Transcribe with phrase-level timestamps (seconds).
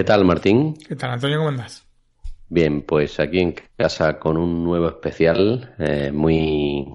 [0.00, 0.78] ¿Qué tal, Martín?
[0.88, 1.36] ¿Qué tal, Antonio?
[1.36, 1.86] ¿Cómo andas?
[2.48, 6.90] Bien, pues aquí en casa con un nuevo especial eh, muy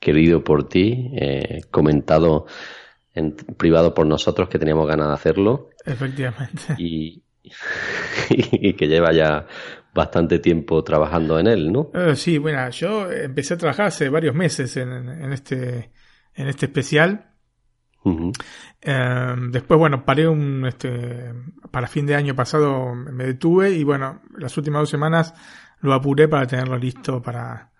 [0.00, 2.46] querido por ti, eh, comentado
[3.12, 5.68] en privado por nosotros que teníamos ganas de hacerlo.
[5.84, 6.74] Efectivamente.
[6.78, 7.22] Y,
[8.30, 9.46] y que lleva ya
[9.92, 11.90] bastante tiempo trabajando en él, ¿no?
[11.92, 15.90] Eh, sí, bueno, yo empecé a trabajar hace varios meses en, en este,
[16.32, 17.27] en este especial
[18.80, 21.32] Em, después, bueno, paré un, este,
[21.70, 25.34] para fin de año pasado me detuve y bueno, las últimas dos semanas
[25.80, 27.70] lo apuré para tenerlo listo para,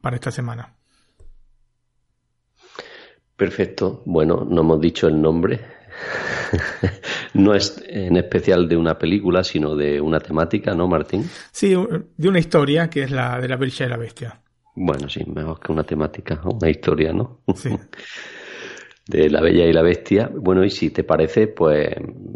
[0.00, 0.72] para esta semana.
[3.36, 4.02] Perfecto.
[4.06, 5.60] Bueno, no hemos dicho el nombre.
[7.34, 11.28] no es en especial de una película, sino de una temática, ¿no, Martín?
[11.52, 11.74] Sí,
[12.16, 14.40] de una historia que es la de la Bella y la Bestia.
[14.74, 17.40] Bueno, sí, mejor que una temática, una historia, ¿no?
[17.54, 17.70] Sí.
[19.06, 20.30] de La Bella y la Bestia.
[20.34, 21.88] Bueno, y si te parece, pues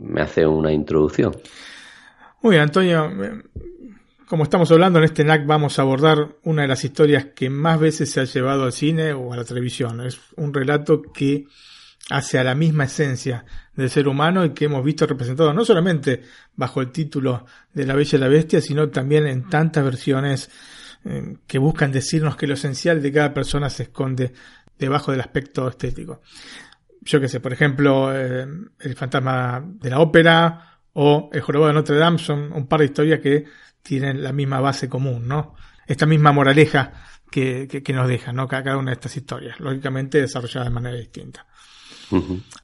[0.02, 1.32] me hace una introducción.
[2.42, 3.10] Muy bien, Antonio.
[4.26, 7.80] Como estamos hablando en este NAC, vamos a abordar una de las historias que más
[7.80, 10.00] veces se ha llevado al cine o a la televisión.
[10.00, 11.46] Es un relato que
[12.10, 13.44] hace a la misma esencia
[13.74, 16.22] del ser humano y que hemos visto representado no solamente
[16.54, 20.50] bajo el título de La Bella y la Bestia, sino también en tantas versiones
[21.04, 24.32] eh, que buscan decirnos que lo esencial de cada persona se esconde
[24.80, 26.22] debajo del aspecto estético.
[27.02, 28.46] Yo qué sé, por ejemplo, eh,
[28.78, 32.86] El fantasma de la ópera o El jorobado de Notre Dame son un par de
[32.86, 33.44] historias que
[33.82, 35.54] tienen la misma base común, ¿no?
[35.86, 36.92] Esta misma moraleja
[37.30, 38.46] que, que, nos deja, ¿no?
[38.46, 41.46] Cada una de estas historias, lógicamente desarrolladas de manera distinta.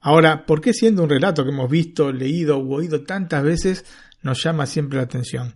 [0.01, 3.85] Ahora, ¿por qué siendo un relato que hemos visto, leído u oído tantas veces
[4.23, 5.55] nos llama siempre la atención?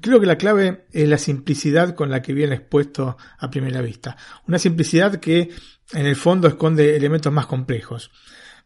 [0.00, 4.16] Creo que la clave es la simplicidad con la que viene expuesto a primera vista.
[4.46, 5.50] Una simplicidad que
[5.92, 8.10] en el fondo esconde elementos más complejos.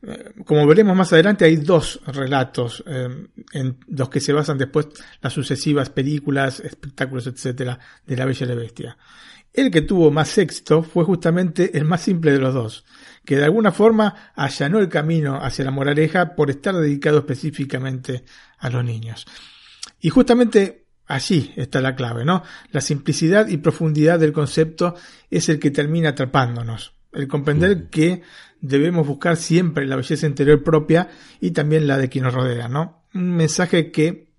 [0.03, 3.09] Eh, como veremos más adelante, hay dos relatos eh,
[3.53, 4.89] en los que se basan después
[5.21, 8.99] las sucesivas películas, espectáculos, etcétera, de la Bella y la Bestia.
[9.53, 12.85] El que tuvo más éxito fue justamente el más simple de los dos,
[13.25, 18.25] que de alguna forma allanó el camino hacia la moraleja por estar dedicado específicamente
[18.59, 19.27] a los niños.
[20.01, 22.45] Y justamente allí está la clave, ¿no?
[22.71, 24.95] La simplicidad y profundidad del concepto
[25.29, 26.95] es el que termina atrapándonos.
[27.13, 28.23] El comprender que
[28.61, 31.09] debemos buscar siempre la belleza interior propia
[31.41, 33.05] y también la de quien nos rodea, ¿no?
[33.15, 34.31] Un mensaje que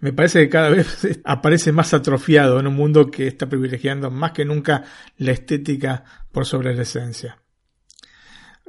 [0.00, 4.32] me parece que cada vez aparece más atrofiado en un mundo que está privilegiando más
[4.32, 4.84] que nunca
[5.18, 7.38] la estética por sobre la esencia.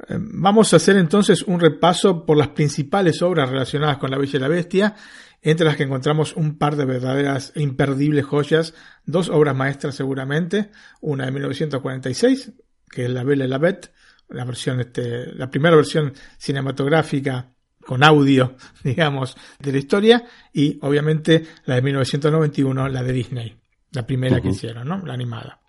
[0.08, 4.36] Eh, vamos a hacer entonces un repaso por las principales obras relacionadas con la Bella
[4.36, 4.94] y la Bestia,
[5.42, 8.74] entre las que encontramos un par de verdaderas e imperdibles joyas,
[9.04, 10.70] dos obras maestras seguramente,
[11.00, 12.52] una de 1946,
[12.94, 13.90] que es La Bella y la Bête,
[14.28, 17.50] la versión este, la primera versión cinematográfica
[17.84, 23.56] con audio, digamos, de la historia, y obviamente la de 1991, la de Disney,
[23.92, 25.04] la primera que hicieron, ¿no?
[25.04, 25.60] La animada.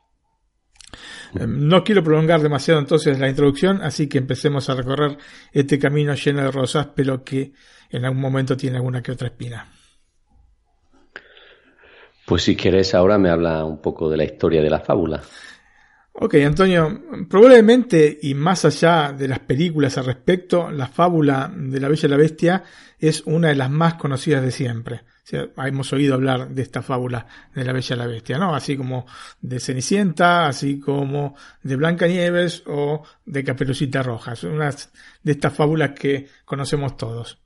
[1.34, 5.18] Em, no quiero prolongar demasiado entonces la introducción, así que empecemos a recorrer
[5.52, 7.54] este camino lleno de rosas, pero que
[7.90, 9.68] en algún momento tiene alguna que otra espina.
[12.26, 15.22] Pues si quieres ahora me habla un poco de la historia de la fábula.
[16.18, 21.90] Ok, Antonio, probablemente y más allá de las películas al respecto, la fábula de la
[21.90, 22.64] Bella y la Bestia
[22.98, 25.02] es una de las más conocidas de siempre.
[25.58, 28.56] hemos oído hablar de esta fábula de la Bella y la Bestia, ¿no?
[28.56, 29.06] Así como
[29.42, 34.38] de Cenicienta, así como de Blancanieves o de Caperucita Roja.
[34.38, 37.40] Son unas de estas fábulas que conocemos todos.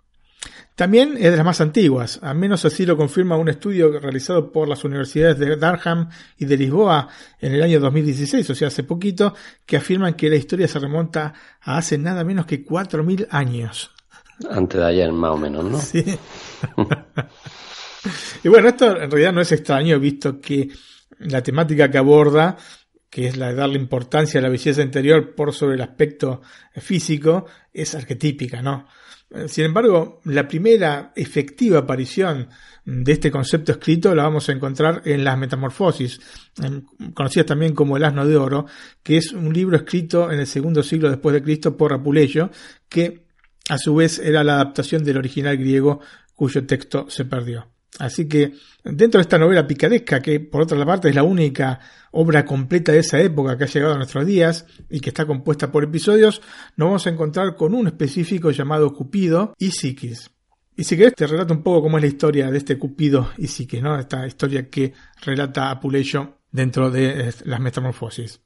[0.79, 4.65] También es de las más antiguas, al menos así lo confirma un estudio realizado por
[4.65, 7.09] las universidades de Durham y de Lisboa
[7.41, 9.35] en el año 2016, o sea, hace poquito,
[9.65, 13.91] que afirman que la historia se remonta a hace nada menos que 4.000 años.
[14.49, 15.81] Antes de ayer, más o menos, ¿no?
[15.81, 16.01] Sí.
[18.45, 20.69] y bueno, esto en realidad no es extraño, visto que
[21.17, 22.55] la temática que aborda
[23.09, 26.41] que es la de darle importancia a la belleza interior por sobre el aspecto
[26.75, 28.87] físico, es arquetípica, ¿no?
[29.47, 32.49] Sin embargo, la primera efectiva aparición
[32.83, 36.19] de este concepto escrito la vamos a encontrar en las Metamorfosis,
[37.13, 38.65] conocidas también como El Asno de Oro,
[39.03, 42.49] que es un libro escrito en el segundo siglo después de Cristo por Apuleyo,
[42.89, 43.27] que
[43.69, 45.99] a su vez era la adaptación del original griego
[46.33, 47.67] cuyo texto se perdió.
[47.97, 48.53] Así que
[48.83, 51.79] dentro de esta novela picaresca, que por otra parte es la única
[52.11, 55.71] obra completa de esa época que ha llegado a nuestros días y que está compuesta
[55.71, 56.41] por episodios,
[56.77, 60.29] nos vamos a encontrar con un específico llamado Cupido y Psiquis.
[60.75, 63.47] Y si querés te relato un poco cómo es la historia de este Cupido y
[63.47, 63.99] Psiquis, ¿no?
[63.99, 64.93] Esta historia que
[65.23, 68.39] relata Apuleyo dentro de eh, las metamorfosis.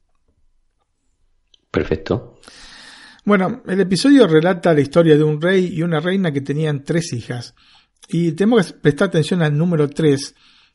[1.70, 2.40] Perfecto.
[3.24, 7.12] Bueno, el episodio relata la historia de un rey y una reina que tenían tres
[7.12, 7.54] hijas.
[8.08, 10.34] Y tenemos que prestar atención al número 3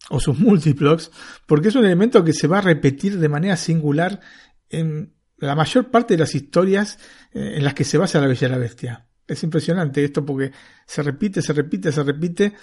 [0.10, 1.12] o sus múltiplos,
[1.46, 4.20] porque es un elemento que se va a repetir de manera singular
[4.70, 7.00] en la mayor parte de las historias
[7.34, 9.06] eh, en las que se basa la Bella y la Bestia.
[9.28, 10.52] Es impresionante esto porque
[10.86, 12.54] se repite, se repite, se repite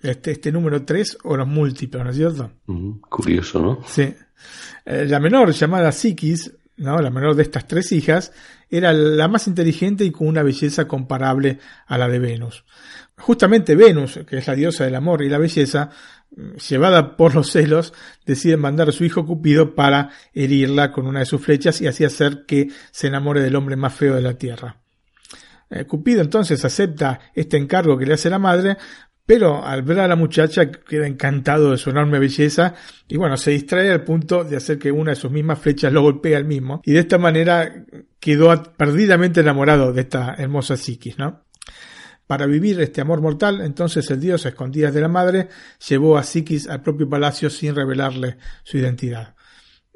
[0.00, 2.52] este, este número 3 o los múltiplos, ¿no es cierto?
[3.08, 3.80] curioso, ¿no?
[3.86, 4.14] Sí.
[4.84, 6.98] Eh, la menor, llamada Psiquis, ¿no?
[6.98, 8.32] la menor de estas tres hijas,
[8.68, 12.64] era la más inteligente y con una belleza comparable a la de Venus.
[13.16, 15.90] Justamente Venus, que es la diosa del amor y la belleza,
[16.68, 17.92] llevada por los celos,
[18.26, 22.04] decide mandar a su hijo Cupido para herirla con una de sus flechas y así
[22.04, 24.80] hacer que se enamore del hombre más feo de la tierra.
[25.70, 28.76] Eh, Cupido entonces acepta este encargo que le hace la madre,
[29.26, 32.74] pero al ver a la muchacha queda encantado de su enorme belleza
[33.08, 36.02] y bueno, se distrae al punto de hacer que una de sus mismas flechas lo
[36.02, 37.86] golpee al mismo y de esta manera
[38.20, 41.43] quedó perdidamente enamorado de esta hermosa psiquis, ¿no?
[42.26, 45.48] Para vivir este amor mortal, entonces el dios, a escondidas de la madre,
[45.86, 49.34] llevó a Psiquis al propio palacio sin revelarle su identidad.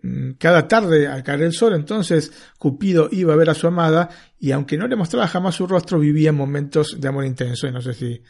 [0.02, 4.08] Mm, cada tarde, al caer el sol, entonces Cupido iba a ver a su amada
[4.38, 7.66] y aunque no le mostraba jamás su rostro, vivía momentos de amor intenso.
[7.66, 8.22] Y no sé si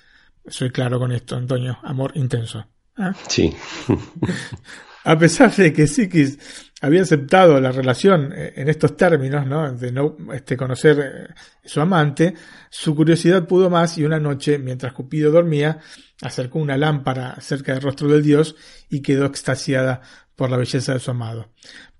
[0.47, 2.67] soy claro con esto, Antonio, amor intenso.
[2.97, 3.13] ¿Ah?
[3.29, 3.53] Sí.
[5.05, 6.39] a pesar de que Psiquis
[6.81, 9.73] había aceptado la relación eh, en estos términos, ¿no?
[9.73, 12.35] De no este, conocer eh, su amante,
[12.71, 15.79] su curiosidad pudo más y una noche, mientras Cupido dormía,
[16.23, 18.57] acercó una lámpara cerca del rostro del dios
[18.89, 20.01] y quedó extasiada
[20.37, 21.49] por la belleza de su amado.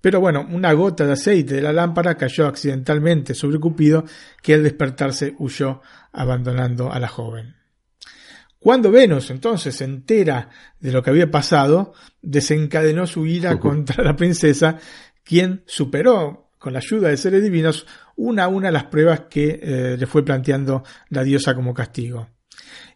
[0.01, 4.05] Pero bueno, una gota de aceite de la lámpara cayó accidentalmente sobre Cupido,
[4.41, 5.81] que al despertarse huyó
[6.13, 7.58] abandonando a la joven.
[8.59, 10.49] Cuando Venus entonces se entera
[10.79, 14.77] de lo que había pasado, desencadenó su ira contra la princesa,
[15.23, 17.87] quien superó, con la ayuda de seres divinos,
[18.17, 22.27] una a una las pruebas que eh, le fue planteando la diosa como castigo.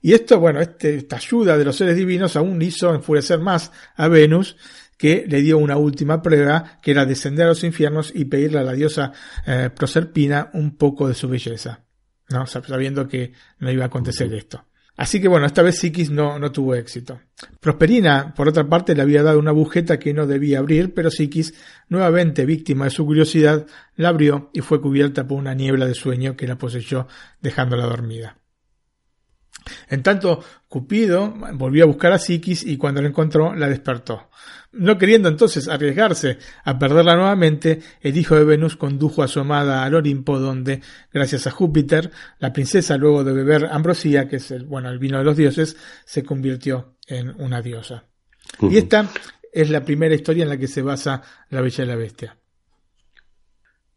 [0.02, 4.10] Y esto, bueno, este, esta ayuda de los seres divinos aún hizo enfurecer más a
[4.10, 4.58] Venus,
[4.98, 8.64] que le dio una última prueba, que era descender a los infiernos y pedirle a
[8.64, 9.14] la diosa
[9.48, 11.86] eh, Proserpina un poco de su belleza,
[12.30, 12.46] ¿no?
[12.46, 14.66] sabiendo que no iba a acontecer esto.
[14.96, 17.20] Así que bueno, esta vez Psiquis no, no tuvo éxito.
[17.60, 21.56] Prosperina, por otra parte, le había dado una bujeta que no debía abrir, pero Psiquis,
[21.90, 26.36] nuevamente víctima de su curiosidad, la abrió y fue cubierta por una niebla de sueño
[26.36, 27.08] que la poseyó
[27.42, 28.38] dejándola dormida.
[29.90, 34.30] En tanto, Cupido volvió a buscar a Psiquis y cuando la encontró la despertó.
[34.74, 39.84] No queriendo entonces arriesgarse a perderla nuevamente, el hijo de Venus condujo a su amada
[39.84, 44.66] al Olimpo, donde, gracias a Júpiter, la princesa, luego de beber ambrosía, que es el,
[44.66, 48.06] bueno, el vino de los dioses, se convirtió en una diosa.
[48.62, 49.10] Y esta
[49.52, 52.38] es la primera historia en la que se basa la Bella y la Bestia.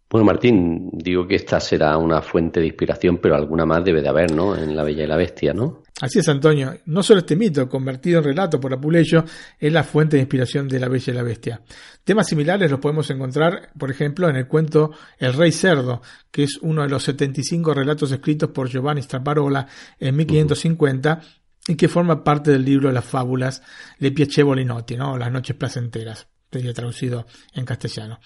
[0.08, 4.08] Bueno, Martín, digo que esta será una fuente de inspiración, pero alguna más debe de
[4.08, 4.54] haber, ¿no?
[4.54, 5.82] En La Bella y la Bestia, ¿no?
[5.98, 6.76] Así es, Antonio.
[6.84, 9.24] No solo este mito, convertido en relato por Apuleyo,
[9.58, 11.62] es la fuente de inspiración de La Bella y la Bestia.
[12.04, 16.58] Temas similares los podemos encontrar, por ejemplo, en el cuento El Rey Cerdo, que es
[16.60, 19.66] uno de los 75 relatos escritos por Giovanni Straparola
[19.98, 21.20] en 1550
[21.68, 23.62] y que forma parte del libro de las fábulas
[23.98, 25.16] Le Piacevoli Notti, ¿no?
[25.16, 28.20] Las noches placenteras sería traducido en castellano.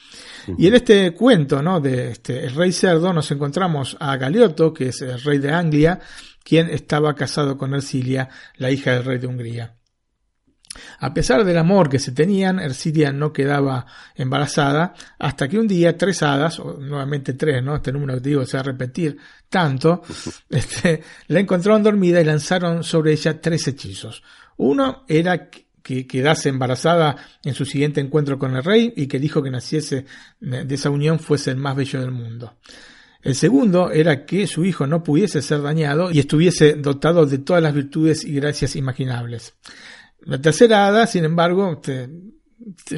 [0.58, 1.80] Y en este cuento, ¿no?
[1.80, 6.00] De este, el rey cerdo, nos encontramos a Galeotto, que es el rey de Anglia,
[6.42, 9.76] quien estaba casado con Ercilia, la hija del rey de Hungría.
[11.00, 15.99] A pesar del amor que se tenían, Ercilia no quedaba embarazada hasta que un día
[15.99, 17.76] tres hadas, o nuevamente tres, ¿no?
[17.76, 19.16] Este número que digo se va a repetir
[19.49, 20.02] tanto,
[20.49, 24.23] este, la encontraron dormida y lanzaron sobre ella tres hechizos.
[24.59, 29.42] Uno era que quedase embarazada en su siguiente encuentro con el rey y que dijo
[29.42, 30.04] que naciese
[30.38, 32.54] de esa unión fuese el más bello del mundo.
[33.22, 37.62] El segundo era que su hijo no pudiese ser dañado y estuviese dotado de todas
[37.62, 39.54] las virtudes y gracias imaginables.
[40.20, 41.80] La tercera hada, sin embargo,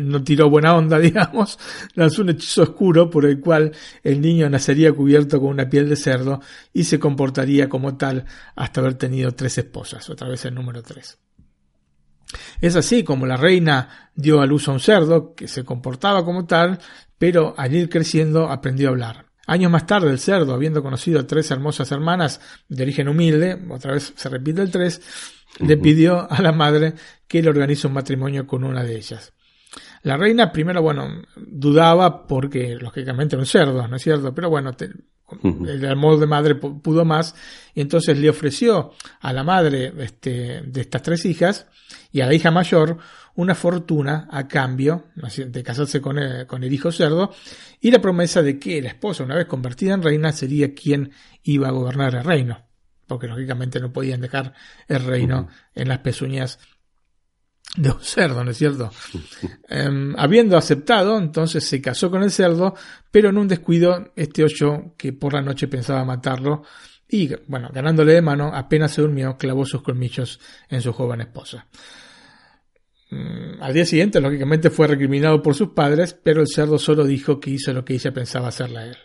[0.00, 1.58] no tiró buena onda, digamos,
[1.94, 5.96] lanzó un hechizo oscuro por el cual el niño nacería cubierto con una piel de
[5.96, 6.40] cerdo
[6.72, 8.24] y se comportaría como tal
[8.54, 11.18] hasta haber tenido tres esposas, otra vez el número tres.
[12.60, 16.46] Es así como la reina dio a luz a un cerdo que se comportaba como
[16.46, 16.78] tal,
[17.18, 19.31] pero al ir creciendo aprendió a hablar.
[19.46, 23.92] Años más tarde, el cerdo, habiendo conocido a tres hermosas hermanas de origen humilde, otra
[23.92, 25.02] vez se repite el tres,
[25.58, 26.94] le pidió a la madre
[27.26, 29.32] que le organice un matrimonio con una de ellas.
[30.02, 34.34] La reina primero, bueno, dudaba porque lógicamente era un cerdo, ¿no es cierto?
[34.34, 34.70] Pero bueno,
[35.42, 37.34] el amor de madre pudo más
[37.74, 41.66] y entonces le ofreció a la madre este, de estas tres hijas
[42.10, 42.98] y a la hija mayor
[43.34, 47.32] una fortuna a cambio de casarse con el, con el hijo cerdo
[47.80, 51.12] y la promesa de que la esposa, una vez convertida en reina, sería quien
[51.42, 52.66] iba a gobernar el reino,
[53.06, 54.54] porque lógicamente no podían dejar
[54.88, 56.58] el reino en las pezuñas
[57.76, 58.90] de un cerdo, ¿no es cierto?
[59.68, 62.74] Em, habiendo aceptado, entonces se casó con el cerdo,
[63.10, 66.64] pero en un descuido, este ocho que por la noche pensaba matarlo,
[67.08, 71.66] y bueno, ganándole de mano, apenas se durmió, clavó sus colmillos en su joven esposa.
[73.12, 77.40] Mm, al día siguiente, lógicamente, fue recriminado por sus padres, pero el cerdo solo dijo
[77.40, 78.96] que hizo lo que ella pensaba hacerle a él.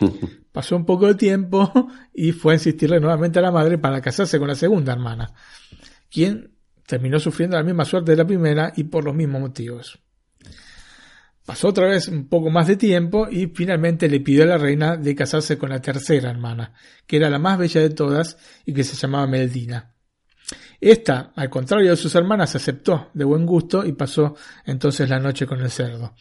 [0.52, 1.70] Pasó un poco de tiempo
[2.14, 5.34] y fue a insistirle nuevamente a la madre para casarse con la segunda hermana,
[6.10, 6.54] quien
[6.86, 9.98] terminó sufriendo la misma suerte de la primera y por los mismos motivos.
[11.44, 14.96] Pasó otra vez un poco más de tiempo y finalmente le pidió a la reina
[14.96, 16.72] de casarse con la tercera hermana,
[17.06, 19.97] que era la más bella de todas y que se llamaba Meldina.
[20.80, 25.46] Esta, al contrario de sus hermanas, aceptó de buen gusto y pasó entonces la noche
[25.46, 26.14] con el cerdo.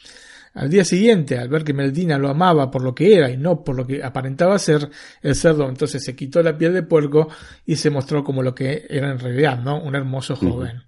[0.56, 3.64] Al día siguiente, al ver que Meldina lo amaba por lo que era y no
[3.64, 4.90] por lo que aparentaba ser,
[5.22, 7.30] el cerdo entonces se quitó la piel de puerco
[7.64, 9.80] y se mostró como lo que era en realidad, ¿no?
[9.80, 10.82] Un hermoso joven.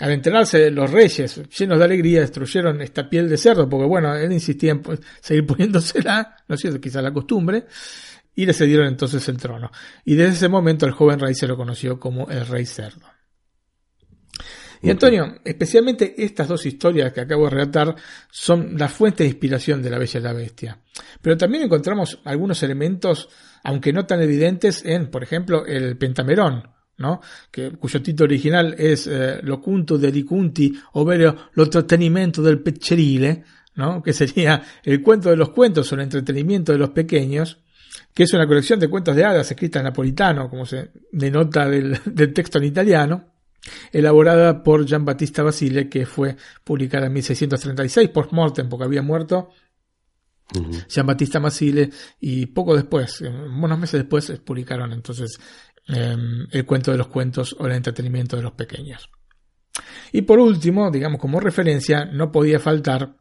[0.00, 4.32] Al enterarse, los reyes, llenos de alegría, destruyeron esta piel de cerdo, porque bueno, él
[4.32, 4.82] insistía en
[5.20, 7.66] seguir poniéndosela, no es cierto, quizá la costumbre,
[8.34, 9.70] y le cedieron entonces el trono.
[10.04, 13.06] Y desde ese momento el joven rey se lo conoció como el rey cerdo.
[14.84, 17.96] Y Antonio, especialmente estas dos historias que acabo de relatar
[18.30, 20.78] son la fuente de inspiración de la Bella y la Bestia.
[21.22, 23.30] Pero también encontramos algunos elementos,
[23.62, 27.22] aunque no tan evidentes, en, por ejemplo, el Pentamerón, ¿no?
[27.50, 33.42] Que, cuyo título original es eh, Lo cunto Licunti, ovvero lo trattenimento del peccerile,
[33.76, 34.02] ¿no?
[34.02, 37.63] Que sería el cuento de los cuentos o el entretenimiento de los pequeños,
[38.14, 41.98] que es una colección de cuentos de hadas escrita en napolitano, como se denota del,
[42.06, 43.34] del texto en italiano,
[43.92, 49.50] elaborada por Gian Battista Basile, que fue publicada en 1636 post mortem, porque había muerto
[50.88, 51.90] Jean Batista Masile,
[52.20, 55.38] y poco después, unos meses después, publicaron entonces
[55.88, 59.10] em, El cuento de los cuentos o el entretenimiento de los pequeños.
[60.12, 63.16] Y por último, digamos como referencia, no podía faltar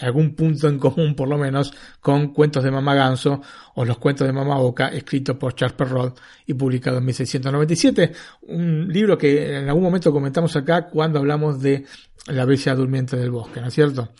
[0.00, 3.42] algún punto en común, por lo menos, con Cuentos de Mamá Ganso
[3.74, 8.12] o Los Cuentos de Mamá Boca, escrito por Charles Perrault y publicado en 1697.
[8.42, 11.84] Un libro que en algún momento comentamos acá cuando hablamos de
[12.28, 14.10] La Bella Durmiente del Bosque, ¿no es cierto?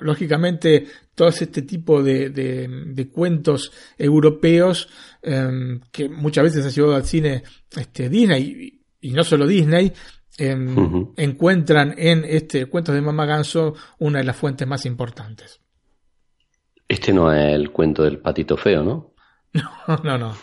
[0.00, 4.88] Lógicamente, todo este tipo de, cuentos europeos
[5.20, 7.42] em, que muchas veces ha llevado al cine
[7.76, 9.92] este, Disney y no solo Disney,
[10.38, 15.60] encuentran en este Cuentos de Mamá Ganso una de las fuentes más importantes.
[16.88, 19.12] Este no es el cuento del patito feo, ¿no?
[19.88, 20.34] No, no, no.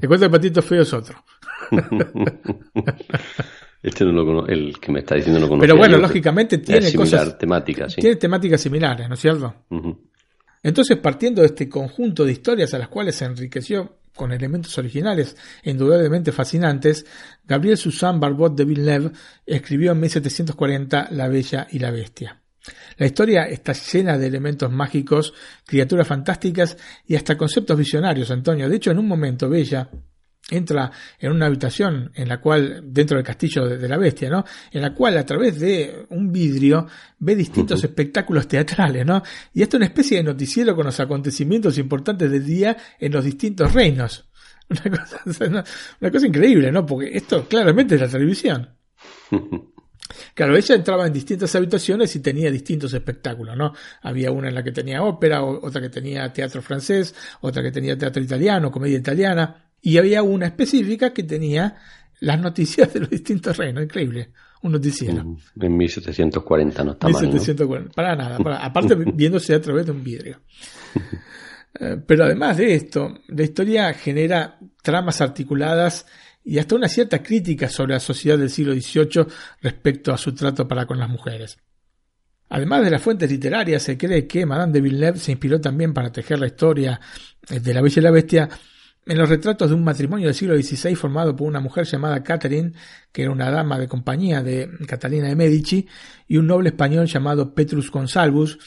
[0.00, 1.22] El cuento del patito feo es otro.
[3.82, 5.66] este no lo conozco, el que me está diciendo no conozco.
[5.66, 7.36] Pero bueno, lógicamente tiene cosas.
[7.36, 9.54] temáticas, Tiene temáticas similares, ¿no es cierto?
[10.62, 15.36] Entonces, partiendo de este conjunto de historias a las cuales se enriqueció con elementos originales
[15.64, 17.06] indudablemente fascinantes,
[17.44, 19.12] Gabriel Susan Barbot de Villeneuve
[19.46, 22.42] escribió en 1740 La Bella y la Bestia.
[22.96, 25.34] La historia está llena de elementos mágicos,
[25.66, 26.76] criaturas fantásticas
[27.06, 28.68] y hasta conceptos visionarios, Antonio.
[28.68, 29.90] De hecho, en un momento Bella
[30.56, 34.44] entra en una habitación en la cual, dentro del castillo de, la bestia, ¿no?
[34.70, 36.86] En la cual a través de un vidrio
[37.18, 39.22] ve distintos espectáculos teatrales, ¿no?
[39.54, 43.24] Y esto es una especie de noticiero con los acontecimientos importantes del día en los
[43.24, 44.28] distintos reinos.
[46.00, 46.86] Una cosa, increíble, ¿no?
[46.86, 48.68] Porque esto claramente es la televisión.
[50.34, 53.72] Claro, ella entraba en distintas habitaciones y tenía distintos espectáculos, ¿no?
[54.02, 57.96] Había una en la que tenía ópera, otra que tenía teatro francés, otra que tenía
[57.96, 59.71] teatro italiano, comedia italiana.
[59.82, 61.76] Y había una específica que tenía
[62.20, 63.82] las noticias de los distintos reinos.
[63.82, 64.30] Increíble.
[64.62, 65.36] Un noticiero.
[65.60, 67.86] En 1740 no está 1740.
[67.86, 68.38] Mal, Para nada.
[68.64, 70.40] aparte viéndose a través de un vidrio.
[71.80, 76.04] Eh, pero además de esto, la historia genera tramas articuladas
[76.44, 79.26] y hasta una cierta crítica sobre la sociedad del siglo XVIII
[79.62, 81.56] respecto a su trato para con las mujeres.
[82.50, 86.12] Además de las fuentes literarias, se cree que Madame de Villeneuve se inspiró también para
[86.12, 87.00] tejer la historia
[87.48, 88.48] de la Bella y la Bestia
[89.04, 92.72] en los retratos de un matrimonio del siglo XVI formado por una mujer llamada Catherine,
[93.10, 95.86] que era una dama de compañía de Catalina de Medici,
[96.28, 98.58] y un noble español llamado Petrus Consalvus,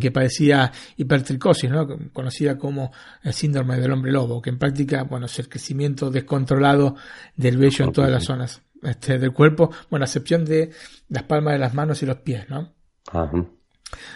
[0.00, 1.86] que padecía hipertricosis, ¿no?
[2.12, 2.90] conocida como
[3.22, 6.96] el síndrome del hombre lobo, que en práctica, bueno, es el crecimiento descontrolado
[7.36, 10.70] del vello en todas las zonas este, del cuerpo, bueno, a excepción de
[11.08, 12.72] las palmas de las manos y los pies, ¿no?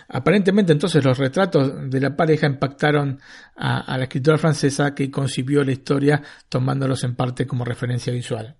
[0.08, 3.18] Aparentemente entonces los retratos de la pareja impactaron
[3.56, 8.56] a, la escritora francesa que concibió la historia tomándolos en parte como referencia visual.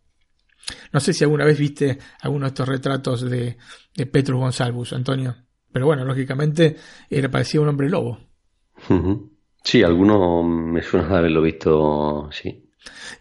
[0.93, 3.57] No sé si alguna vez viste alguno de estos retratos de,
[3.95, 5.37] de Petrus Gonsalvus, Antonio,
[5.73, 6.77] pero bueno, lógicamente
[7.11, 8.19] era parecía un hombre lobo.
[9.65, 12.62] Sí, alguno me suena haberlo visto, sí.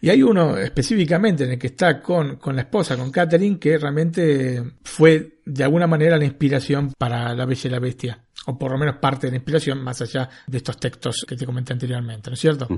[0.00, 3.78] Y hay uno específicamente en el que está con, con la esposa, con Catherine, que
[3.78, 8.72] realmente fue de alguna manera la inspiración para La Bella y la Bestia, o por
[8.72, 12.30] lo menos parte de la inspiración más allá de estos textos que te comenté anteriormente,
[12.30, 12.68] ¿no es cierto?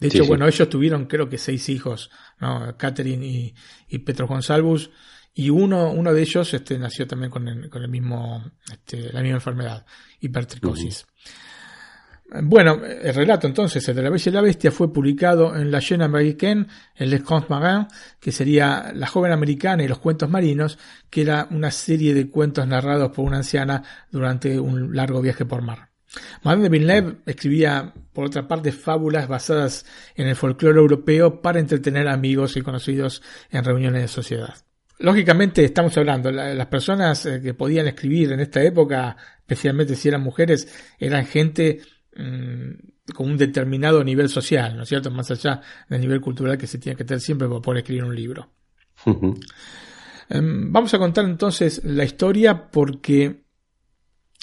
[0.00, 2.76] De hecho, bueno, ellos tuvieron creo que seis hijos, ¿no?
[2.76, 3.54] Catherine y,
[3.88, 4.90] y Petro Gonsalvus,
[5.34, 9.20] y uno, uno de ellos este, nació también con, el, con el mismo, este, la
[9.20, 9.84] misma enfermedad,
[10.20, 11.06] hipertricosis.
[12.28, 15.80] Bueno, el relato entonces, el de la Bella y la Bestia, fue publicado en La
[15.80, 17.86] Jeune Américaine, en Les Contes Marins,
[18.18, 20.76] que sería La joven americana y los cuentos marinos,
[21.08, 25.62] que era una serie de cuentos narrados por una anciana durante un largo viaje por
[25.62, 25.90] mar.
[26.42, 29.86] Madame de Villeneuve escribía, por otra parte, fábulas basadas
[30.16, 34.54] en el folclore europeo para entretener a amigos y conocidos en reuniones de sociedad.
[34.98, 40.22] Lógicamente estamos hablando, las personas eh, que podían escribir en esta época, especialmente si eran
[40.22, 41.82] mujeres, eran gente
[43.14, 45.10] con un determinado nivel social, ¿no es cierto?
[45.10, 48.14] Más allá del nivel cultural que se tiene que tener siempre para poder escribir un
[48.14, 48.50] libro.
[50.28, 53.44] Em, vamos a contar entonces la historia porque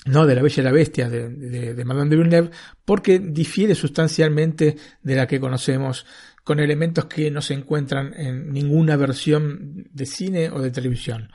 [0.05, 2.51] no de la Bella y la Bestia de, de, Madame de Villeneuve,
[2.83, 6.05] porque difiere sustancialmente de la que conocemos,
[6.43, 11.29] con elementos que no se encuentran en ninguna versión de cine o de televisión.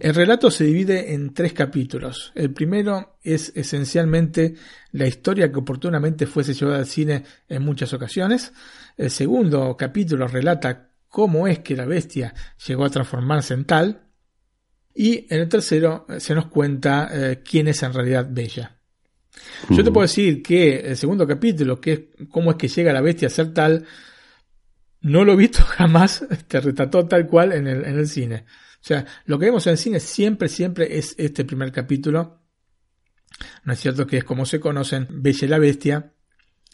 [0.00, 2.32] El relato se divide en tres capítulos.
[2.34, 4.54] El primero es esencialmente
[4.92, 8.52] la historia que oportunamente fuese llevada al cine en muchas ocasiones.
[8.96, 12.34] El segundo capítulo relata cómo es que la bestia
[12.66, 14.02] llegó a transformarse en tal.
[14.94, 18.78] Y en el tercero eh, se nos cuenta eh, quién es en realidad Bella.
[19.70, 23.00] Yo te puedo decir que el segundo capítulo, que es cómo es que llega la
[23.00, 23.86] bestia a ser tal,
[25.00, 28.44] no lo he visto jamás, te retrató tal cual en el, en el cine.
[28.82, 32.42] O sea, lo que vemos en el cine siempre, siempre es este primer capítulo,
[33.64, 36.12] ¿No es cierto que es como se conocen Bella y la Bestia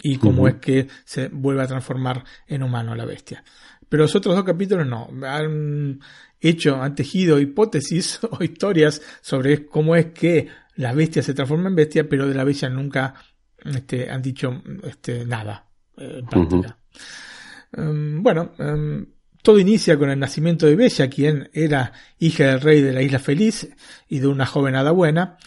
[0.02, 3.42] y cómo es que se vuelve a transformar en humano la bestia?
[3.88, 5.08] Pero los otros dos capítulos no.
[5.26, 6.00] Han
[6.40, 11.74] hecho, han tejido hipótesis o historias sobre cómo es que la bestia se transforma en
[11.74, 13.14] bestia, pero de la bestia nunca
[13.64, 15.68] este, han dicho este, nada.
[15.96, 16.22] Eh,
[17.72, 19.04] em, bueno, em,
[19.42, 23.18] todo inicia con el nacimiento de Bella, quien era hija del rey de la isla
[23.18, 23.68] feliz
[24.08, 25.38] y de una joven hada buena.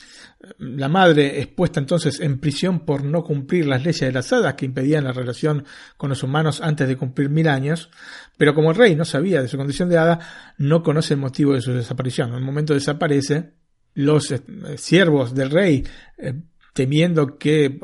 [0.58, 4.56] La madre es puesta entonces en prisión por no cumplir las leyes de las hadas
[4.56, 5.66] que impedían la relación
[5.98, 7.92] con los humanos antes de cumplir mil años,
[8.38, 10.20] pero como el rey no sabía de su condición de hada,
[10.58, 12.30] no conoce el motivo de su desaparición.
[12.30, 13.54] En un momento desaparece,
[13.94, 14.42] los eh,
[14.78, 15.86] siervos del rey,
[16.18, 16.34] eh,
[16.74, 17.80] temiendo que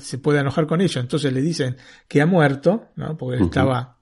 [0.00, 1.76] se pueda enojar con ellos, entonces le dicen
[2.08, 3.16] que ha muerto, ¿no?
[3.16, 4.01] porque él estaba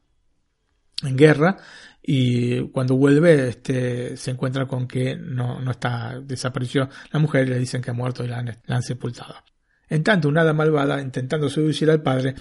[1.02, 1.56] en guerra,
[2.02, 7.50] y cuando vuelve este, se encuentra con que no, no está, desapareció la mujer y
[7.50, 9.34] le dicen que ha muerto y la han, sepultado.
[9.88, 12.34] En tanto, una hada malvada, intentando seducir al padre,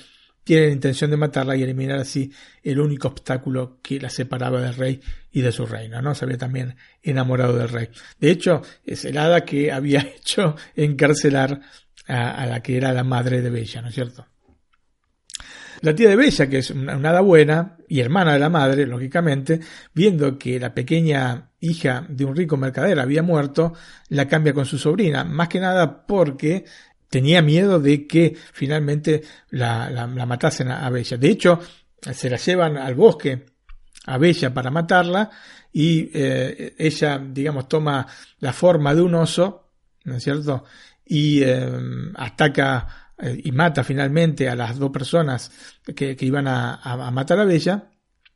[0.44, 2.32] tiene la intención de matarla y eliminar así
[2.64, 6.16] el único obstáculo que la separaba del rey y de su reino, ¿no?
[6.16, 7.90] Se había también enamorado del rey.
[8.20, 11.62] De hecho, es el hada que había hecho encarcelar
[12.08, 14.26] a, a la que era la madre de Bella, ¿no es cierto?
[15.82, 19.60] La tía de Bella, que es una, hada buena y hermana de la madre, lógicamente,
[19.94, 23.74] viendo que la pequeña hija de un rico mercader había muerto,
[24.10, 26.66] la cambia con su sobrina, más que nada porque
[27.10, 31.18] tenía miedo de que finalmente la, la, matasen a, Bella.
[31.18, 31.60] De hecho,
[32.02, 33.46] se la llevan al bosque
[34.06, 35.30] a Bella para matarla
[35.72, 38.06] y eh, ella, digamos, toma
[38.40, 39.70] la forma de un oso,
[40.04, 40.66] ¿no es cierto?
[41.06, 41.70] Y eh,
[42.16, 45.52] ataca eh, y mata finalmente a las dos personas
[45.96, 47.90] que, iban a, matar a Bella,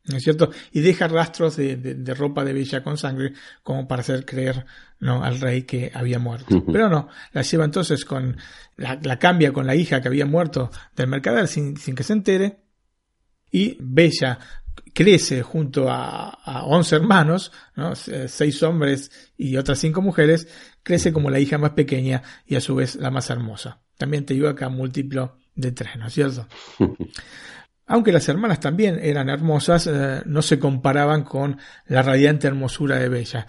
[0.06, 0.52] ¿no es cierto?
[0.72, 4.66] Y deja rastros de, ropa de Bella con sangre como para hacer creer
[5.00, 5.24] ¿no?
[5.24, 6.64] al rey que había muerto.
[6.72, 8.38] Pero no, la lleva entonces con,
[8.76, 12.60] la, cambia con la hija que había muerto del mercader sin, sin que se entere.
[13.52, 14.40] Y Bella
[14.94, 17.96] crece junto a, a 11 hermanos, ¿no?
[17.96, 20.48] seis hombres y otras cinco mujeres,
[20.84, 24.34] crece como la hija más pequeña y a su vez la más hermosa también te
[24.34, 26.48] digo acá múltiplo de tres, ¿no es cierto?
[27.86, 31.58] Aunque las hermanas también eran hermosas, eh, no se comparaban con
[31.88, 33.46] la radiante hermosura de Bella,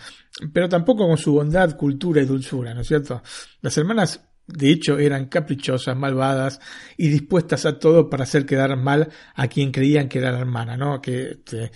[0.52, 3.22] pero tampoco con su bondad, cultura y dulzura, ¿no es cierto?
[3.60, 6.60] Las hermanas, de hecho, eran caprichosas, malvadas
[6.96, 10.76] y dispuestas a todo para hacer quedar mal a quien creían que era la hermana,
[10.76, 11.00] ¿no?
[11.00, 11.72] Que este,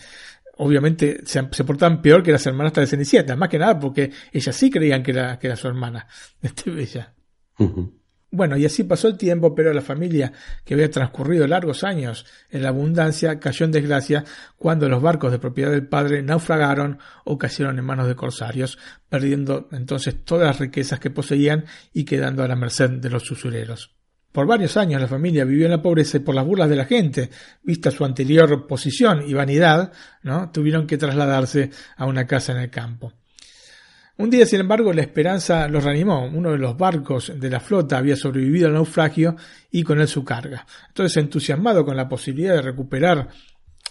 [0.59, 4.71] obviamente se, portaban peor que las hermanas de Cenicienta, más que nada porque ellas sí
[4.71, 6.07] creían que era, que era su hermana,
[6.43, 7.15] este Bella.
[8.31, 10.33] Bueno, y así pasó el tiempo, pero la familia,
[10.65, 14.25] que había transcurrido largos años en la abundancia, cayó en desgracia
[14.59, 19.69] cuando los barcos de propiedad del padre naufragaron o cayeron en manos de corsarios, perdiendo
[19.73, 21.65] entonces todas las riquezas que poseían
[21.95, 23.95] y quedando a la merced de los usureros.
[24.31, 26.85] Por varios años la familia vivió en la pobreza y por las burlas de la
[26.85, 27.31] gente,
[27.63, 29.91] vista su anterior posición y vanidad,
[30.23, 30.51] ¿no?
[30.51, 33.15] tuvieron que trasladarse a una casa en el campo.
[34.19, 36.27] Un día, sin embargo, la esperanza los reanimó.
[36.27, 39.37] Uno de los barcos de la flota había sobrevivido al naufragio
[39.71, 40.67] y con él su carga.
[40.89, 43.29] Entonces, entusiasmado con la posibilidad de recuperar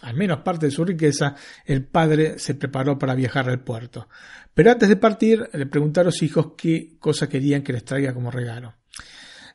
[0.02, 1.36] al menos parte de su riqueza,
[1.66, 4.10] el padre se preparó para viajar al puerto.
[4.54, 8.14] Pero antes de partir, le preguntó a los hijos qué cosa querían que les traiga
[8.14, 8.76] como regalo.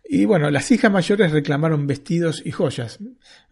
[0.05, 2.99] Y bueno, las hijas mayores reclamaron vestidos y joyas.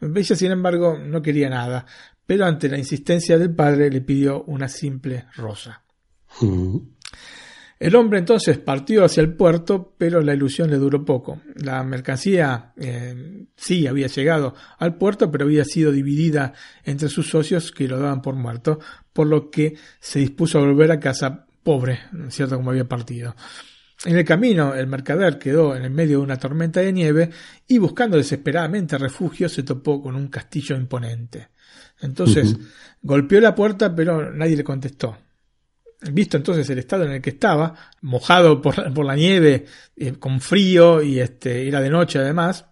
[0.00, 1.86] Bella, sin embargo, no quería nada,
[2.26, 5.82] pero ante la insistencia del padre le pidió una simple rosa.
[6.40, 6.78] Mm.
[7.80, 11.40] El hombre entonces partió hacia el puerto, pero la ilusión le duró poco.
[11.54, 16.52] La mercancía eh, sí había llegado al puerto, pero había sido dividida
[16.84, 18.80] entre sus socios que lo daban por muerto,
[19.14, 22.56] por lo que se dispuso a volver a casa pobre, ¿cierto?
[22.56, 23.34] Como había partido.
[24.04, 27.30] En el camino, el mercader quedó en el medio de una tormenta de nieve
[27.66, 31.48] y buscando desesperadamente refugio se topó con un castillo imponente.
[32.02, 32.56] Entonces
[33.00, 35.16] golpeó la puerta, pero nadie le contestó.
[36.02, 40.40] Visto entonces el estado en el que estaba, mojado por, por la nieve, eh, con
[40.40, 42.66] frío y este, era de noche además,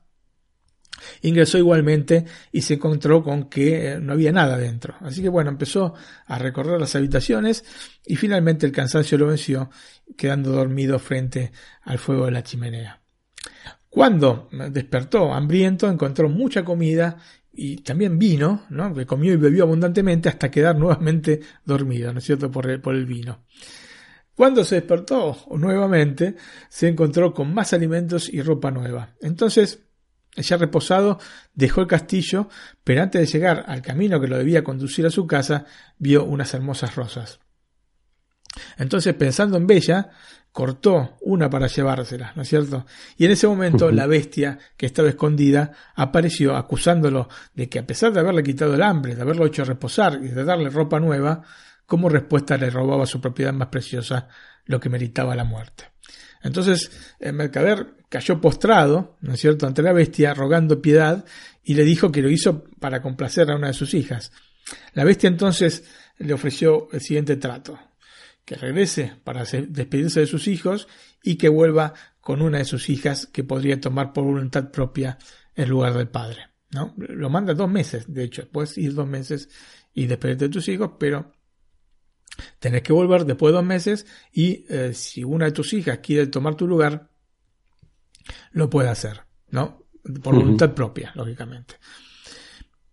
[1.23, 4.95] ingresó igualmente y se encontró con que eh, no había nada dentro.
[5.01, 5.95] Así que bueno, empezó
[6.27, 7.65] a recorrer las habitaciones
[8.07, 9.71] y finalmente el cansancio lo venció,
[10.17, 13.01] quedando dormido frente al fuego de la chimenea.
[13.91, 17.19] Cuando despertó hambriento, encontró mucha comida
[17.61, 18.95] y también vino, ¿no?
[18.95, 22.95] que comió y bebió abundantemente hasta quedar nuevamente dormido, ¿no es cierto?, por el, por
[22.95, 23.41] el vino.
[24.37, 26.37] Cuando se despertó nuevamente,
[26.69, 29.17] se encontró con más alimentos y ropa nueva.
[29.21, 29.81] Entonces,
[30.37, 31.19] ya reposado,
[31.53, 32.49] dejó el castillo,
[32.85, 35.67] pero antes de llegar al camino que lo debía conducir a su casa,
[35.99, 37.41] vio unas hermosas rosas.
[38.77, 40.11] Entonces, pensando en Bella,
[40.59, 42.85] cortó una para llevársela, ¿no es cierto?
[43.17, 48.13] Y en ese momento la bestia que estaba escondida apareció acusándolo de que a pesar
[48.13, 51.45] de haberle quitado el hambre, de haberlo hecho reposar y de darle ropa nueva,
[51.87, 54.27] como respuesta le robaba su propiedad más preciosa,
[54.65, 55.93] lo que meritaba la muerte.
[56.43, 56.91] Entonces
[57.21, 61.25] el mercader cayó postrado, ¿no es cierto?, ante la bestia, rogando piedad,
[61.63, 64.33] y le dijo que lo hizo para complacer a una de sus hijas.
[64.95, 65.85] La bestia entonces
[66.19, 67.79] le ofreció el siguiente trato
[68.49, 70.89] que regrese para despedirse de sus hijos
[71.23, 75.19] y que vuelva con una de sus hijas que podría tomar por voluntad propia
[75.55, 76.49] el lugar del padre.
[76.71, 76.95] ¿no?
[76.97, 79.51] Lo manda dos meses, de hecho, puedes ir dos meses
[79.93, 81.31] y despedirte de tus hijos, pero
[82.59, 86.29] tenés que volver después de dos meses y eh, si una de tus hijas quiere
[86.29, 87.11] tomar tu lugar,
[88.53, 89.85] lo puede hacer, ¿no?
[90.23, 91.75] Por voluntad propia, lógicamente.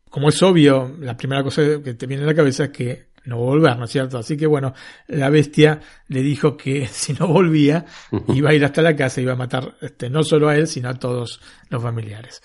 [0.09, 3.37] Como es obvio, la primera cosa que te viene a la cabeza es que no
[3.37, 4.17] volver, ¿no es cierto?
[4.17, 4.73] Así que bueno,
[5.07, 7.85] la bestia le dijo que si no volvía,
[8.29, 10.67] iba a ir hasta la casa y iba a matar este, no solo a él,
[10.67, 12.41] sino a todos los familiares.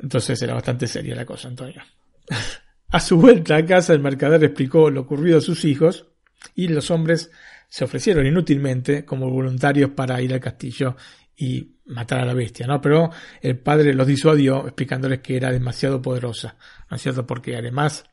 [0.00, 1.82] Entonces era bastante seria la cosa, Antonio.
[2.90, 6.06] a su vuelta a casa, el mercader explicó lo ocurrido a sus hijos
[6.54, 7.30] y los hombres
[7.68, 10.96] se ofrecieron inútilmente como voluntarios para ir al castillo
[11.36, 12.80] y matar a la bestia, ¿no?
[12.80, 16.56] Pero el padre los disuadió explicándoles que era demasiado poderosa,
[16.90, 17.26] ¿no es cierto?
[17.26, 18.04] Porque además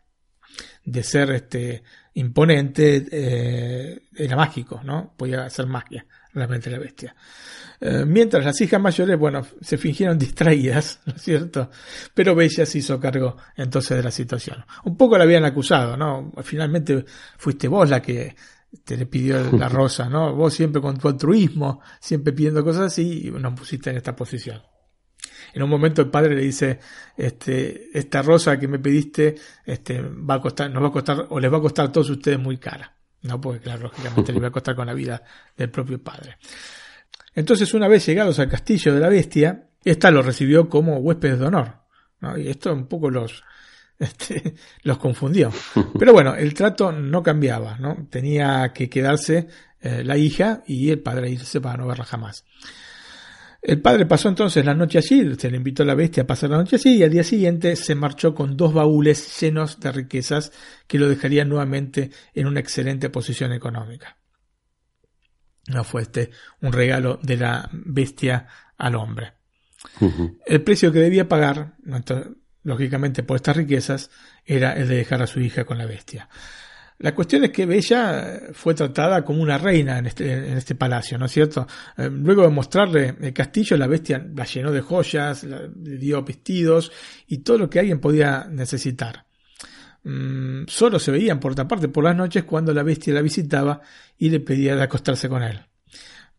[0.86, 1.84] de ser este
[2.16, 5.14] imponente eh, era mágico, ¿no?
[5.16, 7.16] Podía hacer magia realmente la bestia.
[7.82, 11.70] Eh, mientras las hijas mayores, bueno, se fingieron distraídas, ¿no es cierto?
[12.14, 14.64] Pero Bella se hizo cargo entonces de la situación.
[14.86, 16.32] Un poco la habían acusado, ¿no?
[16.44, 17.06] Finalmente
[17.38, 18.36] fuiste vos la que
[18.84, 20.36] te le pidió la rosa, ¿no?
[20.36, 24.62] Vos siempre con tu altruismo, siempre pidiendo cosas así, y nos pusiste en esta posición.
[25.54, 26.80] En un momento el padre le dice,
[27.18, 29.36] este, esta rosa que me pediste,
[29.66, 32.10] este, va a costar, nos va a costar, o les va a costar a todos
[32.10, 32.96] ustedes muy cara.
[33.22, 35.22] No, porque claro, lógicamente le va a costar con la vida
[35.58, 36.38] del propio padre.
[37.36, 41.46] Entonces, una vez llegados al castillo de la bestia, esta lo recibió como huéspedes de
[41.46, 41.80] honor.
[42.38, 43.44] Y esto un poco los,
[44.00, 45.52] este, los confundió.
[45.98, 48.08] Pero bueno, el trato no cambiaba, ¿no?
[48.10, 49.48] Tenía que quedarse
[49.82, 52.46] eh, la hija y el padre irse para no verla jamás.
[53.62, 56.50] El padre pasó entonces la noche allí, se le invitó a la bestia a pasar
[56.50, 60.54] la noche allí y al día siguiente se marchó con dos baúles llenos de riquezas
[60.88, 64.18] que lo dejarían nuevamente en una excelente posición económica.
[65.68, 69.34] No fue este un regalo de la bestia al hombre.
[70.46, 71.76] El precio que debía pagar,
[72.64, 74.10] lógicamente por estas riquezas,
[74.46, 76.30] era el de dejar a su hija con la bestia.
[77.00, 81.18] La cuestión es que Bella fue tratada como una reina en este, en este palacio,
[81.18, 81.66] ¿no es cierto?
[81.98, 86.92] Eh, luego de mostrarle el castillo, la bestia la llenó de joyas, le dio vestidos
[87.26, 89.26] y todo lo que alguien podía necesitar.
[90.04, 93.82] Mm, solo se veían por otra parte por las noches cuando la bestia la visitaba
[94.18, 95.69] y le pedía de acostarse con él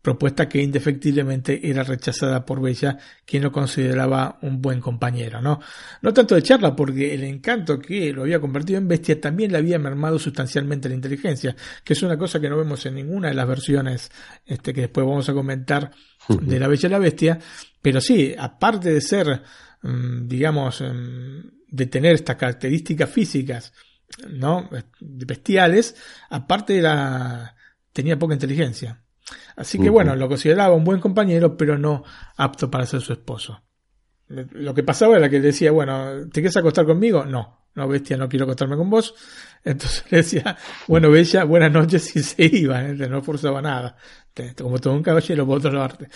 [0.01, 5.59] propuesta que indefectiblemente era rechazada por Bella, quien lo consideraba un buen compañero, ¿no?
[6.01, 9.59] No tanto de charla, porque el encanto que lo había convertido en bestia también le
[9.59, 13.35] había mermado sustancialmente la inteligencia, que es una cosa que no vemos en ninguna de
[13.35, 14.11] las versiones
[14.45, 15.91] este, que después vamos a comentar
[16.27, 17.39] de la Bella y la Bestia,
[17.81, 19.41] pero sí, aparte de ser,
[19.83, 23.73] mm, digamos, mm, de tener estas características físicas,
[24.29, 24.69] ¿no?
[24.99, 25.95] bestiales,
[26.29, 27.55] aparte de la
[27.93, 29.01] tenía poca inteligencia.
[29.55, 32.03] Así que bueno, lo consideraba un buen compañero, pero no
[32.37, 33.61] apto para ser su esposo.
[34.27, 37.25] Lo que pasaba era que decía, bueno, ¿te quieres acostar conmigo?
[37.25, 39.13] No, no, bestia, no quiero acostarme con vos.
[39.63, 42.93] Entonces le decía, bueno, bella, buenas noches y se iba, ¿eh?
[42.93, 43.95] no forzaba nada.
[44.57, 46.07] Como todo un caballero, por otra parte.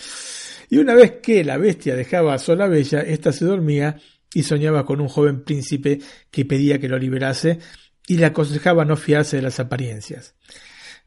[0.68, 3.96] Y una vez que la bestia dejaba sola a Bella, ésta se dormía
[4.34, 6.00] y soñaba con un joven príncipe
[6.30, 7.60] que pedía que lo liberase
[8.06, 10.34] y le aconsejaba no fiarse de las apariencias.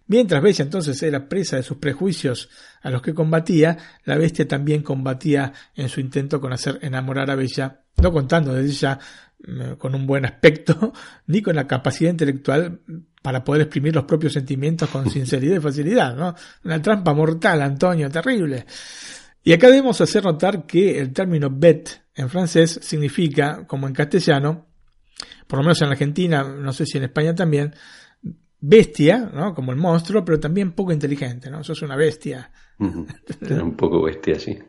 [0.09, 2.49] Mientras Bella entonces era presa de sus prejuicios
[2.81, 7.35] a los que combatía, la bestia también combatía en su intento con hacer enamorar a
[7.35, 8.99] Bella, no contando desde ya
[9.45, 10.93] mm, con un buen aspecto,
[11.27, 12.81] ni con la capacidad intelectual
[13.21, 16.33] para poder exprimir los propios sentimientos con sinceridad y facilidad, ¿no?
[16.63, 18.65] Una trampa mortal, Antonio, terrible.
[19.43, 24.65] Y acá debemos hacer notar que el término bet en francés significa, como en castellano,
[25.45, 27.75] por lo menos en Argentina, no sé si en España también,
[28.59, 29.53] bestia, ¿no?
[29.53, 31.61] Como el monstruo, pero también poco inteligente, ¿no?
[31.61, 32.51] es una bestia.
[32.79, 34.59] un poco bestia, sí.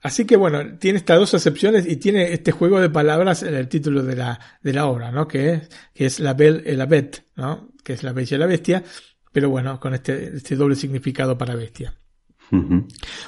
[0.00, 3.68] Así que bueno, tiene estas dos acepciones y tiene este juego de palabras en el
[3.68, 5.26] título de la, de la obra, ¿no?
[5.26, 7.70] Que es, que es la Belle et la Bête, ¿no?
[7.82, 8.84] Que es la bella y la bestia,
[9.32, 11.94] pero bueno, con este, este doble significado para bestia.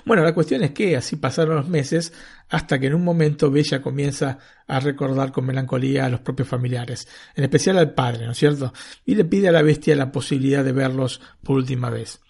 [0.05, 2.13] Bueno, la cuestión es que así pasaron los meses
[2.49, 7.07] hasta que en un momento Bella comienza a recordar con melancolía a los propios familiares,
[7.35, 8.73] en especial al padre, ¿no es cierto?
[9.05, 12.21] Y le pide a la bestia la posibilidad de verlos por última vez.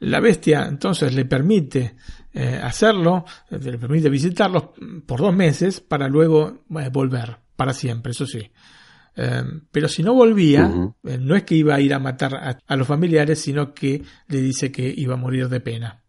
[0.00, 1.96] La bestia entonces le permite
[2.32, 4.70] eh, hacerlo, eh, le permite visitarlos
[5.06, 8.50] por dos meses para luego eh, volver, para siempre, eso sí.
[9.70, 13.40] pero si no volvía, no es que iba a ir a matar a los familiares,
[13.40, 15.99] sino que le dice que iba a morir de pena.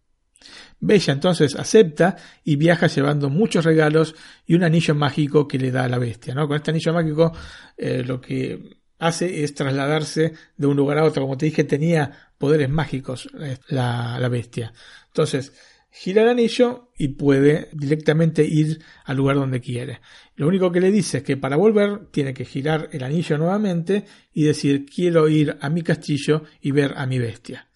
[0.82, 4.16] Bella entonces acepta y viaja llevando muchos regalos
[4.48, 6.34] y un anillo mágico que le da a la bestia.
[6.34, 6.48] ¿no?
[6.48, 7.32] Con este anillo mágico
[7.78, 11.22] eh, lo que hace es trasladarse de un lugar a otro.
[11.22, 14.74] Como te dije, tenía poderes mágicos eh, la, la bestia.
[15.08, 15.54] Entonces,
[15.92, 20.02] gira el anillo y puede directamente ir al lugar donde quiere.
[20.36, 24.06] Lo único que le dice es que para volver tiene que girar el anillo nuevamente
[24.34, 27.68] y decir quiero ir a mi castillo y ver a mi bestia.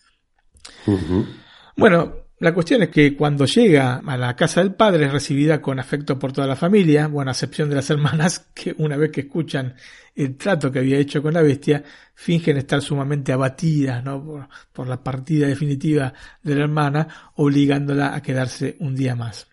[1.75, 5.79] Bueno, la cuestión es que cuando llega a la casa del padre es recibida con
[5.79, 9.21] afecto por toda la familia, bueno, a excepción de las hermanas que una vez que
[9.21, 9.73] escuchan
[10.13, 14.47] el trato que había hecho con la bestia, fingen estar sumamente abatidas ¿no?
[14.71, 19.47] por, la partida definitiva de la hermana, obligándola a quedarse un día más.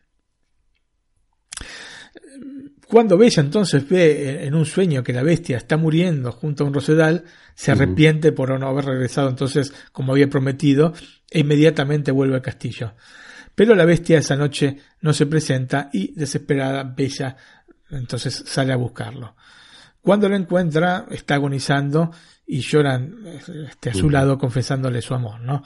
[2.87, 6.75] Cuando Bella entonces ve en un sueño que la bestia está muriendo junto a un
[6.75, 7.25] rosedal,
[7.55, 10.93] se arrepiente por no haber regresado entonces como había prometido
[11.33, 12.95] e inmediatamente vuelve al castillo.
[13.55, 17.37] Pero la bestia esa noche no se presenta y desesperada Bella
[17.91, 19.37] entonces sale a buscarlo.
[20.01, 22.11] Cuando lo encuentra está agonizando
[22.47, 23.15] y lloran
[23.69, 25.63] este, a su lado confesándole su amor, ¿no?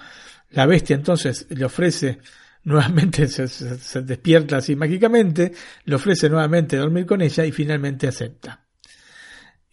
[0.50, 2.18] La bestia entonces le ofrece
[2.64, 5.52] nuevamente se, despierta así mágicamente,
[5.84, 8.65] le ofrece nuevamente dormir con ella y finalmente acepta.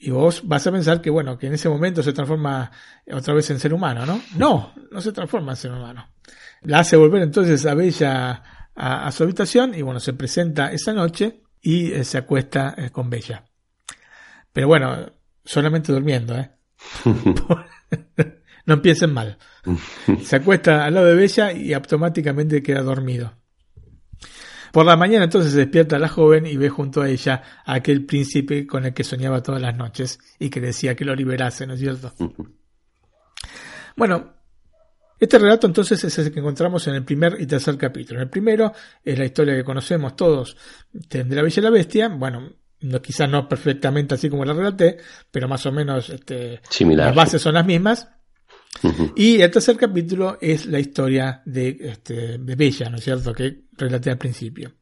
[0.05, 2.69] Y vos vas a pensar que, bueno, que en ese momento se transforma
[3.09, 4.21] otra vez en ser humano, ¿no?
[4.35, 6.09] No, no se transforma en ser humano.
[6.63, 8.43] La hace volver entonces a Bella
[8.75, 13.09] a, su habitación y, bueno, se presenta esa noche y eh, se acuesta eh, con
[13.09, 13.45] Bella.
[14.51, 15.09] Pero bueno,
[15.45, 16.51] solamente durmiendo, ¿eh?
[18.65, 19.37] no empiecen mal.
[20.21, 23.37] Se acuesta al lado de Bella y automáticamente queda dormido.
[24.73, 28.07] Por la mañana entonces se despierta la joven y ve junto a ella a aquel
[28.07, 31.75] príncipe con el que soñaba todas las noches y que decía que lo liberase, ¿no
[31.75, 32.11] es cierto?
[33.95, 34.33] Bueno,
[35.19, 38.19] este relato entonces es el que encontramos en el primer y tercer capítulo.
[38.19, 38.73] En el primero
[39.05, 40.57] es la historia que conocemos todos
[40.91, 42.07] de la Bella y la Bestia.
[42.07, 44.97] Bueno, no, quizás no perfectamente así como la relaté,
[45.29, 48.09] pero más o menos este, las bases son las mismas.
[49.15, 54.09] Y el tercer capítulo es la historia de, este, Bella, ¿no es cierto?, que relaté
[54.09, 54.73] al principio.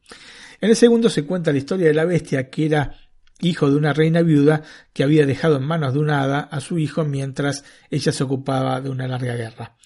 [0.60, 2.96] En el segundo se cuenta la historia de la bestia que era
[3.40, 6.78] hijo de una reina viuda que había dejado en manos de una hada a su
[6.78, 9.76] hijo mientras ella se ocupaba de una larga guerra.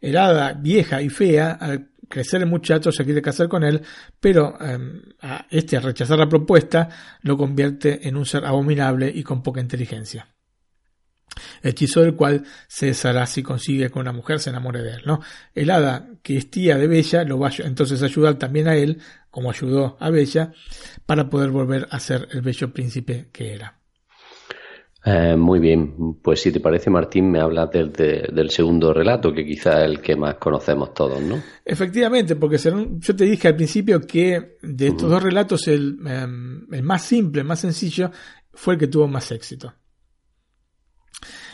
[0.00, 3.82] El hada, vieja y fea, al crecer el muchacho se quiere casar con él,
[4.20, 5.02] pero em,
[5.50, 6.88] este al rechazar la propuesta
[7.22, 10.28] lo convierte en un ser abominable y con poca inteligencia
[11.62, 15.20] hechizo del cual se deshará si consigue que una mujer se enamore de él, ¿no?
[15.54, 18.98] El hada, que es tía de Bella, lo va entonces a ayudar también a él,
[19.30, 20.52] como ayudó a Bella,
[21.06, 23.80] para poder volver a ser el bello príncipe que era.
[25.02, 29.46] Eh, muy bien, pues si te parece Martín, me hablas del, del segundo relato, que
[29.46, 31.42] quizá es el que más conocemos todos, ¿no?
[31.64, 36.82] Efectivamente, porque yo te dije al principio que de estos dos relatos el, em, el
[36.82, 38.10] más simple, el más sencillo,
[38.52, 39.72] fue el que tuvo más éxito.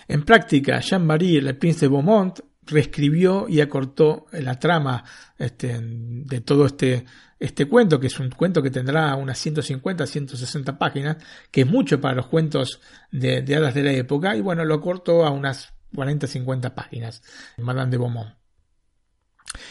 [0.09, 5.05] En práctica, Jean-Marie Le Prince de Beaumont reescribió y acortó la trama
[5.39, 7.05] este, de todo este,
[7.39, 11.17] este cuento, que es un cuento que tendrá unas 150, 160 páginas,
[11.51, 14.75] que es mucho para los cuentos de, de hadas de la época, y bueno, lo
[14.75, 17.23] acortó a unas 40, 50 páginas,
[17.59, 18.35] Madame de Beaumont.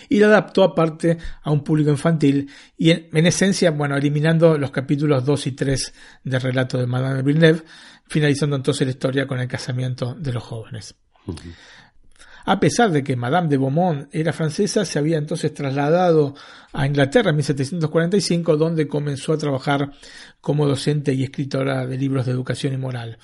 [0.10, 5.26] Y lo adaptó aparte a un público infantil y en, esencia, bueno, eliminando los capítulos
[5.26, 5.94] 2 y 3
[6.24, 7.64] del relato de Madame de Villeneuve,
[8.08, 10.96] finalizando entonces la historia con el casamiento de los jóvenes.
[12.48, 16.36] A pesar de que Madame de Beaumont era francesa, se había entonces trasladado
[16.74, 19.92] a Inglaterra en 1745, donde comenzó a trabajar
[20.42, 23.18] como docente y escritora de libros de educación y moral.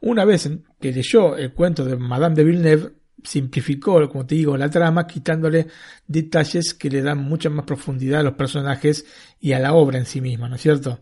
[0.00, 2.92] Una vez que leyó el cuento de Madame de Villeneuve,
[3.22, 5.66] simplificó, como te digo, la trama, quitándole
[6.06, 9.06] detalles que le dan mucha más profundidad a los personajes
[9.40, 11.00] y a la obra en sí misma, ¿no es cierto?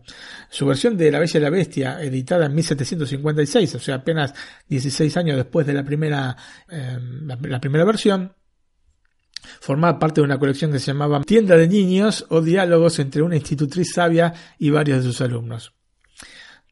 [0.49, 4.33] Su versión de La Bella y la Bestia, editada en 1756, o sea, apenas
[4.67, 6.35] 16 años después de la primera,
[6.69, 8.33] eh, la, primera versión,
[9.59, 13.35] formaba parte de una colección que se llamaba Tienda de Niños o Diálogos entre una
[13.35, 15.73] institutriz sabia y varios de sus alumnos.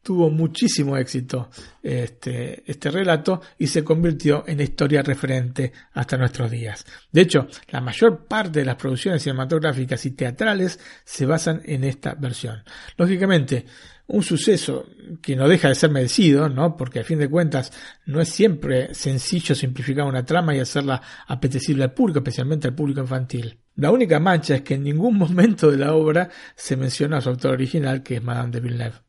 [0.04, 1.50] Tuvo muchísimo éxito
[1.82, 6.84] este, este relato y se convirtió en historia referente hasta nuestros días.
[7.10, 12.14] De hecho, la mayor parte de las producciones cinematográficas y teatrales se basan en esta
[12.14, 12.62] versión.
[12.96, 13.64] Lógicamente,
[14.06, 14.86] un suceso
[15.22, 16.76] que no deja de ser merecido, ¿no?
[16.76, 17.72] Porque a fin de cuentas
[18.04, 23.00] no es siempre sencillo simplificar una trama y hacerla apetecible al público, especialmente al público
[23.00, 23.58] infantil.
[23.76, 27.30] La única mancha es que en ningún momento de la obra se menciona a su
[27.30, 29.03] autor original, que es Madame de Villeneuve.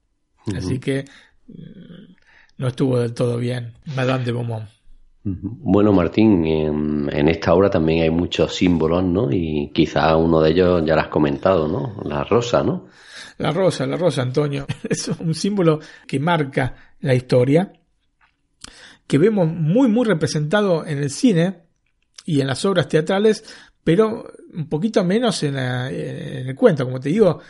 [0.56, 1.06] Así que
[1.48, 2.14] mm,
[2.58, 4.70] no estuvo del todo bien Madame de Beaumont.
[5.28, 9.32] Bueno, Martín, en, esta obra también hay muchos símbolos, ¿no?
[9.32, 12.00] Y quizá uno de ellos ya lo has comentado, ¿no?
[12.08, 12.86] La rosa, ¿no?
[13.40, 14.68] La rosa, la rosa, Antonio.
[14.88, 17.74] Es un símbolo que marca la historia,
[19.08, 21.64] que vemos muy, muy representado en el cine
[22.24, 23.44] y en las obras teatrales,
[23.84, 26.86] pero un poquito menos en, en el cuento.
[26.86, 27.42] Como te digo,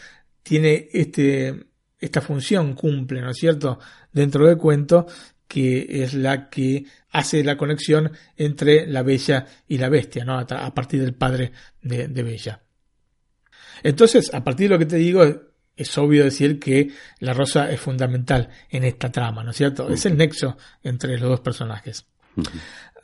[0.43, 1.65] tiene este,
[1.99, 3.79] esta función cumple, ¿no es cierto?,
[4.11, 5.07] dentro del cuento,
[5.47, 10.39] que es la que hace la conexión entre la bella y la bestia, ¿no?
[10.39, 12.61] a, partir del padre de, Bella.
[13.83, 15.23] Entonces, a partir de lo que te digo,
[15.75, 19.89] es obvio decir que la rosa es fundamental en esta trama, ¿no es cierto?
[19.89, 22.05] Es el nexo entre los dos personajes.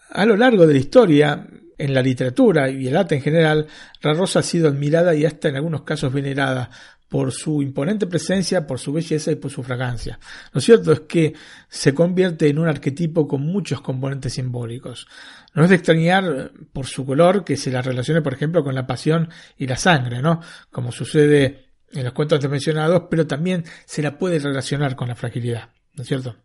[0.10, 3.68] A lo largo de la historia, en la literatura y el arte en general,
[4.02, 6.70] la rosa ha sido admirada y hasta en algunos casos venerada
[7.12, 10.18] por su imponente presencia, por su belleza y por su fragancia.
[10.54, 11.34] Lo cierto es que
[11.68, 15.08] se convierte en un arquetipo con muchos componentes simbólicos.
[15.54, 18.88] No es de extrañar por su color que se la relacione, por ejemplo, con la
[18.88, 20.40] pasión y la sangre, ¿no?
[20.70, 25.72] Como sucede en los cuentos mencionados, pero también se la puede relacionar con la fragilidad,
[25.96, 26.38] ¿no es cierto?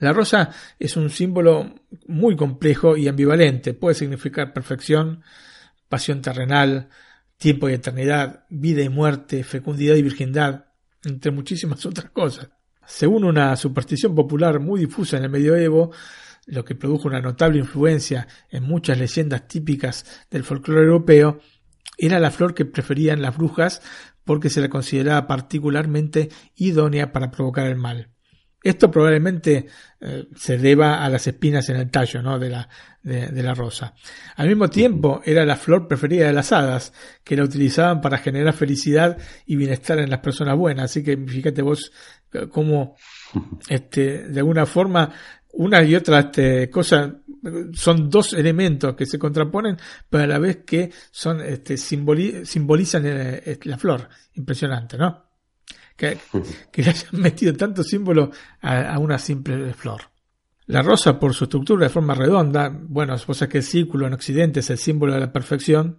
[0.00, 1.76] La rosa es un símbolo
[2.08, 3.72] muy complejo y ambivalente.
[3.72, 5.22] Puede significar perfección,
[5.88, 6.88] pasión terrenal,
[7.38, 10.66] tiempo y eternidad, vida y muerte, fecundidad y virgindad,
[11.04, 12.50] entre muchísimas otras cosas.
[12.86, 15.92] Según una superstición popular muy difusa en el medioevo,
[16.46, 21.40] lo que produjo una notable influencia en muchas leyendas típicas del folclore europeo,
[21.98, 23.82] era la flor que preferían las brujas
[24.24, 28.10] porque se la consideraba particularmente idónea para provocar el mal.
[28.68, 29.64] Esto probablemente
[29.98, 32.38] eh, se deba a las espinas en el tallo ¿no?
[32.38, 32.68] de, la,
[33.02, 33.94] de, la rosa.
[34.36, 36.92] Al mismo tiempo, era la flor preferida de las hadas,
[37.24, 39.16] que la utilizaban para generar felicidad
[39.46, 40.90] y bienestar en las personas buenas.
[40.90, 41.90] Así que fíjate vos
[42.34, 42.94] eh, cómo,
[43.70, 45.10] este, de alguna forma,
[45.54, 47.22] una y otra este, cosa
[47.72, 49.78] son dos elementos que se contraponen,
[50.10, 54.10] pero a la vez que son, este, simbolizan eh, la flor.
[54.34, 55.27] Impresionante, ¿no?
[55.98, 56.16] Que,
[56.82, 58.30] le hayan metido tanto símbolo
[58.62, 60.02] a, una simple flor.
[60.66, 64.60] La rosa, por su estructura de forma redonda, bueno, vos que el círculo en Occidente
[64.60, 65.98] es el símbolo de la perfección,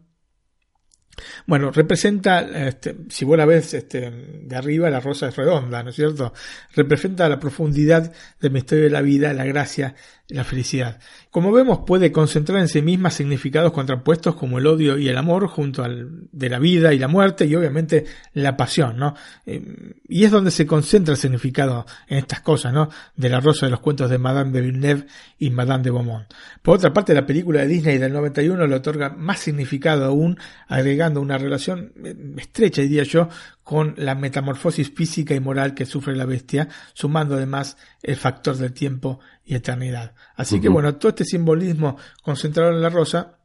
[1.45, 5.89] bueno, representa, este, si vos la ves este, de arriba, la rosa es redonda, ¿no
[5.89, 6.33] es cierto?
[6.75, 9.95] Representa la profundidad del misterio de la vida, la gracia
[10.29, 10.99] la felicidad.
[11.31, 15.47] Como vemos, puede concentrar en sí misma significados contrapuestos como el odio y el amor,
[15.47, 19.15] junto al de la vida y la muerte, y obviamente la pasión, ¿no?
[19.47, 22.89] Eh, y es donde se concentra el significado en estas cosas, ¿no?
[23.15, 25.07] De la rosa de los cuentos de Madame de Villeneuve
[25.39, 26.31] y Madame de Beaumont.
[26.61, 30.37] Por otra parte, la película de Disney del 91 le otorga más significado aún,
[30.67, 33.29] agregando una relación eh, estrecha, diría yo,
[33.63, 38.73] con la metamorfosis física y moral que sufre la bestia, sumando además el factor del
[38.73, 40.13] tiempo y eternidad.
[40.35, 43.39] Así que bueno, todo este simbolismo concentrado en la rosa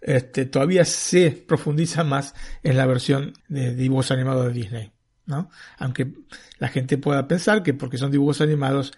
[0.00, 4.92] este, todavía se profundiza más en la versión de dibujos animados de Disney.
[5.26, 5.50] ¿no?
[5.78, 6.12] Aunque
[6.58, 8.92] la gente pueda pensar que porque son dibujos animados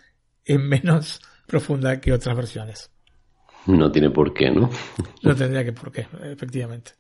[0.45, 2.91] es menos profunda que otras versiones.
[3.67, 4.71] No tiene por qué, ¿no?
[5.23, 6.93] No tendría que por qué, efectivamente.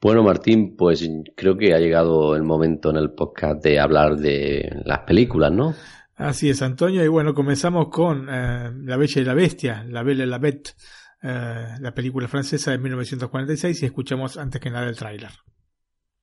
[0.00, 1.06] Bueno, Martín, pues
[1.36, 5.74] creo que ha llegado el momento en el podcast de hablar de las películas, ¿no?
[6.14, 7.04] Así es, Antonio.
[7.04, 10.70] Y bueno, comenzamos con eh, La Bella y la Bestia, La Belle et la Bête,
[11.22, 15.30] eh, la película francesa de 1946 y escuchamos antes que nada el tráiler.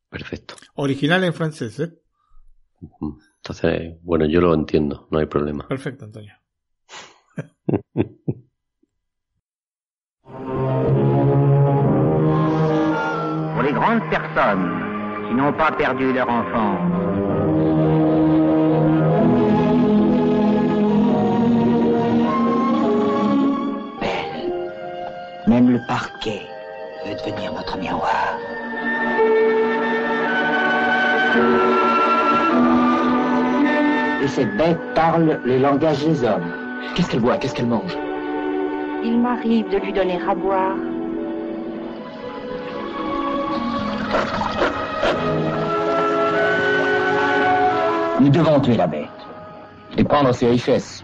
[0.10, 0.56] Perfecto.
[0.76, 1.94] Original en francés, ¿eh?
[3.38, 5.68] Entonces, bueno, yo lo entiendo, no hay problema.
[5.68, 6.34] Perfecto, Antonio.
[13.88, 14.70] grandes personnes
[15.28, 16.76] qui n'ont pas perdu leur enfant.
[24.02, 24.52] Belle,
[25.48, 26.42] même le parquet
[27.06, 28.38] veut devenir notre miroir.
[34.24, 36.57] Et cette bête parle les langages des hommes.
[36.96, 37.38] Qu'est-ce qu'elle boit?
[37.38, 37.96] Qu'est-ce qu'elle mange?
[39.04, 40.76] Il m'arrive de lui donner à boire
[48.20, 49.08] Nous devons tuer la bête.
[49.98, 51.04] et prendre ses richesses.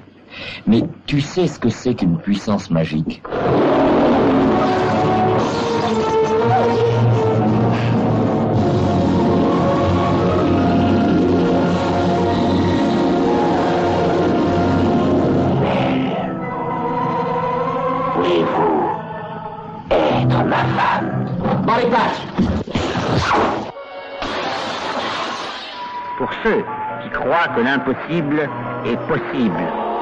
[0.67, 3.21] Mais tu sais ce que c'est qu'une puissance magique?
[26.44, 26.64] Ceux
[27.02, 28.50] qui croient que l'impossible
[28.86, 29.93] est possible.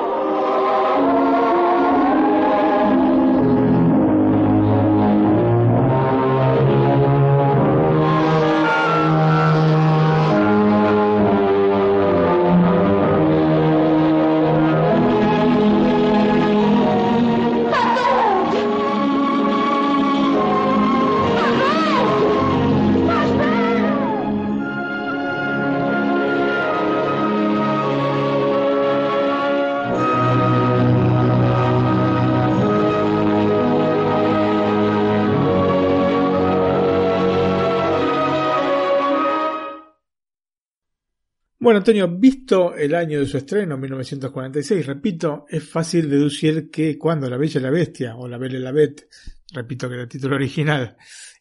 [41.71, 47.29] Bueno, Antonio, visto el año de su estreno, 1946, repito, es fácil deducir que cuando
[47.29, 49.07] La Bella y la Bestia, o La Belle y la Bête,
[49.53, 50.97] repito que era el título original,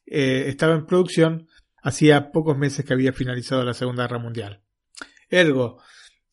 [0.07, 1.49] eh, estaba en producción,
[1.83, 4.63] hacía pocos meses que había finalizado la Segunda Guerra Mundial.
[5.29, 5.83] Ergo,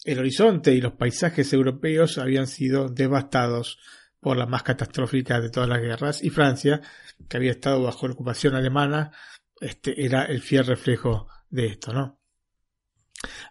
[0.03, 3.79] el horizonte y los paisajes europeos habían sido devastados
[4.19, 6.81] por la más catastrófica de todas las guerras, y Francia,
[7.27, 9.11] que había estado bajo ocupación alemana,
[9.59, 12.16] este era el fiel reflejo de esto, ¿no?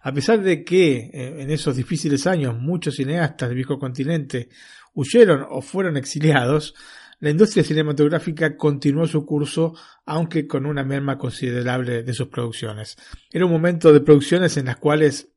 [0.01, 4.49] A pesar de que eh, en esos difíciles años muchos cineastas del viejo continente
[4.93, 6.73] huyeron o fueron exiliados,
[7.19, 9.73] la industria cinematográfica continuó su curso,
[10.05, 12.95] aunque con una merma considerable de sus producciones.
[13.31, 15.29] Era un momento de producciones en las cuales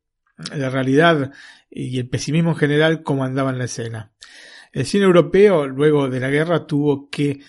[0.55, 1.33] la realidad
[1.70, 4.12] y el pesimismo en general comandaban la escena.
[4.72, 7.41] El cine europeo, luego de la guerra, tuvo que,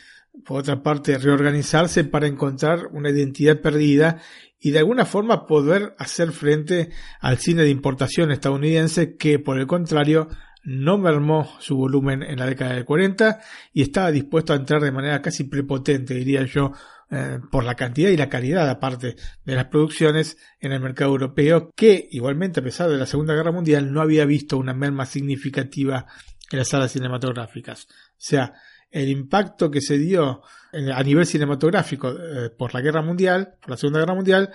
[0.45, 4.21] por otra parte, reorganizarse para encontrar una identidad perdida
[4.61, 9.65] y de alguna forma poder hacer frente al cine de importación estadounidense que por el
[9.65, 10.29] contrario
[10.63, 13.41] no mermó su volumen en la década de 40
[13.73, 16.73] y estaba dispuesto a entrar de manera casi prepotente, diría yo,
[17.09, 21.71] eh, por la cantidad y la calidad aparte de las producciones en el mercado europeo,
[21.75, 26.05] que igualmente a pesar de la Segunda Guerra Mundial no había visto una merma significativa
[26.51, 27.87] en las salas cinematográficas.
[27.89, 28.53] O sea,
[28.91, 30.43] el impacto que se dio
[30.73, 34.51] a nivel cinematográfico eh, por la guerra mundial, por la Segunda Guerra Mundial,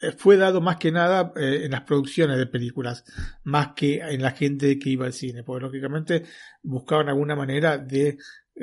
[0.00, 3.04] eh, fue dado más que nada eh, en las producciones de películas,
[3.44, 6.24] más que en la gente que iba al cine, porque lógicamente
[6.62, 8.18] buscaban alguna manera de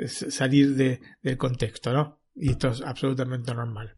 [0.06, 2.20] salir de, del contexto, ¿no?
[2.34, 3.96] Y esto es absolutamente normal.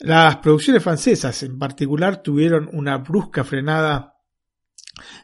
[0.00, 4.14] Las producciones francesas en particular tuvieron una brusca frenada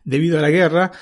[0.05, 0.93] debido a la guerra.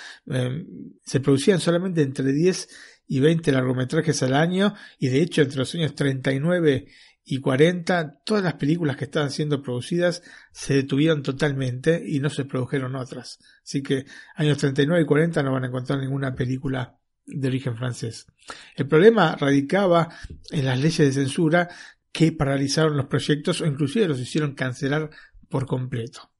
[1.02, 2.68] se producían solamente entre 10
[3.06, 6.86] y 20 largometrajes al año y de hecho entre los años 39
[7.24, 10.22] y 40 todas las películas que estaban siendo producidas
[10.52, 13.38] se detuvieron totalmente y no se produjeron otras.
[13.62, 18.26] Así que años 39 y 40 no van a encontrar ninguna película de origen francés.
[18.74, 20.08] El problema radicaba
[20.50, 21.68] en las leyes de censura
[22.10, 25.10] que paralizaron los proyectos o inclusive los hicieron cancelar
[25.48, 26.30] por completo.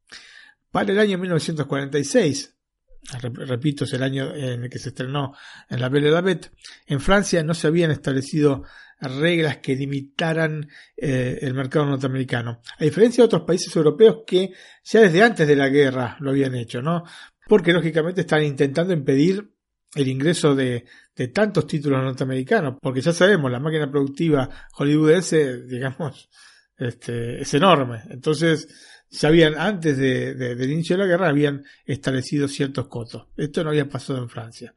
[0.70, 2.56] Para el año 1946,
[3.10, 5.34] repito, es el año en el que se estrenó
[5.68, 6.50] en la Belle Bête,
[6.86, 8.64] en Francia no se habían establecido
[9.00, 12.60] reglas que limitaran eh, el mercado norteamericano.
[12.78, 14.52] A diferencia de otros países europeos que
[14.84, 17.02] ya desde antes de la guerra lo habían hecho, ¿no?
[17.48, 19.52] Porque lógicamente están intentando impedir
[19.94, 20.84] el ingreso de,
[21.14, 26.30] de tantos títulos norteamericanos, porque ya sabemos, la máquina productiva hollywoodense, digamos,
[26.76, 28.02] este, es enorme.
[28.10, 28.68] Entonces,
[29.12, 33.26] ya habían, antes de, del inicio de la guerra, habían establecido ciertos cotos.
[33.36, 34.74] Esto no había pasado en Francia.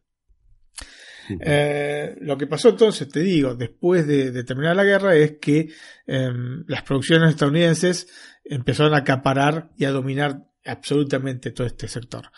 [1.40, 5.70] Eh, lo que pasó entonces, te digo, después de, terminar la guerra, es que
[6.06, 8.08] em, las producciones estadounidenses
[8.44, 12.30] empezaron a acaparar y a dominar absolutamente todo este sector.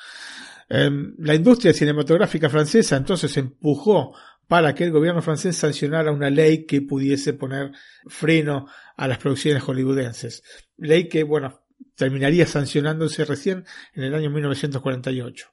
[0.70, 4.14] Em, la industria cinematográfica francesa entonces empujó
[4.48, 7.72] para que el gobierno francés sancionara una ley que pudiese poner
[8.06, 10.44] freno a las producciones hollywoodenses.
[10.78, 15.50] Ley que, bueno, terminaría sancionándose recién en el año 1948.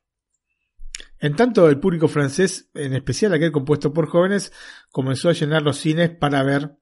[1.19, 4.53] En tanto, el público francés, en especial aquel compuesto por jóvenes,
[4.91, 6.77] comenzó a llenar los cines para ver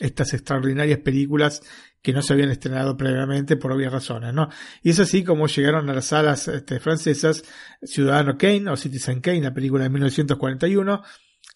[0.00, 1.62] estas extraordinarias películas
[2.02, 4.48] que no se habían estrenado previamente por obvias razones, ¿no?
[4.82, 7.42] Y es así como llegaron a las salas este, francesas
[7.82, 11.02] Ciudadano Kane o Citizen Kane, la película de 1941,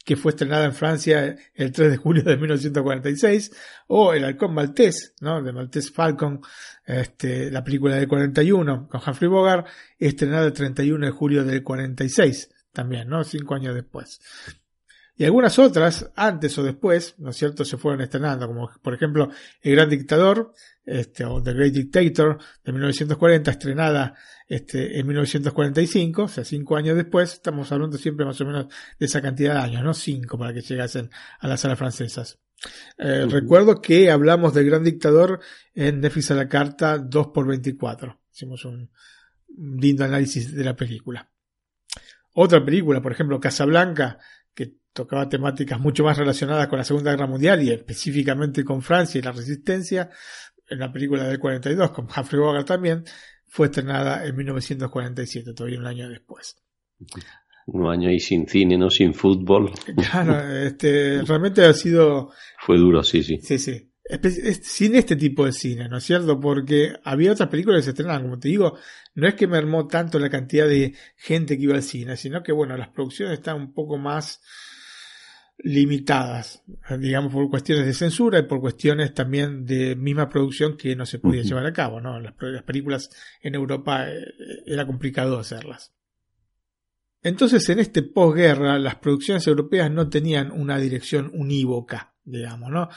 [0.04, 3.52] que fue estrenada en Francia el 3 de julio de 1946,
[3.88, 5.42] o El halcón maltés, ¿no?
[5.42, 6.40] de Maltese Falcon,
[6.84, 9.66] este, la película del 41 con Humphrey Bogart,
[9.98, 13.22] estrenada el 31 de julio del 46, también, ¿no?
[13.24, 14.20] Cinco años después.
[15.14, 19.30] Y algunas otras, antes o después, ¿no es cierto?, se fueron estrenando, como por ejemplo
[19.60, 20.52] El Gran Dictador,
[20.84, 24.14] este, o The Great Dictator, de 1940, estrenada
[24.48, 28.66] este, en 1945, o sea, cinco años después, estamos hablando siempre más o menos
[28.98, 29.94] de esa cantidad de años, ¿no?
[29.94, 31.10] Cinco para que llegasen
[31.40, 32.38] a las salas francesas.
[32.98, 35.40] Eh, recuerdo que hablamos del Gran Dictador
[35.74, 38.18] en Netflix a la carta 2x24.
[38.32, 38.90] Hicimos un
[39.56, 41.30] lindo análisis de la película.
[42.34, 44.18] Otra película, por ejemplo, Casablanca,
[44.92, 49.22] tocaba temáticas mucho más relacionadas con la Segunda Guerra Mundial y específicamente con Francia y
[49.22, 50.10] la resistencia,
[50.68, 53.04] en la película del 42, con Humphrey Bogart también,
[53.46, 56.56] fue estrenada en 1947, todavía un año después.
[57.66, 59.72] Un año y sin cine, no sin fútbol.
[60.10, 62.32] Claro, este, realmente ha sido...
[62.58, 63.38] Fue duro, sí, sí.
[63.42, 63.88] Sí, sí.
[64.62, 66.38] Sin este tipo de cine, ¿no es cierto?
[66.40, 68.76] Porque había otras películas que se estrenaban, como te digo,
[69.14, 72.42] no es que me armó tanto la cantidad de gente que iba al cine, sino
[72.42, 74.40] que, bueno, las producciones están un poco más
[75.64, 76.62] limitadas,
[76.98, 81.18] digamos, por cuestiones de censura y por cuestiones también de misma producción que no se
[81.18, 82.18] podía llevar a cabo, ¿no?
[82.20, 83.10] Las, las películas
[83.40, 84.24] en Europa eh,
[84.66, 85.92] era complicado hacerlas.
[87.22, 92.88] Entonces, en este posguerra, las producciones europeas no tenían una dirección unívoca, digamos, ¿no?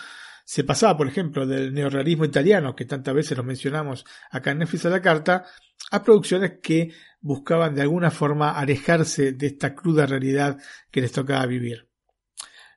[0.44, 4.86] Se pasaba, por ejemplo, del neorrealismo italiano, que tantas veces lo mencionamos acá en Netflix
[4.86, 5.46] a la carta,
[5.92, 6.92] a producciones que
[7.22, 10.58] buscaban de alguna forma alejarse de esta cruda realidad
[10.92, 11.88] que les tocaba vivir.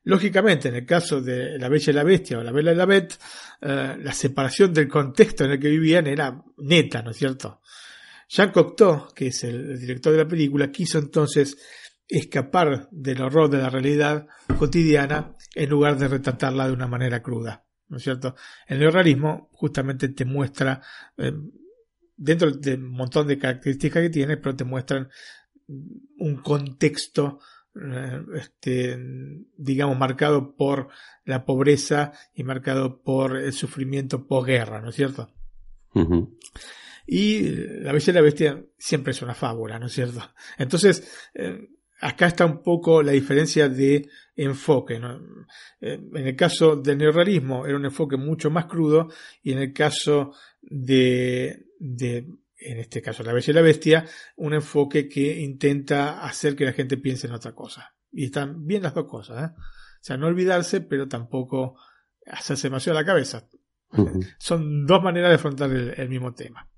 [0.09, 2.87] Lógicamente, en el caso de La Bella y la Bestia o La Bella y la
[2.87, 3.17] Bête,
[3.61, 7.61] eh, la separación del contexto en el que vivían era neta, ¿no es cierto?
[8.27, 11.59] Jean Cocteau, que es el, director de la película, quiso entonces
[12.09, 14.27] escapar del horror de la realidad
[14.59, 18.35] cotidiana en lugar de retratarla de una manera cruda, ¿no es cierto?
[18.67, 20.81] El neorrealismo justamente te muestra,
[21.19, 21.35] eh,
[22.17, 25.11] dentro del montón de características que tiene, pero te muestran
[25.67, 27.41] un contexto
[28.35, 28.99] este,
[29.57, 30.89] digamos, marcado por
[31.25, 35.33] la pobreza y marcado por el sufrimiento posguerra, ¿no es cierto?
[37.07, 37.43] Y
[37.81, 40.21] la Bella y la Bestia siempre es una fábula, ¿no es cierto?
[40.59, 41.69] Entonces, eh,
[42.01, 45.01] acá está un poco la diferencia de enfoque.
[45.81, 49.09] Eh, en el caso del neorrealismo era un enfoque mucho más crudo
[49.43, 52.27] y en el caso de, de
[52.59, 54.07] en este caso La Bella y la Bestia,
[54.37, 57.95] un enfoque que intenta hacer que la gente piense en otra cosa.
[58.11, 59.51] Y están bien las dos cosas.
[59.51, 59.55] ¿eh?
[59.57, 61.79] O sea, no olvidarse, pero tampoco
[62.27, 63.49] hacerse demasiado la cabeza.
[64.39, 66.69] Son dos maneras de afrontar el, mismo tema.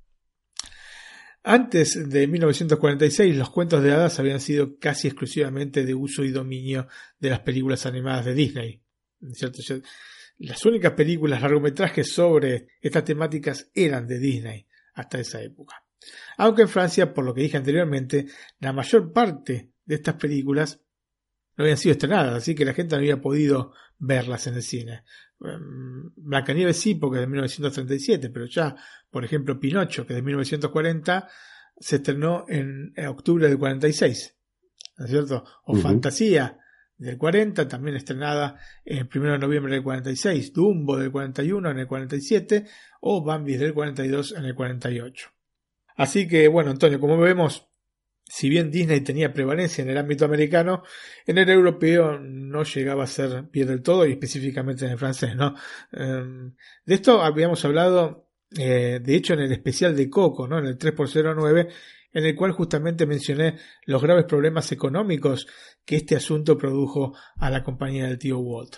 [1.42, 6.86] Antes de 1946, los cuentos de hadas habían sido casi exclusivamente de uso y dominio
[7.18, 8.82] de las películas animadas de Disney.
[9.32, 9.60] ¿cierto?
[10.36, 14.66] Las únicas películas largometrajes sobre estas temáticas eran de Disney
[15.00, 15.84] hasta esa época.
[16.38, 18.26] Aunque en Francia, por lo que dije anteriormente,
[18.60, 20.80] la mayor parte de estas películas
[21.56, 25.04] no habían sido estrenadas, así que la gente no había podido verlas en el cine.
[25.40, 28.74] Em, Blancanieves sí, porque es de 1937, pero ya,
[29.10, 31.28] por ejemplo, Pinocho, que es de 1940,
[31.78, 34.36] se estrenó en, octubre del 46,
[34.98, 35.44] ¿no es cierto?
[35.64, 36.58] O Fantasía,
[37.00, 41.86] del 40, también estrenada el 1 de noviembre del 46, Dumbo del 41 en el
[41.86, 42.66] 47
[43.00, 45.30] o Bambi del 42 en el 48.
[45.96, 47.66] Así que bueno, Antonio, como vemos,
[48.26, 50.82] si bien Disney tenía prevalencia en el ámbito americano,
[51.26, 55.34] en el europeo no llegaba a ser bien del todo y específicamente en el francés,
[55.34, 55.54] ¿no?
[55.92, 58.28] Em, de esto habíamos hablado,
[58.58, 60.58] eh, de hecho, en el especial de Coco, ¿no?
[60.58, 61.70] En el 3x09,
[62.12, 63.56] en el cual justamente mencioné
[63.86, 65.46] los graves problemas económicos
[65.84, 68.76] que este asunto produjo a la compañía del tío Walt.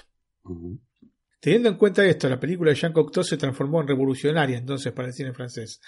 [1.40, 5.08] Teniendo en cuenta esto, la película de Jean Cocteau se transformó en revolucionaria entonces para
[5.08, 5.80] el cine francés.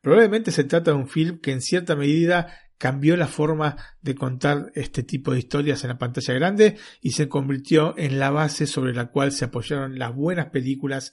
[0.00, 4.72] Probablemente se trata de un film que en cierta medida cambió la forma de contar
[4.74, 8.92] este tipo de historias en la pantalla grande y se convirtió en la base sobre
[8.92, 11.12] la cual se apoyaron las buenas películas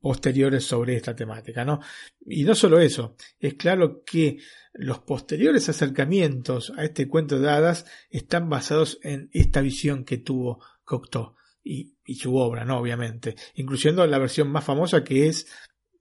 [0.00, 1.80] posteriores sobre esta temática, ¿no?
[2.26, 4.38] Y no solo eso, es claro que
[4.74, 10.60] los posteriores acercamientos a este cuento de hadas están basados en esta visión que tuvo
[10.84, 12.78] Cocteau y, su obra, ¿no?
[12.78, 15.46] Obviamente, incluyendo la versión más famosa que es,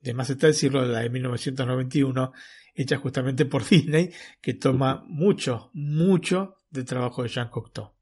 [0.01, 2.34] de más está decirlo, la de 1991,
[2.76, 4.11] hecha justamente por Disney,
[4.41, 7.93] que toma mucho, mucho del trabajo de Jean Cocteau.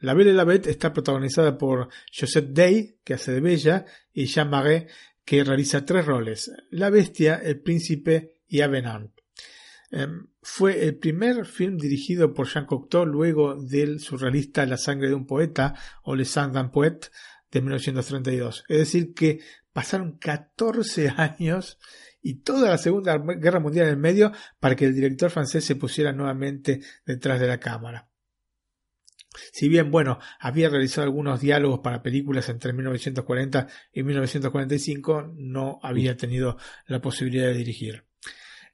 [0.00, 4.26] La Belle y la Bête está protagonizada por Josette Day, que hace de Bella, y
[4.26, 4.84] Jean Marais,
[5.24, 9.13] que realiza tres roles, la bestia, el príncipe y Avenant.
[9.96, 15.14] Em, fue el primer film dirigido por Jean Cocteau luego del surrealista La sangre de
[15.14, 17.12] un poeta o Le sang d'un poète
[17.52, 18.64] de 1932.
[18.66, 19.38] Es decir, que
[19.72, 21.78] pasaron 14 años
[22.20, 25.76] y toda la Segunda Guerra Mundial en el medio para que el director francés se
[25.76, 28.08] pusiera nuevamente detrás de la cámara.
[29.52, 36.16] Si bien, bueno, había realizado algunos diálogos para películas entre 1940 y 1945, no había
[36.16, 38.06] tenido la posibilidad de dirigir.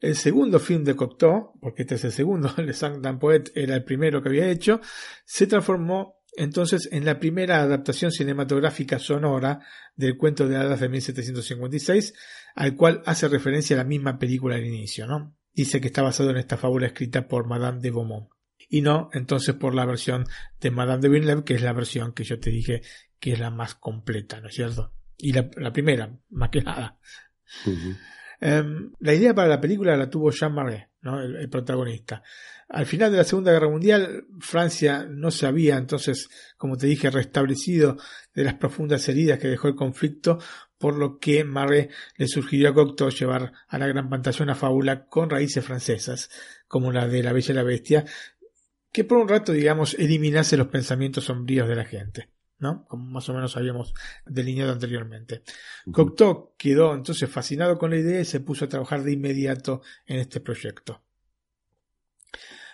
[0.01, 3.75] El segundo film de Cocteau, porque este es el segundo, Le Sang d'un Poète era
[3.75, 4.81] el primero que había hecho,
[5.25, 9.61] se transformó entonces en la primera adaptación cinematográfica sonora
[9.97, 12.15] del cuento de hadas de 1756,
[12.55, 15.37] al cual hace referencia la misma película al inicio, ¿no?
[15.53, 18.31] Dice que está basado en esta fábula escrita por Madame de Beaumont
[18.69, 20.25] y no entonces por la versión
[20.61, 22.83] de Madame de Villeneuve, que es la versión que yo te dije
[23.19, 24.95] que es la más completa, ¿no es cierto?
[25.19, 26.99] Y la, primera, más que nada.
[28.41, 32.23] Em, la idea para la película la tuvo Jean Marais, el, protagonista.
[32.69, 37.11] Al final de la Segunda Guerra Mundial, Francia no se había entonces, como te dije,
[37.11, 37.99] restablecido
[38.35, 40.39] de las profundas heridas que dejó el conflicto,
[40.79, 45.07] por lo que Marais le sugirió a Cocteau llevar a la gran pantalla una fábula
[45.07, 46.31] con raíces francesas,
[46.67, 48.07] como la de La Bella y la Bestia,
[48.91, 52.31] que por un rato, digamos, eliminase los pensamientos sombríos de la gente.
[52.61, 52.87] ¿No?
[52.87, 53.93] Como más o menos habíamos
[54.25, 55.43] delineado anteriormente.
[55.91, 60.21] Cocteau quedó entonces fascinado con la idea y se puso a trabajar de inmediato en
[60.21, 61.03] este proyecto.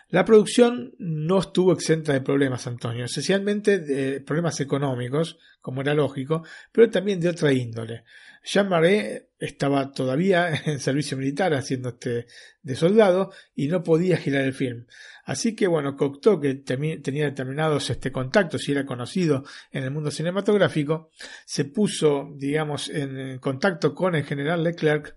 [0.09, 6.45] La producción no estuvo exenta de problemas, Antonio, esencialmente de problemas económicos, como era lógico,
[6.70, 8.05] pero también de otra índole.
[8.47, 12.26] Jean Marais estaba todavía en servicio militar haciendo este
[12.62, 14.86] de soldado y no podía girar el film.
[15.24, 20.12] Así que bueno, Cocteau, que tenía determinados este, contactos y era conocido en el mundo
[20.12, 21.11] cinematográfico,
[21.44, 25.16] se puso, digamos, en contacto con el general Leclerc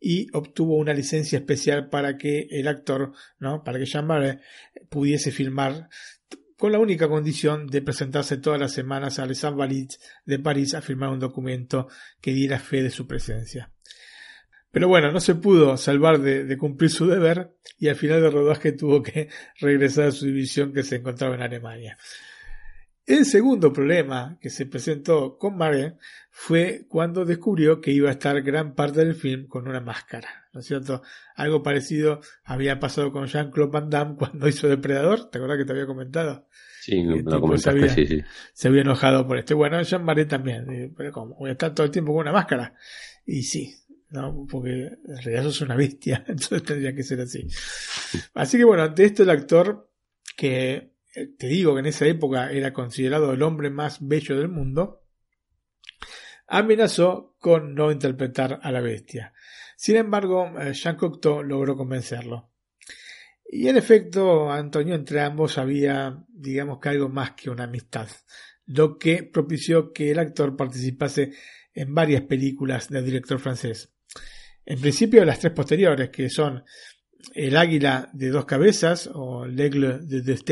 [0.00, 3.64] y obtuvo una licencia especial para que el actor, ¿no?
[3.64, 4.38] para que Jean Marais
[4.88, 5.88] pudiese filmar
[6.58, 9.90] con la única condición de presentarse todas las semanas al Saint Valid
[10.26, 11.88] de París a firmar un documento
[12.20, 13.70] que diera fe de su presencia.
[14.72, 18.72] Pero bueno, no se pudo salvar de, cumplir su deber y al final del rodaje
[18.72, 19.28] tuvo que
[19.60, 21.96] regresar a su división que se encontraba en Alemania.
[23.08, 25.94] El segundo problema que se presentó con Marais
[26.30, 30.60] fue cuando descubrió que iba a estar gran parte del film con una máscara, ¿no
[30.60, 31.00] es cierto?
[31.34, 35.72] Algo parecido había pasado con Jean-Claude Van Damme cuando hizo Depredador, ¿te acuerdas que te
[35.72, 36.48] había comentado?
[36.82, 38.22] Sí, lo comentaste, sí, sí.
[38.52, 39.56] Se había enojado por esto.
[39.56, 41.34] Bueno, Jean Marais también, eh, pero ¿cómo?
[41.36, 42.74] Voy a estar todo el tiempo con una máscara.
[43.24, 43.74] Y sí,
[44.10, 44.46] ¿no?
[44.50, 47.46] Porque en realidad es una bestia, entonces tendría que ser así.
[48.34, 49.90] Así que bueno, ante esto el actor
[50.36, 50.92] que
[51.26, 55.02] te digo que en esa época era considerado el hombre más bello del mundo,
[56.46, 59.32] amenazó con no interpretar a la bestia.
[59.76, 62.50] Sin embargo, eh, Jean Cocteau logró convencerlo.
[63.50, 68.08] Y en efecto, Antonio, entre ambos había, digamos algo más que una amistad,
[68.66, 71.32] lo que propició que el actor participase
[71.72, 73.90] en varias películas del director francés.
[74.66, 76.64] En principio, las tres posteriores, que son
[77.34, 80.44] El águila de dos cabezas o L'aigle de deux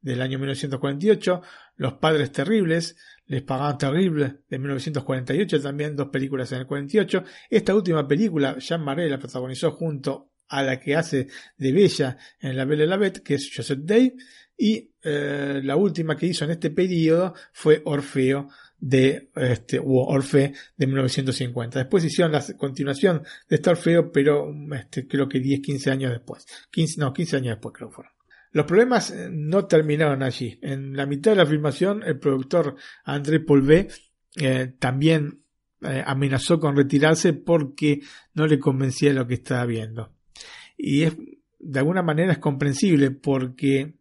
[0.00, 1.42] del año 1948,
[1.76, 2.96] Los padres terribles,
[3.26, 7.24] Les parents terribles de 1948, también dos películas en el 48.
[7.48, 12.56] Esta última película, Jean Marais la protagonizó junto a la que hace de Bella en
[12.56, 14.14] La Belle et la Bête, que es Joseph Day,
[14.56, 18.48] y eh, la última que hizo en este periodo fue Orfeo
[18.78, 21.78] de este, Orfe de 1950.
[21.78, 26.46] Después hicieron la continuación de este Orfeo, pero este, creo que 10, 15 años después.
[26.70, 28.19] 15, no, 15 años después creo que fueron.
[28.52, 30.58] Los problemas eh, no terminaron allí.
[30.62, 33.88] En la mitad de la filmación, el productor André Polvé
[34.36, 35.42] eh, también
[35.82, 38.00] eh, amenazó con retirarse porque
[38.34, 40.12] no le convencía lo que estaba viendo.
[40.76, 41.16] Y es,
[41.58, 43.94] de alguna manera es comprensible porque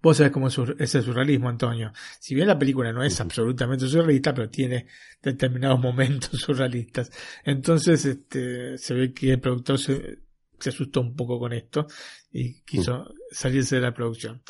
[0.00, 1.92] Vos sabés cómo es el surrealismo, Antonio.
[2.18, 4.86] Si bien la película no es absolutamente surrealista, pero tiene
[5.22, 7.10] determinados momentos surrealistas.
[7.44, 10.18] Entonces, este, se ve que el productor se,
[10.64, 11.86] asustó un poco con esto
[12.32, 14.42] y quiso salirse de la producción.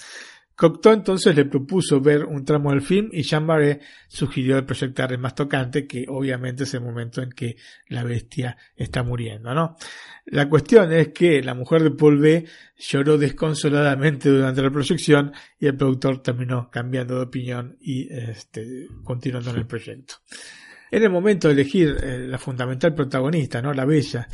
[0.57, 5.18] Cocteau entonces le propuso ver un tramo del film y Jean Barret sugirió proyectar el
[5.18, 7.57] más tocante, que obviamente es el momento en que
[7.88, 9.76] la bestia está muriendo, ¿no?
[10.24, 12.46] La cuestión es que la mujer de Paul B
[12.78, 19.50] lloró desconsoladamente durante la proyección y el productor terminó cambiando de opinión y este, continuando
[19.50, 20.14] en el proyecto.
[20.90, 23.74] En el momento de elegir eh, la fundamental protagonista, ¿no?
[23.74, 24.26] La bella,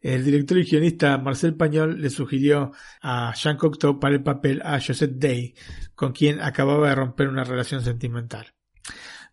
[0.00, 2.72] el director y guionista Marcel Pañol le sugirió
[3.02, 5.54] a Jean Cocteau para el papel a Josette Day,
[5.94, 8.46] con quien acababa de romper una relación sentimental.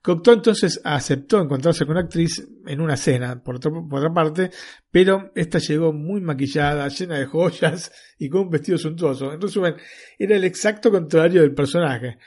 [0.01, 4.51] Cocteau entonces aceptó encontrarse con la actriz en una cena, por, por otra parte,
[4.91, 9.33] pero esta llegó muy maquillada, llena de joyas y con un vestido suntuoso.
[9.33, 9.75] En resumen,
[10.19, 12.19] era el exacto contrario del personaje.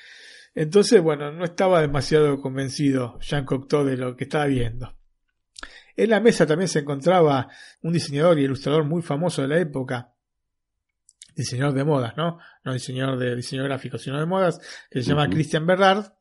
[0.56, 4.97] Entonces, bueno, no estaba demasiado convencido Jean Cocteau de lo que estaba viendo.
[5.98, 7.48] En la mesa también se encontraba
[7.82, 10.14] un diseñador y ilustrador muy famoso de la época,
[11.34, 12.38] diseñador de modas, ¿no?
[12.62, 16.12] No diseñador de diseño gráfico, sino de modas, que se llama Christian Berrard,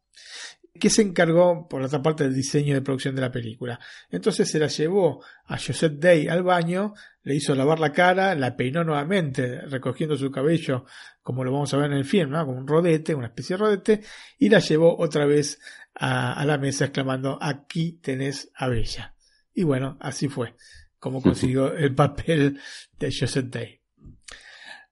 [0.79, 3.79] que se encargó, por otra parte, del diseño de producción de la película.
[4.09, 8.57] Entonces se la llevó a Josette Day al baño, le hizo lavar la cara, la
[8.57, 10.85] peinó nuevamente, recogiendo su cabello,
[11.21, 12.43] como lo vamos a ver en el film, ¿no?
[12.47, 14.01] como un rodete, una especie de rodete,
[14.39, 15.59] y la llevó otra vez
[15.93, 19.13] a, a la mesa exclamando, aquí tenés a Bella.
[19.57, 20.53] Y bueno, así fue
[20.99, 22.59] como consiguió el papel
[22.99, 23.81] de Joseph Day.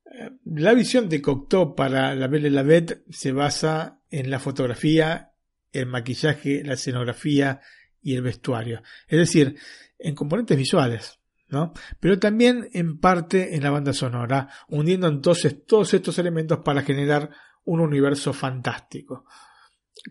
[0.05, 4.39] Eh, la visión de Cocteau para La Belle et la Bête se basa en la
[4.39, 5.34] fotografía,
[5.72, 7.61] el maquillaje, la escenografía
[8.01, 8.82] y el vestuario.
[9.07, 9.55] Es decir,
[9.99, 11.72] en componentes visuales, ¿no?
[11.99, 17.30] Pero también en parte en la banda sonora, uniendo entonces todos estos elementos para generar
[17.66, 19.26] un universo fantástico.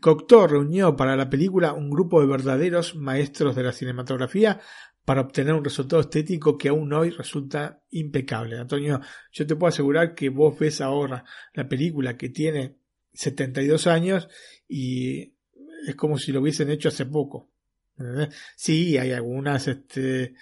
[0.00, 4.60] Cocteau reunió para la película un grupo de verdaderos maestros de la cinematografía
[5.04, 8.58] para obtener un resultado estético que aún hoy resulta impecable.
[8.58, 9.00] Antonio,
[9.32, 12.76] yo te puedo asegurar que vos ves ahora la película que tiene
[13.12, 14.28] 72 años
[14.66, 15.34] y
[15.86, 17.50] es como si lo hubiesen hecho hace poco.
[18.56, 20.34] Sí, hay algunas, este,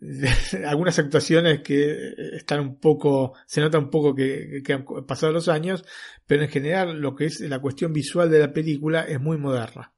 [0.66, 5.48] algunas actuaciones que están un poco, se nota un poco que, que, han pasado los
[5.48, 5.84] años,
[6.26, 9.92] pero en general lo que es la cuestión visual de la película es muy moderna.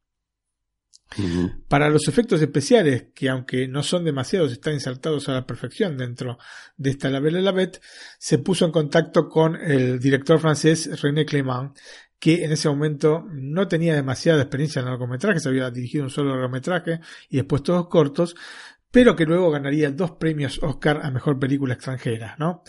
[1.68, 6.38] Para los efectos especiales, que aunque no son demasiados, están insertados a la perfección dentro
[6.76, 7.80] de esta La Belle la Bête,
[8.18, 11.74] se puso en contacto con el director francés René Clément,
[12.18, 16.30] que en ese momento no tenía demasiada experiencia en largometraje, se había dirigido un solo
[16.30, 18.34] largometraje y después todos cortos,
[18.90, 22.62] pero que luego ganaría dos premios Oscar a mejor película extranjera, ¿no?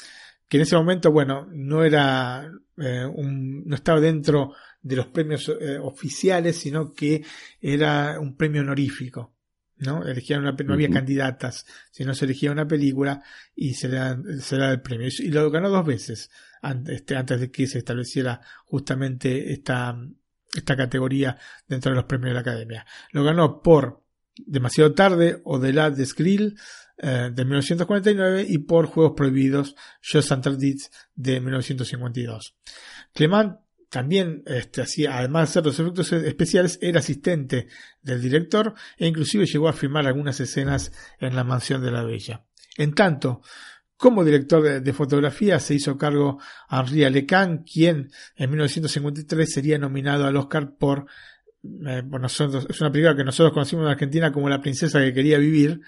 [0.48, 5.48] Que en ese momento, bueno, no era eh, un, no estaba dentro de los premios
[5.50, 7.24] eh, oficiales, sino que
[7.62, 9.36] era un premio honorífico.
[9.78, 10.06] ¿no?
[10.06, 13.24] Elegían una, no había candidatas, sino se elegía una película
[13.56, 15.08] y se le, da, se le da el premio.
[15.20, 16.30] Y lo ganó dos veces
[16.62, 19.98] antes, este, antes de que se estableciera justamente esta,
[20.54, 22.86] esta categoría dentro de los premios de la Academia.
[23.12, 24.04] Lo ganó por
[24.46, 26.58] Demasiado tarde o de la Skrill
[26.98, 32.56] eh, de 1949 y por Juegos Prohibidos Just Interdits de 1952.
[33.14, 33.58] Clement
[33.90, 37.68] también este, hacía, además de hacer los efectos especiales, era asistente
[38.02, 42.46] del director e inclusive llegó a filmar algunas escenas en la mansión de la Bella.
[42.78, 43.42] En tanto,
[43.98, 50.38] como director de, fotografía se hizo cargo Henri Alecan, quien en 1953 sería nominado al
[50.38, 51.08] Oscar por,
[51.64, 55.38] eh, nosotros, es una película que nosotros conocimos en Argentina como La princesa que quería
[55.38, 55.82] vivir,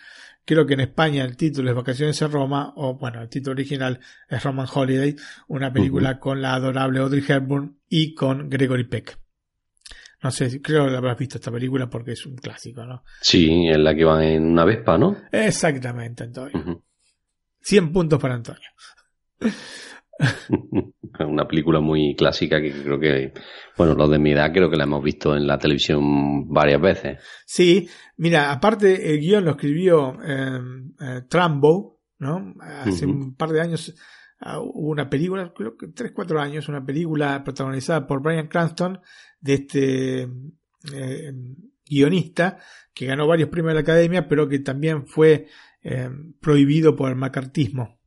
[0.43, 3.99] Creo que en España el título es Vacaciones en Roma, o bueno, el título original
[4.27, 5.15] es Roman Holiday,
[5.47, 9.19] una película con la adorable Audrey Hepburn y con Gregory Peck.
[10.23, 13.03] No sé, creo que la habrás visto esta película porque es un clásico, ¿no?
[13.21, 15.15] Sí, en la que van en una Vespa, ¿no?
[15.31, 16.83] Exactamente, Antonio.
[17.61, 18.69] 100 puntos para Antonio.
[21.19, 23.33] una película muy clásica que creo que,
[23.77, 27.19] bueno, los de mi edad creo que la hemos visto en la televisión varias veces.
[27.45, 32.53] Sí, mira, aparte el guion lo escribió em, eh, Trambo, ¿no?
[32.61, 33.95] Hace un par de años
[34.39, 38.99] ah, hubo una película, creo que tres, cuatro años, una película protagonizada por Brian Cranston
[39.39, 40.21] de este
[40.93, 41.33] eh,
[41.85, 42.59] guionista
[42.93, 45.47] que ganó varios premios de la academia, pero que también fue
[45.81, 48.00] em, prohibido por el macartismo.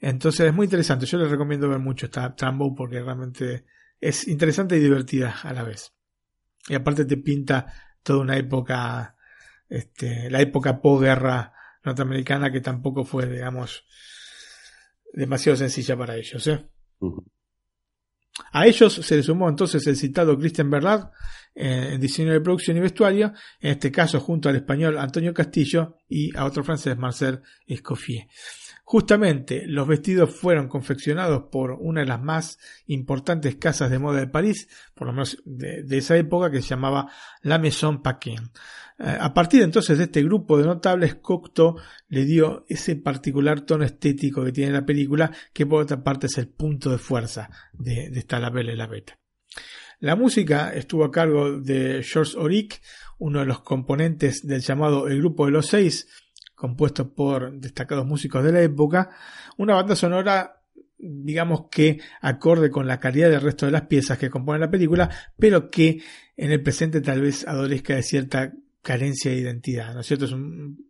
[0.00, 1.06] Entonces es muy interesante.
[1.06, 3.66] Yo les recomiendo ver mucho esta Trambo porque realmente
[4.00, 5.92] es interesante y divertida a la vez.
[6.68, 7.66] Y aparte te pinta
[8.02, 9.16] toda una época,
[9.68, 13.84] este, la época posguerra norteamericana que tampoco fue, digamos,
[15.12, 16.46] demasiado sencilla para ellos.
[16.46, 16.68] ¿eh?
[18.52, 21.10] A ellos se le sumó entonces el citado Christian Bernard
[21.54, 25.98] eh, en diseño de producción y vestuario, en este caso junto al español Antonio Castillo
[26.08, 28.26] y a otro francés Marcel Escoffier.
[28.86, 34.26] Justamente los vestidos fueron confeccionados por una de las más importantes casas de moda de
[34.26, 37.10] París, por lo menos de, esa época, que se llamaba
[37.40, 38.38] La Maison Paquin.
[38.98, 41.76] Eh, a partir entonces de este grupo de notables, Cocteau
[42.08, 46.36] le dio ese particular tono estético que tiene la película, que por otra parte es
[46.36, 49.14] el punto de fuerza de, esta La Belle y la Bête.
[50.00, 52.82] La música estuvo a cargo de Georges Auric,
[53.18, 56.06] uno de los componentes del llamado El Grupo de los Seis,
[56.54, 59.10] compuesto por destacados músicos de la época,
[59.56, 60.60] una banda sonora
[60.96, 65.10] digamos que acorde con la calidad del resto de las piezas que componen la película,
[65.38, 66.02] pero que
[66.36, 68.52] en el presente tal vez adolezca de cierta
[68.82, 70.26] carencia de identidad, ¿no es cierto?
[70.26, 70.34] Es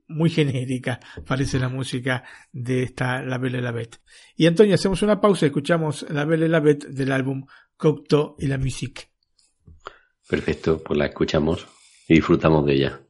[0.08, 3.98] muy genérica, parece la música de esta La Belle et la Bête.
[4.36, 7.46] Y Antonio, hacemos una pausa y escuchamos La Belle et la Bête del álbum
[7.76, 9.10] Cocteau y la Musique.
[10.28, 11.66] Perfecto, pues la escuchamos
[12.08, 13.03] y disfrutamos de ella.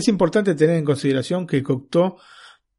[0.00, 2.16] Es importante tener en consideración que Cocteau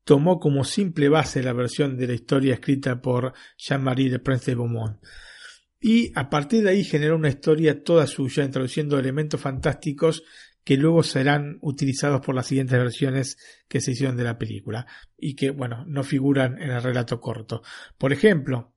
[0.03, 4.55] tomó como simple base la versión de la historia escrita por Jean-Marie de Prince de
[4.55, 4.97] Beaumont.
[5.79, 10.23] Y a partir de ahí generó una historia toda suya, introduciendo elementos fantásticos
[10.63, 15.35] que luego serán utilizados por las siguientes versiones que se hicieron de la película y
[15.35, 17.61] que, bueno, no figuran en el relato corto.
[17.99, 18.73] Por ejemplo,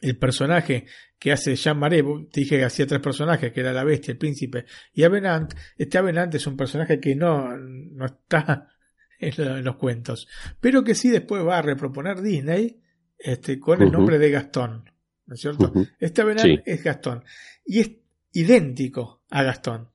[0.00, 0.86] el personaje
[1.18, 4.18] que hace Jean Marais, te dije que hacía tres personajes, que era la bestia, el
[4.18, 8.68] príncipe y Avenant, este Avenant es un personaje que no, no está
[9.18, 10.28] en, los cuentos,
[10.60, 12.80] pero que sí después va a reproponer Disney
[13.18, 14.90] este, con el nombre de Gastón,
[15.26, 15.72] ¿no es cierto?
[15.98, 17.24] Este Avenant es Gastón
[17.64, 17.90] y es
[18.32, 19.88] idéntico a Gastón.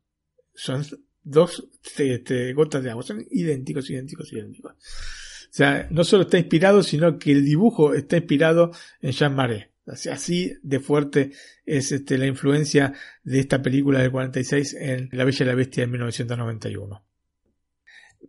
[0.54, 0.84] Son
[1.24, 4.74] dos este, gotas de agua, son idénticos, idénticos, idénticos.
[4.74, 9.71] O sea, no solo está inspirado, sino que el dibujo está inspirado en Jean Marais.
[9.86, 11.32] Así de fuerte
[11.66, 15.84] es este, la influencia de esta película del 46 en La Bella y la Bestia
[15.84, 17.04] de 1991.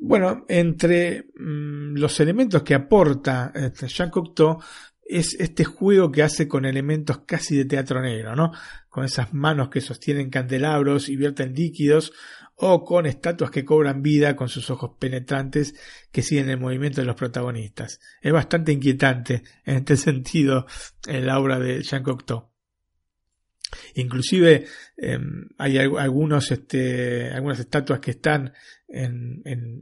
[0.00, 4.58] Bueno, entre mm, los elementos que aporta este, Jean Cocteau
[5.18, 8.52] es este juego que hace con elementos casi de teatro negro, ¿no?
[8.88, 12.12] Con esas manos que sostienen candelabros y vierten líquidos,
[12.64, 15.74] o con estatuas que cobran vida con sus ojos penetrantes
[16.12, 17.98] que siguen el movimiento de los protagonistas.
[18.20, 20.66] Es bastante inquietante en este sentido
[21.06, 22.50] en la obra de Jean Cocteau.
[23.94, 28.52] Inclusive em, hay algunos, este, algunas estatuas que están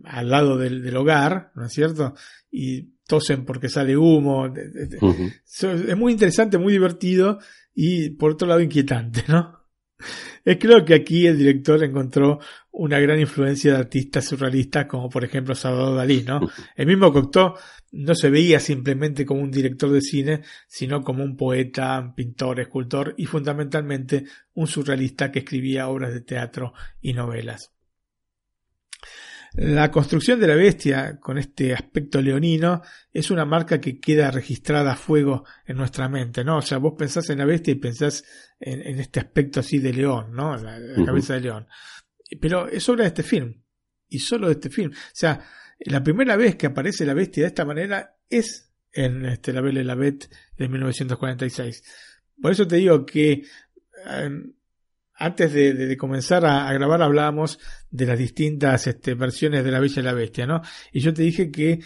[0.05, 2.15] al lado del, hogar, ¿no es cierto?
[2.51, 4.47] Y tosen porque sale humo.
[4.55, 7.41] Es muy interesante, muy divertido
[7.75, 9.59] y por otro lado inquietante, ¿no?
[10.45, 12.39] Es creo que aquí el director encontró
[12.71, 16.41] una gran influencia de artistas surrealistas como por ejemplo Salvador Dalí, ¿no?
[16.77, 17.55] El mismo Cocteau
[17.91, 23.15] no se veía simplemente como un director de cine, sino como un poeta, pintor, escultor
[23.19, 27.73] y fundamentalmente un surrealista que escribía obras de teatro y novelas.
[29.55, 32.83] La construcción de la bestia con este aspecto leonino
[33.13, 36.59] es una marca que queda registrada a fuego en nuestra mente, ¿no?
[36.59, 38.25] O sea, vos pensás en la bestia y pensás
[38.61, 40.57] en, este aspecto así de león, ¿no?
[40.57, 41.67] La, cabeza de león.
[42.41, 43.63] Pero es obra de este film.
[44.09, 44.93] Y solo de este film.
[44.93, 45.41] O sea,
[45.81, 49.85] la primera vez que aparece la bestia de esta manera es en este, La Belle
[49.85, 51.83] la Bête de 1946.
[52.41, 53.45] Por eso te digo que
[54.07, 54.53] em,
[55.21, 57.59] antes de, comenzar a, grabar hablábamos
[57.91, 60.63] de las distintas este, versiones de La Bella y la Bestia, ¿no?
[60.93, 61.81] Y yo te dije que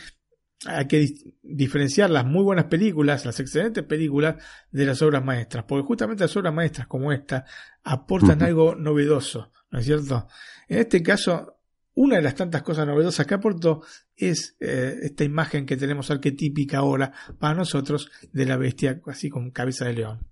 [0.66, 1.12] hay que
[1.42, 4.36] diferenciar las muy buenas películas, las excelentes películas,
[4.70, 7.44] de las obras maestras, porque justamente las obras maestras como esta
[7.82, 10.28] aportan algo novedoso, ¿no es cierto?
[10.68, 11.58] En este caso,
[11.94, 13.82] una de las tantas cosas novedosas que aportó
[14.14, 19.50] es eh, esta imagen que tenemos arquetípica ahora para nosotros de la bestia así con
[19.50, 20.26] cabeza de león.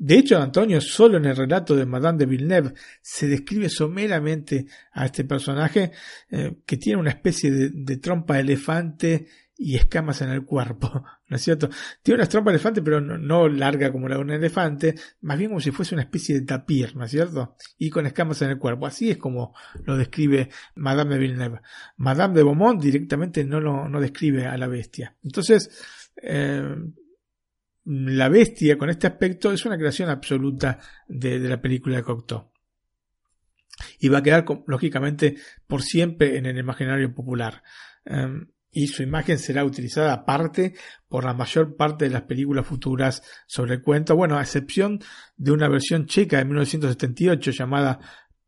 [0.00, 2.72] De hecho, Antonio, solo en el relato de Madame de Villeneuve
[3.02, 5.92] se describe someramente a este personaje
[6.30, 9.26] eh, que tiene una especie de, trompa de elefante
[9.58, 11.68] y escamas en el cuerpo, ¿no es cierto?
[12.02, 15.50] Tiene una trompa de elefante, pero no, larga como la de un elefante, más bien
[15.50, 17.56] como si fuese una especie de tapir, ¿no es cierto?
[17.76, 18.86] Y con escamas en el cuerpo.
[18.86, 21.60] Así es como lo describe Madame de Villeneuve.
[21.98, 25.14] Madame de Beaumont directamente no lo no describe a la bestia.
[25.22, 25.70] Entonces,
[26.22, 26.74] eh,
[27.84, 30.78] la bestia con este aspecto es una creación absoluta
[31.08, 32.50] de, la película de Cocteau.
[33.98, 37.62] Y va a quedar, lógicamente, por siempre en el imaginario popular.
[38.04, 40.74] Em, y su imagen será utilizada aparte
[41.08, 45.00] por la mayor parte de las películas futuras sobre el cuento, bueno, a excepción
[45.36, 47.98] de una versión checa de 1978 llamada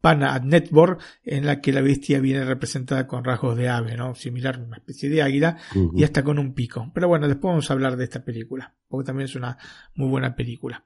[0.03, 4.15] Pana ad Netbor, en la que la bestia viene representada con rasgos de ave, ¿no?
[4.17, 5.57] Similar a una especie de águila
[5.95, 6.91] y hasta con un pico.
[6.93, 9.57] Pero bueno, después vamos a hablar de esta película, porque también es una
[9.95, 10.85] muy buena película.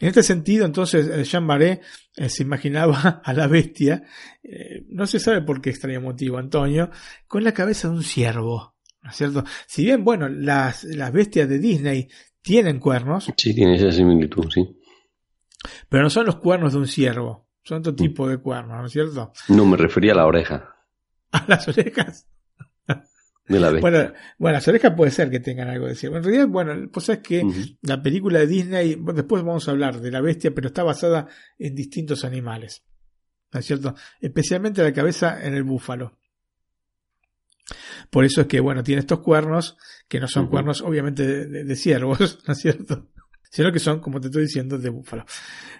[0.00, 1.80] En este sentido, entonces, eh, Jean Barré
[2.16, 4.04] eh, se imaginaba a la bestia,
[4.42, 6.90] eh, no se sabe por qué extraño motivo, Antonio,
[7.26, 9.44] con la cabeza de un ciervo, ¿no es cierto?
[9.66, 12.08] Si bien, bueno, las, las bestias de Disney
[12.40, 13.32] tienen cuernos.
[13.36, 14.64] Sí, tiene esa similitud, sí.
[15.88, 17.47] Pero no son los cuernos de un ciervo.
[17.68, 19.30] Son otro tipo de cuernos, ¿no es cierto?
[19.48, 20.74] No, me refería a la oreja.
[21.32, 22.26] ¿A las orejas?
[23.46, 26.16] De la bueno, bueno, las orejas puede ser que tengan algo de cierto.
[26.16, 27.42] En realidad, bueno, pues es que
[27.82, 31.74] la película de Disney, después vamos a hablar de la bestia, pero está basada en
[31.74, 32.84] distintos animales.
[33.52, 33.94] ¿No es cierto?
[34.18, 36.18] Especialmente la cabeza en el búfalo.
[38.08, 39.76] Por eso es que, bueno, tiene estos cuernos,
[40.08, 43.10] que no son cuernos, obviamente, de, ciervos, ¿no es cierto?
[43.50, 45.24] Sino que son, como te estoy diciendo, de búfalo.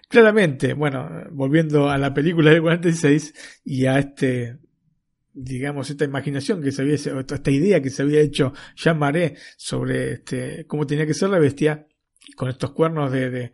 [0.09, 4.59] Claramente, bueno, volviendo a la película del 46 y a este,
[5.35, 10.14] digamos, esta imaginación que se había, esta idea que se había hecho Jean Marais sobre
[10.14, 11.87] este, cómo tenía que ser la bestia,
[12.37, 13.53] con estos cuernos de, de,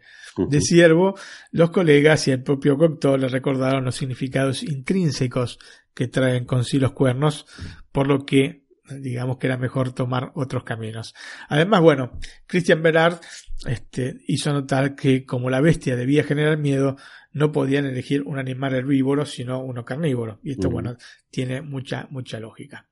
[0.48, 1.14] de ciervo,
[1.52, 5.58] los colegas y el propio Cocteau le recordaron los significados intrínsecos
[5.94, 7.46] que traen con sí los cuernos,
[7.92, 11.14] por lo que digamos que era mejor tomar otros caminos.
[11.48, 13.20] Además, bueno, Christian Berard
[13.66, 16.96] este, hizo notar que como la bestia debía generar miedo,
[17.32, 20.38] no podían elegir un animal herbívoro, sino uno carnívoro.
[20.42, 20.96] Y esto, bueno,
[21.30, 22.86] tiene mucha, mucha lógica.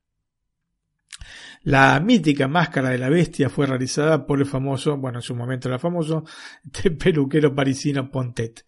[1.62, 5.68] La mítica máscara de la bestia fue realizada por el famoso, bueno, en su momento
[5.68, 6.24] era famoso,
[6.98, 8.64] peluquero parisino Pontet.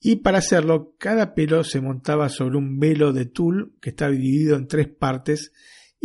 [0.00, 4.56] Y para hacerlo, cada pelo se montaba sobre un velo de tul que estaba dividido
[4.56, 5.52] en tres partes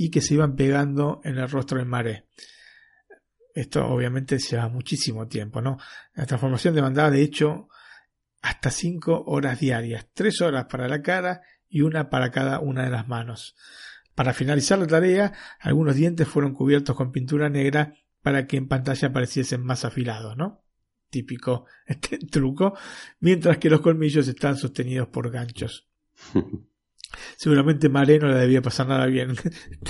[0.01, 2.25] y que se iban pegando en el rostro del maré.
[3.53, 5.77] Esto obviamente lleva muchísimo tiempo, ¿no?
[6.13, 7.67] La transformación demandaba de hecho
[8.41, 12.91] hasta 5 horas diarias, 3 horas para la cara y una para cada una de
[12.91, 13.57] las manos.
[14.15, 19.11] Para finalizar la tarea, algunos dientes fueron cubiertos con pintura negra para que en pantalla
[19.11, 20.63] pareciesen más afilados, ¿no?
[21.09, 22.77] Típico este truco,
[23.19, 25.89] mientras que los colmillos están sostenidos por ganchos.
[27.37, 29.35] Seguramente Maré no le debía pasar nada bien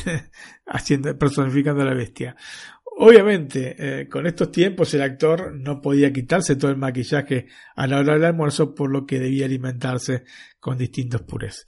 [0.65, 2.35] haciendo, personificando a la bestia.
[3.01, 7.99] Obviamente, eh, con estos tiempos el actor no podía quitarse todo el maquillaje a la
[7.99, 10.25] hora del almuerzo, por lo que debía alimentarse
[10.59, 11.65] con distintos purés.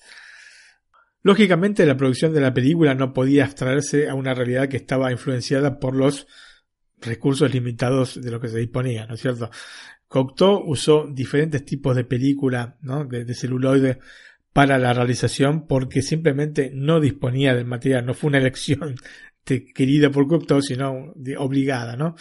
[1.23, 5.79] Lógicamente, la producción de la película no podía abstraerse a una realidad que estaba influenciada
[5.79, 6.27] por los
[6.99, 9.49] recursos limitados de lo que se disponía, ¿no es cierto?
[10.09, 13.05] Cocteau usó diferentes tipos de película, ¿no?
[13.05, 13.99] de celuloide
[14.53, 18.95] para la realización porque simplemente no disponía del material, no fue una elección
[19.45, 22.15] querida por Cocteau, sino obligada, ¿no?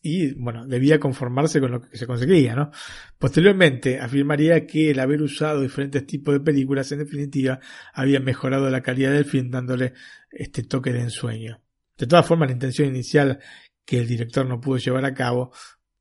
[0.00, 2.70] Y bueno, debía conformarse con lo que se conseguía, ¿no?
[3.18, 7.58] Posteriormente afirmaría que el haber usado diferentes tipos de películas en definitiva
[7.92, 9.94] había mejorado la calidad del film dándole
[10.30, 11.60] este toque de ensueño.
[11.96, 13.40] De todas formas, la intención inicial
[13.84, 15.50] que el director no pudo llevar a cabo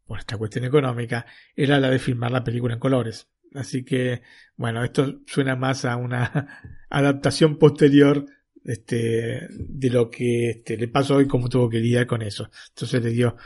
[0.06, 1.26] por esta cuestión económica
[1.56, 3.28] era la de filmar la película en colores.
[3.54, 4.22] Así que,
[4.56, 8.26] bueno, esto suena más a una adaptación posterior
[8.64, 12.50] este, de lo que este, le pasó y cómo tuvo que lidiar con eso.
[12.70, 13.38] Entonces le dio,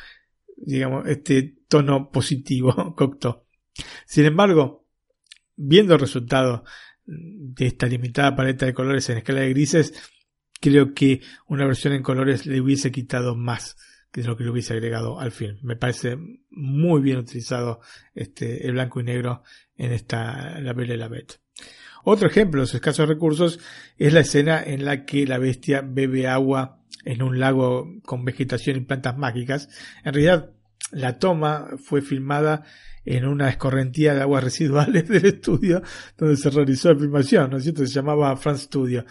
[0.58, 3.44] digamos, este tono positivo Cocteau.
[4.06, 4.88] Sin embargo,
[5.56, 6.64] viendo el resultado
[7.06, 9.94] de esta limitada paleta de colores en escala de grises,
[10.60, 13.76] creo que una versión en colores le hubiese quitado más
[14.12, 15.58] que lo que le hubiese agregado al film.
[15.62, 16.18] Me parece
[16.50, 17.80] muy bien utilizado
[18.14, 19.44] este, el blanco y negro
[19.78, 21.36] en esta La Belle y la Bête.
[22.04, 23.60] Otro ejemplo de los escasos recursos
[23.98, 28.78] es la escena en la que la bestia bebe agua en un lago con vegetación
[28.78, 29.70] y plantas mágicas.
[30.04, 30.52] En realidad,
[30.92, 32.64] la toma fue filmada
[33.06, 35.82] en una escorrentía de aguas residuales del estudio
[36.18, 37.86] donde se realizó la filmación, ¿no es cierto?
[37.86, 39.06] Se llamaba France Studio.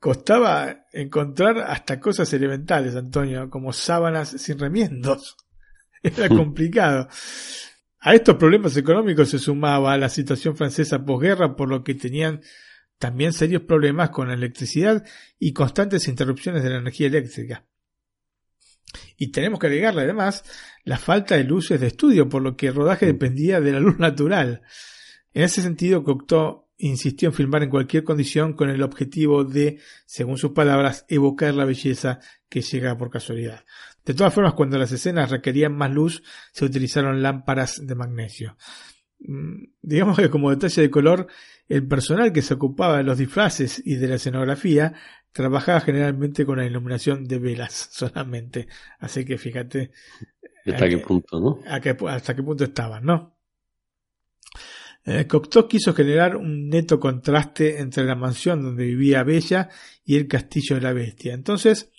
[0.00, 5.36] Costaba encontrar hasta cosas elementales, Antonio, como sábanas sin remiendos.
[6.02, 7.06] Era complicado.
[8.00, 12.40] A estos problemas económicos se sumaba la situación francesa posguerra, por lo que tenían
[12.98, 15.04] también serios problemas con la electricidad
[15.38, 17.66] y constantes interrupciones de la energía eléctrica.
[19.18, 20.44] Y tenemos que agregarle además
[20.84, 23.98] la falta de luces de estudio, por lo que el rodaje dependía de la luz
[23.98, 24.62] natural.
[25.34, 30.38] En ese sentido, Cocteau insistió en filmar en cualquier condición con el objetivo de, según
[30.38, 33.64] sus palabras, evocar la belleza que llega por casualidad.
[34.04, 38.56] De todas formas, cuando las escenas requerían más luz, se utilizaron lámparas de magnesio.
[39.20, 41.26] Mm, digamos que como detalle de color,
[41.68, 44.94] el personal que se ocupaba de los disfraces y de la escenografía
[45.32, 48.66] trabajaba generalmente con la iluminación de velas solamente.
[48.98, 49.92] Así que fíjate.
[50.66, 51.60] ¿Hasta qué punto, no?
[52.08, 53.39] hasta qué punto estaban, ¿no?
[55.04, 59.68] Eh, Cocteau quiso generar un neto contraste entre la mansión donde vivía Bella
[60.04, 61.32] y el castillo de la bestia.
[61.32, 61.90] Entonces,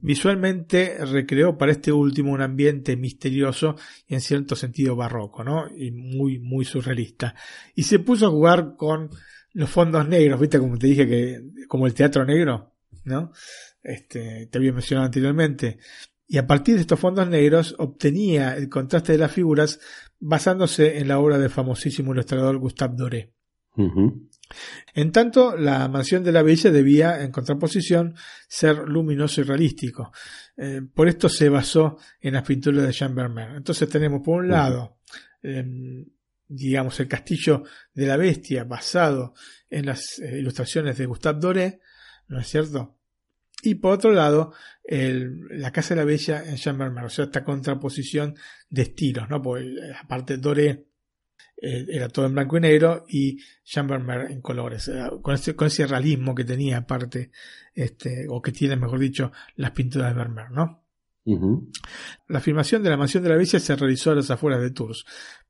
[0.00, 3.76] visualmente recreó para este último un ambiente misterioso
[4.06, 5.66] y en cierto sentido barroco, ¿no?
[5.76, 7.34] Y muy, muy surrealista.
[7.74, 9.10] Y se puso a jugar con
[9.52, 13.32] los fondos negros, viste como te dije que, como el teatro negro, ¿no?
[13.82, 15.78] Este, te había mencionado anteriormente.
[16.26, 19.80] Y a partir de estos fondos negros obtenía el contraste de las figuras
[20.20, 23.32] basándose en la obra del famosísimo ilustrador Gustave Doré.
[24.94, 28.14] En tanto, la mansión de la bella debía, en contraposición,
[28.48, 30.10] ser luminoso y realístico.
[30.56, 33.56] Eh, por esto se basó en las pinturas de Jean Vermeer.
[33.56, 34.98] Entonces tenemos, por un lado,
[35.42, 36.04] em,
[36.48, 37.62] digamos, el castillo
[37.92, 39.34] de la bestia basado
[39.68, 41.80] en las eh, ilustraciones de Gustave Doré,
[42.26, 42.97] ¿no es cierto?
[43.62, 44.52] Y por otro lado,
[44.84, 48.36] la Casa de la Bella en Jean Vermeer, o sea, esta contraposición
[48.70, 49.42] de estilos, ¿no?
[49.42, 50.86] Porque eh, aparte Doré
[51.60, 54.90] eh, era todo en blanco y negro y Jean Vermeer en colores,
[55.22, 57.32] con ese, con ese realismo que tenía aparte,
[57.74, 60.84] este, o que tiene, mejor dicho, las pinturas de Vermeer, ¿no?
[62.28, 65.04] La filmación de la mansión de la Bella se realizó a las afueras de Tours,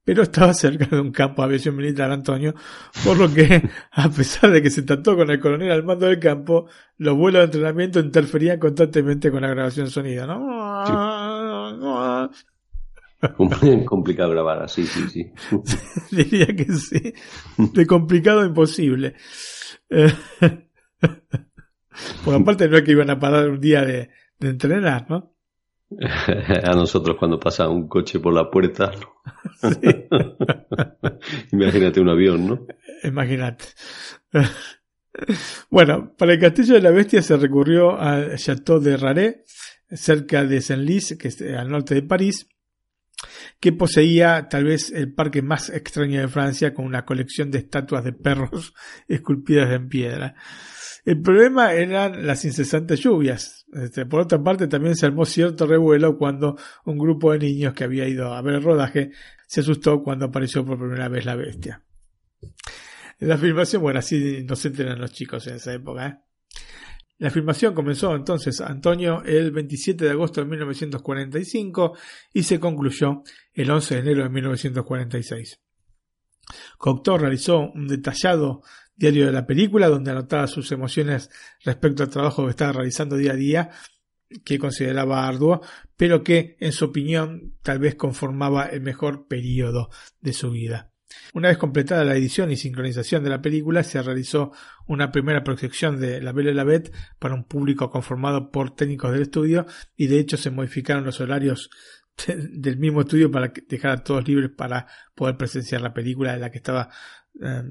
[0.09, 2.55] pero estaba cerca de un campo de aviación militar, Antonio,
[3.05, 3.63] por lo que,
[3.93, 6.67] a pesar de que se trató con el coronel al mando del campo,
[6.97, 10.39] los vuelos de entrenamiento interferían constantemente con la grabación de sonido, ¿no?
[13.85, 15.31] complicado grabar así, sí, sí.
[16.11, 17.13] Diría que sí.
[17.59, 19.15] De complicado a imposible.
[22.25, 24.09] Por aparte no es que iban a parar un día de
[24.41, 25.35] entrenar, ¿no?
[26.65, 28.93] A nosotros cuando pasa un coche por la puerta.
[31.53, 32.67] Imagínate un avión, ¿no?
[33.05, 33.65] Imagínate.
[35.71, 39.45] bueno, para el castillo de la bestia se recurrió al Château de Raré,
[39.91, 42.47] cerca de Senlis, que es al norte de París,
[43.59, 48.05] que poseía tal vez el parque más extraño de Francia con una colección de estatuas
[48.05, 48.75] de perros
[49.09, 50.35] esculpidas en piedra.
[51.05, 53.58] El problema eran las incesantes lluvias.
[53.73, 57.85] Este, por otra parte, también se armó cierto revuelo cuando un grupo de niños que
[57.85, 59.11] había ido a ver el rodaje
[59.47, 61.83] se asustó cuando apareció por primera vez la bestia.
[63.21, 66.07] La filmación, bueno, así no se enteran los chicos en esa época.
[66.07, 66.19] ¿eh?
[67.19, 71.97] La filmación comenzó entonces, Antonio, el 27 de agosto de 1945
[72.33, 73.23] y se concluyó
[73.53, 75.61] el 11 de enero de 1946.
[76.79, 78.63] Cocteau realizó un detallado
[78.99, 81.31] diario de la película, donde anotaba sus emociones
[81.65, 83.71] respecto al trabajo que estaba realizando día a día,
[84.45, 85.63] que consideraba arduo,
[85.97, 89.89] pero que, en su opinión, tal vez conformaba el mejor periodo
[90.21, 90.93] de su vida.
[91.33, 94.53] Una vez completada la edición y sincronización de la película, se realizó
[94.87, 99.13] una primera proyección de La Belle y la Bête para un público conformado por técnicos
[99.13, 99.65] del estudio
[99.97, 101.71] y de hecho se modificaron los horarios
[102.27, 106.51] del mismo estudio para dejar a todos libres para poder presenciar la película de la
[106.51, 106.91] que estaba
[107.41, 107.63] eh,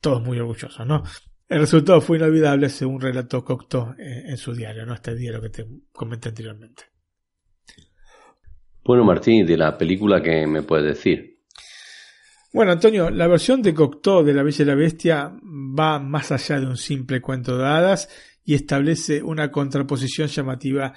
[0.00, 1.02] todos muy orgullosos, ¿no?
[1.48, 4.94] El resultado fue inolvidable según relató Cocteau eh, en su diario, ¿no?
[4.94, 6.84] Este diario que te comenté anteriormente.
[8.84, 11.38] Bueno, Martín, de la película que me puedes decir?
[12.52, 16.60] Bueno, Antonio, la versión de Cocteau de La Bella y la Bestia va más allá
[16.60, 18.08] de un simple cuento de hadas
[18.44, 20.94] y establece una contraposición llamativa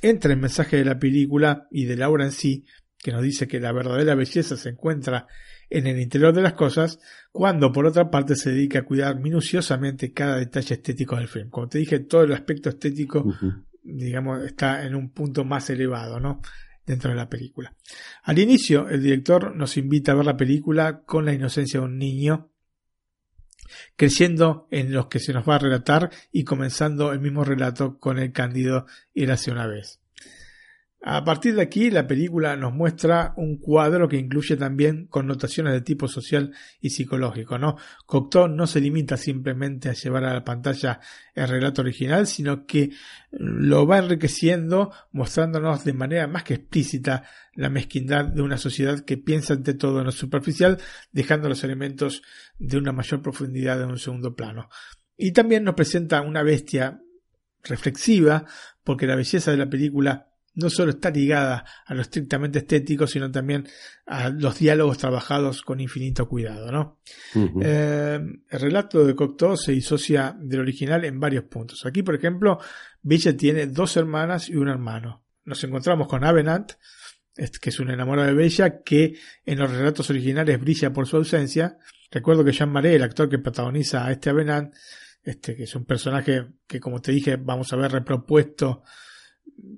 [0.00, 2.64] entre el mensaje de la película y de la obra en sí,
[2.98, 5.26] que nos dice que la verdadera belleza se encuentra
[5.68, 7.00] en el interior de las cosas,
[7.32, 11.50] cuando por otra parte se dedica a cuidar minuciosamente cada detalle estético del film.
[11.50, 13.24] Como te dije, todo el aspecto estético,
[13.82, 16.40] digamos, está en un punto más elevado, ¿no?
[16.84, 17.74] Dentro de la película.
[18.22, 21.98] Al inicio, el director nos invita a ver la película con la inocencia de un
[21.98, 22.52] niño,
[23.96, 28.18] creciendo en los que se nos va a relatar y comenzando el mismo relato con
[28.18, 28.86] el Cándido
[29.28, 30.00] hace una vez.
[31.08, 35.80] A partir de aquí, la película nos muestra un cuadro que incluye también connotaciones de
[35.80, 37.76] tipo social y psicológico, ¿no?
[38.06, 40.98] Cocteau no se limita simplemente a llevar a la pantalla
[41.32, 42.90] el relato original, sino que
[43.30, 47.22] lo va enriqueciendo, mostrándonos de manera más que explícita
[47.54, 50.78] la mezquindad de una sociedad que piensa ante todo en lo superficial,
[51.12, 52.22] dejando los elementos
[52.58, 54.70] de una mayor profundidad en un segundo plano.
[55.16, 57.00] Y también nos presenta una bestia
[57.62, 58.44] reflexiva,
[58.82, 63.30] porque la belleza de la película no solo está ligada a lo estrictamente estético, sino
[63.30, 63.68] también
[64.06, 66.72] a los diálogos trabajados con infinito cuidado.
[66.72, 66.98] ¿no?
[67.62, 68.18] Eh,
[68.48, 71.84] el relato de Cocteau se disocia del original en varios puntos.
[71.86, 72.58] Aquí, por ejemplo,
[73.02, 75.24] Bella tiene dos hermanas y un hermano.
[75.44, 76.72] Nos encontramos con Avenant,
[77.34, 79.14] que es un enamorado de Bella, que
[79.44, 81.78] en los relatos originales brilla por su ausencia.
[82.10, 84.74] Recuerdo que Jean Marais, el actor que protagoniza a este Avenant,
[85.22, 88.84] este, que es un personaje que, como te dije, vamos a ver repropuesto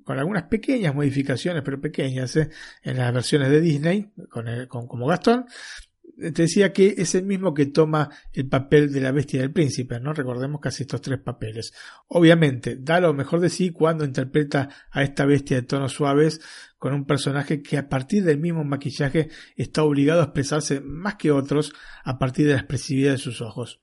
[0.05, 2.51] con algunas pequeñas modificaciones, pero pequeñas, ¿eh?
[2.83, 4.47] en las versiones de Disney, con,
[4.87, 5.47] como Gastón,
[6.19, 10.01] te decía que es el mismo que toma el papel de la bestia del príncipe,
[10.01, 10.13] ¿no?
[10.13, 11.73] Recordemos casi estos tres papeles.
[12.09, 16.41] Obviamente, da lo mejor de sí cuando interpreta a esta bestia de tonos suaves
[16.77, 21.31] con un personaje que a partir del mismo maquillaje está obligado a expresarse más que
[21.31, 21.73] otros
[22.03, 23.81] a partir de la expresividad de sus ojos.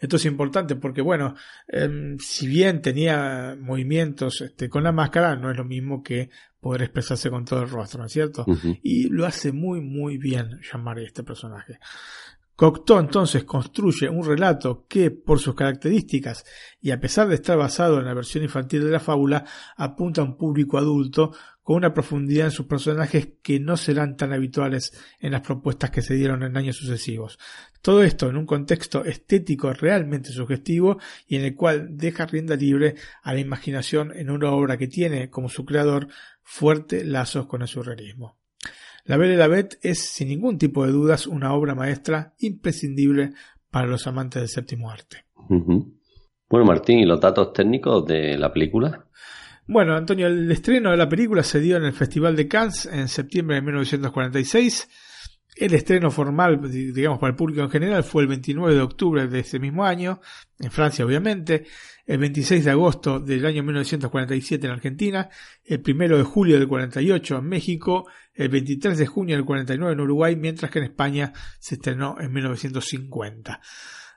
[0.00, 1.34] Esto es importante porque, bueno,
[1.68, 6.30] em, si bien tenía movimientos este, con la máscara, no es lo mismo que
[6.60, 8.46] poder expresarse con todo el rostro, ¿no es cierto?
[8.82, 11.78] Y lo hace muy, muy bien llamar este personaje.
[12.54, 16.44] Cocteau entonces construye un relato que, por sus características
[16.80, 19.44] y a pesar de estar basado en la versión infantil de la fábula,
[19.76, 21.32] apunta a un público adulto
[21.62, 26.02] con una profundidad en sus personajes que no serán tan habituales en las propuestas que
[26.02, 27.38] se dieron en años sucesivos.
[27.80, 32.96] Todo esto en un contexto estético realmente sugestivo y en el cual deja rienda libre
[33.22, 36.08] a la imaginación en una obra que tiene como su creador
[36.42, 38.38] fuertes lazos con el surrealismo.
[39.04, 43.32] La Belle y la Bête es sin ningún tipo de dudas una obra maestra imprescindible
[43.70, 45.24] para los amantes del séptimo arte.
[46.48, 49.06] Bueno, Martín, ¿y los datos técnicos de la película?
[49.72, 53.08] Bueno, Antonio, el estreno de la película se dio en el Festival de Cannes en
[53.08, 54.86] septiembre de 1946
[55.56, 59.40] el estreno formal, digamos, para el público en general fue el 29 de octubre de
[59.40, 60.20] ese mismo año,
[60.58, 61.66] en Francia obviamente,
[62.06, 65.28] el 26 de agosto del año 1947 en Argentina,
[65.64, 70.00] el 1 de julio del 48 en México, el 23 de junio del 49 en
[70.00, 73.60] Uruguay, mientras que en España se estrenó en 1950.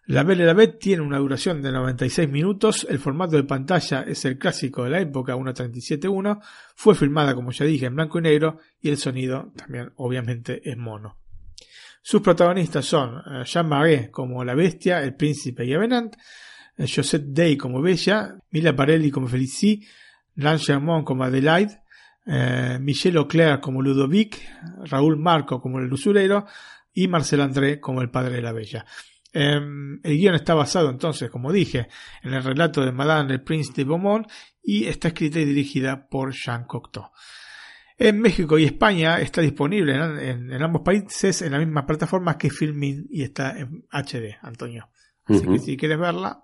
[0.08, 4.24] La Belle la Bête tiene una duración de 96 minutos, el formato de pantalla es
[4.26, 6.40] el clásico de la época 1.37.1,
[6.76, 10.78] fue filmada como ya dije en blanco y negro y el sonido también obviamente es
[10.78, 11.18] mono.
[12.04, 16.16] Sus protagonistas son eh, Jean Marais como la bestia, el príncipe y Avenant,
[16.78, 19.80] eh, Josette Day como Bella, Mila Parelli como Felicie,
[20.36, 21.82] Lance Germont como Adelaide,
[22.28, 24.40] eh, Michel Auclair como Ludovic,
[24.84, 26.46] Raúl Marco como el usurero
[26.94, 28.86] y Marcel André como el padre de la Bella.
[29.38, 31.90] Em, el guion está basado entonces, como dije,
[32.24, 34.26] en el relato de Madame el Prince de Beaumont
[34.64, 37.12] y está escrita y dirigida por Jean Cocteau.
[37.98, 43.08] En México y España está disponible en, ambos países en la misma plataforma que Filmin
[43.10, 44.88] y está en HD, Antonio.
[45.26, 46.42] Así que si quieres verla,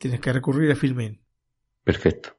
[0.00, 1.22] tienes que recurrir a Filmin.
[1.84, 2.30] Perfecto.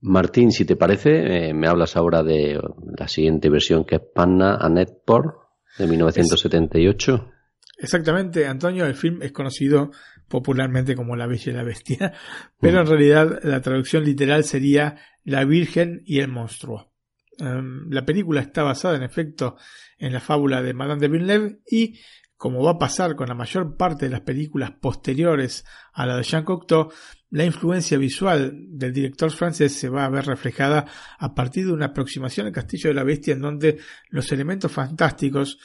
[0.00, 2.60] Martín, si te parece, eh, me hablas ahora de
[2.98, 4.58] la siguiente versión que es Panna
[5.04, 7.32] Por de 1978.
[7.78, 9.90] Exactamente, Antonio, el film es conocido
[10.28, 12.12] popularmente como La Bella y la Bestia,
[12.60, 16.92] pero en realidad la traducción literal sería La Virgen y el Monstruo.
[17.38, 19.56] Em, la película está basada en efecto
[19.98, 21.98] en la fábula de Madame de Villeneuve y,
[22.36, 26.22] como va a pasar con la mayor parte de las películas posteriores a la de
[26.22, 26.90] Jean Cocteau,
[27.30, 30.86] la influencia visual del director francés se va a ver reflejada
[31.18, 33.78] a partir de una aproximación al Castillo de la Bestia en donde
[34.08, 35.58] los elementos fantásticos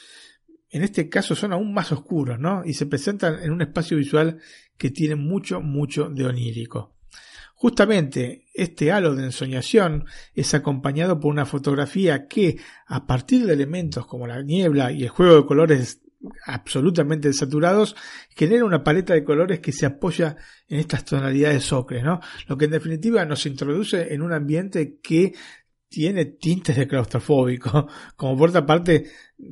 [0.72, 2.62] en este caso son aún más oscuros, ¿no?
[2.64, 4.38] Y se presentan en un espacio visual
[4.78, 6.96] que tiene mucho, mucho de onírico.
[7.54, 14.06] Justamente este halo de ensoñación es acompañado por una fotografía que, a partir de elementos
[14.06, 16.00] como la niebla y el juego de colores
[16.46, 17.94] absolutamente desaturados,
[18.30, 20.36] genera una paleta de colores que se apoya
[20.68, 22.20] en estas tonalidades ocres, ¿no?
[22.48, 25.34] Lo que en definitiva nos introduce en un ambiente que
[25.92, 27.86] tiene tintes de claustrofóbico,
[28.16, 29.04] como por otra parte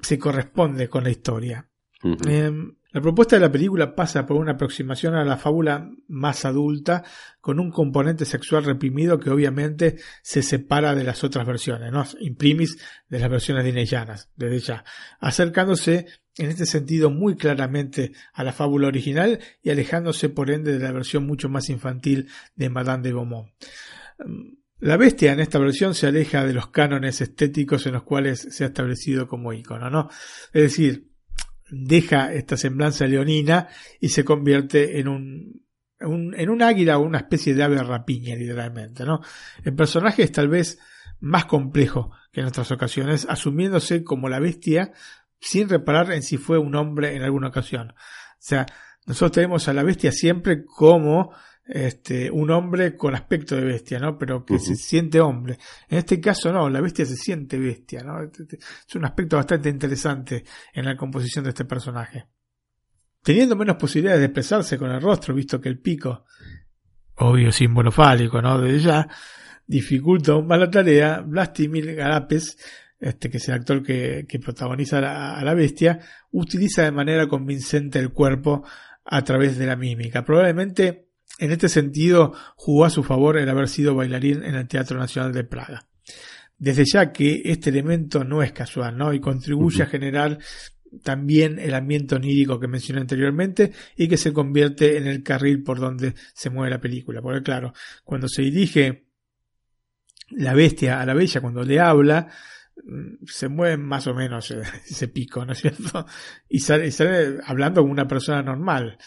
[0.03, 1.69] se corresponde con la historia.
[2.03, 7.05] Em, La propuesta de la película pasa por una aproximación a la fábula más adulta,
[7.41, 12.05] con un componente sexual reprimido que obviamente se separa de las otras versiones, ¿no?
[12.19, 14.85] Imprimis de las versiones dineyanas, desde ya,
[15.21, 16.07] acercándose
[16.37, 20.93] en este sentido muy claramente a la fábula original y alejándose por ende de la
[20.93, 23.51] versión mucho más infantil de Madame de Beaumont.
[24.81, 28.65] La bestia en esta versión se aleja de los cánones estéticos en los cuales se
[28.65, 30.09] ha establecido como icono, ¿no?
[30.53, 31.11] Es decir,
[31.71, 33.69] deja esta semblanza leonina
[34.01, 35.63] y se convierte en un,
[36.01, 39.21] en un águila o una especie de ave rapiña, literalmente, ¿no?
[39.63, 40.79] El personaje es tal vez
[41.21, 44.93] más complejo que en otras ocasiones, asumiéndose como la bestia
[45.39, 47.91] sin reparar en si fue un hombre en alguna ocasión.
[47.91, 47.95] O
[48.39, 48.67] sea,
[49.07, 51.33] nosotros tenemos a la bestia siempre como
[51.73, 54.19] este, un hombre con aspecto de bestia, ¿no?
[54.19, 55.57] Pero que se siente hombre.
[55.89, 58.21] En este caso no, la bestia se siente bestia, ¿no?
[58.21, 62.27] Este, este, es un aspecto bastante interesante en la composición de este personaje.
[63.23, 66.25] Teniendo menos posibilidades de expresarse con el rostro, visto que el pico,
[67.17, 68.61] obvio símbolo fálico, ¿no?
[68.61, 69.09] Desde ya,
[69.65, 72.59] dificulta aún más la tarea, Vlastimir Garapes,
[72.99, 74.99] este, que es el actor que, protagoniza
[75.39, 76.01] a la bestia,
[76.33, 78.65] utiliza de manera convincente el cuerpo
[79.05, 80.25] a través de la mímica.
[80.25, 84.99] Probablemente en este sentido, jugó a su favor el haber sido bailarín en el Teatro
[84.99, 85.87] Nacional de Praga.
[86.59, 89.15] Desde ya que este elemento no es casual, ¿no?
[89.15, 90.39] Y contribuye a generar
[91.03, 95.79] también el ambiente onírico que mencioné anteriormente y que se convierte en el carril por
[95.79, 97.23] donde se mueve la película.
[97.23, 97.73] Porque claro,
[98.05, 99.07] cuando se dirige
[100.31, 102.29] la bestia a la bella, cuando le habla,
[102.85, 104.51] mm, se mueve más o menos
[104.91, 106.07] ese pico, ¿no es cierto?
[106.49, 108.99] Y sale, sale hablando como una persona normal.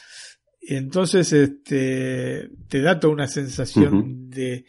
[0.66, 4.66] Entonces, este, te da toda una sensación de,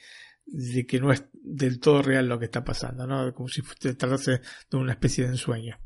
[0.46, 3.32] de que no es del todo real lo que está pasando, ¿no?
[3.32, 4.40] Como si se tratase
[4.70, 5.78] de una especie de ensueño.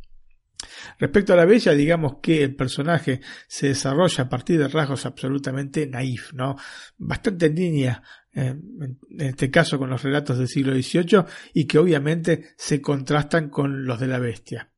[0.99, 5.87] Respecto a la bella, digamos que el personaje se desarrolla a partir de rasgos absolutamente
[5.87, 6.57] naif, ¿no?
[6.97, 8.03] Bastante en línea,
[8.33, 11.25] eh, en este caso con los relatos del siglo XVIII,
[11.55, 14.73] y que obviamente se contrastan con los de la bestia.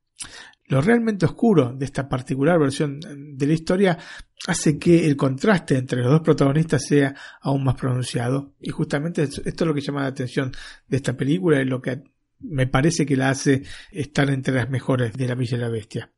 [0.70, 3.98] Lo realmente oscuro de esta particular versión de la historia
[4.46, 8.54] hace que el contraste entre los dos protagonistas sea aún más pronunciado.
[8.60, 10.52] Y justamente esto es lo que llama la atención
[10.86, 12.04] de esta película y lo que
[12.38, 16.12] me parece que la hace estar entre las mejores de La Villa y la Bestia.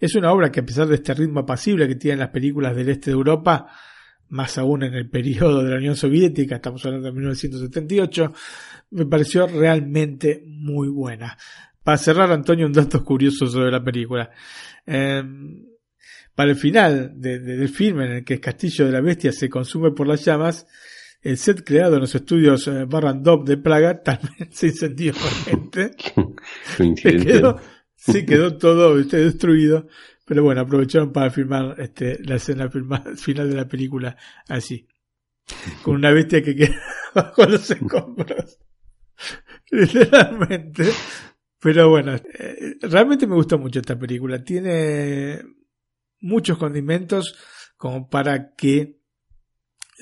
[0.00, 2.88] Es una obra que a pesar de este ritmo apacible que tienen las películas del
[2.88, 3.66] este de Europa,
[4.30, 8.32] más aún en el periodo de la Unión Soviética, estamos hablando de 1978,
[8.92, 11.36] me pareció realmente muy buena.
[11.84, 14.30] Para cerrar, Antonio, un dato curioso sobre la película.
[14.86, 15.66] Em,
[16.34, 19.92] para el final del filme en el que el castillo de la bestia se consume
[19.92, 20.66] por las llamas,
[21.22, 25.92] el set creado en los estudios eh, Barrandov de Praga también se incendió gente.
[26.76, 27.60] se quedó,
[27.94, 29.86] se quedó todo este, destruido.
[30.26, 32.70] Pero bueno, aprovecharon para filmar este, la escena
[33.16, 34.16] final de la película
[34.48, 34.86] así.
[35.82, 36.80] Con una bestia que queda
[37.14, 38.58] bajo los escombros.
[39.70, 40.90] Literalmente.
[41.64, 44.44] Pero bueno, eh, realmente me gustó mucho esta película.
[44.44, 45.40] Tiene
[46.20, 47.38] muchos condimentos
[47.78, 49.00] como para que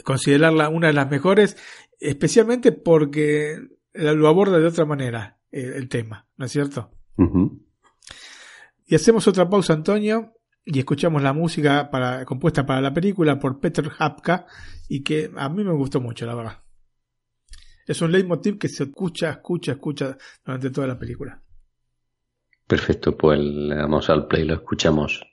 [0.02, 1.56] considerarla una de las mejores,
[2.01, 3.59] especialmente porque
[3.93, 6.90] lo aborda de otra manera eh, el, tema, ¿no es cierto?
[8.84, 10.32] Y hacemos otra pausa, Antonio,
[10.64, 14.47] y escuchamos la música para, compuesta para la película por Peter Hapka
[14.89, 16.60] y que a mí me gustó mucho, la verdad.
[17.86, 21.40] Es un leitmotiv que se escucha, escucha, escucha durante toda la película.
[22.66, 25.31] Perfecto, pues le damos al play, lo escuchamos.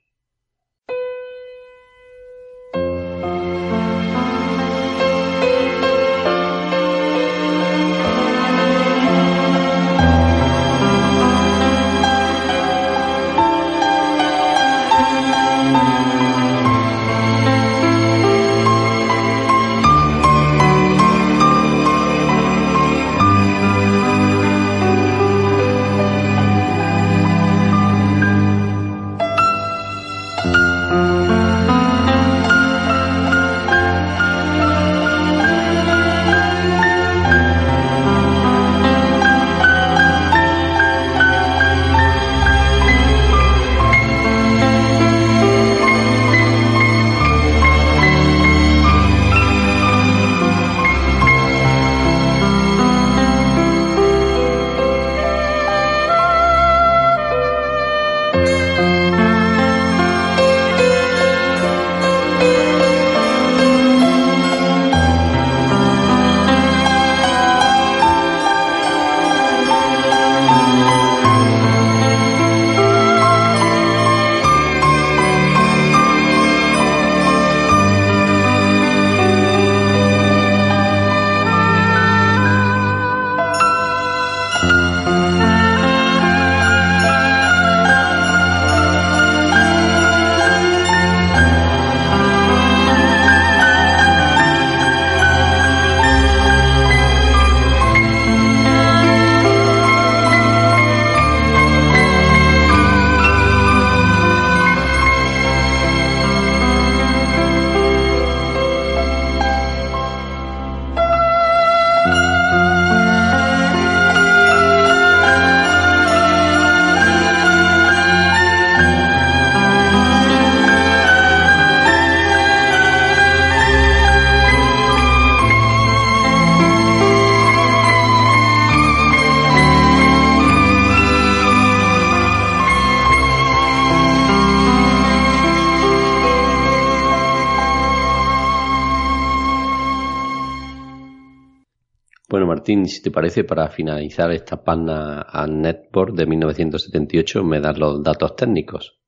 [142.70, 148.04] Martín, si te parece, para finalizar esta página a Netboard de 1978, me das los
[148.04, 149.00] datos técnicos.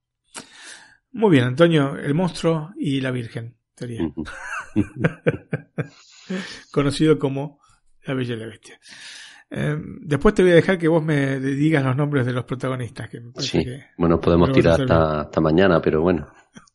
[1.11, 4.11] Muy bien, Antonio, el monstruo y la Virgen, sería.
[6.71, 7.59] Conocido como
[8.03, 8.79] La Bella y la Bestia.
[9.51, 13.09] Eh, después te voy a dejar que vos me digas los nombres de los protagonistas.
[13.09, 16.25] Que me Sí, que bueno, podemos tirar hasta mañana, pero bueno.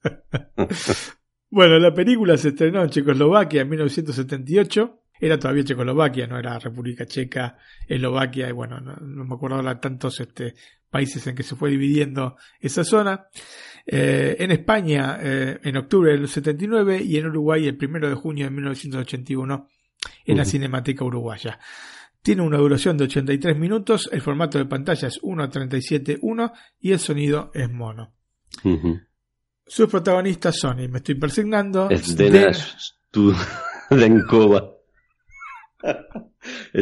[1.48, 5.00] Bueno, la película se estrenó en Checoslovaquia en 1978.
[5.20, 7.56] Era todavía Checoslovaquia, no era República Checa,
[7.86, 10.54] Eslovaquia, y bueno, no, no me acuerdo ahora tantos este,
[10.90, 13.26] países en que se fue dividiendo esa zona.
[13.86, 18.44] Eh, en España, eh, en octubre del 79, y en Uruguay, el primero de junio
[18.46, 19.68] de 1981,
[20.24, 20.44] en la.
[20.44, 21.58] Cinemateca Uruguaya.
[22.22, 27.50] Tiene una duración de 83 minutos, el formato de pantalla es 1.37.1 y el sonido
[27.54, 28.12] es mono.
[29.64, 32.92] Sus protagonistas son, y me estoy persignando, Zdena Zden-
[35.86, 36.30] Studenkova.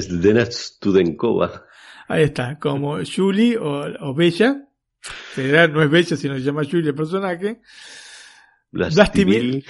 [0.00, 1.64] Zdena Studenkova.
[2.08, 4.68] ahí está, como Julie o, o Bella,
[5.36, 7.60] en no es Bella, sino se llama Julie el personaje,
[8.70, 9.64] Vlastimil.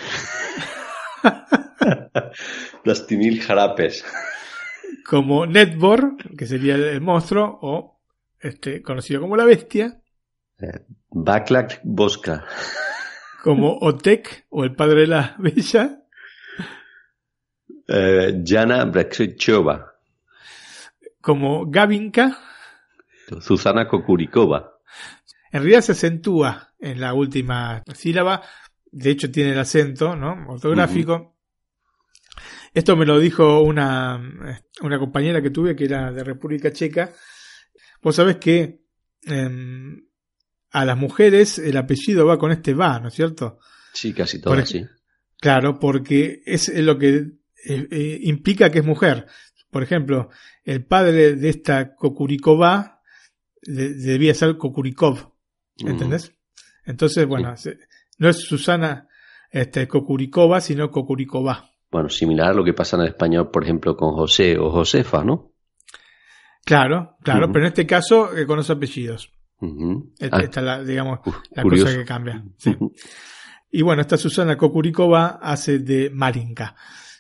[2.84, 4.04] Vlastimil Jarapes.
[5.04, 8.00] como Netbor, que sería el monstruo, o
[8.40, 10.00] este, conocido como la bestia,
[11.10, 12.44] Baklak Boska.
[13.42, 16.03] como Otek, o el padre de la Bella,
[17.86, 19.92] Eh, Jana Breksichova.
[21.20, 22.38] como Gavinka,
[23.40, 24.78] Zuzana Kokurikova.
[25.52, 28.42] en realidad se acentúa en la última sílaba,
[28.90, 30.46] de hecho tiene el acento ¿no?
[30.48, 31.36] ortográfico.
[32.72, 34.20] Esto me lo dijo una,
[34.80, 37.12] una compañera que tuve que era de República Checa.
[38.02, 38.80] Vos sabés que
[39.22, 40.06] em,
[40.72, 43.58] a las mujeres el apellido va con este va, ¿no es cierto?
[43.92, 44.84] Sí, casi todas, sí.
[45.38, 49.26] Claro, porque es lo que eh, eh, implica que es mujer.
[49.70, 50.30] Por ejemplo,
[50.64, 53.00] el padre de esta Kokurikova
[53.62, 55.32] de- debía ser Kokurikov,
[55.78, 56.32] ¿entendés?
[56.84, 57.78] Entonces, bueno, se-
[58.18, 59.08] no es Susana
[59.50, 61.70] este, Kokurikova, sino Kokurikova.
[61.90, 65.24] Bueno, similar a lo que pasa en el español, por ejemplo, con José o Josefa,
[65.24, 65.52] ¿no?
[66.64, 69.30] Claro, claro, pero en este caso eh, con los apellidos.
[70.18, 71.86] Esta, Ah, esta es la, digamos, uf, la curioso.
[71.86, 72.44] cosa que cambia.
[72.56, 72.76] Sí.
[73.70, 76.74] Y bueno, esta Susana Kokurikova hace de Marinka.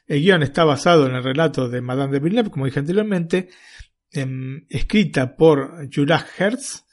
[0.06, 3.48] El guion está basado en el relato de Madame de Villeneuve, como dije anteriormente,
[4.10, 6.84] em, escrita por Julia Hertz,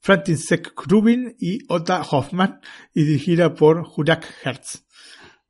[0.00, 2.60] František Rubin y Ota Hoffman,
[2.94, 4.84] y dirigida por Julia Hertz.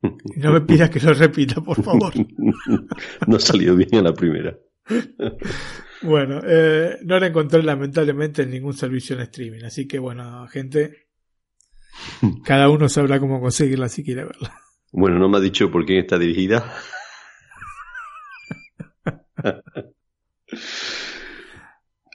[0.37, 2.13] No me pidas que lo repita, por favor.
[3.27, 4.57] no ha salido bien a la primera.
[6.01, 11.09] Bueno, eh, no la encontré lamentablemente en ningún servicio en streaming, así que bueno, gente,
[12.45, 14.61] cada uno sabrá cómo conseguirla si quiere verla.
[14.93, 16.73] Bueno, no me ha dicho por quién está dirigida.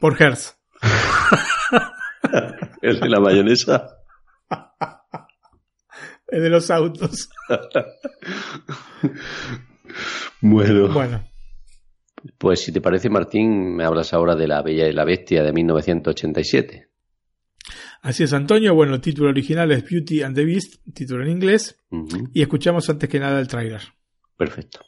[0.01, 0.57] Por Hertz.
[2.83, 3.87] El de la mayonesa.
[6.27, 7.29] Es de los autos.
[10.41, 11.25] Bueno, Bueno,
[12.39, 15.53] pues si te parece, Martín, me hablas ahora de La Bella y la Bestia de
[15.53, 16.89] 1987.
[18.03, 18.75] así es Antonio.
[18.75, 21.79] Bueno, el título original es Beauty and the Beast, título en inglés.
[22.33, 23.81] Y escuchamos antes que nada el tráiler.
[24.37, 24.81] Perfecto.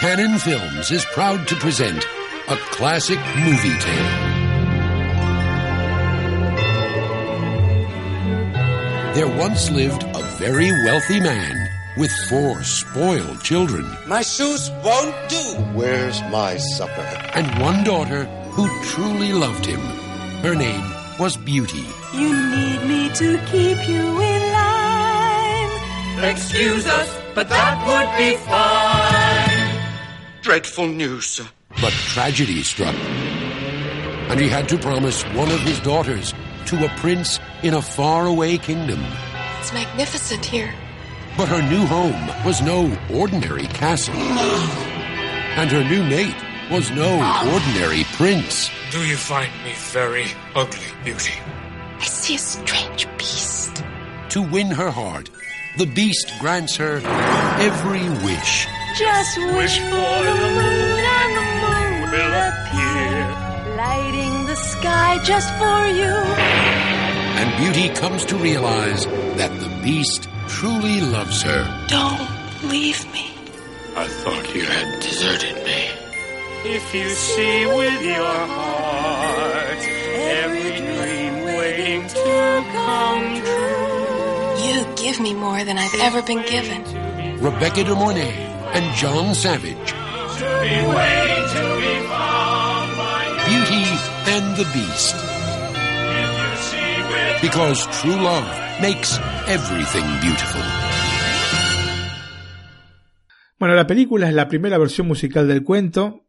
[0.00, 2.04] Canon Films is proud to present
[2.48, 4.20] a classic movie tale.
[9.14, 15.44] There once lived a very wealthy man with four spoiled children My shoes won't do.
[15.78, 17.08] Where's my supper?
[17.34, 19.80] and one daughter who truly loved him.
[20.42, 20.84] Her name
[21.18, 21.86] was Beauty.
[22.12, 25.70] You need me to keep you in line.
[26.30, 29.33] Excuse us, but that would be fine.
[30.44, 31.46] Dreadful news, sir.
[31.80, 36.34] But tragedy struck, and he had to promise one of his daughters
[36.66, 39.02] to a prince in a faraway kingdom.
[39.58, 40.70] It's magnificent here.
[41.38, 44.12] But her new home was no ordinary castle.
[45.56, 46.36] And her new mate
[46.70, 47.14] was no
[47.50, 48.68] ordinary prince.
[48.90, 51.32] Do you find me very ugly, Beauty?
[51.98, 53.82] I see a strange beast.
[54.28, 55.30] To win her heart,
[55.78, 57.00] the beast grants her
[57.58, 58.66] every wish.
[58.96, 65.88] Just wish for the moon and the moon will appear, lighting the sky just for
[65.88, 66.14] you.
[67.40, 69.04] And Beauty comes to realize
[69.34, 71.86] that the beast truly loves her.
[71.88, 73.32] Don't leave me.
[73.96, 75.88] I thought you had deserted me.
[76.64, 79.78] If you see with your heart
[80.38, 84.68] every dream waiting to come true.
[84.68, 86.84] You give me more than I've ever been given.
[87.40, 89.94] Rebecca de Mornay and John Savage.
[93.46, 93.86] Beauty
[94.26, 95.14] and the Beast.
[97.40, 98.46] Because true love
[98.80, 100.62] makes everything beautiful.
[103.58, 106.26] Bueno, la película es la primera versión musical del cuento.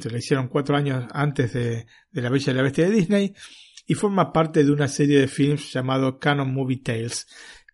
[0.00, 3.34] Se la hicieron cuatro años antes de, de La Bella y la Bestia de Disney.
[3.86, 7.26] Y forma parte de una serie de films llamado Canon Movie Tales,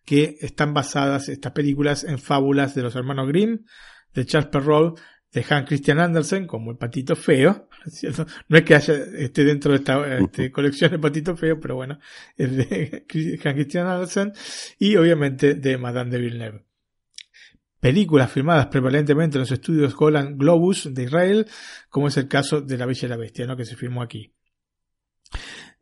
[0.05, 3.65] que están basadas estas películas en fábulas de los hermanos Grimm,
[4.13, 4.99] de Charles Perrault,
[5.35, 8.25] de Hans Christian Andersen, como el patito feo, ¿cierto?
[8.47, 11.99] No es que haya esté dentro de esta este, colección de patito feo, pero bueno,
[12.37, 13.05] es de
[13.43, 14.31] Hans Christian Andersen,
[14.79, 16.65] y obviamente de Madame de Villeneuve.
[17.81, 21.45] Películas filmadas prevalentemente en los estudios Golan Globus de Israel,
[21.89, 23.57] como es el caso de La Bella y la Bestia, ¿no?
[23.57, 24.33] que se filmó aquí.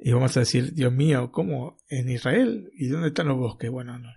[0.06, 1.78] Y vamos a decir, Dios mío, ¿cómo?
[1.88, 2.70] ¿En Israel?
[2.76, 3.72] ¿Y dónde están los bosques?
[3.72, 4.10] Bueno, no.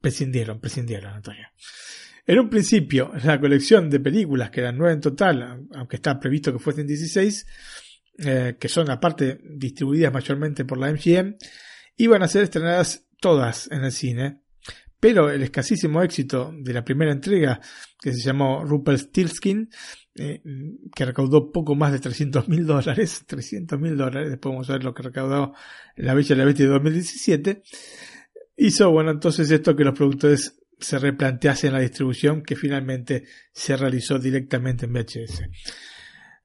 [0.00, 1.46] prescindieron, prescindieron, Antonio.
[2.26, 6.52] En un principio, la colección de películas, que eran nueve en total, aunque está previsto
[6.52, 7.46] que fuesen 16,
[8.18, 11.36] eh, que son aparte distribuidas mayormente por la MGM,
[11.98, 14.41] iban a ser estrenadas todas en el cine,
[15.02, 17.60] pero el escasísimo éxito de la primera entrega,
[18.00, 19.68] que se llamó Rupert Stilskin,
[20.14, 20.40] eh,
[20.94, 24.84] que recaudó poco más de 300 mil dólares, 300 mil dólares, después vamos a ver
[24.84, 25.54] lo que recaudó
[25.96, 27.62] La Bella y la Bestia de 2017,
[28.58, 34.20] hizo, bueno, entonces esto que los productores se replanteasen la distribución que finalmente se realizó
[34.20, 35.42] directamente en VHS.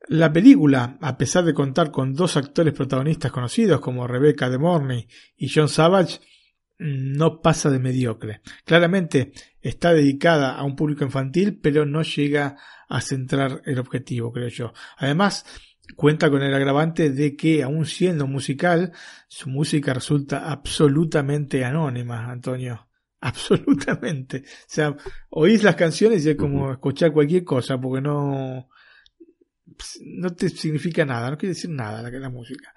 [0.08, 5.08] La película, a pesar de contar con dos actores protagonistas conocidos como Rebecca de Morney
[5.38, 6.22] y John Savage,
[6.80, 8.42] no pasa de mediocre.
[8.66, 9.32] Claramente
[9.62, 14.74] está dedicada a un público infantil, pero no llega a centrar el objetivo, creo yo.
[14.98, 15.46] Además,
[15.96, 18.92] cuenta con el agravante de que, aun siendo musical,
[19.28, 22.88] su música resulta absolutamente anónima, Antonio.
[23.22, 24.44] Absolutamente.
[24.46, 24.96] O sea,
[25.30, 28.70] oís las canciones y es como escuchar cualquier cosa, porque no,
[30.04, 32.74] no te significa nada, no quiere decir nada la, la música.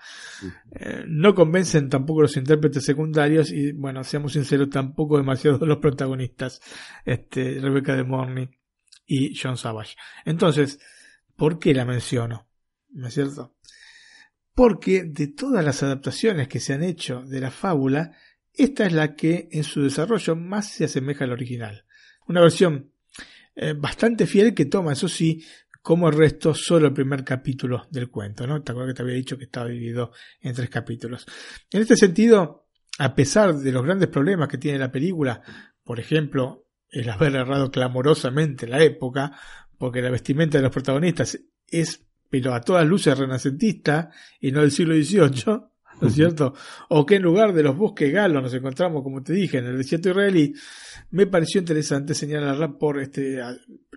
[0.72, 6.60] Eh, no convencen tampoco los intérpretes secundarios y, bueno, seamos sinceros, tampoco demasiado los protagonistas,
[7.04, 8.48] este, Rebecca de Morney
[9.06, 9.96] y John Savage.
[10.24, 10.78] Entonces,
[11.36, 12.48] ¿por qué la menciono?
[12.90, 13.56] ¿No es cierto?
[14.54, 18.12] Porque de todas las adaptaciones que se han hecho de la fábula,
[18.52, 21.84] esta es la que en su desarrollo más se asemeja al original.
[22.26, 22.92] Una versión
[23.56, 25.44] eh, bastante fiel que toma, eso sí,
[25.82, 28.62] como el resto, solo el primer capítulo del cuento, ¿no?
[28.62, 31.26] Te acuerdas que te había dicho que estaba dividido en tres capítulos.
[31.70, 32.66] En este sentido,
[32.98, 35.42] a pesar de los grandes problemas que tiene la película,
[35.82, 39.32] por ejemplo, el haber errado clamorosamente la época,
[39.78, 44.72] porque la vestimenta de los protagonistas es, pero a todas luces renacentista y no del
[44.72, 46.54] siglo XVIII, ¿no es cierto?
[46.90, 49.78] O que en lugar de los bosques galos nos encontramos, como te dije, en el
[49.78, 50.52] desierto israelí,
[51.10, 53.40] me pareció interesante señalarla por este,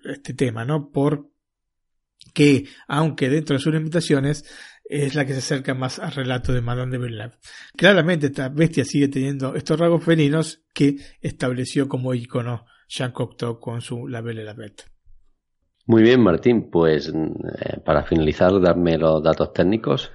[0.06, 0.90] este tema, ¿no?
[0.90, 1.33] Por
[2.34, 4.46] que, aunque dentro de sus limitaciones,
[4.86, 7.38] es la que se acerca más al relato de Madame de Villeneuve.
[7.76, 13.82] Claramente esta bestia sigue teniendo estos rasgos felinos que estableció como icono Jean Cocteau con
[13.82, 14.56] su La Belle et la.
[15.86, 16.70] Muy bien, Martín.
[16.70, 20.12] Pues eh, para finalizar, darme los datos técnicos.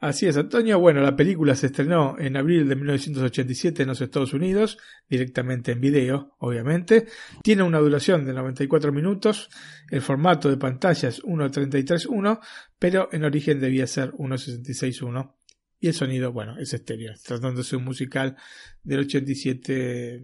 [0.00, 0.80] Así es, Antonio.
[0.80, 4.78] Bueno, la película se estrenó en abril de 1987 en los Estados Unidos,
[5.10, 7.06] directamente en video, obviamente.
[7.42, 9.50] Tiene una duración de 94 minutos.
[9.90, 12.40] El formato de pantalla es 1.33.1,
[12.78, 15.34] pero en origen debía ser 1.66.1.
[15.80, 17.12] Y el sonido, bueno, es estéreo.
[17.22, 18.36] Tratándose un musical
[18.82, 20.22] del 87,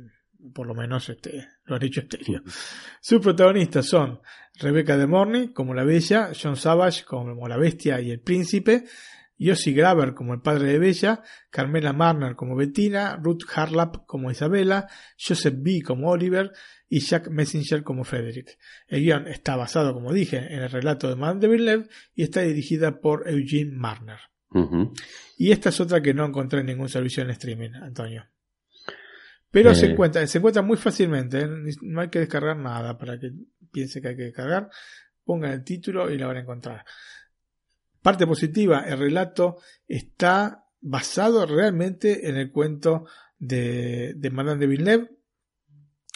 [0.55, 2.43] por lo menos este, lo han hecho estéreo.
[3.03, 4.20] Sus protagonistas son
[4.55, 8.85] Rebecca de Morney como la Bella, John Savage como la Bestia y el Príncipe,
[9.39, 14.89] Yossi Graver como el padre de Bella, Carmela Marner como Bettina, Ruth Harlap como Isabella,
[15.19, 15.83] Joseph B.
[15.83, 16.53] como Oliver
[16.89, 18.59] y Jack Messenger como Frederick.
[18.87, 22.41] El guion está basado, como dije, en el relato de Madame de Villeneuve y está
[22.43, 24.19] dirigida por Eugene Marner.
[25.37, 28.27] Y esta es otra que no encontré en ningún servicio en streaming, Antonio.
[29.51, 29.91] Pero se, eh.
[29.91, 31.49] encuentra, se encuentra muy fácilmente, ¿eh?
[31.83, 33.33] no hay que descargar nada para que
[33.71, 34.71] piense que hay que descargar.
[35.25, 36.85] Pongan el título y la van a encontrar.
[38.07, 39.57] Parte positiva, el relato
[39.89, 43.05] está basado realmente en el cuento
[43.37, 45.11] de, de Madame de Villeneuve.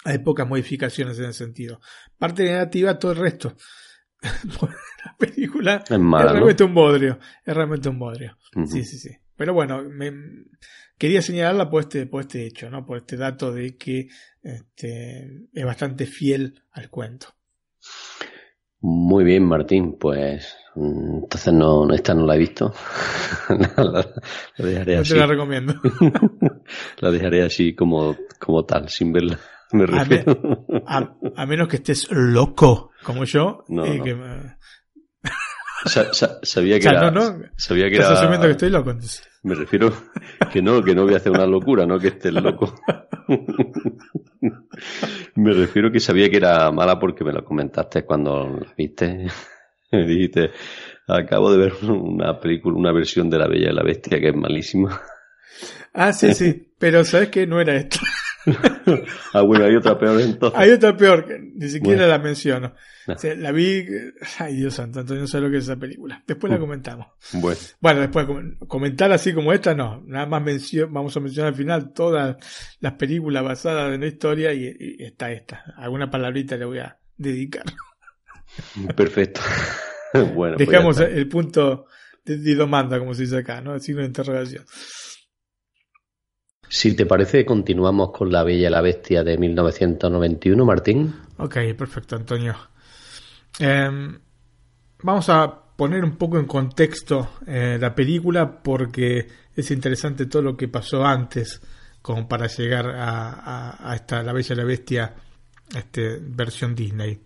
[0.04, 1.80] Hay pocas modificaciones en ese sentido.
[2.16, 3.56] Parte negativa, todo el resto.
[4.22, 7.18] la película es, realmente un bodrio.
[7.44, 8.38] Es realmente un bodrio.
[8.66, 9.10] Sí, sí, sí.
[9.34, 10.12] Pero bueno, me,
[10.96, 12.86] quería señalarla por este, por este hecho, ¿no?
[12.86, 14.06] Por este dato de que
[14.42, 17.34] este, es bastante fiel al cuento.
[18.82, 19.96] Muy bien, Martín.
[19.98, 22.72] Pues mm, entonces no, esta no la he visto.
[23.76, 24.06] la,
[24.58, 25.12] dejaré no así.
[25.12, 25.74] te la recomiendo.
[27.00, 29.38] la dejaré así como, como tal, sin verla.
[30.86, 34.56] a, menos que estés loco como yo, No, que me-
[35.86, 37.10] Sa- sa- sabía que O sea, era.
[37.10, 37.44] no, no.
[37.56, 38.18] Sabía que estás era.
[38.20, 38.90] asumiendo que estoy loco.
[38.90, 39.26] entonces.
[39.42, 39.92] Me refiero
[40.52, 42.74] que no, que no voy a hacer una locura, no que estés loco.
[45.34, 49.26] Me refiero que sabía que era mala porque me lo comentaste cuando la viste.
[49.92, 50.52] Me dijiste,
[51.08, 54.36] acabo de ver una película, una versión de La Bella y la Bestia que es
[54.36, 55.00] malísima.
[55.92, 57.44] Ah, sí, sí, pero ¿sabes qué?
[57.44, 57.98] No era esto.
[59.32, 60.58] Ah, bueno, hay otra peor entonces.
[60.58, 62.12] Hay otra peor, que ni siquiera Bueno.
[62.12, 62.74] la menciono.
[63.06, 63.84] O sea, la vi,
[64.38, 66.22] ay Dios santo, Antonio no sé lo que es esa película.
[66.26, 66.60] Después la Mm.
[66.60, 67.06] comentamos.
[67.34, 70.02] Bueno, Bueno, después com- comentar así como esta, no.
[70.06, 72.36] Nada más mencio- vamos a mencionar al final todas
[72.80, 75.64] las películas basadas en la historia y, y está esta.
[75.76, 77.64] Alguna palabrita le voy a dedicar.
[78.96, 79.40] perfecto.
[80.12, 81.86] Bueno, pues Dejamos el punto
[82.24, 83.74] de, de domanda, como se dice acá, ¿no?
[83.76, 84.64] El signo de interrogación.
[86.72, 91.12] Si te parece, continuamos con La Bella y la Bestia de 1991, Martín.
[91.38, 92.54] Ok, perfecto, Antonio.
[93.58, 94.16] Em,
[95.02, 99.26] vamos a poner un poco en contexto eh, la película porque
[99.56, 101.60] es interesante todo lo que pasó antes
[102.02, 105.14] como para llegar a, a- esta La Bella y la Bestia
[105.74, 107.18] este, versión Disney.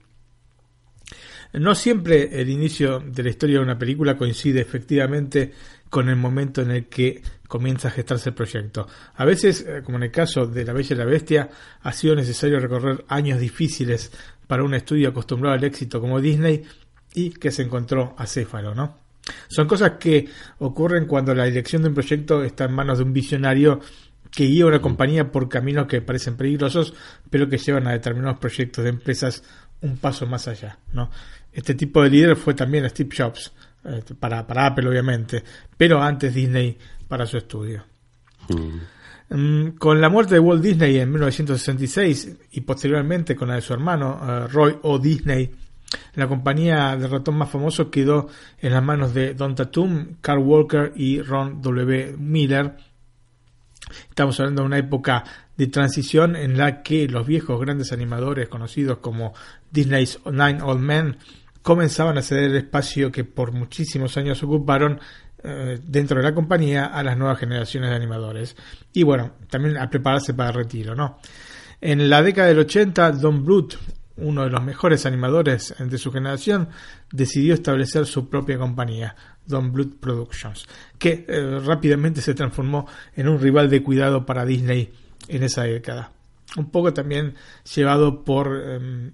[1.53, 5.53] No siempre el inicio de la historia de una película coincide efectivamente
[5.95, 8.89] con el momento en el que comienza a gestarse el proyecto.
[9.15, 11.49] A veces, eh, como en el caso de La Bella y la Bestia,
[11.83, 14.11] ha sido necesario recorrer años difíciles
[14.49, 16.65] para un estudio acostumbrado al éxito como Disney
[17.15, 18.99] y que se encontró acéfalo, ¿no?
[19.47, 23.12] Son cosas que ocurren cuando la dirección de un proyecto está en manos de un
[23.12, 23.79] visionario
[24.33, 26.93] que guía una compañía por caminos que parecen peligrosos,
[27.31, 29.45] pero que llevan a determinados proyectos de empresas
[29.81, 31.09] un paso más allá, ¿no?
[31.53, 33.53] Este tipo de líder fue también Steve Jobs,
[33.85, 35.43] eh, para, para Apple obviamente,
[35.77, 37.85] pero antes Disney para su estudio.
[39.31, 43.73] Mm, Con la muerte de Walt Disney en 1966 y posteriormente con la de su
[43.73, 44.98] hermano eh, Roy O.
[44.98, 45.51] Disney,
[46.15, 48.28] la compañía de ratón más famoso quedó
[48.59, 52.16] en las manos de Don Tatum, Carl Walker y Ron W.
[52.19, 52.77] Miller.
[54.09, 55.24] Estamos hablando de una época
[55.56, 59.35] de transición en la que los viejos grandes animadores conocidos como
[59.70, 61.16] Disney's Nine Old Men
[61.65, 65.01] comenzaban a ceder el espacio que por muchísimos años ocuparon
[65.43, 68.55] eh, dentro de la compañía a las nuevas generaciones de animadores.
[68.93, 71.19] Y bueno, también a prepararse para el retiro, ¿no?
[71.81, 73.78] En la década del 80, Don Bluth,
[74.19, 76.69] uno de los mejores animadores de su generación,
[77.11, 79.16] decidió establecer su propia compañía,
[79.47, 80.66] Don Bluth Productions,
[80.99, 82.86] que eh, rápidamente se transformó
[83.16, 84.93] en un rival de cuidado para Disney
[85.28, 86.12] en esa década.
[86.59, 87.36] Un poco también
[87.74, 89.11] llevado por eh,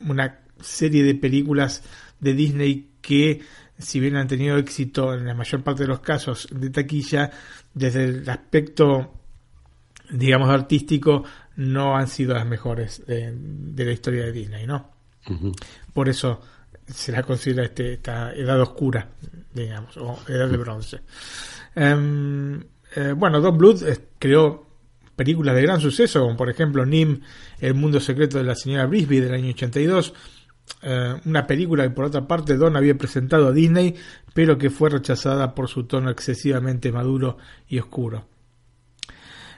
[0.00, 1.82] una serie de películas
[2.20, 3.42] de Disney que,
[3.78, 7.30] si bien han tenido éxito en la mayor parte de los casos de taquilla,
[7.72, 9.14] desde el aspecto,
[10.10, 11.24] digamos, artístico,
[11.56, 14.92] no han sido las mejores de, de la historia de Disney, ¿no?
[15.92, 16.40] Por eso
[16.86, 19.08] se la considera este, esta edad oscura,
[19.52, 21.00] digamos, o edad de bronce.
[21.74, 22.60] Em,
[22.96, 24.66] eh, bueno, Don Bluth eh, creó
[25.16, 27.20] películas de gran suceso, como por ejemplo Nim,
[27.60, 30.12] El mundo secreto de la señora Brisby del año 82,
[30.82, 33.94] eh, una película que por otra parte Don había presentado a Disney,
[34.34, 37.38] pero que fue rechazada por su tono excesivamente maduro
[37.68, 38.26] y oscuro.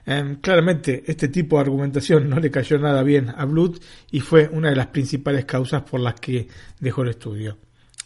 [0.06, 4.48] Eh, claramente este tipo de argumentación no le cayó nada bien a Bluth y fue
[4.52, 6.46] una de las principales causas por las que
[6.78, 7.58] dejó el estudio.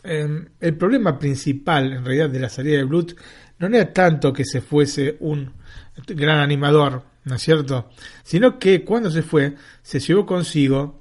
[0.02, 3.14] Eh, el problema principal en realidad de la salida de Bluth
[3.58, 5.52] no era tanto que se fuese un
[6.06, 7.90] gran animador, ¿no es cierto?
[8.22, 10.99] Sino que cuando se fue se llevó consigo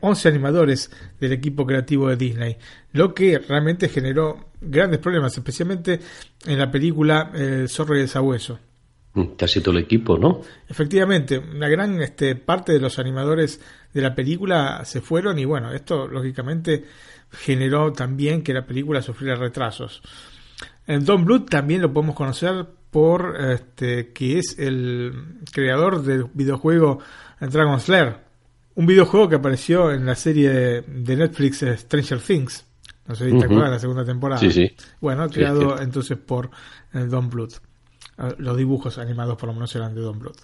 [0.00, 0.90] 11 animadores
[1.20, 2.56] del equipo creativo de Disney,
[2.92, 6.00] lo que realmente generó grandes problemas, especialmente
[6.46, 8.58] en la película El zorro y el sabueso.
[9.36, 10.40] Casi todo el equipo, ¿no?
[10.68, 13.60] Efectivamente, una gran este, parte de los animadores
[13.92, 16.84] de la película se fueron y bueno, esto lógicamente
[17.30, 20.02] generó también que la película sufriera retrasos.
[20.86, 26.98] En Don Bluth también lo podemos conocer por este, que es el creador del videojuego
[27.40, 28.16] Dragon's Lair,
[28.76, 30.50] un videojuego que apareció en la serie
[30.86, 32.64] de Netflix eh, Stranger Things.
[33.06, 33.44] No sé si te Uh -huh.
[33.44, 34.40] acuerdas, la segunda temporada.
[34.40, 34.74] Sí, sí.
[35.00, 36.50] Bueno, creado sí, entonces por
[36.92, 37.54] eh, Don Bluth.
[38.38, 40.38] Los dibujos animados por lo menos eran de Don Bluth.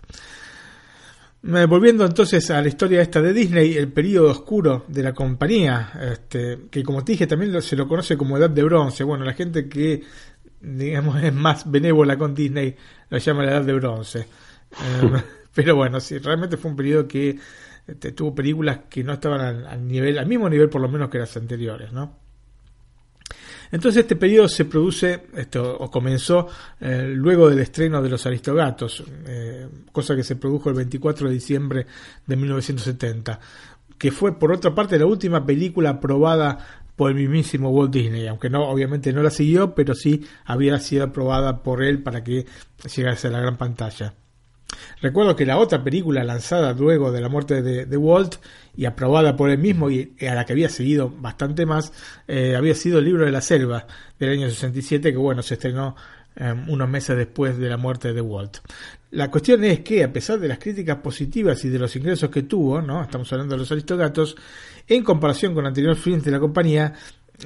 [1.42, 5.90] Eh, volviendo entonces a la historia esta de Disney, el periodo oscuro de la compañía,
[6.12, 9.04] este, que como te dije también se lo conoce como edad de bronce.
[9.04, 10.02] Bueno, la gente que
[10.60, 12.76] digamos es más benévola con Disney
[13.08, 14.18] lo llama la edad de bronce.
[14.20, 15.22] Eh,
[15.54, 17.38] pero bueno, sí, realmente fue un periodo que
[17.86, 21.18] este, tuvo películas que no estaban al, nivel, al mismo nivel por lo menos que
[21.18, 22.18] las anteriores, ¿no?
[23.72, 26.48] Entonces este periodo se produce, esto, o comenzó
[26.80, 31.34] eh, luego del estreno de Los Aristogatos, eh, cosa que se produjo el 24 de
[31.34, 31.86] diciembre
[32.26, 33.38] de 1970.
[33.96, 38.50] que fue por otra parte la última película aprobada por el mismísimo Walt Disney, aunque
[38.50, 42.46] no, obviamente no la siguió, pero sí había sido aprobada por él para que
[42.94, 44.14] llegase a la gran pantalla.
[45.00, 48.36] Recuerdo que la otra película lanzada luego de la muerte de, Walt
[48.76, 51.92] y aprobada por él mismo y a la que había seguido bastante más,
[52.28, 53.86] eh, había sido el libro de la selva
[54.18, 55.96] del año 67, que bueno, se estrenó
[56.36, 58.58] em, unos meses después de la muerte de Walt.
[59.12, 62.42] La cuestión es que, a pesar de las críticas positivas y de los ingresos que
[62.42, 63.02] tuvo, ¿no?
[63.02, 64.36] estamos hablando de los Aristogatos,
[64.86, 66.92] en comparación con anteriores films de la compañía,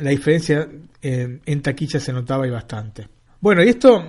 [0.03, 0.69] la diferencia
[1.01, 3.09] em, en taquilla se notaba y bastante.
[3.41, 4.03] Bueno, y esto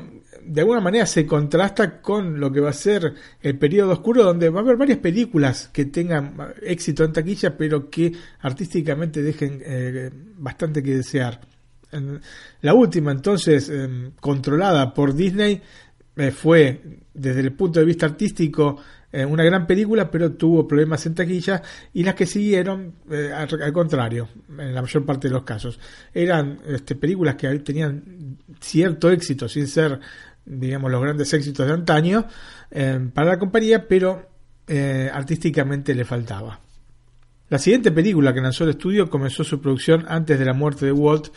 [0.48, 4.50] de alguna manera se contrasta con lo que va a ser el periodo oscuro, donde
[4.50, 8.12] va a haber varias películas que tengan éxito en taquilla, pero que
[8.42, 11.42] artísticamente dejen eh, bastante que desear.
[12.62, 15.62] La última, entonces, em, controlada por Disney,
[16.18, 16.82] eh, fue,
[17.14, 18.78] desde el punto de vista artístico,
[19.14, 21.62] eh, una gran película, pero tuvo problemas en taquilla,
[21.94, 22.96] y las que siguieron,
[23.34, 24.28] al, contrario,
[24.60, 25.80] en la mayor parte de los casos.
[26.14, 30.00] Eran este, películas que tenían cierto éxito, sin ser
[30.46, 32.26] digamos, los grandes éxitos de antaño
[32.72, 34.30] eh, para la compañía, pero
[34.68, 36.60] eh, artísticamente le faltaba.
[37.50, 40.92] La siguiente película que lanzó el estudio comenzó su producción antes de la muerte de
[40.92, 41.28] Walt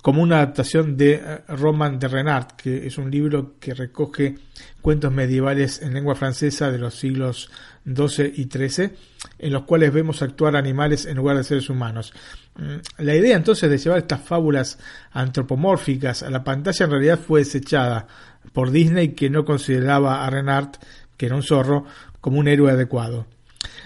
[0.00, 4.36] como una adaptación de eh, Roman de Renard, que es un libro que recoge
[4.80, 7.50] cuentos medievales en lengua francesa de los siglos
[7.84, 8.90] XII y XIII,
[9.38, 12.12] en los cuales vemos actuar animales en lugar de seres humanos.
[12.58, 14.78] Mm, la idea entonces de llevar estas fábulas
[15.12, 18.08] antropomórficas a la pantalla en realidad fue desechada
[18.52, 20.72] por Disney que no consideraba a Renard,
[21.16, 21.84] que era un zorro,
[22.20, 23.26] como un héroe adecuado.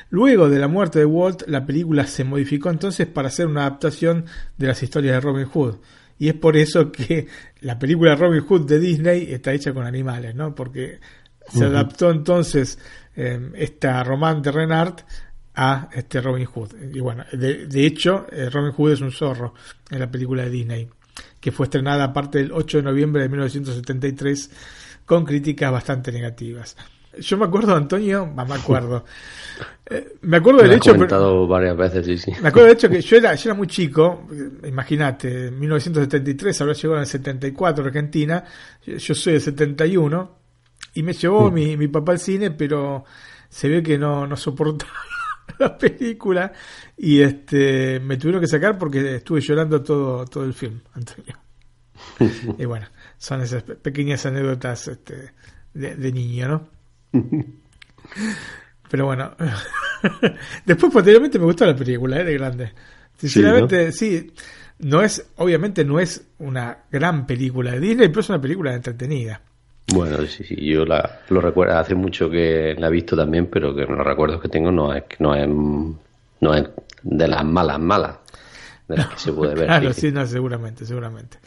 [0.09, 4.25] Luego de la muerte de Walt, la película se modificó entonces para hacer una adaptación
[4.57, 5.77] de las historias de Robin Hood.
[6.19, 7.27] Y es por eso que
[7.61, 10.55] la película Robin Hood de Disney está hecha con animales, ¿no?
[10.55, 10.99] Porque
[11.49, 12.79] se adaptó entonces
[13.17, 15.01] eh, esta román de Renard
[15.55, 16.75] a este Robin Hood.
[16.93, 19.55] Y bueno, de, de hecho, eh, Robin Hood es un zorro
[19.91, 20.89] en la película de Disney
[21.41, 24.51] que fue estrenada aparte el 8 de noviembre de 1973
[25.05, 26.77] con críticas bastante negativas.
[27.19, 29.05] Yo me acuerdo, Antonio, me acuerdo.
[29.85, 30.93] Eh, me acuerdo del hecho.
[30.93, 32.33] comentado varias veces, sí, sí.
[32.41, 34.27] Me acuerdo del hecho que yo era, yo era muy chico,
[34.65, 38.45] imagínate, en 1973, habrá llegado en el 74 Argentina,
[38.87, 40.39] yo soy de 71,
[40.95, 41.55] y me llevó mm.
[41.55, 43.05] mi, mi papá al cine, pero
[43.49, 44.93] se ve que no, no soportaba
[45.59, 46.53] la película
[46.97, 51.39] y este me tuvieron que sacar porque estuve llorando todo, todo el film, Antonio.
[52.59, 52.87] y bueno,
[53.17, 55.33] son esas pequeñas anécdotas este,
[55.75, 56.69] de, niño, ¿no?
[58.91, 59.35] Pero bueno,
[60.67, 62.25] después posteriormente me gustó la película, ¿eh?
[62.25, 62.73] de grande.
[63.17, 64.33] Sinceramente, sí,
[64.81, 65.03] ¿no?
[65.03, 69.41] es, obviamente no es una gran película de Disney, pero es una película entretenida.
[69.89, 73.75] Bueno, sí, sí, yo la, lo recuerdo, hace mucho que la he visto también, pero
[73.75, 76.65] que los recuerdos que tengo no es, no es, no es
[77.03, 78.17] de las malas, malas,
[78.89, 79.67] de las que se puede ver.
[79.67, 81.39] Claro, sí, no, seguramente, seguramente.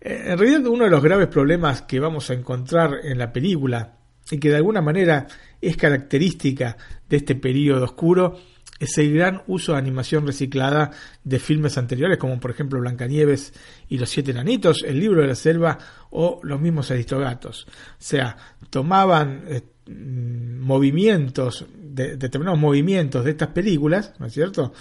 [0.00, 3.92] Eh, en realidad, uno de los graves problemas que vamos a encontrar en la película,
[4.30, 5.26] y que de alguna manera
[5.60, 6.76] es característica
[7.08, 8.38] de este periodo oscuro,
[8.82, 10.90] es el gran uso de animación reciclada
[11.22, 13.52] de filmes anteriores, como por ejemplo Blancanieves
[13.88, 15.78] y Los Siete Enanitos, El Libro de la Selva
[16.10, 17.66] o los mismos Aristogatos.
[17.68, 18.36] O sea,
[18.70, 24.72] tomaban eh, mm, movimientos, de, determinados movimientos de estas películas, ¿no es cierto?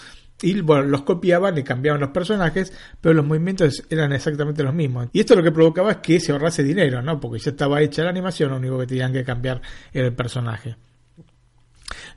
[0.42, 5.10] Y bueno, los copiaban y cambiaban los personajes, pero los movimientos eran exactamente los mismos.
[5.14, 7.20] Y esto lo que provocaba es que se ahorrase dinero, ¿no?
[7.20, 9.62] Porque ya estaba hecha la animación, lo único que tenían que cambiar
[9.94, 10.76] era el personaje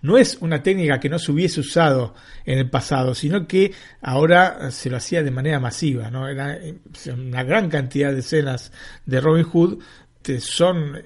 [0.02, 2.14] no es una técnica que no se hubiese usado
[2.44, 6.10] en el pasado, sino que ahora se lo hacía de manera masiva.
[6.10, 6.28] ¿no?
[6.28, 6.76] Era eh,
[7.12, 8.72] una gran cantidad de escenas
[9.06, 9.78] de Robin Hood
[10.40, 11.02] son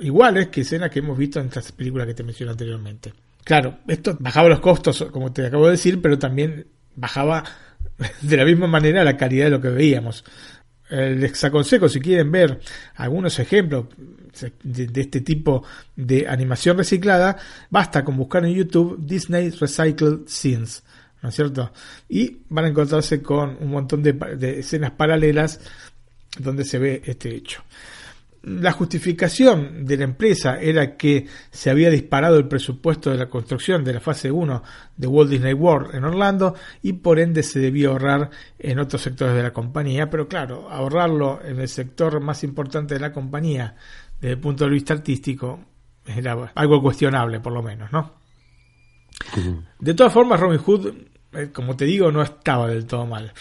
[0.00, 3.12] iguales que escenas que hemos visto en estas películas que te mencioné anteriormente.
[3.44, 6.66] Claro, esto bajaba los costos, como te acabo de decir, pero también
[6.96, 7.44] bajaba
[8.22, 10.24] de la misma manera la calidad de lo que veíamos.
[10.90, 12.60] Les aconsejo, si quieren ver
[12.94, 13.86] algunos ejemplos,
[14.62, 15.64] de, este tipo
[15.96, 17.36] de animación reciclada,
[17.70, 20.82] basta con buscar en YouTube Disney Recycled Scenes,
[21.22, 21.72] ¿no es cierto?
[22.08, 25.60] Y van a encontrarse con un montón de, de escenas paralelas
[26.38, 27.62] donde se ve este hecho.
[28.44, 33.82] La justificación de la empresa era que se había disparado el presupuesto de la construcción
[33.82, 34.62] de la fase 1
[34.98, 38.28] de Walt Disney World en Orlando y por ende se debía ahorrar
[38.58, 43.00] en otros sectores de la compañía, pero claro, ahorrarlo en el sector más importante de
[43.00, 43.76] la compañía
[44.24, 45.60] desde el punto de vista artístico,
[46.06, 48.14] era algo cuestionable, por lo menos, ¿no?
[49.78, 50.94] De todas formas, Robin Hood,
[51.34, 53.34] eh, como te digo, no estaba del todo mal.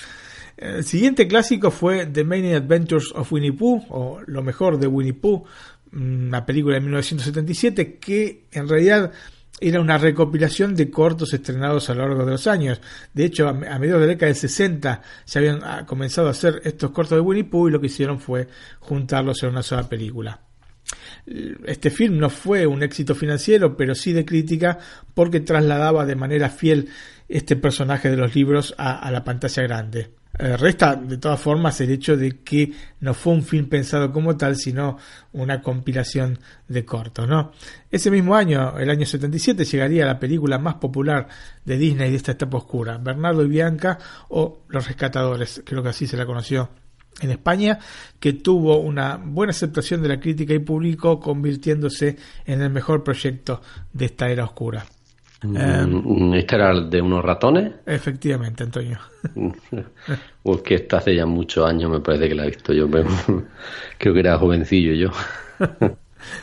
[0.57, 5.13] El siguiente clásico fue The Many Adventures of Winnie Pooh, o Lo mejor de Winnie
[5.13, 5.45] Pooh,
[5.93, 9.13] una película de 1977 que en realidad
[9.61, 12.81] era una recopilación de cortos estrenados a lo largo de los años.
[13.13, 16.59] De hecho, a, mediados de la década de 60 se habían ah, comenzado a hacer
[16.65, 18.49] estos cortos de Winnie Pooh y lo que hicieron fue
[18.81, 20.41] juntarlos en una sola película.
[21.25, 24.77] Este film no fue un éxito financiero, pero sí de crítica
[25.13, 26.89] porque trasladaba de manera fiel
[27.29, 30.09] este personaje de los libros a la pantalla grande.
[30.39, 32.71] Eh, resta de todas formas el hecho de que
[33.01, 34.97] no fue un film pensado como tal, sino
[35.33, 37.51] una compilación de cortos, ¿no?
[37.91, 41.27] Ese mismo año, el año 77, llegaría la película más popular
[41.63, 46.07] de Disney de esta etapa oscura, Bernardo y Bianca o Los Rescatadores, creo que así
[46.07, 46.67] se la conoció
[47.21, 47.79] en España,
[48.19, 53.61] que tuvo una buena aceptación de la crítica y público, convirtiéndose en el mejor proyecto
[53.91, 54.85] de esta era oscura.
[55.43, 57.73] Um, ¿Este era de unos ratones?
[57.85, 58.97] Efectivamente, Antonio.
[60.43, 62.87] pues que esto hace ya muchos años me parece que la he visto yo.
[63.97, 65.11] Creo que era jovencillo yo.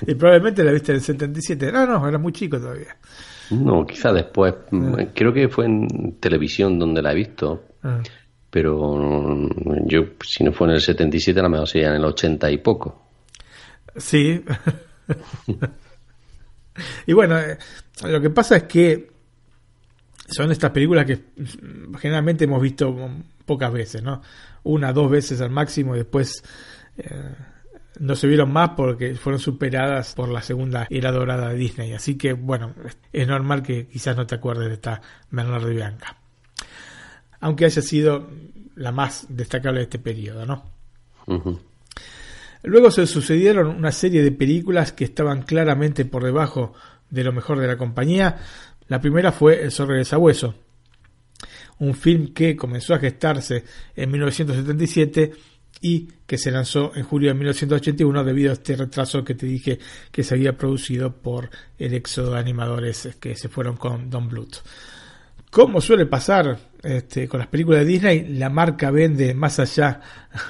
[0.06, 1.72] y probablemente la viste en el 77.
[1.72, 2.96] No, no, era muy chico todavía.
[3.50, 4.54] No, quizá después.
[4.70, 4.96] Ah.
[5.14, 7.64] Creo que fue en televisión donde la he visto.
[7.82, 8.02] Ah.
[8.50, 9.48] Pero
[9.86, 12.58] yo, si no fue en el 77, a lo mejor sería en el 80 y
[12.58, 13.06] poco.
[13.96, 14.42] Sí.
[17.06, 17.58] y bueno, eh,
[18.04, 19.10] lo que pasa es que
[20.26, 21.18] son estas películas que
[21.98, 22.96] generalmente hemos visto
[23.44, 24.22] pocas veces, ¿no?
[24.62, 26.42] Una, dos veces al máximo y después
[26.96, 27.34] eh,
[27.98, 31.92] no se vieron más porque fueron superadas por la segunda era dorada de Disney.
[31.92, 32.74] Así que, bueno,
[33.12, 36.16] es normal que quizás no te acuerdes de esta Bernardo de Bianca.
[37.40, 38.28] Aunque haya sido
[38.76, 40.64] la más destacable de este periodo, ¿no?
[42.62, 46.74] Luego se sucedieron una serie de películas que estaban claramente por debajo
[47.08, 48.38] de lo mejor de la compañía.
[48.88, 50.54] La primera fue El Zorro de Sabueso,
[51.78, 53.64] un film que comenzó a gestarse
[53.96, 55.32] en 1977
[55.80, 59.78] y que se lanzó en julio de 1981 debido a este retraso que te dije
[60.10, 61.48] que se había producido por
[61.78, 64.56] el éxodo de animadores que se fueron con Don Bluth.
[65.50, 70.00] Como suele pasar este, con las películas de Disney, la marca vende más allá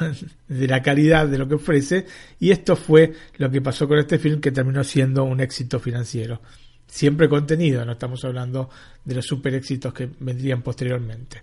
[0.49, 2.07] de la calidad de lo que ofrece
[2.39, 6.41] y esto fue lo que pasó con este film que terminó siendo un éxito financiero.
[6.87, 8.69] Siempre contenido, no estamos hablando
[9.05, 11.43] de los super éxitos que vendrían posteriormente.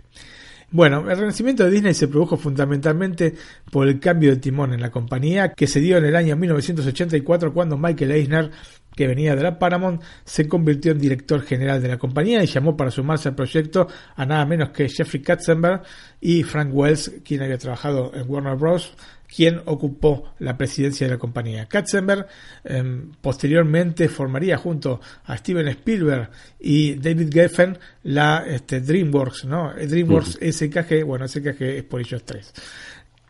[0.70, 3.34] Bueno, el renacimiento de Disney se produjo fundamentalmente
[3.70, 7.54] por el cambio de timón en la compañía que se dio en el año 1984
[7.54, 8.50] cuando Michael Eisner
[8.98, 12.76] que venía de la Paramount, se convirtió en director general de la compañía y llamó
[12.76, 13.86] para sumarse al proyecto
[14.16, 15.82] a nada menos que Jeffrey Katzenberg
[16.20, 18.92] y Frank Wells, quien había trabajado en Warner Bros.,
[19.38, 21.66] quien ocupó la presidencia de la compañía.
[21.66, 22.26] Katzenberg
[22.64, 26.28] em, posteriormente formaría junto a Steven Spielberg
[26.58, 29.74] y David Geffen la este, DreamWorks, ¿no?
[29.74, 32.52] DreamWorks SKG, bueno, SKG es por ellos tres.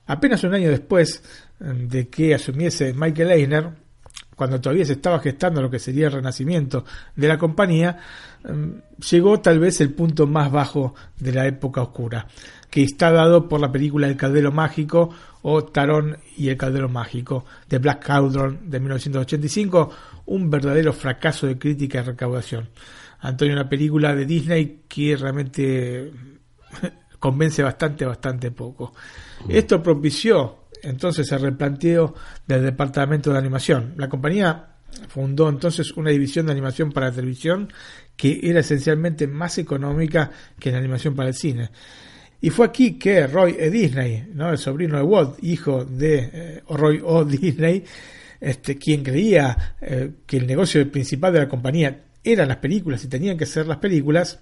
[0.06, 1.22] Apenas un año después
[1.60, 3.68] em, de que asumiese Michael Eisner,
[4.38, 6.84] cuando todavía se estaba gestando lo que sería el renacimiento
[7.16, 7.98] de la compañía,
[8.44, 12.28] em, llegó tal vez el punto más bajo de la época oscura,
[12.70, 15.10] que está dado por la película El Caldero Mágico
[15.42, 19.90] o Tarón y el Caldero Mágico de Black Cauldron de 1985,
[20.26, 22.68] un verdadero fracaso de crítica y recaudación.
[23.18, 26.12] Antonio, una película de Disney que realmente
[27.18, 28.94] convence bastante, bastante poco.
[29.48, 32.14] Esto propició entonces se replanteó
[32.46, 33.94] del departamento de animación.
[33.96, 34.76] La compañía
[35.08, 37.72] fundó entonces una división de animación para televisión
[38.16, 41.70] que era esencialmente más económica que la animación para el cine.
[42.40, 43.70] Y fue aquí que Roy E.
[43.70, 44.50] Disney, ¿no?
[44.50, 47.24] el sobrino de Walt, hijo de eh, Roy O.
[47.26, 47.84] Disney,
[48.40, 53.08] este, quien creía eh, que el negocio principal de la compañía eran las películas y
[53.08, 54.40] tenían que ser las películas,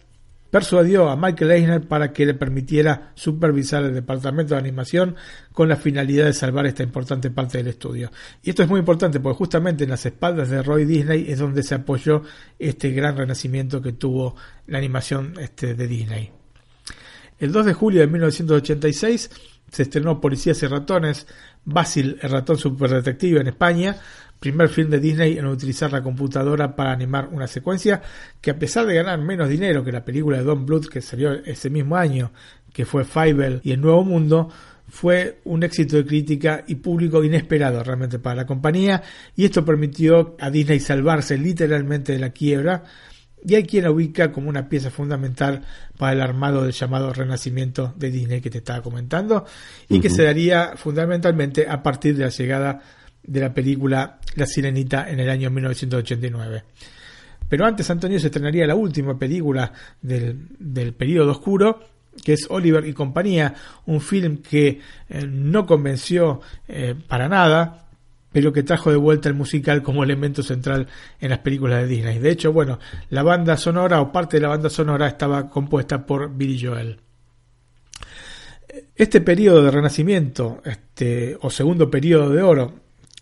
[0.50, 5.16] persuadió a Michael Eisner para que le permitiera supervisar el departamento de animación
[5.52, 8.10] con la finalidad de salvar esta importante parte del estudio.
[8.42, 11.62] Y esto es muy importante porque justamente en las espaldas de Roy Disney es donde
[11.62, 12.22] se apoyó
[12.58, 14.36] este gran renacimiento que tuvo
[14.66, 16.30] la animación este, de Disney.
[17.38, 19.30] El 2 de julio de 1986
[19.70, 21.26] se estrenó Policías y Ratones,
[21.64, 23.96] Basil, el ratón superdetective en España,
[24.38, 28.02] primer film de Disney en utilizar la computadora para animar una secuencia
[28.40, 31.32] que a pesar de ganar menos dinero que la película de Don Bluth que salió
[31.32, 32.32] ese mismo año,
[32.72, 34.48] que fue Fievel y El Nuevo Mundo,
[34.88, 39.02] fue un éxito de crítica y público inesperado realmente para la compañía
[39.34, 42.84] y esto permitió a Disney salvarse literalmente de la quiebra
[43.44, 45.62] y hay quien la ubica como una pieza fundamental
[45.96, 49.44] para el armado del llamado renacimiento de Disney que te estaba comentando
[49.88, 52.80] y que se daría fundamentalmente a partir de la llegada
[53.26, 56.64] de la película La Sirenita en el año 1989.
[57.48, 59.72] Pero antes, Antonio, se estrenaría la última película
[60.02, 61.80] del, del periodo oscuro,
[62.24, 63.54] que es Oliver y compañía,
[63.86, 67.86] un film que eh, no convenció eh, para nada,
[68.32, 70.88] pero que trajo de vuelta el musical como elemento central
[71.20, 72.18] en las películas de Disney.
[72.18, 72.78] De hecho, bueno,
[73.10, 77.00] la banda sonora o parte de la banda sonora estaba compuesta por Billy Joel.
[78.94, 82.74] Este periodo de renacimiento, este, o segundo periodo de oro,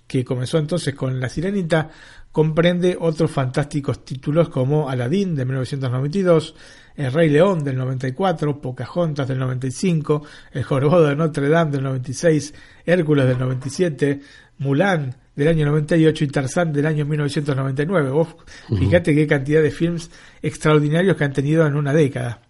[0.06, 1.90] que comenzó entonces con La Sirenita,
[2.32, 6.54] comprende otros fantásticos títulos como Aladdin de 1992,
[6.96, 10.22] El Rey León del 94, Pocahontas del 95,
[10.52, 12.54] El Jorobado de Notre Dame del 96,
[12.84, 14.20] Hércules del 97,
[14.58, 18.10] Mulan del año 98 y Tarzán del año 1999.
[18.10, 18.28] Vos
[18.68, 20.10] fíjate qué cantidad de films
[20.42, 22.40] extraordinarios que han tenido en una década.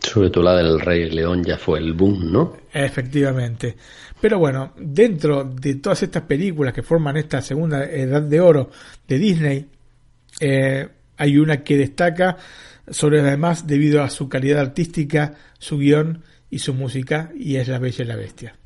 [0.00, 2.56] Sobre todo la del Rey León ya fue el boom, ¿no?
[2.72, 3.76] Efectivamente.
[4.24, 8.70] Pero bueno, dentro de todas estas películas que forman esta segunda edad de oro
[9.06, 9.66] de Disney,
[10.40, 10.88] eh,
[11.18, 12.38] hay una que destaca
[12.88, 17.78] sobre además debido a su calidad artística, su guion y su música, y es La
[17.78, 18.56] Bella y la Bestia.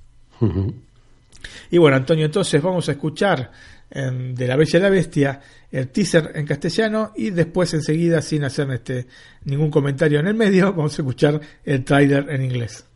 [1.72, 3.50] Y bueno, Antonio, entonces vamos a escuchar
[3.90, 5.40] em, de La Bella y la Bestia
[5.72, 9.08] el teaser en castellano y después enseguida, sin hacer este,
[9.42, 12.86] ningún comentario en el medio, vamos a escuchar el trailer en inglés.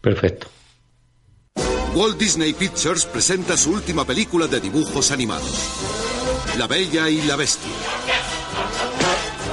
[0.00, 0.46] Perfecto.
[1.94, 5.52] Walt Disney Pictures presenta su última película de dibujos animados,
[6.58, 7.70] La Bella y la Bestia.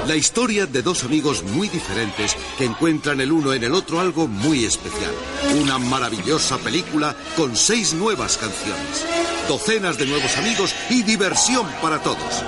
[0.07, 4.27] La historia de dos amigos muy diferentes que encuentran el uno en el otro algo
[4.27, 5.13] muy especial.
[5.61, 9.05] Una maravillosa película con seis nuevas canciones,
[9.47, 12.43] docenas de nuevos amigos y diversión para todos.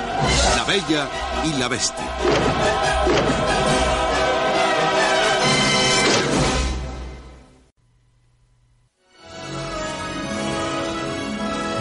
[0.57, 1.07] La Bella
[1.45, 2.72] y la Bestia.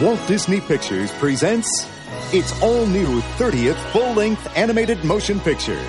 [0.02, 1.88] Walt Disney Pictures presents
[2.32, 5.80] its all new 30th full length animated motion picture.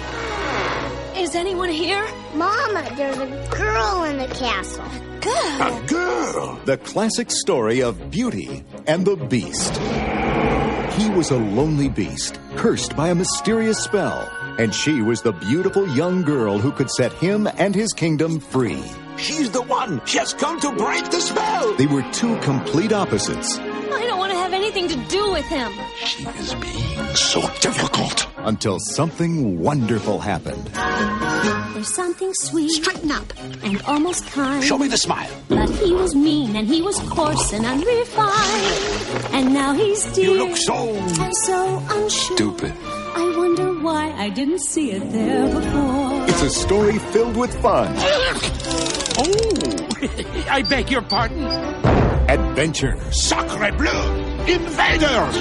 [1.15, 2.07] Is anyone here?
[2.35, 4.85] Mama, there's a girl in the castle.
[5.19, 5.61] Good.
[5.61, 6.61] A girl!
[6.65, 9.77] The classic story of Beauty and the Beast.
[10.93, 14.29] He was a lonely beast, cursed by a mysterious spell,
[14.59, 18.83] and she was the beautiful young girl who could set him and his kingdom free.
[19.17, 20.05] She's the one!
[20.05, 21.73] She has come to break the spell!
[21.77, 23.57] They were two complete opposites.
[24.53, 25.71] Have anything to do with him.
[26.05, 28.27] She is being so difficult.
[28.37, 30.65] Until something wonderful happened.
[31.73, 32.69] There's something sweet.
[32.69, 33.33] Straighten up.
[33.63, 34.63] And almost kind.
[34.63, 35.29] Show me the smile.
[35.47, 39.33] But he was mean and he was coarse and unrefined.
[39.33, 40.29] And now he's dear.
[40.29, 40.89] You look so.
[40.89, 42.35] And so unsure.
[42.35, 42.73] Stupid.
[43.15, 46.29] I wonder why I didn't see it there before.
[46.29, 47.95] It's a story filled with fun.
[49.15, 49.87] Oh,
[50.49, 51.43] I beg your pardon.
[52.29, 52.97] Adventure.
[53.11, 53.89] Sacre bleu!
[54.47, 55.35] Invaders!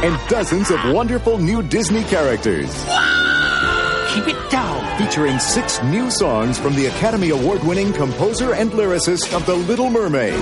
[0.00, 2.68] And dozens of wonderful new Disney characters.
[4.14, 4.98] Keep it down.
[4.98, 9.90] Featuring six new songs from the Academy Award winning composer and lyricist of The Little
[9.90, 10.34] Mermaid.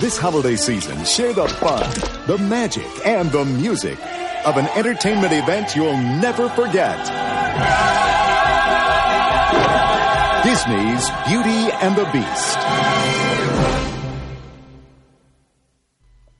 [0.00, 1.90] This holiday season, share the fun,
[2.26, 3.98] the magic, and the music
[4.44, 6.98] of an entertainment event you'll never forget.
[10.42, 12.58] Disney's Beauty and the Beast.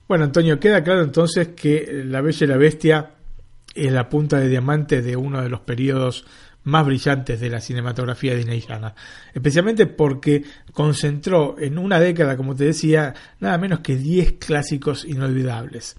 [0.08, 3.10] Bueno, Antonio, queda claro entonces que La Bella y la Bestia
[3.74, 6.24] es la punta de diamante de uno de los periodos
[6.64, 8.94] más brillantes de la cinematografía disneyana,
[9.32, 15.96] especialmente porque concentró en una década, como te decía, nada menos que 10 clásicos inolvidables.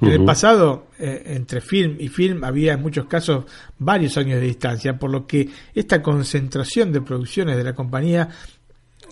[0.00, 3.44] En el pasado, eh, entre film y film, había en muchos casos
[3.78, 8.28] varios años de distancia, por lo que esta concentración de producciones de la compañía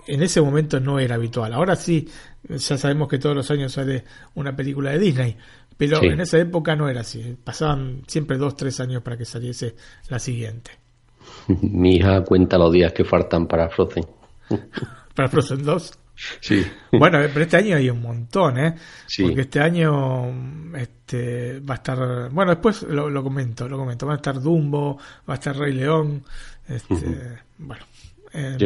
[0.07, 1.53] en ese momento no era habitual.
[1.53, 2.09] Ahora sí,
[2.49, 4.05] ya sabemos que todos los años sale
[4.35, 5.37] una película de Disney,
[5.77, 6.07] pero Sí.
[6.07, 7.37] en esa época no era así.
[7.43, 9.77] Pasaban siempre dos, tres años para que saliese
[10.09, 10.82] la siguiente.
[11.63, 14.05] Mi hija cuenta los días que faltan para Frozen.
[15.15, 15.99] Para Frozen 2.
[16.41, 16.65] Sí.
[16.93, 18.75] Bueno, pero este año hay un montón, ¿eh?
[19.07, 19.23] Sí.
[19.25, 22.31] Porque este año este, va a estar.
[22.31, 24.07] Bueno, después lo, lo comento, lo comento.
[24.07, 26.23] Va a estar Dumbo, va a estar Rey León.
[26.69, 27.85] Este, Bueno,
[28.33, 28.57] eh,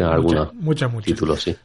[0.54, 1.04] muchas, muchas.
[1.04, 1.56] títulos, sí.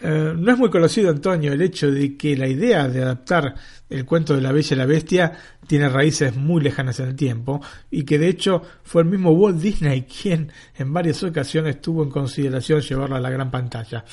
[0.00, 3.54] Eh, no es muy conocido, Antonio, el hecho de que la idea de adaptar
[3.90, 5.32] el cuento de la Bella y la Bestia
[5.66, 7.60] tiene raíces muy lejanas en el tiempo
[7.90, 12.10] y que de hecho fue el mismo Walt Disney quien en varias ocasiones tuvo en
[12.10, 14.04] consideración llevarla a la gran pantalla.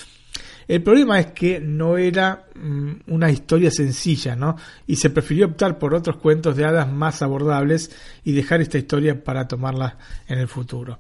[0.68, 4.56] El problema es que no era mm, una historia sencilla, ¿no?
[4.88, 7.92] Y se prefirió optar por otros cuentos de hadas más abordables
[8.24, 9.98] y dejar esta historia para tomarla
[10.28, 11.00] en el futuro.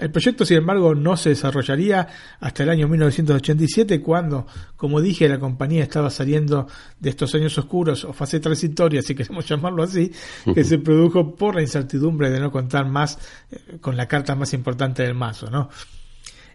[0.00, 2.08] El proyecto, sin embargo, no se desarrollaría
[2.40, 6.66] hasta el año 1987, cuando, como dije, la compañía estaba saliendo
[6.98, 10.10] de estos años oscuros o fase transitoria, si queremos llamarlo así,
[10.54, 13.18] que se produjo por la incertidumbre de no contar más
[13.50, 15.68] eh, con la carta más importante del mazo, ¿no?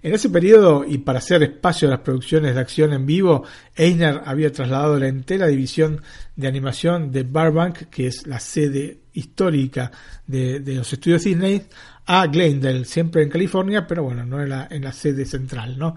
[0.02, 3.44] En ese periodo, y para hacer espacio a las producciones de acción en vivo,
[3.76, 6.02] Eisner había trasladado la entera división
[6.36, 9.92] de animación de Burbank, que es la sede histórica
[10.28, 11.64] de, de los estudios Disney,
[12.06, 15.96] a Glendale, siempre en California, pero bueno, no en la, en la sede central, ¿no?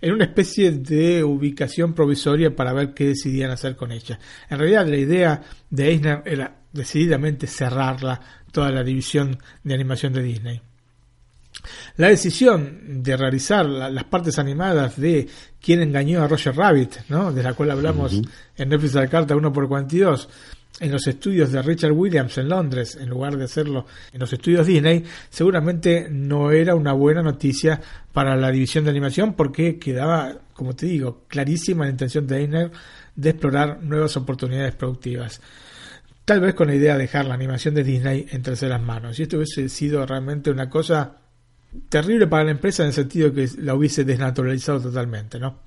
[0.00, 4.18] En una especie de ubicación provisoria para ver qué decidían hacer con ella.
[4.48, 8.20] En realidad la idea de Eisner era decididamente cerrarla,
[8.52, 10.62] toda la división de animación de Disney.
[11.96, 15.28] La decisión de realizar la, las partes animadas de
[15.60, 17.32] Quién engañó a Roger Rabbit, ¿no?
[17.32, 18.30] de la cual hablamos uh -huh.
[18.56, 20.28] en Netflix de la carta 1 por 42
[20.80, 24.66] en los estudios de Richard Williams en Londres, en lugar de hacerlo en los estudios
[24.66, 27.80] Disney, seguramente no era una buena noticia
[28.12, 32.70] para la división de animación porque quedaba, como te digo, clarísima la intención de Eisner
[33.16, 35.40] de explorar nuevas oportunidades productivas.
[36.24, 39.18] Tal vez con la idea de dejar la animación de Disney en terceras manos.
[39.18, 41.16] Y esto hubiese sido realmente una cosa
[41.88, 45.60] terrible para la empresa en el sentido que la hubiese desnaturalizado totalmente, ¿no?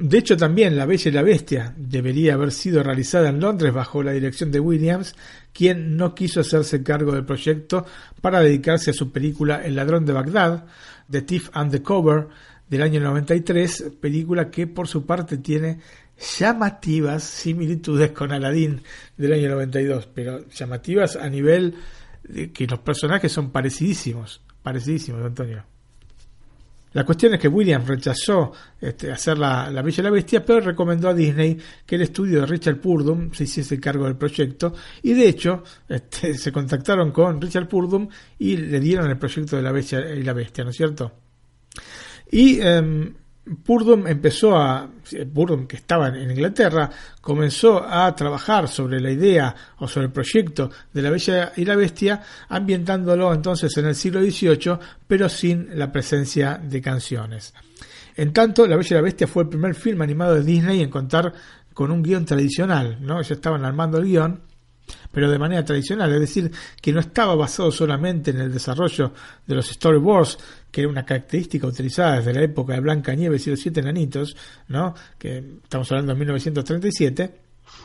[0.00, 4.02] De hecho, también La Bella y la Bestia debería haber sido realizada en Londres bajo
[4.02, 5.14] la dirección de Williams,
[5.52, 7.84] quien no quiso hacerse cargo del proyecto
[8.22, 10.64] para dedicarse a su película El ladrón de Bagdad,
[11.10, 12.28] The Thief and the Cover,
[12.70, 15.80] del año 93, película que por su parte tiene
[16.38, 18.80] llamativas similitudes con Aladdin
[19.18, 21.74] del año 92, pero llamativas a nivel
[22.22, 25.62] de que los personajes son parecidísimos, parecidísimos, Antonio.
[26.92, 30.60] La cuestión es que Williams rechazó este, hacer la, la, Bella y la Bestia, pero
[30.60, 31.56] recomendó a Disney
[31.86, 36.34] que el estudio de Richard Purdom se hiciese cargo del proyecto y de hecho este,
[36.38, 38.08] se contactaron con Richard Purdom
[38.38, 41.12] y le dieron el proyecto de la Bella y la Bestia, ¿no es cierto?
[42.32, 43.12] Y eh,
[43.64, 44.88] Purdom empezó a,
[45.32, 46.90] Purdom que estaba en Inglaterra,
[47.20, 51.76] comenzó a trabajar sobre la idea o sobre el proyecto de La Bella y la
[51.76, 57.52] Bestia, ambientándolo entonces en el siglo XVIII, pero sin la presencia de canciones.
[58.16, 60.90] En tanto, La Bella y la Bestia fue el primer film animado de Disney en
[60.90, 61.32] contar
[61.74, 63.20] con un guion tradicional, ¿no?
[63.22, 64.42] Ya estaban armando el guion,
[65.12, 66.50] pero de manera tradicional, es decir,
[66.80, 69.12] que no estaba basado solamente en el desarrollo
[69.46, 70.38] de los storyboards,
[70.70, 74.36] que era una característica utilizada desde la época de Blanca Nieves y los siete enanitos,
[74.68, 74.94] ¿no?
[75.18, 77.34] que estamos hablando de 1937.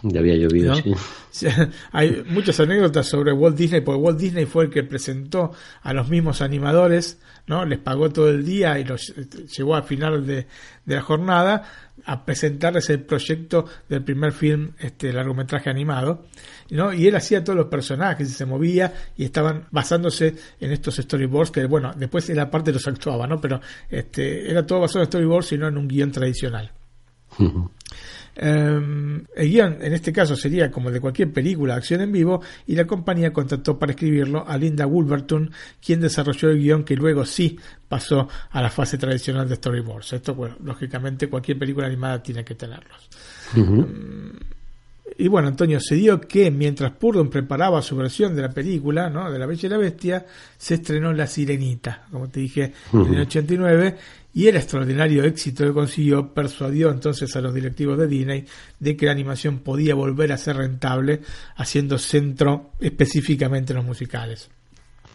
[0.03, 0.98] Ya había llovido, ¿no?
[1.32, 1.48] sí.
[1.91, 5.52] Hay muchas anécdotas sobre Walt Disney, porque Walt Disney fue el que presentó
[5.82, 7.66] a los mismos animadores, ¿no?
[7.66, 9.14] Les pagó todo el día y los
[9.56, 10.48] llevó al final de,
[10.86, 11.64] de la jornada
[12.06, 16.26] a presentarles el proyecto del primer film, este largometraje animado,
[16.69, 16.94] ¿no?
[16.94, 21.65] Y él hacía todos los personajes se movía y estaban basándose en estos storyboards que,
[21.65, 23.40] bueno, después en la parte los actuaba, ¿no?
[23.40, 23.60] Pero
[23.90, 26.72] este, era todo basado en storyboards y no en un guion tradicional.
[28.38, 32.76] Um, el guion en este caso sería como de cualquier película acción en vivo y
[32.76, 35.52] la compañía contactó para escribirlo a Linda Wolverton
[35.82, 37.57] quien desarrolló el guion que luego sí
[37.88, 42.56] pasó a la fase tradicional de storyboards esto bueno lógicamente cualquier película animada tiene que
[42.56, 43.10] tenerlos
[43.56, 43.86] uh -huh.
[43.86, 44.40] um,
[45.18, 49.32] y bueno, Antonio, se dio que mientras Purdon preparaba su versión de la película, ¿no?
[49.32, 50.26] de La Bella y la Bestia,
[50.57, 53.07] se estrenó La Sirenita, como te dije, uh -huh.
[53.07, 53.98] en el 89,
[54.36, 58.45] y el extraordinario éxito que consiguió persuadió entonces a los directivos de Disney
[58.78, 61.22] de que la animación podía volver a ser rentable,
[61.56, 64.49] haciendo centro específicamente en los musicales.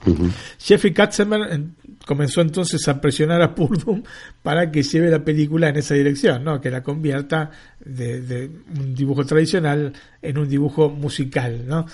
[0.07, 0.31] Uh -huh.
[0.59, 1.67] Jeffrey Katzenberg
[2.07, 4.03] comenzó entonces a presionar a Purdum
[4.43, 6.59] para que lleve la película en esa dirección, ¿no?
[6.59, 9.93] que la convierta de, de, un dibujo tradicional
[10.23, 11.67] en un dibujo musical.
[11.67, 11.85] ¿no?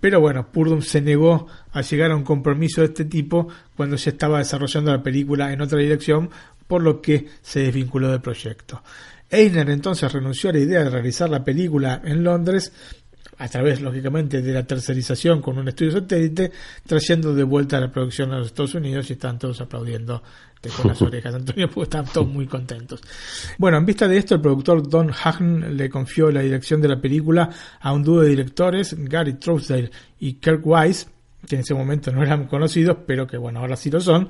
[0.00, 4.10] Pero bueno, Purdum se negó a llegar a un compromiso de este tipo cuando se
[4.10, 6.30] estaba desarrollando la película en otra dirección,
[6.66, 8.82] por lo que se desvinculó del proyecto.
[9.30, 12.72] Eisner entonces renunció a la idea de realizar la película en Londres
[13.40, 16.52] a través, lógicamente, de la tercerización con un estudio satélite,
[16.86, 20.22] trayendo de vuelta la producción a los Estados Unidos y están todos aplaudiendo
[20.76, 23.00] con las orejas, Antonio, porque están todos muy contentos.
[23.56, 27.00] Bueno, en vista de esto, el productor Don Hagn le confió la dirección de la
[27.00, 27.48] película
[27.80, 31.06] a un dúo de directores, Gary Trousdale y Kirk Wise,
[31.48, 34.28] que en ese momento no eran conocidos, pero que bueno, ahora sí lo son,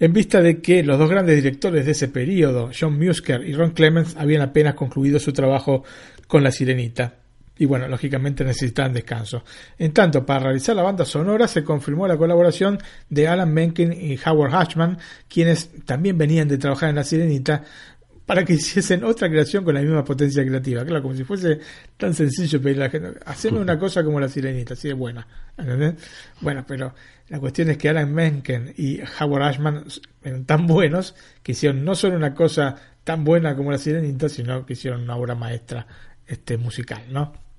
[0.00, 3.70] en vista de que los dos grandes directores de ese periodo, John Musker y Ron
[3.70, 5.84] Clements, habían apenas concluido su trabajo
[6.26, 7.19] con La Sirenita
[7.60, 9.44] y bueno, lógicamente necesitaban descanso.
[9.76, 12.78] En tanto, para realizar la banda sonora se confirmó la colaboración
[13.10, 14.96] de Alan Menken y Howard Hatchman,
[15.28, 17.62] quienes también venían de trabajar en La Sirenita,
[18.24, 20.86] para que hiciesen otra creación con la misma potencia creativa.
[20.86, 21.60] Claro, como si fuese
[21.98, 25.26] tan sencillo pedirle a la gente, haceme una cosa como la sirenita, así de buena.
[25.58, 25.96] ¿entendés?
[26.40, 26.94] Bueno, pero
[27.28, 29.84] la cuestión es que Alan Menken y Howard Ashman
[30.24, 32.74] eran tan buenos que hicieron no solo una cosa
[33.04, 35.86] tan buena como la sirenita, sino que hicieron una obra maestra
[36.26, 37.49] este musical, ¿no?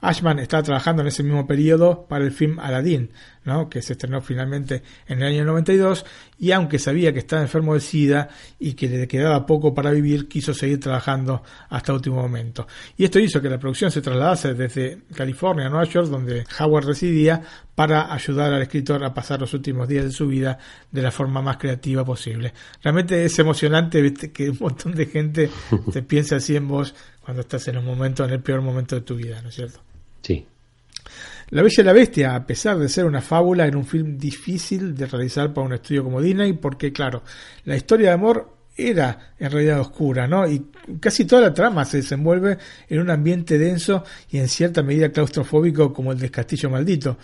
[0.00, 3.10] Ashman estaba trabajando en ese mismo periodo para el film Aladdin,
[3.44, 3.68] ¿no?
[3.68, 6.04] que se estrenó finalmente en el año 92
[6.38, 10.28] y aunque sabía que estaba enfermo de SIDA y que le quedaba poco para vivir,
[10.28, 12.66] quiso seguir trabajando hasta el último momento.
[12.96, 16.86] Y esto hizo que la producción se trasladase desde California a Nueva York, donde Howard
[16.86, 17.42] residía,
[17.74, 20.58] para ayudar al escritor a pasar los últimos días de su vida
[20.90, 22.52] de la forma más creativa posible.
[22.82, 25.50] Realmente es emocionante que un montón de gente
[25.92, 29.02] te piense así en vos cuando estás en un momento, en el peor momento de
[29.02, 29.80] tu vida, ¿no es cierto?
[31.50, 34.94] La Bella y la Bestia, a pesar de ser una fábula, era un film difícil
[34.94, 37.22] de realizar para un estudio como Disney, porque claro,
[37.64, 40.48] la historia de amor era en realidad oscura, ¿no?
[40.48, 40.66] Y
[41.00, 42.58] casi toda la trama se desenvuelve
[42.88, 47.18] en un ambiente denso y en cierta medida claustrofóbico como el del Castillo Maldito.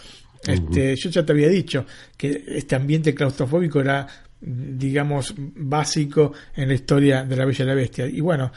[0.47, 1.85] Este, Yo ya te había dicho
[2.17, 4.07] que este ambiente claustrofóbico era
[4.41, 8.07] digamos, básico en la historia de la Bella y la Bestia.
[8.07, 8.51] Y bueno,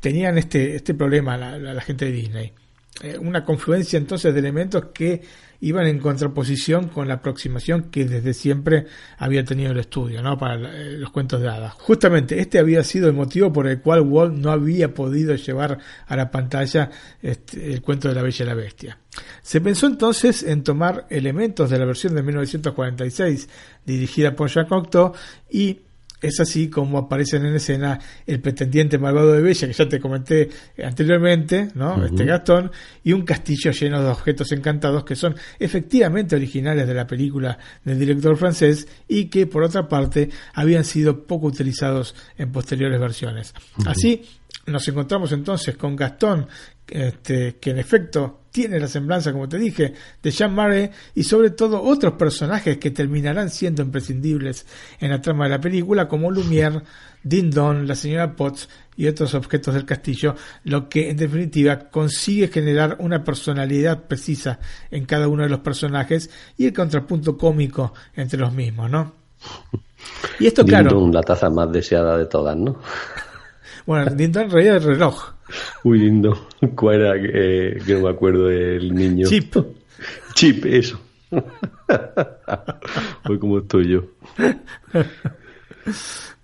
[0.00, 2.52] tenían este, este problema la, la, gente de Disney.
[3.00, 5.22] Eh, una confluencia entonces de elementos que
[5.60, 8.86] iban en contraposición con la aproximación que desde siempre
[9.16, 10.36] había tenido el estudio, ¿no?
[10.36, 11.72] Para eh, los cuentos de hadas.
[11.74, 16.16] Justamente este había sido el motivo por el cual Walt no había podido llevar a
[16.16, 16.90] la pantalla
[17.22, 18.98] este, el cuento de la Bella y la Bestia.
[19.40, 23.48] Se pensó entonces en tomar elementos de la versión de 1946
[23.86, 25.12] dirigida por Jacques Cocteau
[25.48, 25.80] y
[26.22, 30.48] es así como aparecen en escena el pretendiente malvado de Bella, que ya te comenté
[30.82, 32.04] anteriormente, ¿no?
[32.04, 32.70] Este Gastón,
[33.02, 37.98] y un castillo lleno de objetos encantados que son efectivamente originales de la película del
[37.98, 43.54] director francés y que, por otra parte, habían sido poco utilizados en posteriores versiones.
[43.84, 44.22] Así,
[44.66, 46.46] nos encontramos entonces con Gastón,
[46.88, 51.50] este, que en efecto tiene la semblanza, como te dije, de Jean Marais y sobre
[51.50, 54.66] todo otros personajes que terminarán siendo imprescindibles
[55.00, 56.82] en la trama de la película, como Lumière,
[57.24, 62.96] Dindon, la señora Potts y otros objetos del castillo, lo que en definitiva consigue generar
[63.00, 64.58] una personalidad precisa
[64.90, 69.14] en cada uno de los personajes y el contrapunto cómico entre los mismos, ¿no?
[70.40, 71.08] Y esto, claro.
[71.12, 72.80] la taza más deseada de todas, ¿no?
[73.86, 75.34] bueno, Dindon reía el reloj.
[75.84, 76.48] Muy lindo.
[76.76, 77.14] ¿Cuál era?
[77.16, 79.26] Eh, que no me acuerdo del niño.
[79.28, 79.56] Chip.
[80.34, 81.00] Chip, eso.
[83.28, 84.02] Hoy como estoy yo.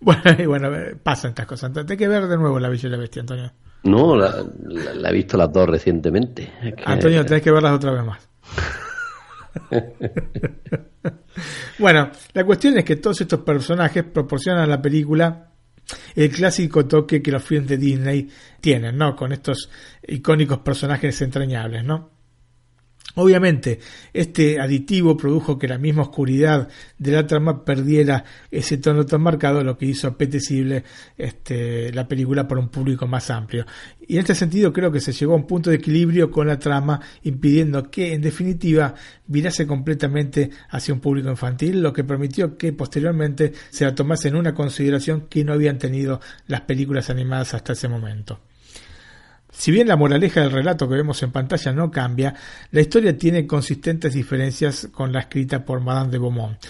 [0.01, 0.69] Bueno, y bueno,
[1.03, 1.71] pasan estas cosas.
[1.77, 3.53] Hay que ver de nuevo La Bella y la Bestia, Antonio.
[3.85, 4.45] No, la,
[5.09, 6.51] he visto las dos recientemente.
[6.85, 8.29] Antonio, tenés que verlas otra vez más.
[11.79, 15.53] bueno, la cuestión es que todos estos personajes proporcionan a la película
[16.15, 18.29] el clásico toque que los filmes de Disney
[18.61, 19.15] tienen, ¿no?
[19.17, 19.71] Con estos
[20.07, 22.18] icónicos personajes entrañables, ¿no?
[23.21, 23.81] Obviamente,
[24.13, 26.69] este aditivo produjo que la misma oscuridad
[26.99, 30.85] de la trama perdiera ese tono tan marcado, lo que hizo apetecible
[31.17, 33.67] este, la película para un público más amplio.
[34.07, 36.61] Y en este sentido creo que se llegó a un punto de equilibrio con la
[36.61, 38.95] trama, impidiendo que, en definitiva,
[39.27, 44.37] virase completamente hacia un público infantil, lo que permitió que posteriormente se la tomase en
[44.37, 48.39] una consideración que no habían tenido las películas animadas hasta ese momento.
[49.59, 52.33] Si bien la moraleja del relato que vemos en pantalla no cambia,
[52.71, 56.65] la historia tiene consistentes diferencias con la escrita por Madame de Beaumont.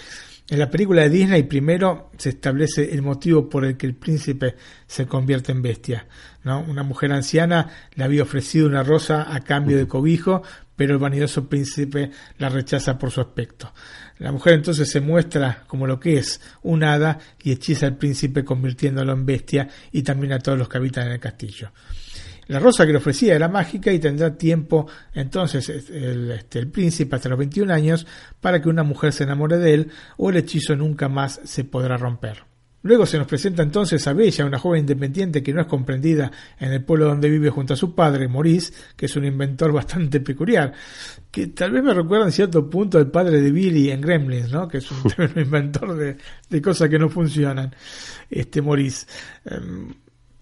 [0.49, 4.55] En la película de Disney primero se establece el motivo por el que el príncipe
[4.87, 6.07] se convierte en bestia.
[6.43, 10.41] Una mujer anciana le había ofrecido una rosa a cambio de cobijo,
[10.75, 12.09] pero el vanidoso príncipe
[12.39, 13.71] la rechaza por su aspecto.
[14.17, 18.43] La mujer entonces se muestra como lo que es, un hada, y hechiza al príncipe
[18.43, 21.71] convirtiéndolo en bestia y también a todos los que habitan en el castillo.
[22.49, 27.15] La rosa que le ofrecía era mágica y tendrá tiempo entonces el, este, el príncipe
[27.15, 28.07] hasta los 21 años
[28.41, 31.95] para que una mujer se enamore de él o el hechizo nunca más se podrá
[31.95, 32.49] romper.
[32.81, 36.73] Luego se nos presenta entonces a Bella, una joven independiente que no es comprendida en
[36.73, 40.73] el pueblo donde vive junto a su padre, Maurice, que es un inventor bastante peculiar,
[41.29, 44.67] que tal vez me recuerda en cierto punto al padre de Billy en Gremlins, ¿no?
[44.67, 45.03] que es un
[45.35, 46.17] inventor de,
[46.49, 47.75] de, cosas que no funcionan,
[48.27, 49.05] este Maurice.
[49.45, 49.93] Em,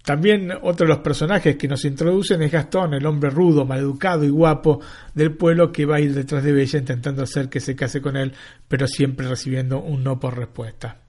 [0.07, 4.29] también otro de los personajes que nos introducen es Gastón, el hombre rudo, maleducado y
[4.29, 4.79] guapo
[5.13, 8.15] del pueblo que va a ir detrás de Bella intentando hacer que se case con
[8.15, 8.31] él,
[8.69, 11.01] pero siempre recibiendo un no por respuesta.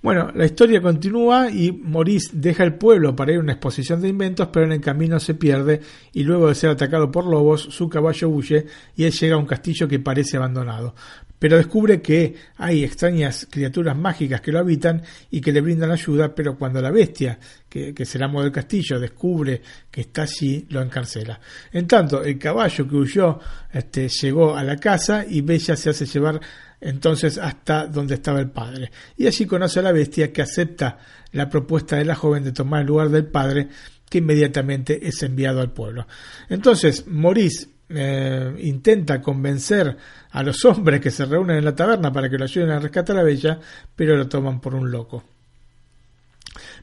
[0.00, 4.10] Bueno, la historia continúa y Maurice deja el pueblo para ir a una exposición de
[4.10, 5.80] inventos, pero en el camino se pierde
[6.12, 9.46] y luego de ser atacado por lobos, su caballo huye y él llega a un
[9.46, 10.94] castillo que parece abandonado.
[11.38, 16.34] Pero descubre que hay extrañas criaturas mágicas que lo habitan y que le brindan ayuda,
[16.34, 17.38] pero cuando la bestia,
[17.68, 19.60] que, que será amo del castillo, descubre
[19.90, 21.38] que está allí, lo encarcela.
[21.72, 23.38] En tanto, el caballo que huyó
[23.72, 26.40] este, llegó a la casa y Bella se hace llevar
[26.80, 28.90] entonces hasta donde estaba el padre.
[29.16, 30.98] Y allí conoce a la bestia que acepta
[31.32, 33.68] la propuesta de la joven de tomar el lugar del padre,
[34.08, 36.06] que inmediatamente es enviado al pueblo.
[36.48, 39.96] Entonces, Maurice eh, intenta convencer
[40.30, 43.16] a los hombres que se reúnen en la taberna para que lo ayuden a rescatar
[43.18, 43.58] a Bella,
[43.94, 45.24] pero lo toman por un loco.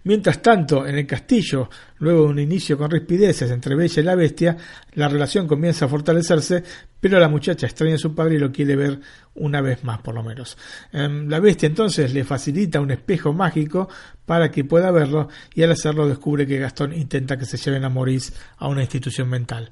[0.05, 1.69] Mientras tanto, en el castillo,
[1.99, 4.57] luego de un inicio con rispideces entre Bella y la bestia,
[4.93, 6.63] la relación comienza a fortalecerse,
[6.99, 8.99] pero la muchacha extraña a su padre y lo quiere ver
[9.35, 10.57] una vez más, por lo menos.
[10.91, 13.89] Em, la bestia entonces le facilita un espejo mágico
[14.25, 17.89] para que pueda verlo y al hacerlo descubre que Gastón intenta que se lleven a
[17.89, 19.69] Maurice a una institución mental.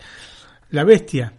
[0.72, 1.34] La bestia,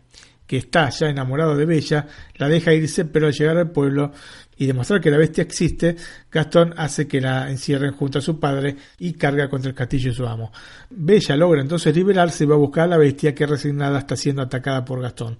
[0.47, 2.07] que está ya enamorado de Bella,
[2.37, 4.13] la deja irse, pero al llegar al pueblo
[4.57, 5.97] y demostrar que la bestia existe,
[6.31, 10.17] Gastón hace que la encierren junto a su padre y carga contra el castillo de
[10.17, 10.53] su amo.
[10.91, 14.43] Bella logra entonces liberarse y va a buscar a la bestia que resignada está siendo
[14.43, 15.39] atacada por Gastón.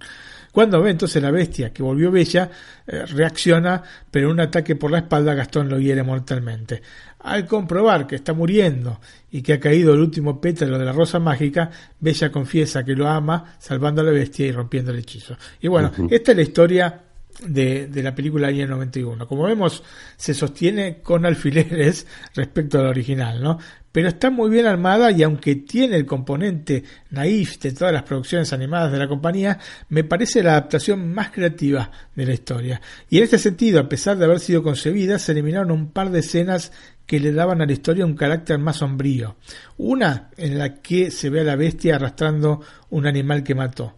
[0.53, 2.47] Cuando ve entonces la bestia que volvió bella,
[2.85, 3.81] eh, reacciona,
[4.11, 6.79] pero un ataque por la espalda Gastón lo hiere mortalmente.
[7.21, 8.99] Al comprobar que está muriendo
[9.31, 13.07] y que ha caído el último pétalo de la rosa mágica, Bella confiesa que lo
[13.07, 15.35] ama, salvando a la bestia y rompiendo el hechizo.
[15.59, 17.01] Y bueno, esta es la historia
[17.41, 19.27] de, la película año 91.
[19.27, 19.83] Como vemos,
[20.17, 23.57] se sostiene con alfileres respecto al original, ¿no?
[23.91, 28.51] Pero está muy bien armada y aunque tiene el componente naif de todas las producciones
[28.51, 32.81] animadas de la compañía, me parece la adaptación más creativa de la historia.
[33.07, 36.21] Y en este sentido, a pesar de haber sido concebida, se eliminaron un par de
[36.21, 36.71] escenas
[37.05, 39.35] que le daban a la historia un carácter más sombrío.
[39.77, 43.95] Una en la que se ve a la bestia arrastrando un animal que mató.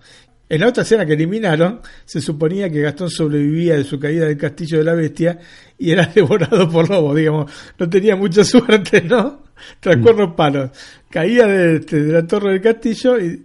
[0.47, 4.37] En la otra escena que eliminaron, se suponía que Gastón sobrevivía de su caída del
[4.37, 5.39] castillo de la bestia
[5.77, 7.51] y era devorado por lobos, digamos.
[7.79, 9.43] No tenía mucha suerte, ¿no?
[9.79, 10.71] Tras cuatro palos.
[11.09, 13.41] Caía de, de, la torre del castillo y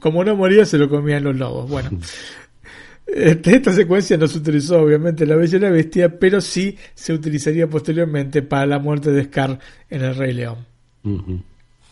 [0.00, 1.68] como no moría se lo comían los lobos.
[1.68, 1.90] Bueno,
[3.06, 6.76] este, esta secuencia no se utilizó obviamente en La Bella y la Bestia, pero sí
[6.94, 9.58] se utilizaría posteriormente para la muerte de Scar
[9.90, 10.66] en El Rey León.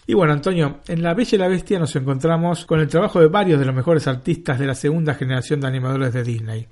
[0.06, 3.26] Y bueno, Antonio, en La Bella y la Bestia nos encontramos con el trabajo de
[3.26, 6.68] varios de los mejores artistas de la segunda generación de animadores de Disney.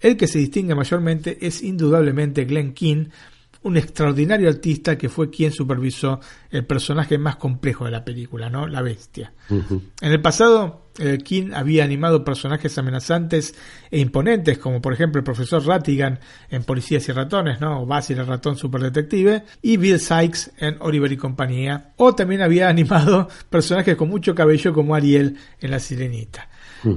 [0.00, 3.06] El que se distingue mayormente es indudablemente Glenn King,
[3.62, 6.20] un extraordinario artista que fue quien supervisó
[6.50, 8.66] el personaje más complejo de la película, ¿no?
[8.66, 9.32] La bestia.
[9.50, 13.54] En el pasado, eh, King había animado personajes amenazantes
[13.90, 16.18] e imponentes, como por ejemplo el profesor Rattigan
[16.50, 17.82] en Policías y Ratones, ¿no?
[17.82, 21.92] O Basil el ratón superdetective, y Bill Sykes en Oliver y compañía.
[21.96, 26.48] O también había animado personajes con mucho cabello como Ariel en La Sirenita.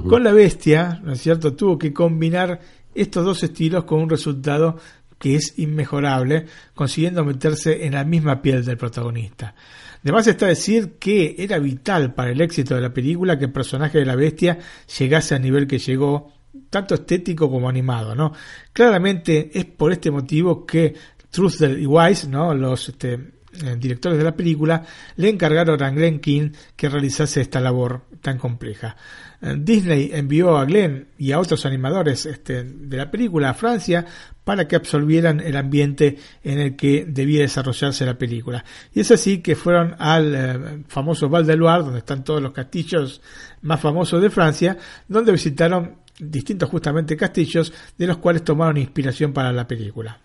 [0.08, 2.60] Con la bestia, ¿no es cierto?, tuvo que combinar
[2.94, 4.76] estos dos estilos con un resultado
[5.18, 9.54] que es inmejorable, consiguiendo meterse en la misma piel del protagonista.
[10.02, 13.98] Además está decir que era vital para el éxito de la película que el personaje
[13.98, 14.58] de la bestia
[14.98, 16.32] llegase al nivel que llegó,
[16.70, 18.32] tanto estético como animado, ¿no?
[18.72, 20.94] Claramente es por este motivo que
[21.30, 22.54] Trudel y Wise, ¿no?
[22.54, 24.84] Los este, eh, directores de la película,
[25.16, 28.96] le encargaron a Glenn King que realizase esta labor tan compleja.
[29.42, 34.06] Eh, Disney envió a Glenn y a otros animadores este, de la película a Francia
[34.44, 38.64] para que absolvieran el ambiente en el que debía desarrollarse la película.
[38.92, 42.52] Y es así que fueron al eh, famoso Val de Loire, donde están todos los
[42.52, 43.20] castillos
[43.62, 44.76] más famosos de Francia,
[45.08, 50.20] donde visitaron distintos justamente castillos de los cuales tomaron inspiración para la película.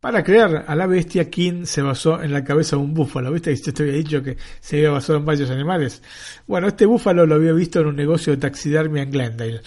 [0.00, 3.32] Para crear a la bestia, King se basó en la cabeza de un búfalo.
[3.32, 6.00] ¿Viste yo había dicho que se había basado en varios animales?
[6.46, 9.62] Bueno, este búfalo lo había visto en un negocio de taxidermia en Glendale.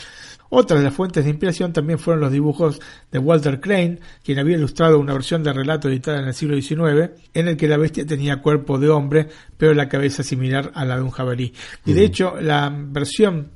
[0.50, 2.82] Otras de las fuentes de inspiración también fueron los dibujos
[3.12, 7.12] de Walter Crane, quien había ilustrado una versión de relato editada en el siglo XIX,
[7.34, 9.28] en el que la bestia tenía cuerpo de hombre,
[9.58, 11.54] pero la cabeza similar a la de un jabalí.
[11.86, 13.52] Y de hecho, la versión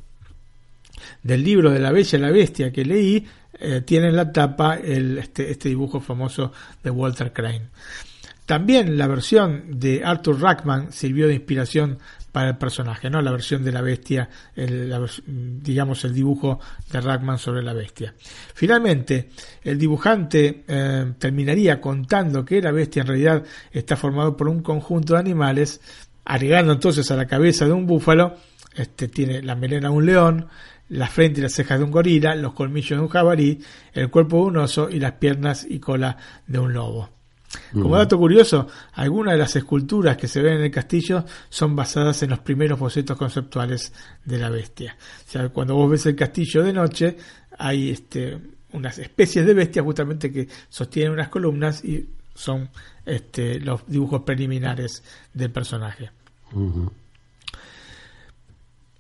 [1.24, 3.26] del libro de la Bella y la Bestia que leí
[3.60, 6.52] eh, tiene en la tapa el, este, este, dibujo famoso
[6.84, 7.70] de Walter Crane.
[8.46, 11.98] También la versión de Arthur Rackman sirvió de inspiración
[12.34, 13.22] para el personaje, ¿no?
[13.22, 14.92] La versión de la bestia, el,
[15.62, 16.60] digamos el dibujo
[16.92, 18.16] de Rackman sobre la bestia.
[18.56, 19.30] Finalmente,
[19.64, 25.14] el dibujante eh, terminaría contando que la bestia en realidad está formado por un conjunto
[25.14, 25.80] de animales,
[26.26, 28.36] agregando entonces a la cabeza de un búfalo,
[28.76, 30.48] este tiene la melena de un león,
[30.90, 33.62] la frente y las cejas de un gorila, los colmillos de un jabalí,
[33.94, 37.12] el cuerpo de un oso y las piernas y cola de un lobo.
[37.72, 42.24] Como dato curioso, algunas de las esculturas que se ven en el castillo son basadas
[42.24, 43.94] en los primeros bocetos conceptuales
[44.26, 44.98] de la bestia.
[45.28, 47.18] O sea, cuando vos ves el castillo de noche,
[47.58, 48.40] hay este,
[48.74, 52.70] unas especies de bestias justamente que sostienen unas columnas y son
[53.06, 55.04] este, los dibujos preliminares
[55.34, 56.12] del personaje.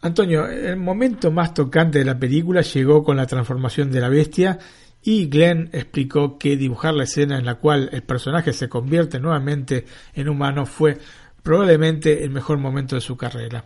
[0.01, 4.59] Antonio, el momento más tocante de la película llegó con la transformación de la bestia
[5.03, 9.85] y Glenn explicó que dibujar la escena en la cual el personaje se convierte nuevamente
[10.13, 10.97] en humano fue
[11.43, 13.65] probablemente el mejor momento de su carrera.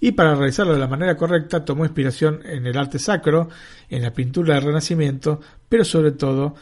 [0.00, 3.50] Y para realizarlo de la manera correcta tomó inspiración en el arte sacro,
[3.90, 6.54] en la pintura del Renacimiento, pero sobre todo,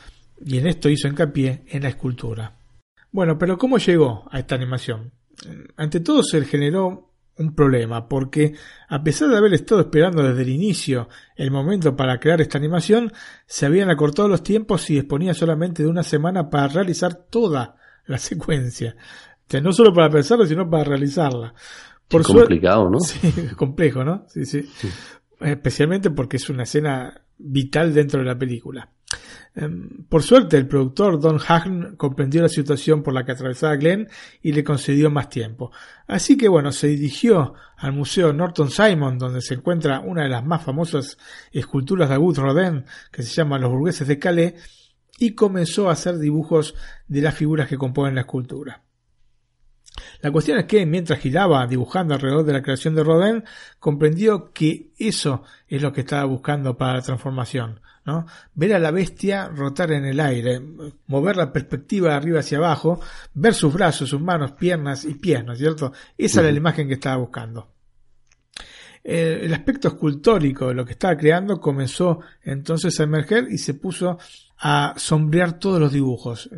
[0.45, 2.53] y en esto hizo hincapié, en la escultura.
[3.13, 5.13] Bueno, pero ¿cómo llegó a esta animación?
[5.77, 8.55] Ante todo se generó un problema, porque
[8.89, 13.13] a pesar de haber estado esperando desde el inicio el momento para crear esta animación,
[13.47, 17.77] se habían acortado los tiempos y disponía solamente de una semana para realizar toda
[18.07, 18.97] la secuencia.
[19.63, 21.55] no solo para pensarla, sino para realizarla.
[22.09, 22.99] Por complicado, ¿no?
[23.01, 24.25] Sí, complejo, ¿no?
[24.29, 24.69] sí, sí.
[25.41, 28.91] Especialmente porque es una escena vital dentro de la película.
[29.55, 34.09] Em, por suerte, el productor Don Hagn comprendió la situación por la que atravesaba Glenn
[34.43, 35.71] y le concedió más tiempo.
[36.07, 40.45] Así que bueno, se dirigió al Museo Norton Simon, donde se encuentra una de las
[40.45, 41.19] más famosas
[41.53, 44.55] esculturas de Auguste Rodin, que se llama Los burgueses de Calais,
[45.19, 46.75] y comenzó a hacer dibujos
[47.09, 48.83] de las figuras que componen la escultura.
[50.21, 53.45] La cuestión es que mientras giraba dibujando alrededor de la creación de Rodin,
[53.79, 57.81] comprendió que eso es lo que estaba buscando para la transformación.
[58.07, 58.27] ¿No?
[58.55, 60.63] Ver a la bestia rotar en el aire,
[61.09, 63.01] mover la perspectiva de arriba hacia abajo,
[63.35, 65.93] ver sus brazos, sus manos, piernas y pies, ¿no es cierto?
[66.17, 67.73] Esa era la imagen que estaba buscando.
[69.03, 74.19] El aspecto escultórico de lo que estaba creando comenzó entonces a emerger y se puso
[74.59, 76.51] a sombrear todos los dibujos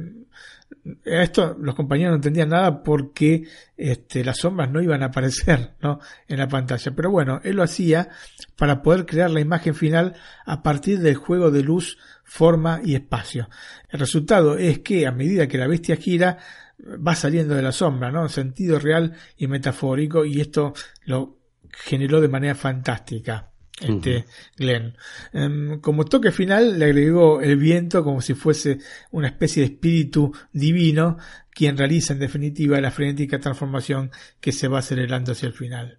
[1.04, 3.44] esto los compañeros no entendían nada porque
[3.76, 6.00] este, las sombras no iban a aparecer ¿no?
[6.26, 6.92] en la pantalla.
[6.94, 8.08] Pero bueno, él lo hacía
[8.56, 10.14] para poder crear la imagen final
[10.44, 13.48] a partir del juego de luz, forma y espacio.
[13.88, 16.38] El resultado es que a medida que la bestia gira,
[16.80, 18.22] va saliendo de la sombra, ¿no?
[18.22, 20.74] En sentido real y metafórico, y esto
[21.06, 21.38] lo
[21.70, 23.50] generó de manera fantástica
[23.80, 24.24] este
[24.56, 24.96] Glenn.
[25.32, 28.78] Em, como toque final le agregó el viento como si fuese
[29.10, 31.18] una especie de espíritu divino
[31.50, 34.10] quien realiza en definitiva la frenética transformación
[34.40, 35.98] que se va acelerando hacia el final.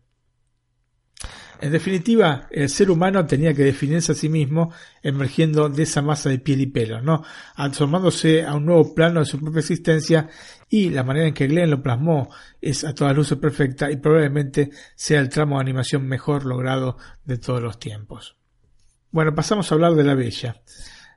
[1.61, 4.71] En definitiva, el ser humano tenía que definirse a sí mismo
[5.03, 7.23] emergiendo de esa masa de piel y pelo, ¿no?
[7.55, 10.29] Asomándose a un nuevo plano de su propia existencia
[10.69, 12.29] y la manera en que Glenn lo plasmó
[12.61, 17.37] es a todas luces perfecta y probablemente sea el tramo de animación mejor logrado de
[17.37, 18.37] todos los tiempos.
[19.11, 20.61] Bueno, pasamos a hablar de la Bella.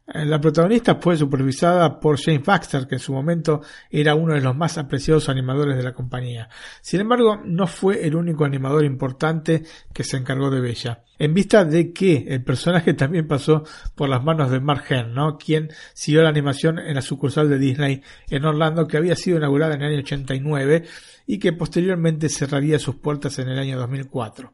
[0.07, 4.41] Eh, la protagonista fue supervisada por James Baxter, que en su momento era uno de
[4.41, 6.49] los más apreciados animadores de la compañía.
[6.81, 9.63] Sin embargo, no fue el único animador importante
[9.93, 11.05] que se encargó de Bella.
[11.19, 13.63] En vista de que el personaje también pasó
[13.95, 15.39] por las manos de Mark Henn, ¿no?
[15.39, 19.75] quien siguió la animación en la sucursal de Disney en Orlando, que había sido inaugurada
[19.75, 20.85] en el año 89
[21.29, 24.53] y que posteriormente cerraría sus puertas en el año 2004.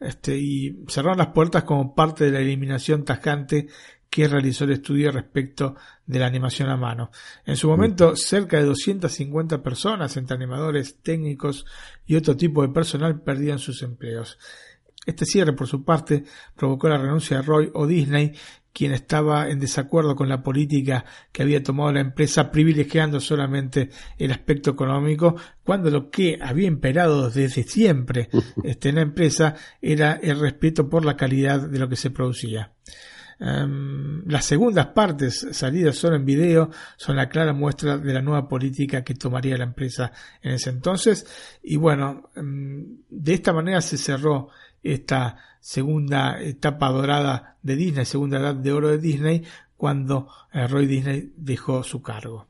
[0.00, 3.68] Este, y cerraron las puertas como parte de la eliminación tajante
[4.10, 7.12] que realizó el estudio respecto de la animación a mano.
[7.46, 11.64] En su momento, cerca de 250 personas, entre animadores, técnicos
[12.04, 14.36] y otro tipo de personal, perdían sus empleos.
[15.06, 16.24] Este cierre, por su parte,
[16.56, 18.32] provocó la renuncia de Roy o Disney,
[18.72, 24.32] quien estaba en desacuerdo con la política que había tomado la empresa, privilegiando solamente el
[24.32, 28.28] aspecto económico, cuando lo que había imperado desde siempre
[28.64, 32.72] este, en la empresa era el respeto por la calidad de lo que se producía.
[33.42, 38.46] Em, las segundas partes salidas solo en video son la clara muestra de la nueva
[38.46, 40.12] política que tomaría la empresa
[40.42, 41.26] en ese entonces.
[41.62, 44.50] Y bueno, em, de esta manera se cerró
[44.82, 49.42] esta segunda etapa dorada de Disney, segunda edad de oro de Disney,
[49.76, 52.46] cuando eh, Roy Disney dejó su cargo.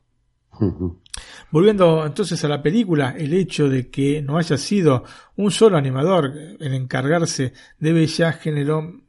[1.49, 5.05] Volviendo entonces a la película, el hecho de que no haya sido
[5.37, 9.00] un solo animador en encargarse de Bella generó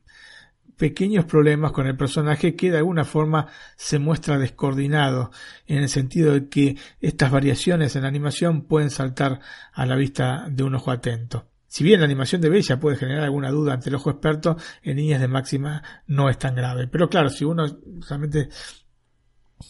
[0.77, 3.47] pequeños problemas con el personaje que de alguna forma
[3.77, 5.31] se muestra descoordinado
[5.67, 9.41] en el sentido de que estas variaciones en la animación pueden saltar
[9.73, 11.47] a la vista de un ojo atento.
[11.67, 14.97] Si bien la animación de Bella puede generar alguna duda ante el ojo experto, en
[14.97, 16.87] niñas de máxima no es tan grave.
[16.87, 17.65] Pero claro, si uno
[18.07, 18.51] realmente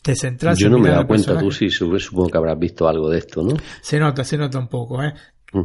[0.02, 3.08] te centras Yo no me he dado cuenta, tú sí supongo que habrás visto algo
[3.08, 3.54] de esto, ¿no?
[3.82, 5.14] Se nota, se nota un poco, ¿eh?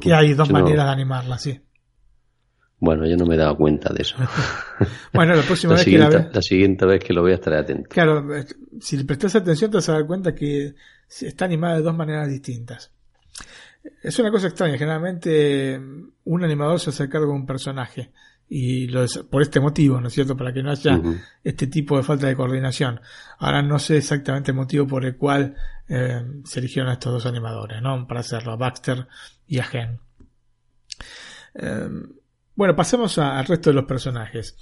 [0.02, 1.60] Que hay dos maneras de animarla, sí.
[2.80, 4.16] Bueno, yo no me he dado cuenta de eso.
[5.14, 7.90] bueno, la próxima vez que la, la siguiente vez que lo vea estaré atento.
[7.90, 8.28] Claro,
[8.80, 10.76] si le prestas atención te vas a dar cuenta que
[11.22, 12.92] está animada de dos maneras distintas.
[14.04, 15.80] Es una cosa extraña, generalmente
[16.26, 18.12] un animador se hace cargo de un personaje
[18.50, 20.38] y lo por este motivo, ¿no es cierto?
[20.38, 21.02] Para que no haya
[21.44, 23.02] este tipo de falta de coordinación.
[23.40, 25.56] Ahora no sé exactamente el motivo por el cual
[25.88, 28.08] eh, se eligieron a estos dos animadores, ¿no?
[28.08, 29.08] Para hacerlo, a Baxter
[29.48, 30.00] y a Gen.
[31.56, 31.90] Eh,
[32.58, 34.58] bueno, pasemos al resto de los personajes.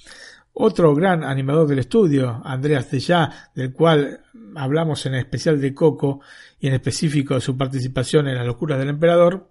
[0.54, 4.22] Otro gran animador del estudio, Andreas Deja, del cual
[4.56, 6.20] hablamos en especial de Coco
[6.60, 9.50] y en específico de su participación en Las locuras del emperador,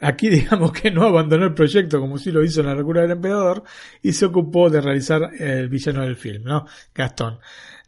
[0.00, 3.12] Aquí digamos que no abandonó el proyecto como si lo hizo en La locura del
[3.12, 3.64] emperador
[4.00, 6.66] y se ocupó de realizar el villano del film, ¿no?
[6.94, 7.38] Gastón.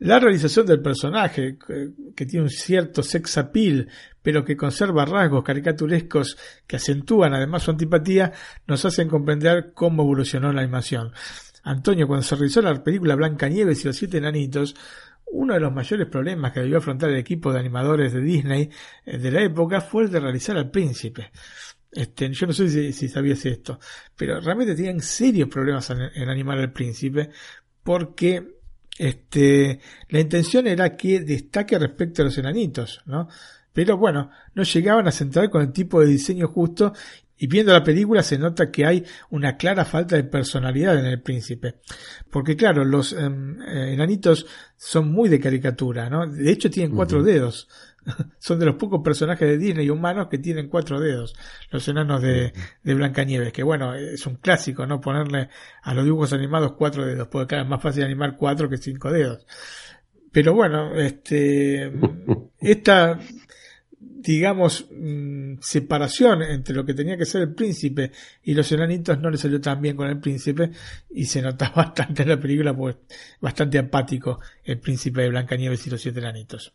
[0.05, 1.57] La realización del personaje,
[2.15, 3.89] que tiene un cierto sex appeal,
[4.21, 6.37] pero que conserva rasgos caricaturescos
[6.67, 8.31] que acentúan además su antipatía,
[8.67, 11.11] nos hacen comprender cómo evolucionó la animación.
[11.63, 14.77] Antonio, cuando se realizó la película Blanca Nieves y los siete enanitos,
[15.33, 18.69] uno de los mayores problemas que debió afrontar el equipo de animadores de Disney
[19.07, 21.33] eh, de la época fue el de realizar al príncipe.
[21.91, 23.81] Este, yo no sé si, sabías esto,
[24.15, 27.31] pero realmente tenían serios problemas en, animar al príncipe
[27.83, 28.64] porque
[28.99, 33.29] este, la intención era que destaque respecto a los enanitos, ¿no?
[33.73, 36.93] Pero bueno, no llegaban a centrar con el tipo de diseño justo
[37.37, 41.21] y viendo la película se nota que hay una clara falta de personalidad en el
[41.21, 41.81] príncipe.
[42.31, 44.47] Porque claro, los em, eh, enanitos
[44.77, 46.27] son muy de caricatura, ¿no?
[46.27, 47.69] De hecho tienen cuatro dedos.
[48.39, 51.35] son de los pocos personajes de Disney humanos que tienen cuatro dedos.
[51.71, 52.53] Los enanos de,
[52.83, 53.53] de Blancanieves.
[53.53, 55.01] Que bueno, es un clásico, ¿no?
[55.01, 55.49] Ponerle
[55.83, 57.29] a los dibujos animados cuatro dedos.
[57.29, 59.47] Porque claro, es más fácil animar cuatro que cinco dedos.
[60.33, 61.93] Pero bueno, este,
[62.61, 63.19] esta
[64.25, 68.11] digamos, mm, separación entre lo que tenía que ser el príncipe
[68.43, 70.71] y los enanitos no le salió tan bien con el príncipe
[71.11, 72.97] y se nota bastante en la película, pues
[73.41, 76.73] bastante apático el príncipe de Blancanieves y los siete enanitos.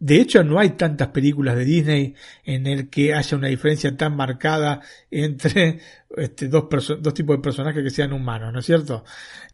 [0.00, 4.16] De hecho, no hay tantas películas de Disney en el que haya una diferencia tan
[4.16, 5.78] marcada entre
[6.16, 6.64] este, dos,
[7.00, 9.04] dos tipos de personajes que sean humanos, ¿no es cierto?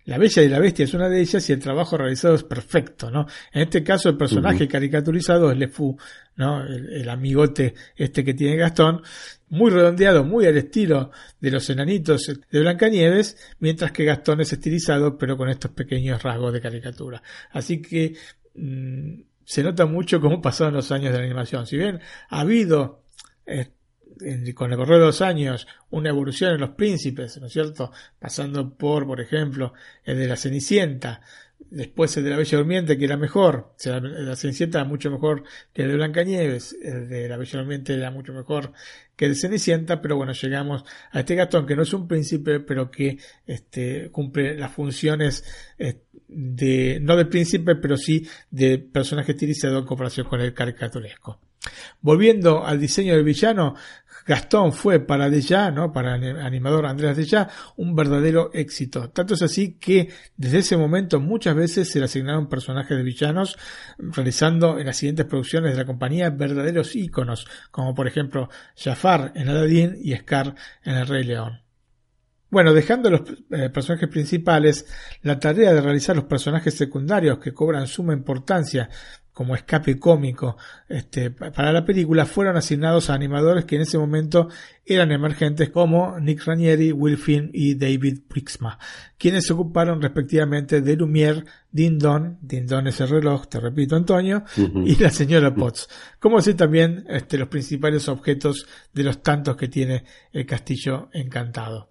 [0.05, 3.10] La Bella y la Bestia es una de ellas y el trabajo realizado es perfecto,
[3.10, 3.27] ¿no?
[3.52, 5.98] En este caso, el personaje caricaturizado es Le Fou,
[6.36, 6.64] ¿no?
[6.64, 9.02] El, amigote este que tiene Gastón,
[9.48, 11.10] muy redondeado, muy al estilo
[11.40, 16.52] de los enanitos de Blancanieves, mientras que Gastón es estilizado, pero con estos pequeños rasgos
[16.52, 17.20] de caricatura.
[17.51, 18.14] Así que,
[18.55, 21.66] mm, se nota mucho cómo pasaron los años de la animación.
[21.66, 23.05] Si bien ha habido
[23.47, 23.70] eh,
[24.55, 27.93] con el correr de los años una evolución en los príncipes, ¿no es cierto?
[28.18, 29.73] Pasando por, por ejemplo,
[30.05, 31.20] el de la Cenicienta,
[31.59, 35.10] después el de la Bella Durmiente, que era mejor, o sea, la Cenicienta era mucho
[35.10, 38.73] mejor que el de Blancanieves, el de la Bella Durmiente era mucho mejor
[39.17, 42.60] que el de Cenicienta, pero bueno, llegamos a este Gastón, que no es un príncipe,
[42.60, 45.44] pero que este, cumple las funciones
[45.78, 51.41] eh, de, no de príncipe, pero sí de personaje estilizado en comparación con el caricaturesco.
[52.01, 53.75] Volviendo al diseño del villano,
[54.26, 55.92] Gastón fue para Deja, ¿no?
[55.92, 59.10] para el animador Andrés Deja, un verdadero éxito.
[59.10, 63.56] Tanto es así que desde ese momento muchas veces se le asignaron personajes de villanos,
[63.98, 69.48] realizando en las siguientes producciones de la compañía verdaderos íconos, como por ejemplo Jafar en
[69.48, 71.60] Aladdin y Scar en El Rey León.
[72.48, 74.86] Bueno, dejando los eh, personajes principales,
[75.22, 78.88] la tarea de realizar los personajes secundarios que cobran suma importancia
[79.36, 80.56] como escape cómico
[80.89, 84.48] este, para la película fueron asignados a animadores que en ese momento
[84.82, 88.78] eran emergentes como Nick Ranieri, Will Finn y David Brixma,
[89.18, 93.94] quienes se ocuparon respectivamente de Lumière, Din Don, Din Don es el reloj, te repito
[93.94, 95.86] Antonio, y la señora Potts,
[96.18, 101.90] como así también este, los principales objetos de los tantos que tiene el castillo encantado.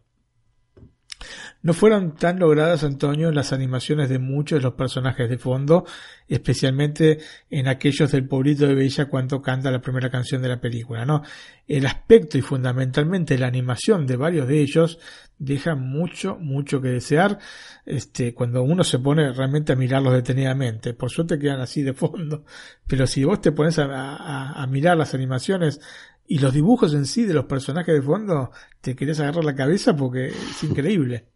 [1.61, 5.85] No fueron tan logradas, Antonio, las animaciones de muchos de los personajes de fondo,
[6.27, 7.19] especialmente
[7.50, 11.24] en aquellos del pueblito de Bella cuando canta la primera canción de la película, ¿no?
[11.68, 15.00] El aspecto y fundamentalmente la animación de varios de ellos
[15.40, 17.40] deja mucho, mucho que desear,
[17.85, 20.94] este, cuando uno se pone realmente a mirarlos detenidamente.
[20.94, 22.45] Por suerte quedan así de fondo,
[22.88, 25.80] pero si vos te pones a, a mirar las animaciones
[26.28, 29.95] y los dibujos en sí de los personajes de fondo, te querés agarrar la cabeza
[29.95, 31.28] porque es increíble.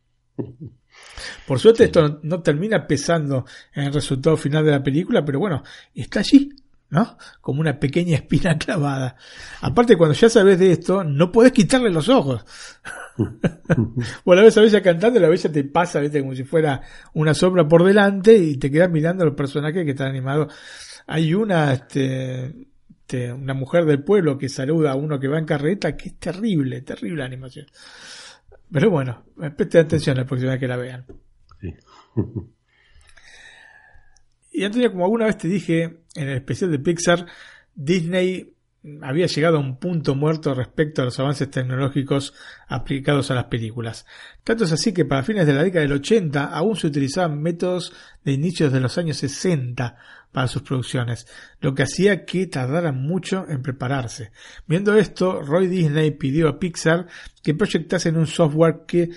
[1.47, 5.63] Por suerte esto no, termina pesando en el resultado final de la película, pero bueno,
[5.93, 6.49] está allí,
[6.89, 7.17] ¿no?
[7.41, 9.15] Como una pequeña espina clavada.
[9.61, 12.45] Aparte, cuando ya sabes de esto, no puedes quitarle los ojos.
[13.17, 16.21] bueno, la ves a Bella cantando y la Bella te pasa, ¿viste?
[16.21, 16.81] Como si fuera
[17.13, 20.53] una sombra por delante y te quedas mirando a los personajes que están animados.
[21.05, 22.68] Hay una, este,
[23.09, 26.19] este, una mujer del pueblo que saluda a uno que va en carreta, que es
[26.19, 27.65] terrible, terrible animación.
[28.71, 29.25] Pero bueno,
[29.57, 31.07] preste atención la próxima vez que la vean.
[34.51, 37.25] y Antonio, como alguna vez te dije en el especial de Pixar,
[37.73, 38.53] Disney
[39.01, 42.33] había llegado a un punto muerto respecto a los avances tecnológicos
[42.67, 44.05] aplicados a las películas.
[44.43, 47.93] Tanto es así que para fines de la década del 80 aún se utilizaban métodos
[48.23, 49.97] de inicios de los años 60
[50.31, 51.27] para sus producciones,
[51.59, 54.31] lo que hacía que tardaran mucho en prepararse.
[54.67, 57.07] Viendo esto, Roy Disney pidió a Pixar
[57.41, 59.09] que proyectasen un software que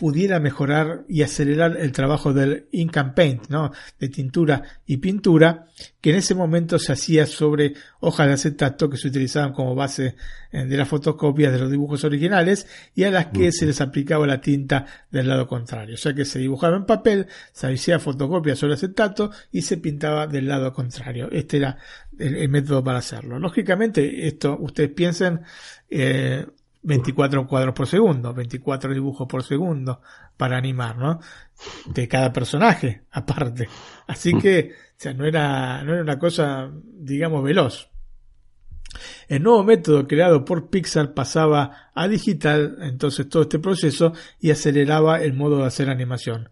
[0.00, 3.70] pudiera mejorar y acelerar el trabajo del ink and paint, ¿no?
[3.98, 5.66] de tintura y pintura,
[6.00, 10.16] que en ese momento se hacía sobre hojas de acetato que se utilizaban como base
[10.52, 14.26] eh, de las fotocopias de los dibujos originales y a las que se les aplicaba
[14.26, 15.96] la tinta del lado contrario.
[15.96, 20.26] O sea que se dibujaba en papel, se hacía fotocopia sobre acetato y se pintaba
[20.26, 21.28] del lado contrario.
[21.30, 21.76] Este era
[22.18, 23.38] el, método para hacerlo.
[23.38, 25.42] Lógicamente, esto ustedes piensen,
[25.90, 26.46] eh,
[26.82, 30.00] 24 cuadros por segundo, 24 dibujos por segundo
[30.36, 31.20] para animar, ¿no?
[31.86, 33.68] De cada personaje, aparte.
[34.06, 37.88] Así que, o sea, no era, no era una cosa, digamos, veloz.
[39.28, 45.22] El nuevo método creado por Pixar pasaba a digital, entonces todo este proceso, y aceleraba
[45.22, 46.48] el modo de hacer animación.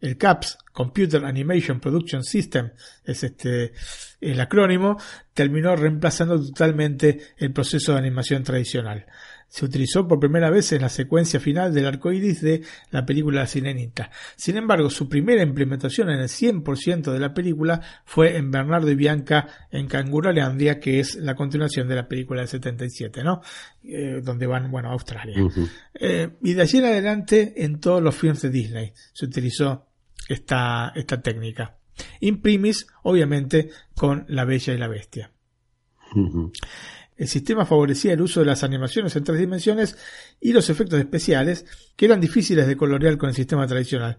[0.00, 2.70] El CAPS, Computer Animation Production System,
[3.04, 3.72] es este
[4.20, 4.96] el acrónimo,
[5.34, 9.06] terminó reemplazando totalmente el proceso de animación tradicional
[9.52, 13.42] se utilizó por primera vez en la secuencia final del arco iris de la película
[13.42, 14.10] La Sirenita.
[14.34, 18.94] Sin embargo, su primera implementación en el 100% de la película fue en Bernardo y
[18.94, 23.42] Bianca en Cangurolandia, que es la continuación de la película del 77, ¿no?
[23.84, 25.36] Eh, donde van, bueno, a Australia.
[26.00, 29.86] Eh, y de allí en adelante, en todos los films de Disney se utilizó
[30.30, 31.76] esta, esta técnica.
[32.20, 35.30] Imprimis, obviamente, con La Bella y la Bestia.
[37.16, 39.96] El sistema favorecía el uso de las animaciones en tres dimensiones
[40.40, 44.18] y los efectos especiales, que eran difíciles de colorear con el sistema tradicional.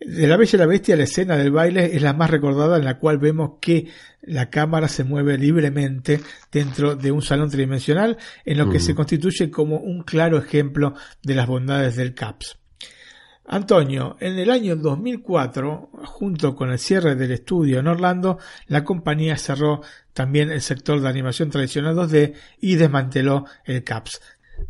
[0.00, 2.84] De La Bella y la Bestia, la escena del baile es la más recordada en
[2.84, 3.88] la cual vemos que
[4.22, 6.20] la cámara se mueve libremente
[6.52, 11.34] dentro de un salón tridimensional, en lo que se constituye como un claro ejemplo de
[11.34, 12.58] las bondades del CAPS.
[13.50, 19.38] Antonio, en el año 2004, junto con el cierre del estudio en Orlando, la compañía
[19.38, 19.80] cerró
[20.12, 24.20] también el sector de animación tradicional 2D y desmanteló el CAPS.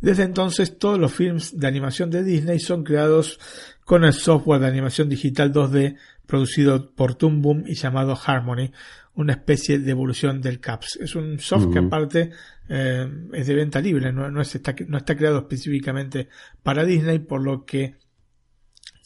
[0.00, 3.40] Desde entonces todos los films de animación de Disney son creados
[3.84, 8.70] con el software de animación digital 2D producido por Toon Boom y llamado Harmony,
[9.14, 10.98] una especie de evolución del CAPS.
[11.00, 12.30] Es un software que aparte
[12.68, 16.28] eh, es de venta libre, no, está, no está creado específicamente
[16.62, 17.96] para Disney, por lo que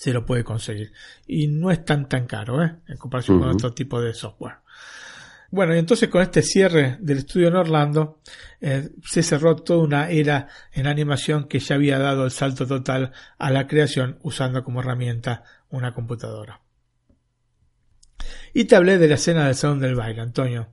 [0.03, 0.93] se lo puede conseguir.
[1.29, 2.75] Y no es tan tan caro, ¿eh?
[2.89, 4.57] En comparación con otro tipo de software.
[5.53, 8.19] Bueno, y entonces con este cierre del estudio en Orlando,
[8.61, 13.13] eh, se cerró toda una era en animación que ya había dado el salto total
[13.39, 16.63] a la creación usando como herramienta una computadora.
[18.53, 20.73] Y te hablé de la escena del salón del baile, Antonio.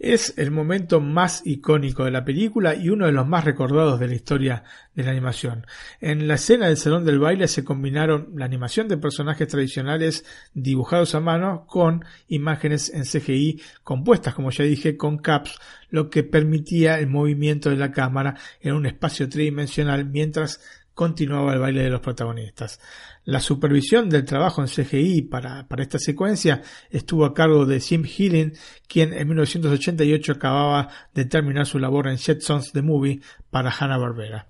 [0.00, 4.06] Es el momento más icónico de la película y uno de los más recordados de
[4.06, 4.62] la historia
[4.94, 5.66] de la animación.
[6.00, 11.16] En la escena del salón del baile se combinaron la animación de personajes tradicionales dibujados
[11.16, 15.58] a mano con imágenes en CGI compuestas, como ya dije, con caps,
[15.90, 20.60] lo que permitía el movimiento de la cámara en un espacio tridimensional mientras
[20.98, 22.80] continuaba el baile de los protagonistas.
[23.24, 26.60] La supervisión del trabajo en CGI para, esta secuencia
[26.90, 28.54] estuvo a cargo de Jim Healing,
[28.88, 34.48] quien en 1988 acababa de terminar su labor en Jetsons The Movie para Hanna-Barbera.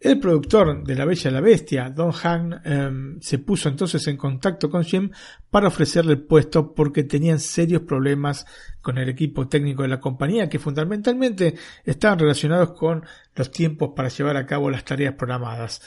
[0.00, 4.16] El productor de La Bella y la Bestia, Don Hahn, em, se puso entonces en
[4.16, 5.10] contacto con Jim
[5.50, 8.46] para ofrecerle el puesto porque tenían serios problemas
[8.80, 13.04] con el equipo técnico de la compañía que fundamentalmente estaban relacionados con
[13.34, 15.82] los tiempos para llevar a cabo las tareas programadas.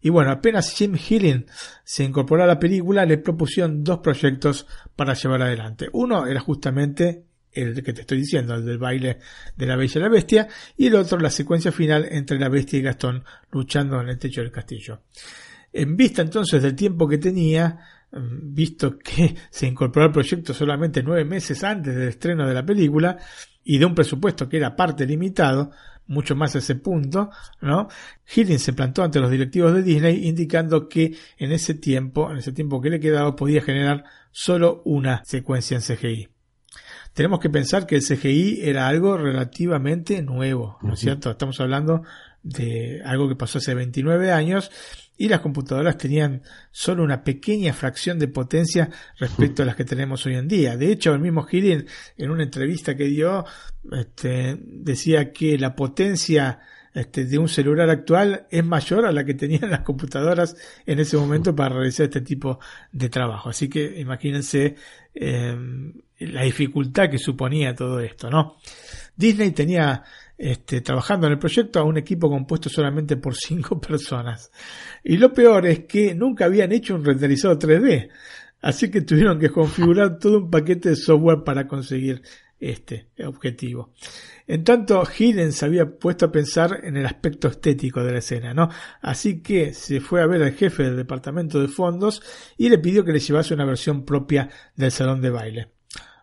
[0.00, 1.46] Y bueno, apenas Jim Healing
[1.82, 5.88] se incorporó a la película, le propusieron dos proyectos para llevar adelante.
[5.92, 7.24] Uno era justamente
[7.56, 9.18] el que te estoy diciendo, el del baile
[9.56, 12.78] de la Bella y la Bestia, y el otro la secuencia final entre la Bestia
[12.78, 15.02] y Gastón luchando en el techo del castillo.
[15.72, 17.78] En vista entonces del tiempo que tenía,
[18.12, 22.64] mm, visto que se incorporó al proyecto solamente nueve meses antes del estreno de la
[22.64, 23.18] película,
[23.64, 25.72] y de un presupuesto que era parte limitado,
[26.06, 27.88] mucho más a ese punto, ¿no?
[28.34, 32.52] Hilling se plantó ante los directivos de Disney indicando que en ese tiempo, en ese
[32.52, 36.35] tiempo que le quedaba, podía generar solo una secuencia en CGI.
[37.16, 41.30] Tenemos que pensar que el CGI era algo relativamente nuevo, ¿no es cierto?
[41.30, 42.02] Estamos hablando
[42.42, 44.70] de algo que pasó hace 29 años
[45.16, 50.26] y las computadoras tenían solo una pequeña fracción de potencia respecto a las que tenemos
[50.26, 50.76] hoy en día.
[50.76, 51.86] De hecho, el mismo Hilling
[52.18, 53.46] en una entrevista que dio
[53.90, 56.60] este, decía que la potencia
[56.92, 60.54] este, de un celular actual es mayor a la que tenían las computadoras
[60.84, 62.58] en ese momento para realizar este tipo
[62.92, 63.48] de trabajo.
[63.48, 64.76] Así que imagínense
[65.14, 68.56] em, la dificultad que suponía todo esto, ¿no?
[69.16, 70.02] Disney tenía
[70.38, 74.50] este, trabajando en el proyecto a un equipo compuesto solamente por cinco personas.
[75.02, 78.08] Y lo peor es que nunca habían hecho un renderizado 3D,
[78.62, 82.22] así que tuvieron que configurar todo un paquete de software para conseguir
[82.58, 83.92] este objetivo.
[84.46, 88.54] En tanto, Hidden se había puesto a pensar en el aspecto estético de la escena,
[88.54, 88.70] ¿no?
[89.02, 92.22] Así que se fue a ver al jefe del departamento de fondos
[92.56, 95.75] y le pidió que le llevase una versión propia del salón de baile.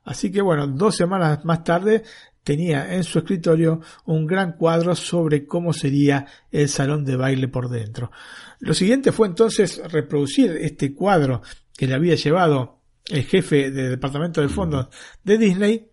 [0.04, 2.04] Así que bueno, dos semanas más tarde
[2.44, 7.70] tenía en su escritorio un gran cuadro sobre cómo sería el salón de baile por
[7.70, 8.12] dentro.
[8.60, 11.42] Lo siguiente fue entonces reproducir este cuadro
[11.76, 14.88] que le había llevado el jefe del departamento de fondos
[15.24, 15.90] de Disney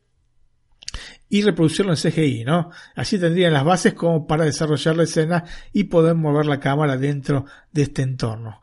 [1.29, 2.71] y reproducirlo en CGI, ¿no?
[2.97, 7.45] Así tendrían las bases como para desarrollar la escena y poder mover la cámara dentro
[7.71, 8.61] de este entorno.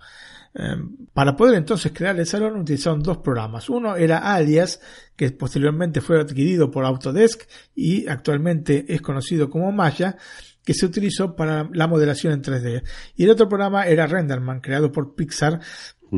[0.59, 3.69] Em, para poder entonces crear el salón utilizaron dos programas.
[3.69, 4.81] Uno era Alias,
[5.15, 7.43] que posteriormente fue adquirido por Autodesk
[7.75, 10.17] y actualmente es conocido como Maya,
[10.63, 12.83] que se utilizó para la modelación en 3D.
[13.15, 15.59] Y el otro programa era Renderman, creado por Pixar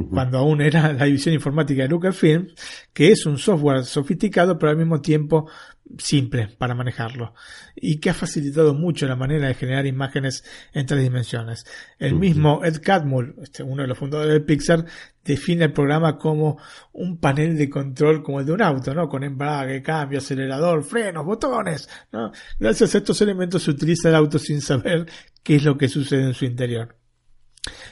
[0.10, 2.48] cuando aún era la división informática de Lucasfilm,
[2.94, 5.50] que es un software sofisticado pero al mismo tiempo
[5.98, 7.34] simple para manejarlo
[7.76, 10.44] y que ha facilitado mucho la manera de generar imágenes
[10.74, 11.66] en tres dimensiones.
[11.98, 14.86] El mismo Ed Catmull, este, uno de los fundadores de Pixar,
[15.24, 16.60] define el programa como
[16.94, 19.10] un panel de control como el de un auto, ¿no?
[19.10, 22.32] Con embrague, cambio, acelerador, frenos, botones, ¿no?
[22.60, 25.06] Gracias a estos elementos se utiliza el auto sin saber
[25.44, 26.96] qué es lo que sucede en su interior.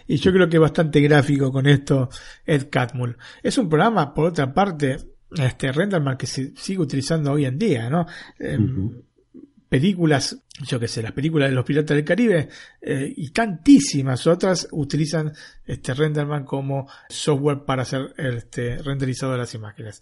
[0.07, 2.09] Y yo creo que es bastante gráfico con esto
[2.45, 3.17] Ed Catmull.
[3.43, 4.97] Es un programa, por otra parte,
[5.31, 8.05] este Renderman que se sigue utilizando hoy en día, ¿no?
[8.39, 9.01] Em,
[9.67, 12.49] películas, yo que sé, las películas de los Piratas del Caribe
[12.81, 15.33] eh, y tantísimas otras utilizan
[15.65, 20.01] este Renderman como software para hacer este renderizado de las imágenes.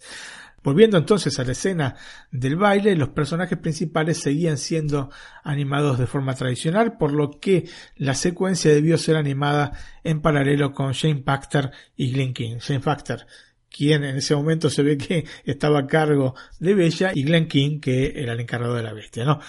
[0.62, 1.94] Volviendo entonces a la escena
[2.32, 5.10] del baile, los personajes principales seguían siendo
[5.44, 9.72] animados de forma tradicional, por lo que la secuencia debió ser animada
[10.02, 12.56] en paralelo con Shane Pachter y Glenn King.
[12.58, 13.26] Shane Pachter
[13.70, 17.80] quien en ese momento se ve que estaba a cargo de Bella, y Glenn King,
[17.80, 19.40] que era el encargado de la bestia, ¿no?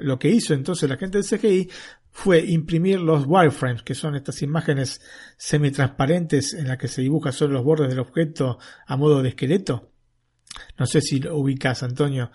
[0.00, 1.70] Lo que hizo entonces la gente del CGI
[2.10, 5.00] fue imprimir los wireframes, que son estas imágenes
[5.36, 9.90] semitransparentes en las que se dibuja solo los bordes del objeto a modo de esqueleto.
[10.78, 12.30] No sé si lo ubicas, Antonio.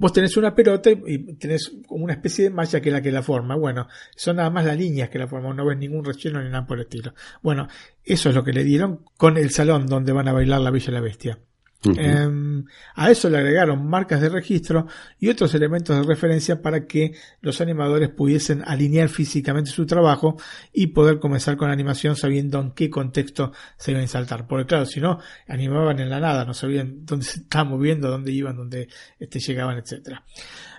[0.00, 3.10] Vos tenés una pelota y tenés como una especie de malla que es la que
[3.10, 3.56] la forma.
[3.56, 6.64] Bueno, son nada más las líneas que la forman, no ves ningún relleno ni nada
[6.64, 7.14] por el estilo.
[7.42, 7.66] Bueno,
[8.04, 10.90] eso es lo que le dieron con el salón donde van a bailar la Bella
[10.90, 11.38] y la Bestia.
[11.84, 12.64] Em,
[12.96, 14.88] a eso le agregaron marcas de registro
[15.20, 20.36] y otros elementos de referencia para que los animadores pudiesen alinear físicamente su trabajo
[20.72, 24.48] y poder comenzar con la animación sabiendo en qué contexto se iban a saltar.
[24.48, 28.32] Porque claro, si no, animaban en la nada, no sabían dónde se estaban moviendo, dónde
[28.32, 28.88] iban, dónde
[29.20, 30.24] este, llegaban, etcétera.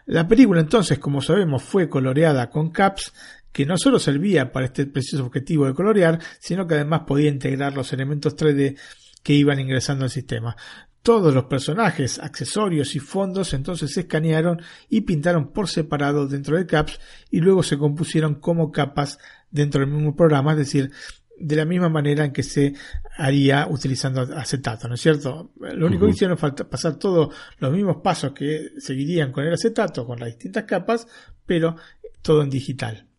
[0.05, 3.13] La película entonces, como sabemos, fue coloreada con caps
[3.53, 7.73] que no solo servía para este preciso objetivo de colorear, sino que además podía integrar
[7.73, 8.77] los elementos 3D
[9.23, 10.55] que iban ingresando al sistema.
[11.01, 16.65] Todos los personajes, accesorios y fondos entonces se escanearon y pintaron por separado dentro de
[16.65, 16.99] CAPS
[17.31, 19.17] y luego se compusieron como capas
[19.49, 20.91] dentro del mismo programa, es decir,
[21.39, 22.73] de la misma manera en que se
[23.17, 25.51] haría utilizando acetato, ¿no es cierto?
[25.59, 30.05] Lo único que hicieron fue pasar todos los mismos pasos que seguirían con el acetato,
[30.05, 31.07] con las distintas capas,
[31.45, 31.77] pero
[32.21, 33.09] todo en digital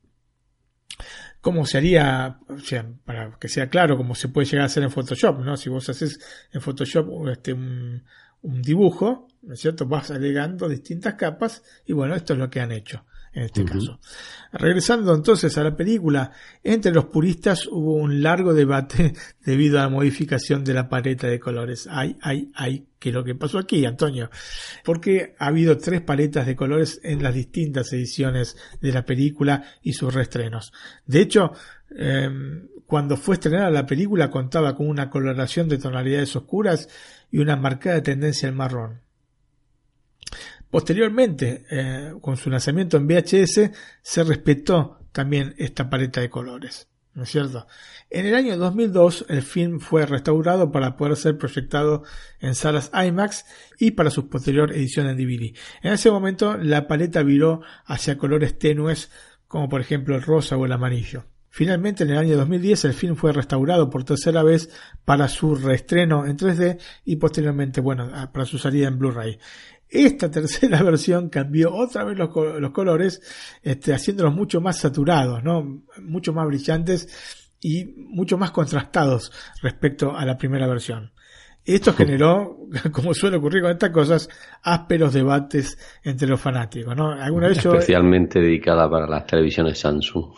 [1.41, 4.83] cómo se haría, o sea, para que sea claro, cómo se puede llegar a hacer
[4.83, 5.57] en Photoshop, ¿no?
[5.57, 6.21] Si vos haces
[6.53, 8.03] en Photoshop este, un,
[8.43, 9.87] un dibujo, ¿no es cierto?
[9.87, 14.01] Vas agregando distintas capas y bueno, esto es lo que han hecho en este caso.
[14.53, 16.33] Regresando entonces a la película,
[16.65, 21.39] entre los puristas hubo un largo debate debido a la modificación de la paleta de
[21.39, 21.87] colores.
[21.91, 24.31] Ay, ay, ay, ¿qué es lo que pasó aquí, Antonio?
[24.85, 29.93] Porque ha habido tres paletas de colores en las distintas ediciones de la película y
[29.93, 30.73] sus reestrenos.
[31.07, 31.53] De hecho,
[31.97, 36.89] em, cuando fue estrenada la película contaba con una coloración de tonalidades oscuras
[37.31, 39.03] y una marcada tendencia al marrón.
[40.71, 43.71] Posteriormente, eh, con su lanzamiento en VHS,
[44.03, 46.87] se respetó también esta paleta de colores.
[47.13, 47.67] ¿No es cierto?
[48.09, 52.05] En el año 2002 el film fue restaurado para poder ser proyectado
[52.39, 53.45] en salas IMAX
[53.81, 55.57] y para su posterior edición en DVD.
[55.83, 59.11] En ese momento la paleta viró hacia colores tenues
[59.49, 61.25] como por ejemplo el rosa o el amarillo.
[61.53, 64.71] Finalmente, en el año 2010, el film fue restaurado por tercera vez
[65.05, 69.41] para su reestreno en 3D y posteriormente, bueno, para su salida en Blu-ray.
[69.91, 72.31] Esta tercera versión cambió otra vez los,
[72.73, 73.21] colores,
[73.63, 75.83] este, haciéndolos mucho más saturados, ¿no?
[76.03, 81.13] mucho más brillantes y mucho más contrastados respecto a la primera versión.
[81.65, 82.57] Esto generó,
[82.93, 84.29] como suele ocurrir con estas cosas,
[84.63, 87.11] ásperos debates entre los fanáticos, ¿no?
[87.13, 90.33] Alguna vez Especialmente dedicada para las televisiones Samsung.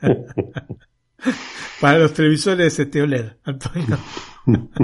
[1.80, 3.98] para los televisores este OLED, Antonio.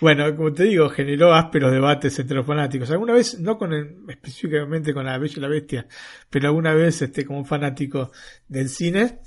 [0.00, 2.90] bueno, como te digo, generó ásperos debates entre los fanáticos.
[2.90, 3.72] Alguna vez, no con
[4.08, 5.86] específicamente con la Bella y la Bestia,
[6.30, 8.10] pero alguna vez este, como fanático
[8.48, 9.20] del cine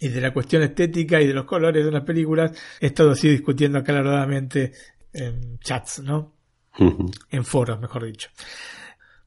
[0.00, 3.28] y de la cuestión estética y de los colores de las películas, he estado así
[3.28, 4.72] discutiendo acaloradamente
[5.12, 6.34] en chats, ¿no?
[7.30, 8.28] en foros, mejor dicho.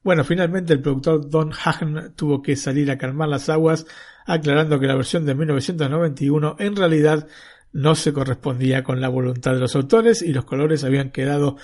[0.02, 3.86] Bueno, finalmente el productor Don Hagen tuvo que salir a calmar las aguas,
[4.26, 7.28] aclarando que la versión de 1991 en realidad
[7.72, 11.56] no se correspondía con la voluntad de los autores y los colores habían quedado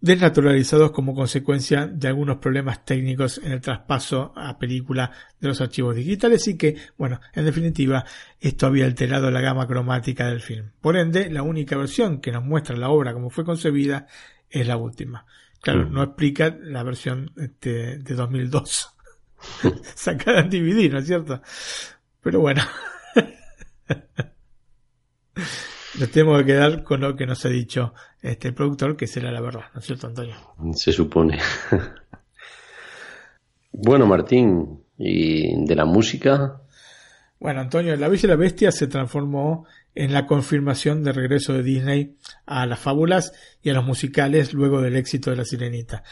[0.00, 5.96] desnaturalizados como consecuencia de algunos problemas técnicos en el traspaso a película de los archivos
[5.96, 8.04] digitales y que, bueno, en definitiva,
[8.40, 10.72] esto había alterado la gama cromática del film.
[10.80, 14.06] Por ende, la única versión que nos muestra la obra como fue concebida
[14.50, 15.24] es la última.
[15.64, 18.94] Claro, no explica la versión este, de 2002.
[19.94, 21.40] Sacada en DVD, ¿no es cierto?
[22.20, 22.62] Pero bueno.
[25.98, 29.40] Nos tenemos que quedar con lo que nos ha dicho este productor, que será la
[29.40, 30.34] verdad, ¿no es cierto, Antonio?
[30.74, 31.38] Se supone.
[33.72, 36.60] bueno, Martín, ¿y de la música?
[37.38, 41.62] Bueno, Antonio, La Bella y la Bestia se transformó en la confirmación de regreso de
[41.62, 42.16] Disney
[42.46, 43.32] a las fábulas
[43.62, 46.02] y a los musicales luego del éxito de La Sirenita.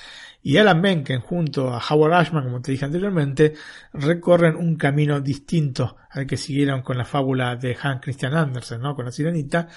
[0.42, 3.54] Y Alan Menken junto a Howard Ashman, como te dije anteriormente,
[3.92, 8.94] recorren un camino distinto al que siguieron con la fábula de Hans Christian Andersen, ¿no?
[8.94, 9.68] con La Sirenita,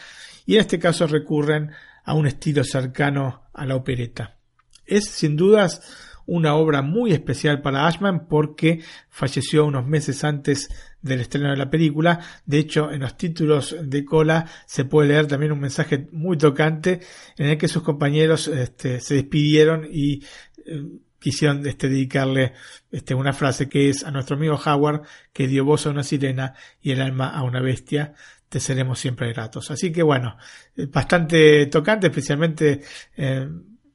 [0.45, 1.72] y en este caso recurren
[2.03, 4.38] a un estilo cercano a la opereta.
[4.85, 5.82] Es sin dudas
[6.26, 10.70] una obra muy especial para Ashman porque falleció unos meses antes
[11.02, 12.20] del estreno de la película.
[12.45, 17.02] De hecho, en los títulos de cola se puede leer también un mensaje muy tocante
[17.38, 20.24] en el que sus compañeros este, se despidieron y
[20.66, 20.84] eh,
[21.20, 22.54] quisieron este, dedicarle
[22.92, 26.54] este, una frase que es a nuestro amigo Howard que dio voz a una sirena
[26.82, 28.14] y el alma a una bestia
[28.50, 29.70] te seremos siempre gratos.
[29.72, 30.38] Así que bueno,
[30.76, 32.82] eh, bastante tocante, especialmente
[33.18, 33.48] eh,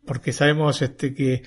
[0.04, 1.42] porque sabemos este, que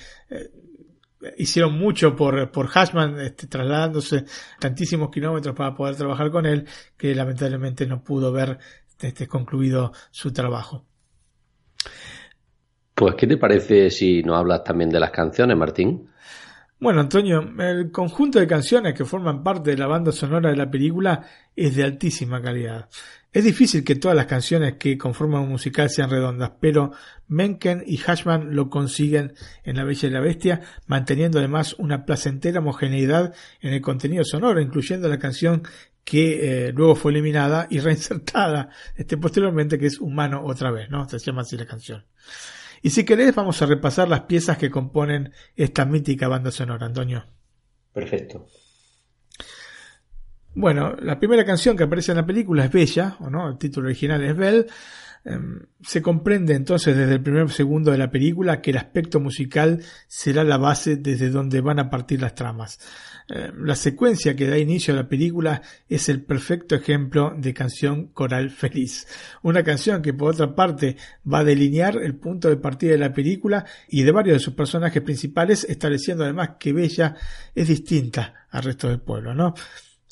[1.38, 4.26] hicieron mucho por, por Hashman, este, trasladándose
[4.60, 8.58] tantísimos kilómetros para poder trabajar con él, que lamentablemente no pudo ver
[9.00, 10.85] este, concluido su trabajo.
[12.95, 16.08] Pues, ¿qué te parece si nos hablas también de las canciones, Martín?
[16.80, 20.69] Bueno, Antonio, el conjunto de canciones que forman parte de la banda sonora de la
[20.69, 22.90] película es de altísima calidad.
[23.34, 26.92] Es difícil que todas las canciones que conforman un musical sean redondas, pero
[27.28, 32.60] Menken y Hashman lo consiguen en La Bella y la Bestia, manteniendo además una placentera
[32.60, 35.64] homogeneidad en el contenido sonoro, incluyendo la canción
[36.03, 41.10] que eh, luego fue eliminada y reinsertada este, posteriormente, que es Humano otra vez, ¿no?
[41.10, 42.06] Se llama así la canción.
[42.84, 47.26] Y si querés, vamos a repasar las piezas que componen esta mítica banda sonora, Antonio.
[47.94, 48.45] Perfecto.
[50.56, 53.88] Bueno, la primera canción que aparece en la película es Bella, o no, el título
[53.88, 54.67] original es Belle.
[55.25, 59.82] Em, se comprende entonces desde el primer segundo de la película que el aspecto musical
[60.06, 62.80] será la base desde donde van a partir las tramas.
[63.30, 68.07] Em, la secuencia que da inicio a la película es el perfecto ejemplo de canción
[68.07, 69.07] coral feliz.
[69.43, 70.98] Una canción que por otra parte
[71.32, 74.53] va a delinear el punto de partida de la película y de varios de sus
[74.53, 77.15] personajes principales, estableciendo además que Bella
[77.56, 79.56] es distinta al resto del pueblo, ¿no?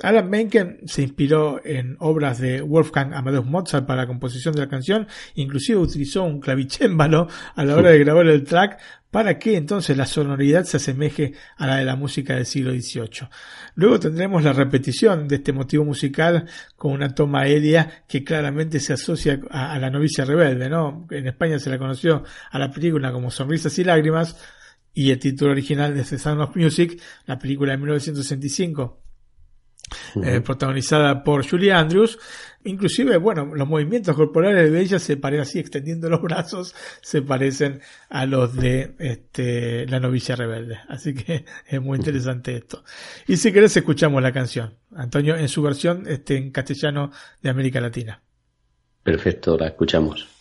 [0.03, 4.69] Alan Menken se inspiró en obras de Wolfgang Amadeus Mozart para la composición de la
[4.69, 8.79] canción, inclusive utilizó un clavicémbalo a la hora de grabar el track
[9.11, 13.27] para que entonces la sonoridad se asemeje a la de la música del siglo XVIII.
[13.75, 16.45] Luego tendremos la repetición de este motivo musical
[16.77, 21.07] con una toma aérea que claramente se asocia a, la novicia rebelde, ¿no?
[21.11, 24.37] En España se la conoció a la película como Sonrisas y Lágrimas
[24.93, 29.00] y el título original de The Sound of Music, la película de 1965
[30.23, 32.17] eh, protagonizada por Julie Andrews.
[32.63, 37.81] Inclusive, bueno, los movimientos corporales de ella se parecen así, extendiendo los brazos, se parecen
[38.09, 40.79] a los de este, la novicia rebelde.
[40.87, 42.83] Así que es muy interesante esto.
[43.27, 44.75] Y si querés, escuchamos la canción.
[44.95, 47.11] Antonio, en su versión este, en castellano
[47.41, 48.21] de América Latina.
[49.03, 50.40] Perfecto, la escuchamos.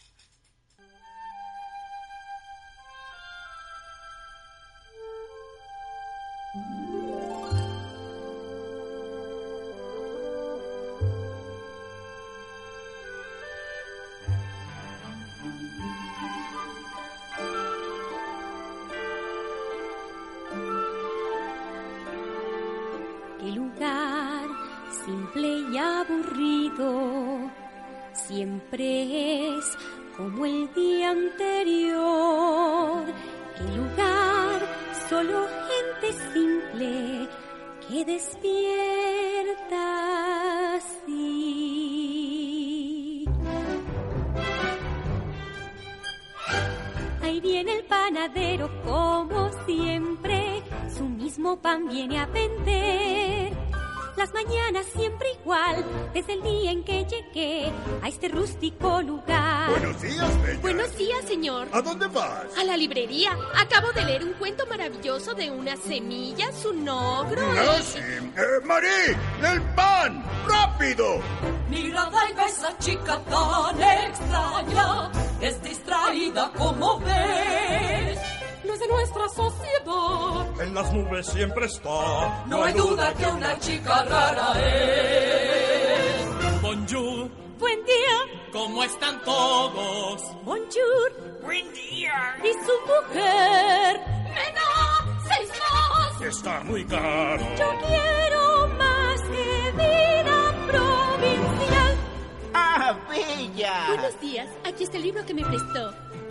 [82.47, 85.10] No hay duda que una chica rara es.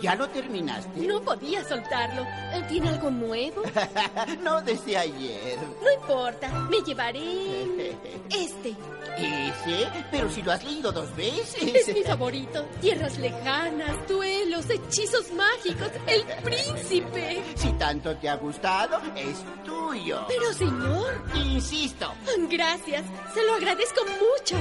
[0.00, 1.00] ¿Ya lo terminaste?
[1.00, 2.24] No podía soltarlo.
[2.68, 3.62] ¿Tiene algo nuevo?
[4.42, 5.58] no desde ayer.
[5.82, 7.62] No importa, me llevaré
[8.30, 8.74] este.
[9.18, 9.88] ¿Ese?
[10.10, 11.62] Pero si lo has leído dos veces.
[11.88, 12.64] Es mi favorito.
[12.80, 17.42] Tierras lejanas, duelos, hechizos mágicos, el príncipe.
[17.56, 20.24] Si tanto te ha gustado, es tuyo.
[20.28, 21.22] Pero señor.
[21.34, 22.12] Insisto.
[22.48, 23.04] Gracias,
[23.34, 24.56] se lo agradezco mucho.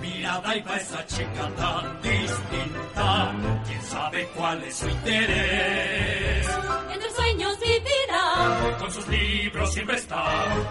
[0.00, 3.34] Mirada y va esa chica tan distinta.
[3.66, 6.48] ¿Quién sabe cuál es su interés?
[6.92, 8.76] Entre sueños vivirá.
[8.78, 10.24] Con sus libros siempre está.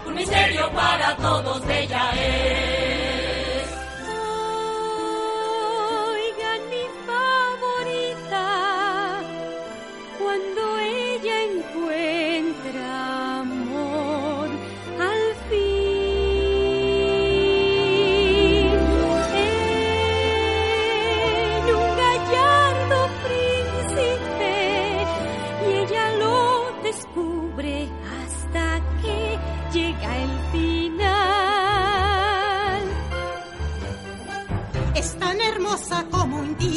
[0.06, 2.83] Un misterio para todos bella es.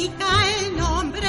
[0.08, 1.28] El nombre,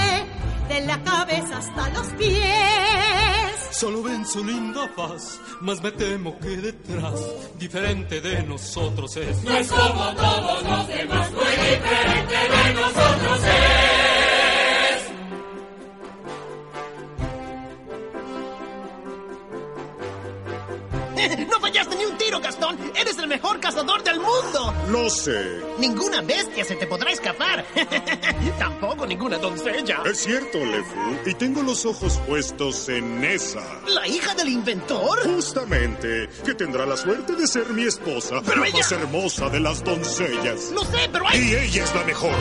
[0.68, 3.70] de la cabeza hasta los pies.
[3.72, 7.20] Solo ven su linda faz, mas me temo que detrás,
[7.58, 9.44] diferente de nosotros es.
[9.44, 14.09] No es como todos los demás, muy diferente de nosotros es.
[21.50, 22.78] ¡No fallaste ni un tiro, Gastón!
[22.96, 24.74] ¡Eres el mejor cazador del mundo!
[24.90, 25.60] Lo sé.
[25.78, 27.66] Ninguna bestia se te podrá escapar.
[28.60, 30.02] Tampoco ninguna doncella.
[30.06, 30.96] Es cierto, Lefu.
[31.26, 33.62] Y tengo los ojos puestos en esa.
[33.88, 35.20] ¿La hija del inventor?
[35.24, 36.30] Justamente.
[36.46, 38.42] Que tendrá la suerte de ser mi esposa.
[38.46, 40.72] Pero la ella- más hermosa de las doncellas.
[40.72, 41.40] Lo sé, pero hay...
[41.40, 42.36] Y ella es la mejor.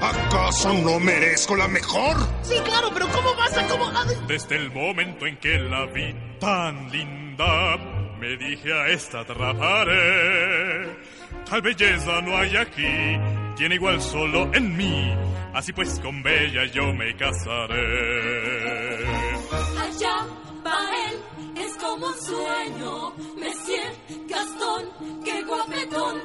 [0.00, 2.16] ¿Acaso no merezco la mejor?
[2.42, 3.66] Sí, claro, pero ¿cómo vas a...
[3.66, 3.86] cómo...
[3.88, 7.76] a- Desde el momento en que la vi tan linda,
[8.18, 10.96] me dije a esta atraparé.
[11.48, 13.18] Tal belleza no hay aquí,
[13.56, 15.14] tiene igual solo en mí.
[15.54, 17.76] Así pues con Bella yo me casaré.
[19.80, 20.26] Allá
[20.66, 20.78] va
[21.08, 21.16] él,
[21.64, 23.10] es como un sueño.
[23.36, 23.92] Monsieur
[24.28, 26.20] Gastón, qué guapetón.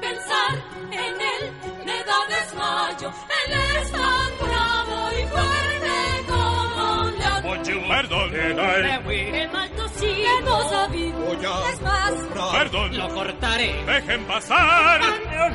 [0.00, 0.54] Pensar
[0.92, 1.52] en él
[1.84, 3.12] me da desmayo.
[3.46, 5.96] Él es tan bravo y fuerte
[6.28, 7.88] como un león.
[7.88, 8.30] Perdón,
[12.52, 13.84] perdón, lo cortaré.
[13.84, 15.00] dejen pasar.
[15.02, 15.52] Señor,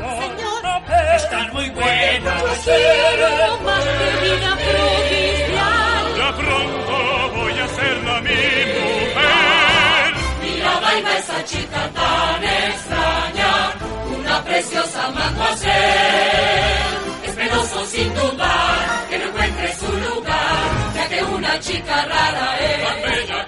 [1.15, 2.43] Están muy buenas.
[2.43, 6.15] yo quiero más que vida provincial.
[6.17, 10.13] Ya pronto voy a serla mi mujer.
[10.41, 13.71] Mira, baila esa chica tan extraña,
[14.17, 16.79] una preciosa mademoiselle.
[17.23, 20.63] Es penoso sin dudar que no encuentre su lugar,
[20.95, 22.87] ya que una chica rara es.
[22.87, 23.45] Tan bella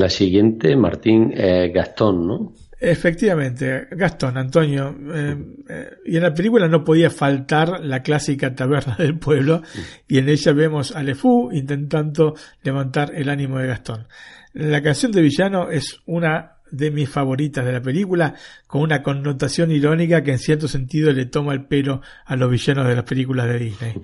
[0.00, 2.52] La siguiente, Martín eh, Gastón, ¿no?
[2.80, 4.96] Efectivamente, Gastón, Antonio.
[5.12, 5.36] eh,
[5.68, 9.60] eh, y en la película no podía faltar la clásica taberna del pueblo,
[10.08, 14.06] y en ella vemos a LeFou intentando levantar el ánimo de Gastón.
[14.54, 18.34] La canción de villano es una de mis favoritas de la película,
[18.66, 22.86] con una connotación irónica que en cierto sentido le toma el pelo a los villanos
[22.86, 23.94] de las películas de Disney.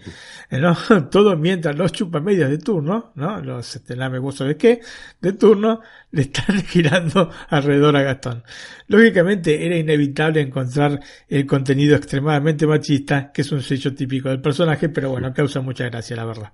[0.49, 0.77] Eh, ¿No?
[1.11, 3.41] Todo mientras los chupamedias de turno, ¿no?
[3.41, 4.81] Los este, lame de qué,
[5.21, 5.81] de turno,
[6.13, 8.45] le están girando alrededor a Gastón.
[8.87, 14.89] Lógicamente era inevitable encontrar el contenido extremadamente machista, que es un sello típico del personaje,
[14.89, 16.53] pero bueno, causa mucha gracia, la verdad.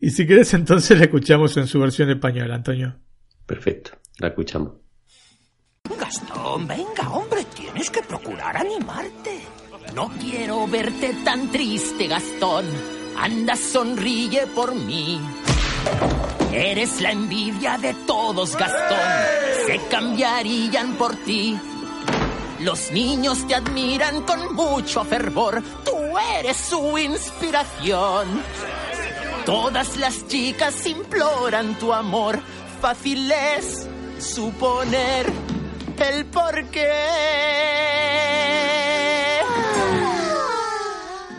[0.00, 2.96] Y si querés, entonces la escuchamos en su versión española, Antonio.
[3.46, 4.83] Perfecto, la escuchamos.
[5.90, 9.38] Gastón, venga, hombre, tienes que procurar animarte.
[9.94, 12.64] No quiero verte tan triste, Gastón.
[13.18, 15.20] Anda, sonríe por mí.
[16.50, 18.98] Eres la envidia de todos, Gastón.
[19.66, 21.58] Se cambiarían por ti.
[22.60, 25.62] Los niños te admiran con mucho fervor.
[25.84, 25.98] Tú
[26.38, 28.42] eres su inspiración.
[29.44, 32.40] Todas las chicas imploran tu amor.
[32.80, 33.86] Fácil es
[34.18, 35.53] suponer
[36.00, 36.90] el porqué.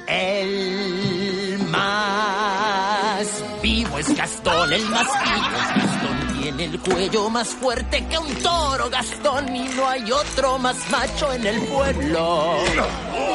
[0.08, 3.28] El más
[3.62, 5.95] vivo es Gastón, el más vivo es Gastón.
[6.56, 11.34] Tiene el cuello más fuerte que un toro, Gastón, y no hay otro más macho
[11.34, 12.56] en el pueblo.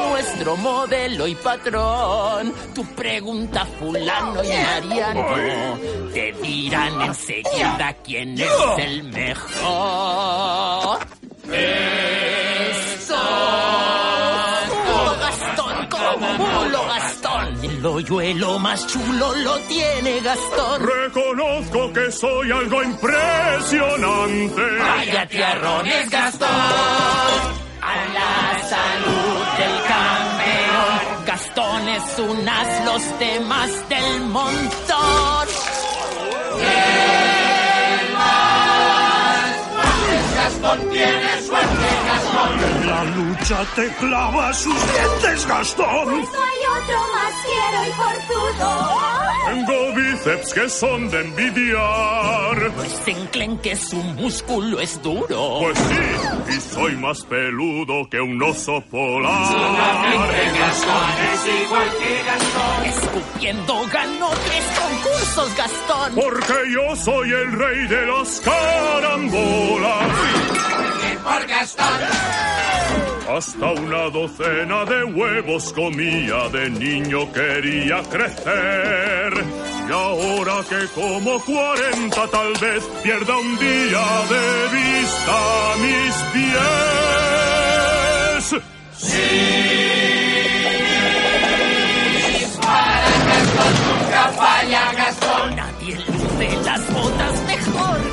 [0.09, 2.51] Nuestro modelo y patrón.
[2.73, 5.77] Tu pregunta, Fulano y Mariano,
[6.11, 10.99] te dirán enseguida quién es el mejor.
[11.51, 13.15] Eso.
[15.19, 17.60] Gastón, como mulo Gastón.
[17.81, 20.87] El hoyuelo más chulo lo tiene Gastón.
[20.87, 24.61] Reconozco que soy algo impresionante.
[24.77, 26.47] Vaya tierrones, Gastón.
[27.81, 31.25] A la salud del campeón.
[31.25, 35.47] Gastón es un as, los demás del montón.
[40.61, 42.63] Gastón tiene suerte, Gastón.
[42.63, 46.05] En la lucha te clava sus dientes, Gastón.
[46.05, 48.69] Pues no hay otro más fiero y forzudo.
[49.47, 52.71] Tengo bíceps que son de envidiar.
[52.75, 55.61] Pues enclenque su músculo es duro.
[55.61, 55.99] Pues sí,
[56.55, 59.47] y soy más peludo que un oso polar.
[59.47, 62.85] Solamente Gastón es igual que Gastón.
[62.85, 66.13] Escupiendo ganó tres concursos, Gastón.
[66.15, 70.50] Porque yo soy el rey de las carambolas.
[71.23, 72.01] Por Gastón.
[73.29, 79.33] Hasta una docena de huevos comía, de niño quería crecer.
[79.87, 86.61] Y ahora que como 40 tal vez pierda un día de vista mis pies.
[92.61, 95.55] Para Gastón nunca falla Gastón.
[95.55, 97.50] Nadie luce las botas mejor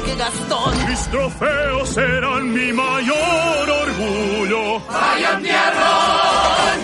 [0.08, 0.88] que Gastón.
[0.88, 4.80] Mis trofeos serán mi mayor orgullo.
[4.88, 6.78] Vaya un tierrón.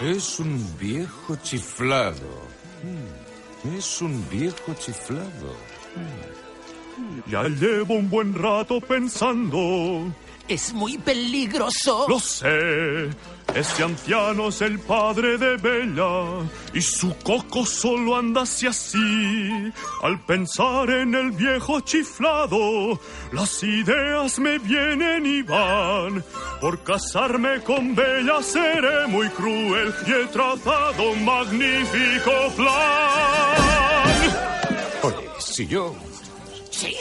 [0.00, 2.48] Es un viejo chiflado.
[2.82, 5.54] Mm, Es un viejo chiflado.
[7.28, 10.12] Ya llevo un buen rato pensando.
[10.52, 12.04] Es muy peligroso.
[12.10, 13.08] Lo sé.
[13.54, 19.72] Este anciano es el padre de Bella y su coco solo anda así así.
[20.02, 23.00] Al pensar en el viejo chiflado,
[23.32, 26.22] las ideas me vienen y van.
[26.60, 33.56] Por casarme con Bella seré muy cruel y he trazado un magnífico plan.
[35.02, 35.96] Oye, si yo...
[36.70, 36.94] Sí.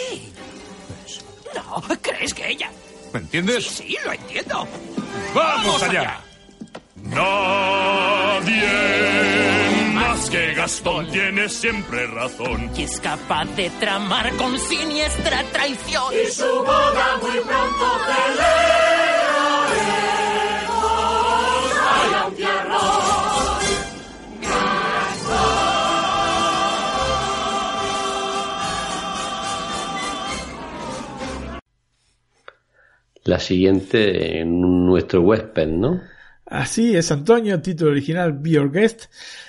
[1.53, 2.71] No, ¿crees que ella?
[3.13, 3.65] ¿Me entiendes?
[3.65, 4.67] Sí, lo entiendo.
[5.33, 6.21] ¡Vamos allá!
[6.95, 8.61] Nadie
[9.93, 12.71] más que Gastón tiene siempre razón.
[12.75, 16.13] Y es capaz de tramar con siniestra traición.
[16.13, 19.71] Y su boda muy pronto celebraremos.
[21.83, 22.35] Vaya un
[33.23, 36.01] La siguiente en nuestro huésped, ¿no?
[36.45, 39.05] Así es, Antonio, título original Be Your Guest.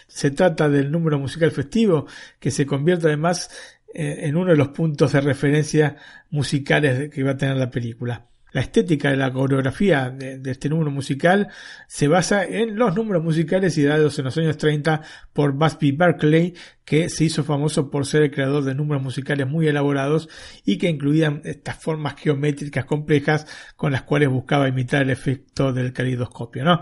[0.07, 2.07] Se trata del número musical festivo
[2.39, 3.51] que se convierte además
[3.95, 5.97] eh, en uno de los puntos de referencia
[6.31, 8.27] musicales que va a tener la película.
[8.53, 11.49] La estética de la coreografía de, este número musical
[11.87, 17.09] se basa en los números musicales ideados en los años 30 por Busby Berkeley, que
[17.09, 20.29] se hizo famoso por ser el creador de números musicales muy elaborados
[20.65, 25.93] y que incluían estas formas geométricas complejas con las cuales buscaba imitar el efecto del
[25.93, 26.65] calidoscopio.
[26.65, 26.81] ¿no?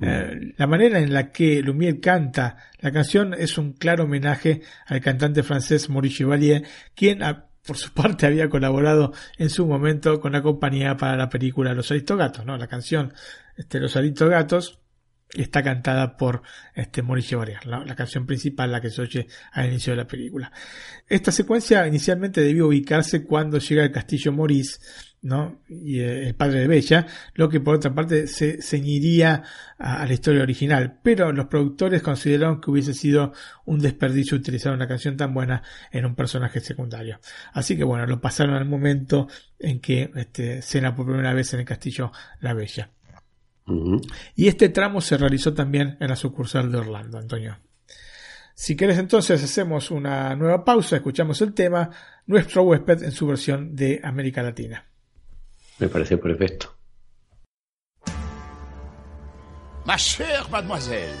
[0.00, 0.04] Mm.
[0.04, 5.00] Eh, la manera en la que Lumière canta la canción es un claro homenaje al
[5.00, 6.64] cantante francés Maurice Chevalier,
[6.94, 7.22] quien
[7.66, 11.90] por su parte había colaborado en su momento con la compañía para la película Los
[11.90, 12.56] Aristogatos, ¿no?
[12.56, 13.12] La canción
[13.56, 14.78] este, Los Aristogatos
[15.34, 16.42] está cantada por
[16.74, 20.52] este Maurice Chevalier, la canción principal, la que se oye al inicio de la película.
[21.08, 24.78] Esta secuencia inicialmente debió ubicarse cuando llega al castillo Maurice
[25.22, 25.60] ¿no?
[25.68, 29.42] y eh, el padre de Bella, lo que por otra parte se ceñiría
[29.78, 33.32] a, la historia original, pero los productores consideraron que hubiese sido
[33.64, 37.18] un desperdicio utilizar una canción tan buena en un personaje secundario.
[37.52, 39.28] Así que bueno, lo pasaron al momento
[39.58, 42.90] en que este, cena por primera vez en el castillo La Bella.
[44.36, 47.58] Y este tramo se realizó también en la sucursal de Orlando, Antonio.
[48.54, 51.90] Si querés entonces hacemos una nueva pausa, escuchamos el tema
[52.26, 54.86] Nuestro huésped en su versión de América Latina.
[55.78, 56.74] Me parece perfecto.
[59.84, 61.14] Ma chère mademoiselle,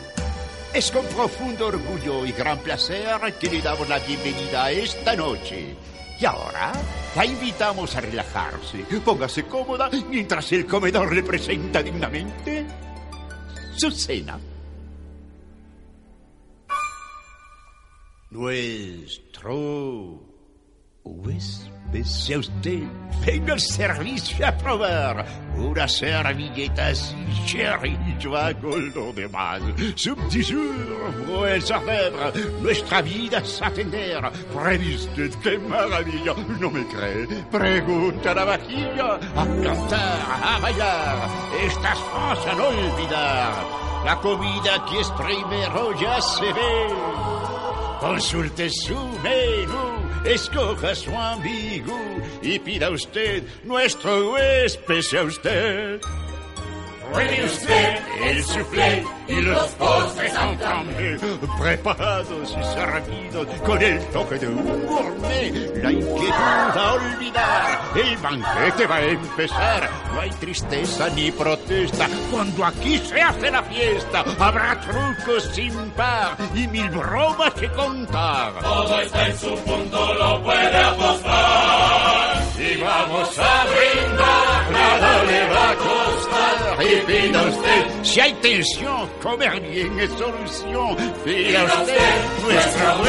[0.74, 5.76] es con profundo orgullo y gran placer que le damos la bienvenida esta noche.
[6.18, 6.72] Y ahora
[7.14, 8.78] la invitamos a relajarse.
[9.04, 12.66] Póngase cómoda mientras el comedor le presenta dignamente
[13.76, 14.40] su cena.
[18.30, 20.35] Nuestro
[21.06, 22.82] huésped sea usted.
[23.24, 25.24] Venga al servicio a probar
[25.56, 27.16] una servilleta así,
[28.20, 29.62] yo hago lo demás.
[29.94, 34.20] Subtisur, pues orfèvre, nuestra vida es atender.
[34.52, 36.34] ¿Previste qué maravilla?
[36.60, 37.26] ¿No me cree?
[37.50, 39.14] Pregunta a la vajilla.
[39.14, 41.28] A cantar, a bailar,
[41.64, 43.52] estas cosas no olvidar.
[44.04, 46.86] La comida que es primero ya se ve.
[48.00, 51.98] Consulte su menú escoja su amigo
[52.42, 56.00] y pida usted nuestro huésped sea usted.
[57.14, 61.18] El soufflé y los postres en
[61.58, 65.82] preparados y servidos con el toque de un gourmet.
[65.82, 69.90] La inquietud a olvidar, el banquete va a empezar.
[70.12, 74.24] No hay tristeza ni protesta cuando aquí se hace la fiesta.
[74.38, 78.52] Habrá trucos sin par y mil bromas que contar.
[78.60, 81.25] Todo está en su punto, lo puede apostar.
[88.02, 90.96] Si hay tensión, comer bien es solución.
[91.24, 93.04] Pida usted, nuestro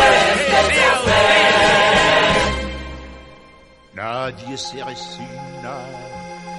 [3.94, 5.78] Nadie se resigna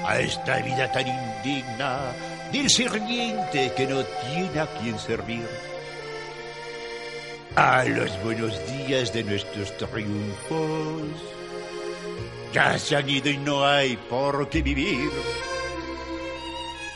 [0.07, 2.13] a esta vida tan indigna
[2.53, 5.47] del sirviente que no tiene a quien servir.
[7.57, 11.39] A los buenos días de nuestros triunfos
[12.53, 15.11] ya se han ido y no hay por qué vivir.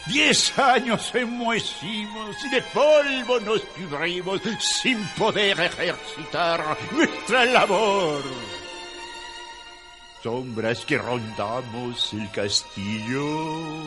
[0.06, 8.22] Diez años enmohecimos y de polvo nos pudrimos sin poder ejercitar nuestra labor.
[10.22, 13.82] Sombras que rondamos el castillo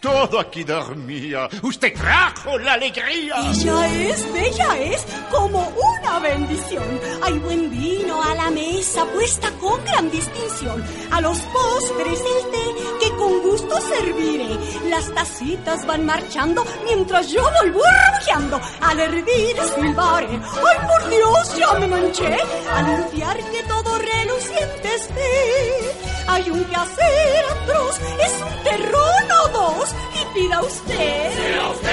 [0.00, 1.48] todo aquí dormía.
[1.62, 3.34] Usted trajo la alegría.
[3.50, 7.00] Ella es, bella es, como una bendición.
[7.22, 10.84] Hay buen vino a la mesa puesta con gran distinción.
[11.10, 12.64] A los postres el té
[13.00, 14.58] que gusto serviré.
[14.88, 18.60] Las tacitas van marchando mientras yo voy burbujeando.
[18.80, 20.28] Al hervir silbaré.
[20.28, 22.36] ¡Ay, por Dios, ya me manché!
[22.72, 26.08] A limpiar que todo reluciente esté.
[26.26, 29.94] Hay un quehacer atroz, es un terrón o dos.
[30.14, 31.32] Y pida usted.
[31.32, 31.88] Sea usted.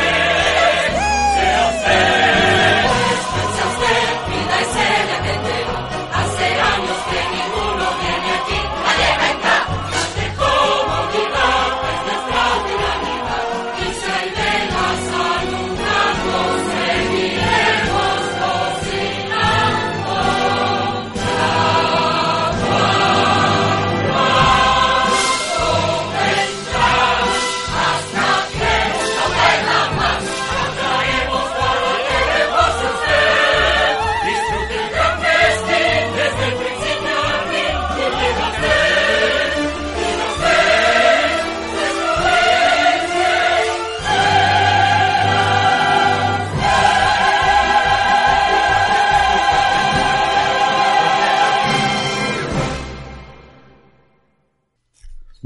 [1.36, 2.50] Sea usted.
[2.50, 2.55] Sea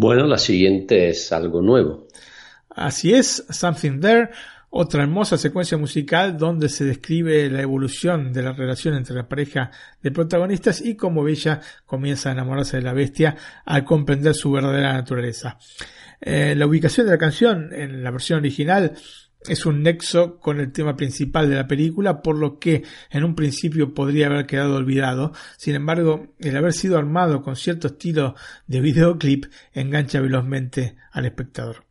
[0.02, 2.08] Bueno, la siguiente es algo nuevo.
[2.69, 4.30] Así es, Something There,
[4.69, 9.72] otra hermosa secuencia musical donde se describe la evolución de la relación entre la pareja
[10.02, 14.94] de protagonistas y cómo Bella comienza a enamorarse de la bestia al comprender su verdadera
[14.94, 15.58] naturaleza.
[16.22, 18.94] Eh, la ubicación de la canción en la versión original
[19.48, 23.35] es un nexo con el tema principal de la película, por lo que en un
[23.35, 25.32] principio podría haber quedado olvidado.
[25.58, 28.35] Sin embargo, el haber sido armado con cierto estilo
[28.68, 31.85] de videoclip engancha velozmente al espectador.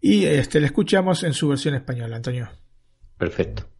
[0.00, 2.48] Y este la escuchamos en su versión española, Antonio.
[3.18, 3.75] Perfecto.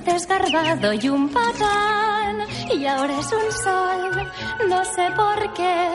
[0.00, 4.32] Desgarbado y un patán, y ahora es un sol.
[4.68, 5.88] No sé por qué,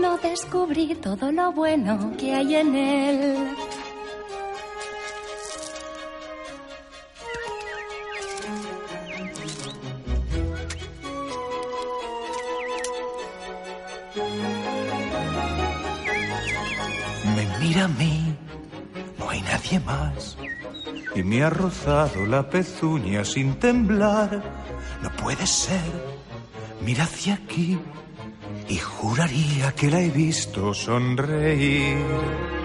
[0.00, 3.56] no descubrí todo lo bueno que hay en él.
[21.30, 24.42] Me ha rozado la pezuña sin temblar.
[25.00, 25.92] No puede ser.
[26.84, 27.78] Mira hacia aquí
[28.68, 32.59] y juraría que la he visto sonreír.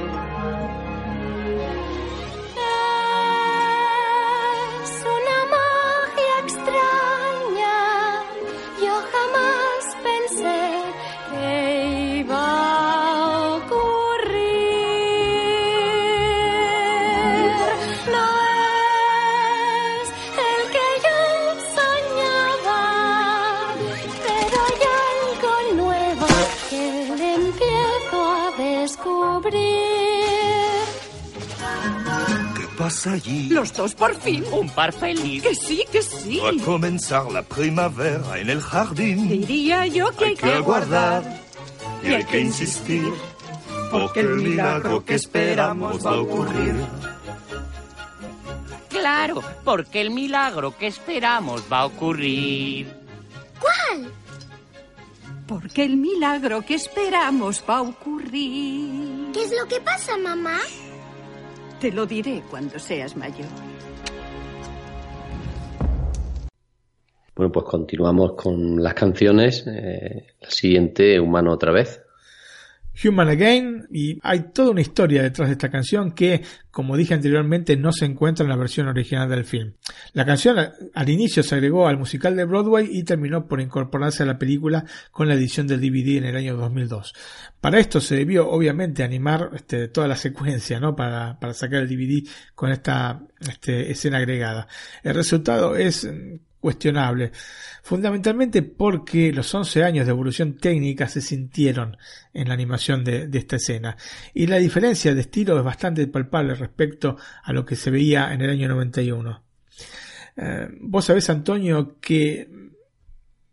[33.65, 33.69] Allí?
[33.69, 34.43] Los dos por fin.
[34.51, 35.43] Un par feliz.
[35.43, 36.39] Que sí, que sí.
[36.39, 39.27] Va a comenzar la primavera en el jardín.
[39.27, 41.23] Diría yo que Hay que aguardar
[42.03, 43.11] y hay que insistir.
[43.91, 46.75] Porque el milagro que esperamos va a ocurrir.
[48.89, 52.87] Claro, porque el milagro que esperamos va a ocurrir.
[53.59, 54.11] ¿Cuál?
[55.47, 59.31] Porque el milagro que esperamos va a ocurrir.
[59.31, 60.59] ¿Qué es lo que pasa, mamá?
[61.85, 63.45] Te lo diré cuando seas mayor.
[67.35, 69.67] Bueno, pues continuamos con las canciones.
[69.67, 72.01] Eh, la siguiente, Humano otra vez.
[73.03, 77.75] Human Again y hay toda una historia detrás de esta canción que, como dije anteriormente,
[77.75, 79.73] no se encuentra en la versión original del film.
[80.13, 80.57] La canción
[80.93, 84.85] al inicio se agregó al musical de Broadway y terminó por incorporarse a la película
[85.11, 87.13] con la edición del DVD en el año 2002.
[87.59, 90.95] Para esto se debió obviamente animar este, toda la secuencia, ¿no?
[90.95, 94.67] Para, para sacar el DVD con esta este, escena agregada.
[95.03, 96.07] El resultado es
[96.65, 97.31] cuestionable,
[97.83, 101.95] fundamentalmente porque los 11 años de evolución técnica se sintieron
[102.33, 103.95] en la animación de, de, esta escena
[104.33, 108.41] y la diferencia de estilo es bastante palpable respecto a lo que se veía en
[108.41, 109.43] el año 91.
[110.37, 112.49] Eh, Vos sabés, Antonio, que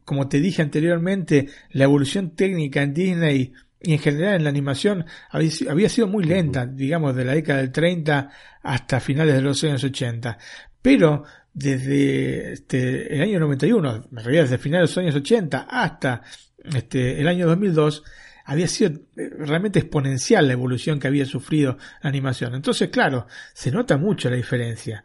[0.06, 5.04] como te dije anteriormente, la evolución técnica en Disney y en general en la animación
[5.28, 8.30] había, había sido muy lenta, digamos, de la década del 30
[8.62, 10.38] hasta finales de los años 80.
[10.80, 11.24] Pero
[11.54, 16.22] desde este, el año 91, en realidad desde finales de los años 80 hasta
[16.64, 18.04] este, el año 2002,
[18.44, 22.54] había sido realmente exponencial la evolución que había sufrido la animación.
[22.54, 25.04] Entonces, claro, se nota mucho la diferencia.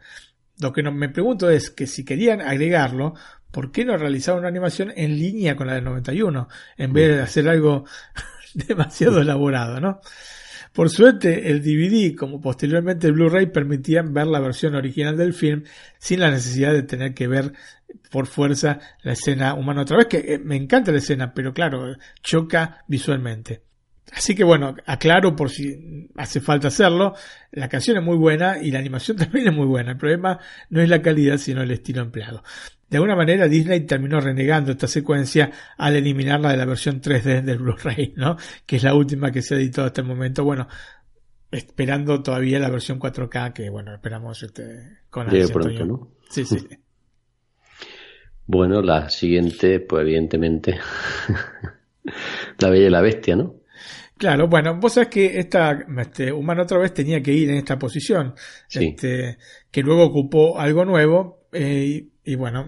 [0.60, 3.14] Lo que no, me pregunto es que si querían agregarlo,
[3.50, 6.48] ¿por qué no realizar una animación en línea con la del 91?
[6.76, 7.84] En vez de hacer algo
[8.54, 10.00] demasiado elaborado, ¿no?
[10.78, 15.64] Por suerte, el DVD, como posteriormente el Blu-ray, permitían ver la versión original del film
[15.98, 17.52] sin la necesidad de tener que ver
[18.12, 22.84] por fuerza la escena humana otra vez, que me encanta la escena, pero claro, choca
[22.86, 23.62] visualmente.
[24.12, 27.14] Así que bueno, aclaro por si hace falta hacerlo,
[27.52, 29.92] la canción es muy buena y la animación también es muy buena.
[29.92, 30.38] El problema
[30.70, 32.42] no es la calidad, sino el estilo empleado.
[32.88, 37.58] De alguna manera Disney terminó renegando esta secuencia al eliminarla de la versión 3D del
[37.58, 38.36] Blu-ray, ¿no?
[38.64, 40.42] Que es la última que se ha editado hasta el momento.
[40.42, 40.68] Bueno,
[41.50, 46.12] esperando todavía la versión 4K que bueno, esperamos este, con Llegue pronto, ¿no?
[46.30, 46.66] Sí, sí.
[48.46, 50.78] Bueno, la siguiente, pues evidentemente,
[52.58, 53.57] La Bella y la Bestia, ¿no?
[54.18, 57.78] Claro, bueno, vos sabés que esta este, Humano otra vez tenía que ir en esta
[57.78, 58.34] posición,
[58.68, 59.38] este,
[59.70, 62.66] que luego ocupó algo nuevo eh, y, bueno,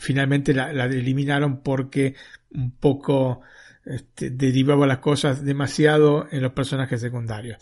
[0.00, 2.14] finalmente la, la, eliminaron porque
[2.52, 3.40] un poco
[3.84, 7.58] este, derivaba las cosas demasiado en los personajes secundarios.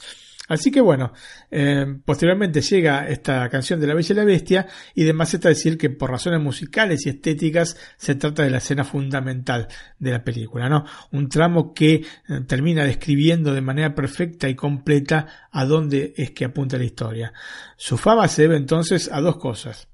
[0.49, 1.12] Así que bueno,
[1.50, 5.76] eh, posteriormente llega esta canción de La Bella y la Bestia y además está decir
[5.76, 9.68] que por razones musicales y estéticas se trata de la escena fundamental
[9.99, 10.84] de la película, ¿no?
[11.12, 12.05] Un tramo que eh,
[12.47, 17.33] termina describiendo de manera perfecta y completa a dónde es que apunta la historia.
[17.76, 19.89] Su fama se debe entonces a dos cosas.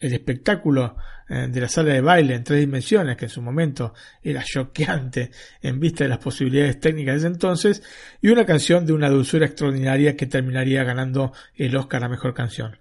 [0.00, 0.96] El espectáculo
[1.28, 5.30] eh, de la sala de baile en tres dimensiones, que en su momento era choqueante
[5.60, 7.82] en vista de las posibilidades técnicas de ese entonces,
[8.22, 12.78] y una canción de una dulzura extraordinaria que terminaría ganando el Oscar a Mejor Canción.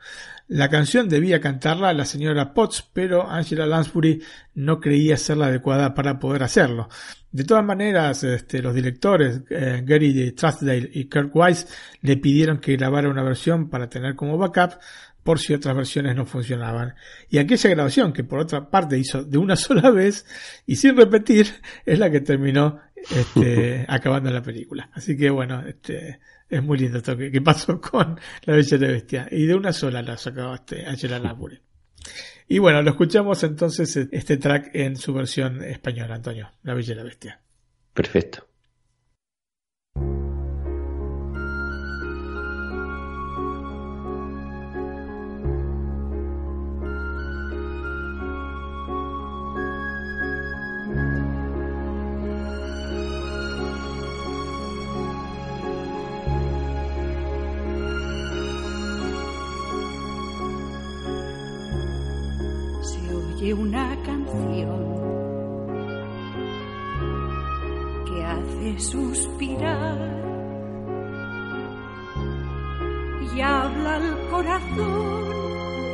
[0.47, 4.23] La canción debía cantarla la señora Potts, pero Angela Lansbury
[4.55, 6.87] no creía ser la adecuada para poder hacerlo.
[7.29, 11.67] De todas maneras, este, los directores eh, Gary Trustdale y Kirk Wise
[12.01, 14.79] le pidieron que grabara una versión para tener como backup,
[15.27, 16.95] por si otras versiones no funcionaban.
[17.29, 20.25] Y aquella grabación, que por otra parte hizo de una sola vez
[20.65, 21.47] y sin repetir,
[21.85, 24.89] es la que terminó este, acabando la película.
[24.93, 28.87] Así que bueno, este, es muy lindo esto que, pasó con La Bella y la
[28.87, 29.27] Bestia.
[29.29, 31.59] Y de una sola la sacó este, Angela Lansbury.
[32.47, 36.95] Y bueno, lo escuchamos entonces este track en su versión española, Antonio, La Bella y
[36.95, 37.41] la Bestia.
[37.93, 38.46] Perfecto.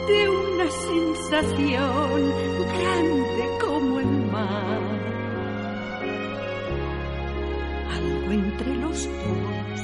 [0.08, 2.34] De una sensación
[2.80, 4.82] grande como el mar.
[7.96, 9.82] Algo entre los dos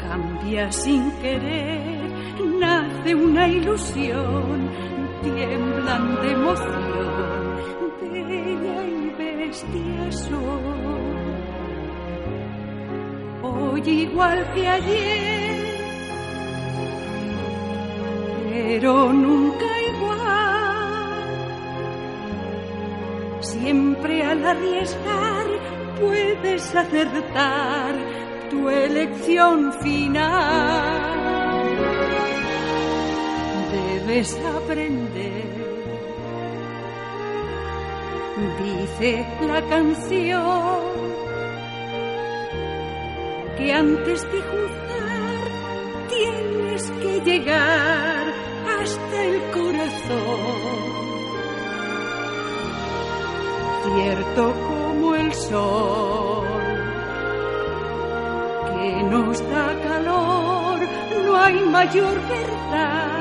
[0.00, 2.08] cambia sin querer
[2.58, 4.68] nace una ilusión,
[5.22, 7.56] tiemblan de emoción,
[8.00, 10.98] bella y bestia son.
[13.42, 15.47] Hoy igual que ayer,
[18.68, 21.18] pero nunca igual.
[23.40, 25.46] Siempre al arriesgar
[25.98, 27.94] puedes acertar
[28.50, 31.08] tu elección final
[33.72, 35.48] debes aprender.
[38.62, 40.80] Dice la canción
[43.56, 45.38] que antes de juzgar
[46.10, 48.07] tienes que llegar
[53.94, 56.46] Cierto como el sol
[58.72, 60.78] que nos da calor,
[61.24, 63.18] no hay mayor verdad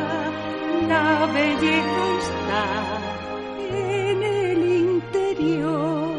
[0.88, 2.66] la belleza está
[3.69, 6.17] en el interior.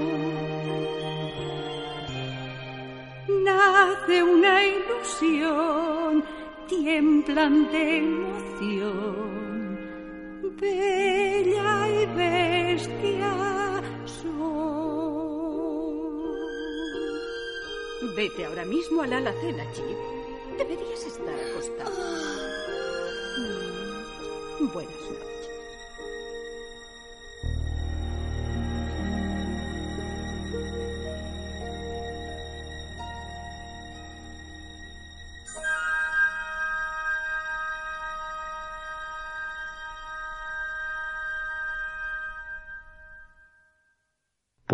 [3.44, 6.24] Nace una ilusión,
[6.68, 9.47] tiemblan de emoción,
[10.60, 13.32] bella y bestia
[14.04, 14.48] son.
[18.16, 19.98] Vete ahora mismo a la alacena, Chip.
[20.58, 21.96] Deberías estar acostado.
[24.72, 25.38] Buenas noches.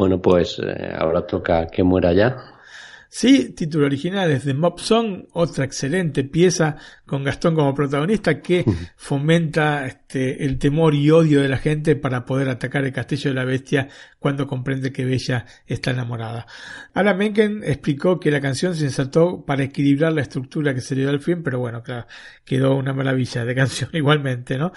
[0.04, 2.36] Bueno, pues eh, ahora toca que muera ya.
[3.08, 6.76] Sí, título original es The Mob Song, otra excelente pieza
[7.06, 8.66] con Gastón como protagonista que
[8.96, 13.34] fomenta este, el temor y odio de la gente para poder atacar el castillo de
[13.36, 16.46] la bestia cuando comprende que Bella está enamorada.
[16.92, 21.02] Alan Menken explicó que la canción se insertó para equilibrar la estructura que se le
[21.02, 22.06] dio al film, pero bueno, claro,
[22.44, 24.72] quedó una maravilla de canción igualmente, ¿no?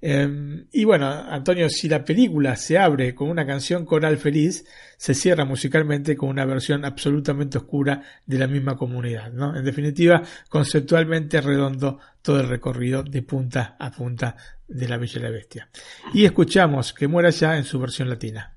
[0.00, 4.64] Eh, y bueno, Antonio, si la película se abre con una canción coral feliz,
[4.96, 9.56] se cierra musicalmente con una versión absolutamente oscura de la misma comunidad, ¿no?
[9.56, 14.36] En definitiva, conceptualmente redondo todo el recorrido de punta a punta
[14.68, 15.68] de la Bella y la Bestia.
[16.12, 18.54] Y escuchamos que muera ya en su versión latina.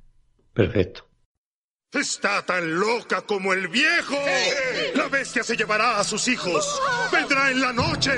[0.54, 1.09] Perfecto.
[1.92, 4.16] Está tan loca como el viejo.
[4.94, 6.80] La bestia se llevará a sus hijos.
[7.12, 8.12] Vendrá en la noche.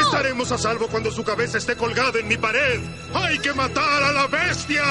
[0.00, 2.80] Estaremos a salvo cuando su cabeza esté colgada en mi pared.
[3.12, 4.82] Hay que matar a la bestia.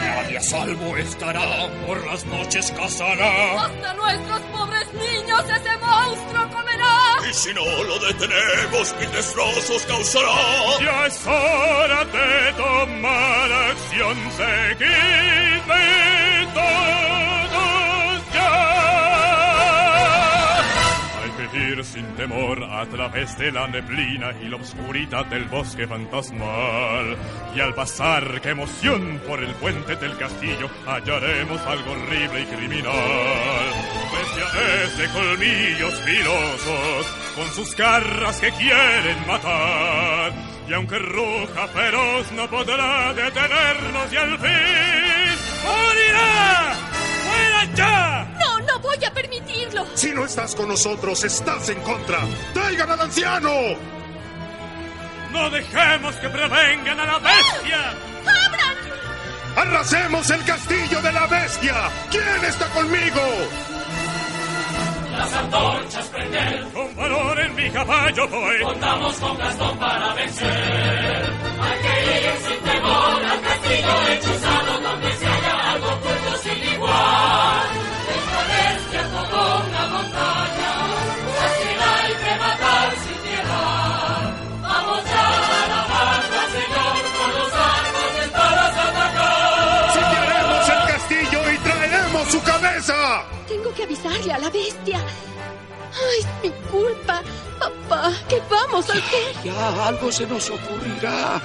[0.00, 3.64] Nadie a salvo estará, por las noches cazará.
[3.64, 7.16] Hasta nuestros pobres niños ese monstruo comerá.
[7.28, 10.36] Y si no lo detenemos, mil destrozos causará.
[10.84, 16.10] Ya es hora de tomar acción, seguidme
[22.00, 27.16] sin temor a través de la neblina y la oscuridad del bosque fantasmal.
[27.54, 33.66] Y al pasar, qué emoción, por el puente del castillo hallaremos algo horrible y criminal.
[34.12, 37.06] Bestiales de colmillos filosos,
[37.36, 40.32] con sus garras que quieren matar.
[40.68, 45.30] Y aunque ruja feroz no podrá detenernos y al fin
[45.64, 46.74] morirá.
[47.26, 48.36] ¡Fuera ya!
[48.38, 48.79] No, no
[49.94, 52.20] Si no estás con nosotros, estás en contra.
[52.54, 53.50] ¡Traigan al anciano!
[55.32, 57.94] No dejemos que prevengan a la bestia.
[58.46, 58.76] ¡Abran!
[59.56, 61.74] ¡Arrasemos el castillo de la bestia!
[62.10, 63.20] ¿Quién está conmigo?
[65.12, 66.64] Las antorchas prender.
[66.72, 68.62] Con valor en mi caballo voy.
[68.62, 71.32] Contamos con Gastón para vencer.
[71.60, 74.59] Hay que ir sin temor al castillo hechizado
[94.10, 94.98] Avisarle a la bestia.
[94.98, 97.22] Ay, es mi culpa.
[97.58, 99.34] Papá, ¿qué vamos a hacer?
[99.44, 101.40] Ya algo se nos ocurrirá.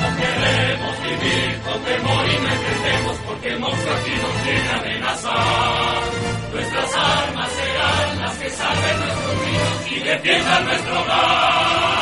[0.00, 4.80] No queremos vivir con temor y no entendemos porque el monstruo aquí nos viene a
[4.80, 6.02] amenazar.
[6.52, 11.99] Nuestras armas serán las que salven nuestros niños y defiendan nuestro hogar.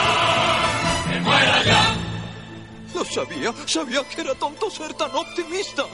[2.98, 5.84] Lo sabía, sabía que era tonto ser tan optimista.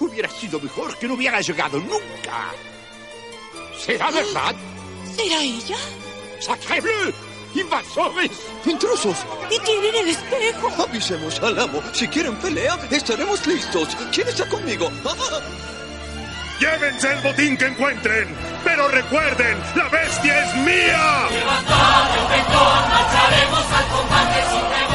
[0.00, 2.54] Hubiera sido mejor que no hubiera llegado nunca.
[3.78, 4.54] ¿Será verdad?
[5.14, 5.76] ¿Será ella?
[6.40, 7.12] ¡Sacre bleu!
[7.54, 8.30] ¡Invasores!
[8.64, 9.18] ¡Intrusos!
[9.50, 10.70] Y tienen el espejo.
[10.82, 11.82] Avisemos al amo.
[11.92, 13.94] Si quieren pelea, estaremos listos.
[14.10, 14.90] ¿Quién está conmigo?
[16.60, 18.34] ¡Llévense el botín que encuentren!
[18.64, 21.28] ¡Pero recuerden, la bestia es mía!
[21.30, 24.93] Levantad el pentón, marcharemos al combate sin temores,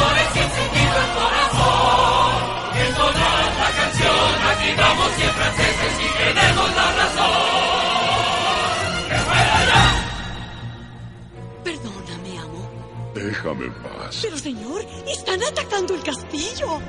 [13.20, 14.20] Déjame en paz.
[14.22, 16.80] Pero, señor, están atacando el castillo.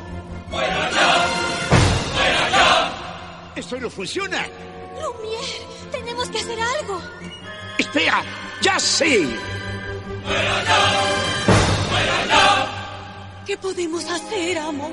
[0.49, 1.27] ¡Fuera ya!
[2.15, 3.53] ¡Fuera ya!
[3.57, 4.47] ¡Eso no funciona!
[5.01, 7.01] Lumière, tenemos que hacer algo.
[7.79, 8.23] ¡Espera!
[8.63, 9.27] ¡Ya sé!
[10.25, 10.81] ¡Fuera ya!
[11.91, 13.43] ¡Fuera ya!
[13.45, 14.89] ¿Qué podemos hacer, amo?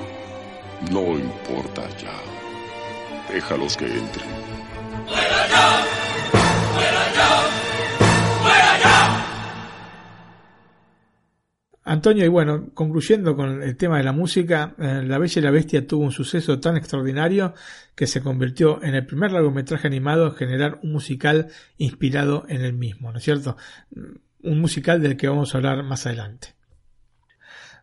[0.90, 2.14] No importa ya.
[3.32, 4.28] Déjalos que entren.
[5.06, 6.17] ¡Fuera ya!
[11.88, 15.50] Antonio, y bueno, concluyendo con el tema de la música, eh, La Bella y la
[15.50, 17.54] Bestia tuvo un suceso tan extraordinario
[17.94, 22.74] que se convirtió en el primer largometraje animado en generar un musical inspirado en el
[22.74, 23.56] mismo, ¿no es cierto?
[24.42, 26.48] Un musical del que vamos a hablar más adelante.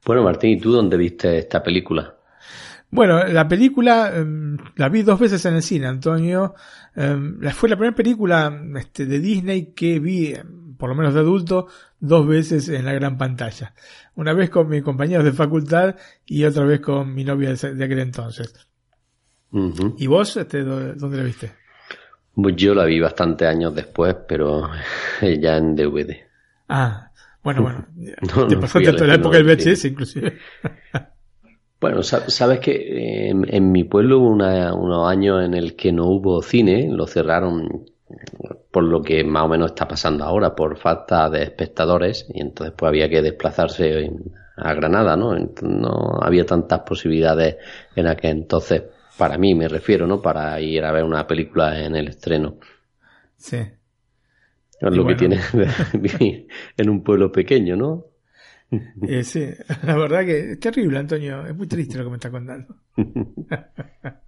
[0.05, 2.15] Bueno, Martín, ¿y tú dónde viste esta película?
[2.91, 4.25] Bueno, la película eh,
[4.75, 6.53] la vi dos veces en el cine, Antonio.
[6.95, 7.17] Eh,
[7.53, 10.33] fue la primera película este, de Disney que vi,
[10.77, 11.67] por lo menos de adulto,
[11.99, 13.73] dos veces en la gran pantalla.
[14.15, 15.95] Una vez con mis compañeros de facultad
[16.25, 18.53] y otra vez con mi novia de, aquel entonces.
[19.51, 19.95] Uh -huh.
[19.97, 21.51] ¿Y vos, este, dónde la viste?
[22.33, 24.69] Pues yo la vi bastante años después, pero
[25.21, 26.15] ya en DVD.
[26.67, 27.11] Ah,
[27.43, 27.85] bueno, bueno.
[28.35, 30.37] No, te no pasaste toda la época del VHS, inclusive.
[31.79, 36.05] Bueno, sabes que en, en mi pueblo hubo una- unos años en el que no
[36.07, 37.85] hubo cine, lo cerraron
[38.71, 42.73] por lo que más o menos está pasando ahora, por falta de espectadores, y entonces
[42.77, 44.09] pues había que desplazarse
[44.57, 45.35] a Granada, ¿no?
[45.61, 47.57] No había tantas posibilidades
[47.95, 48.83] en aquel entonces,
[49.17, 50.21] para mí me refiero, ¿no?
[50.21, 52.57] Para ir a ver una película en el estreno.
[53.37, 53.57] Sí.
[53.57, 55.39] Es Y lo que tiene
[55.93, 58.05] vivir en un pueblo pequeño, ¿no?
[59.07, 59.47] Eh, sí,
[59.83, 61.45] la verdad que es terrible, Antonio.
[61.45, 62.75] Es muy triste lo que me está contando.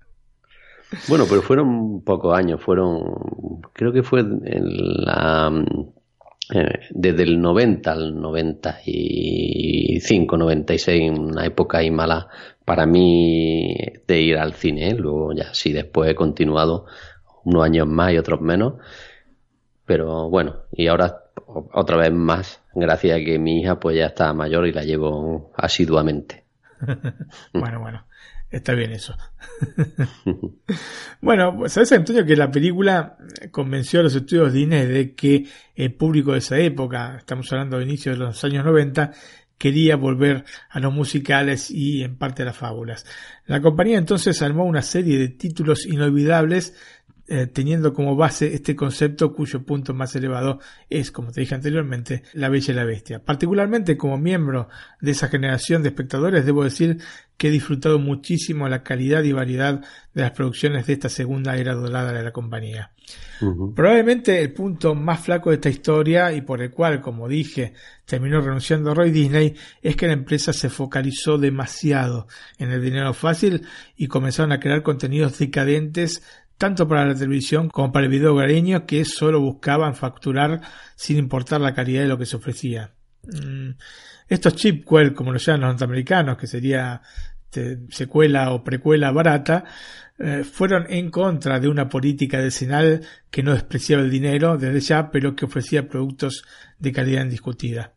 [1.07, 3.01] Bueno, pero fueron pocos años, fueron,
[3.73, 4.23] creo que fue
[6.53, 12.29] eh, desde el 90 al 95, 96, una época ahí mala
[12.63, 13.75] para mí
[14.07, 14.91] de ir al cine.
[14.91, 14.95] ¿eh?
[14.95, 16.85] Luego ya sí, después he continuado
[17.43, 18.75] unos años más y otros menos.
[19.85, 24.33] Pero bueno, y ahora otra vez más, gracias a que mi hija pues ya está
[24.33, 26.43] mayor y la llevo asiduamente.
[27.53, 28.05] bueno, bueno,
[28.49, 29.15] está bien eso.
[31.21, 33.17] bueno, pues, sabes, Antonio, que la película
[33.51, 35.45] convenció a los estudios Disney de que
[35.75, 39.11] el público de esa época, estamos hablando de inicio de los años 90,
[39.57, 43.05] quería volver a los musicales y en parte a las fábulas.
[43.45, 46.75] La compañía entonces armó una serie de títulos inolvidables
[47.29, 52.23] eh, teniendo como base este concepto cuyo punto más elevado es, como te dije anteriormente,
[52.31, 53.19] La Bella y la Bestia.
[53.19, 54.69] Particularmente como miembro
[55.01, 56.99] de esa generación de espectadores, debo decir
[57.37, 59.81] que he disfrutado muchísimo la calidad y variedad
[60.13, 62.91] de las producciones de esta segunda era dorada de la compañía.
[63.75, 67.73] Probablemente el punto más flaco de esta historia y por el cual, como dije,
[68.05, 73.61] terminó renunciando Roy Disney es que la empresa se focalizó demasiado en el dinero fácil
[73.95, 76.23] y comenzaron a crear contenidos decadentes
[76.57, 80.61] tanto para la televisión como para el video hogareño que solo buscaban facturar
[80.95, 82.93] sin importar la calidad de lo que se ofrecía.
[83.23, 83.71] Mm,
[84.27, 87.01] Estos chipquel, como lo llaman los norteamericanos, que sería
[87.45, 89.63] este, secuela o precuela barata,
[90.19, 95.11] eh, fueron en contra de una política decenal que no despreciaba el dinero desde ya,
[95.11, 96.43] pero que ofrecía productos
[96.79, 97.93] de calidad indiscutida.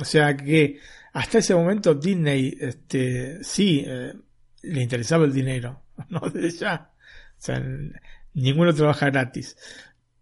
[0.00, 0.78] O sea que
[1.12, 4.14] hasta ese momento Disney este, sí eh,
[4.62, 6.90] le interesaba el dinero, no desde ya.
[7.36, 7.62] O sea,
[8.34, 9.56] ninguno trabaja gratis,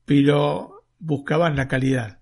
[0.05, 2.19] pero buscaban la calidad.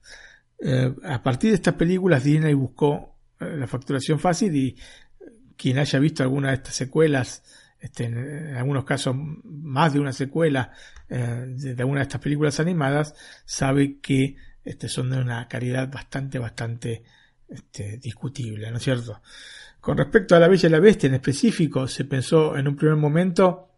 [0.63, 3.10] Eh, a partir de estas películas Disney buscó
[3.41, 4.77] la facturación fácil y
[5.57, 7.43] quien haya visto alguna de estas secuelas,
[7.79, 10.73] este, en, algunos casos más de una secuela
[11.09, 15.91] eh, de, de alguna de estas películas animadas, sabe que este, son de una calidad
[15.91, 17.03] bastante, bastante
[17.49, 19.21] este, discutible, ¿no es cierto?
[19.81, 22.97] Con respecto a La Bella y la Bestia en específico, se pensó en un primer
[22.97, 23.70] momento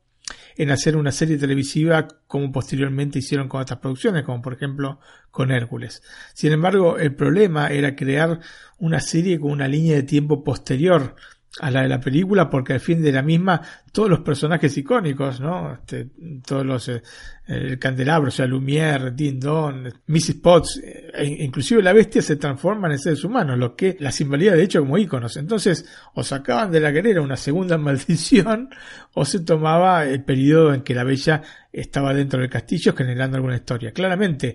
[0.57, 5.01] en hacer una serie televisiva como posteriormente hicieron con otras producciones, como por ejemplo
[5.31, 6.03] con Hércules.
[6.35, 8.41] Sin embargo, el problema era crear
[8.79, 11.15] una serie con una línea de tiempo posterior
[11.61, 13.61] a la de la película, porque al fin de la misma
[13.93, 15.75] todos los personajes icónicos, ¿no?
[15.75, 16.09] Este,
[16.47, 17.03] todos los, eh,
[17.47, 20.35] el candelabro, o sea, Lumière, Din Don, Mrs.
[20.43, 24.63] Potts, e inclusive la bestia se transforman en seres humanos, lo que las invalida de
[24.63, 25.37] hecho como íconos.
[25.37, 28.71] Entonces, o sacaban de la galera una segunda maldición,
[29.13, 33.57] o se tomaba el periodo en que la bella estaba dentro del castillo generando alguna
[33.57, 33.93] historia.
[33.93, 34.55] Claramente,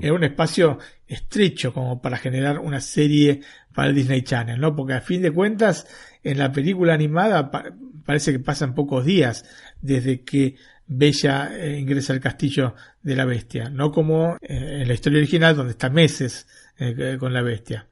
[0.00, 3.40] era un espacio estrecho como para generar una serie
[3.74, 4.74] para el Disney Channel, ¿no?
[4.74, 5.86] Porque a fin de cuentas,
[6.22, 7.64] en la película animada pa
[8.06, 9.46] parece que pasan pocos días
[9.80, 14.94] desde que Bella eh, ingresa al castillo de la bestia, no como eh, en la
[14.94, 16.46] historia original donde está meses
[16.78, 17.88] eh, con la bestia.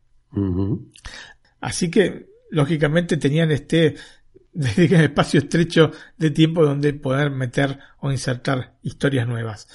[1.60, 3.96] Así que, lógicamente, tenían este
[4.54, 9.68] espacio estrecho de tiempo donde poder meter o insertar historias nuevas.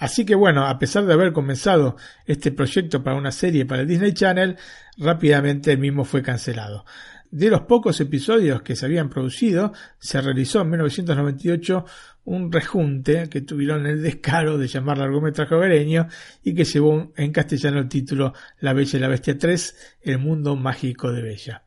[0.00, 3.88] Así que bueno, a pesar de haber comenzado este proyecto para una serie para el
[3.88, 4.56] Disney Channel,
[4.96, 6.86] rápidamente el mismo fue cancelado.
[7.30, 11.84] De los pocos episodios que se habían producido, se realizó en 1998
[12.24, 16.08] un rejunte que tuvieron el descaro de llamar largometraje hogareño
[16.42, 20.56] y que llevó en castellano el título La Bella y la Bestia 3, El Mundo
[20.56, 21.62] Mágico de Bella.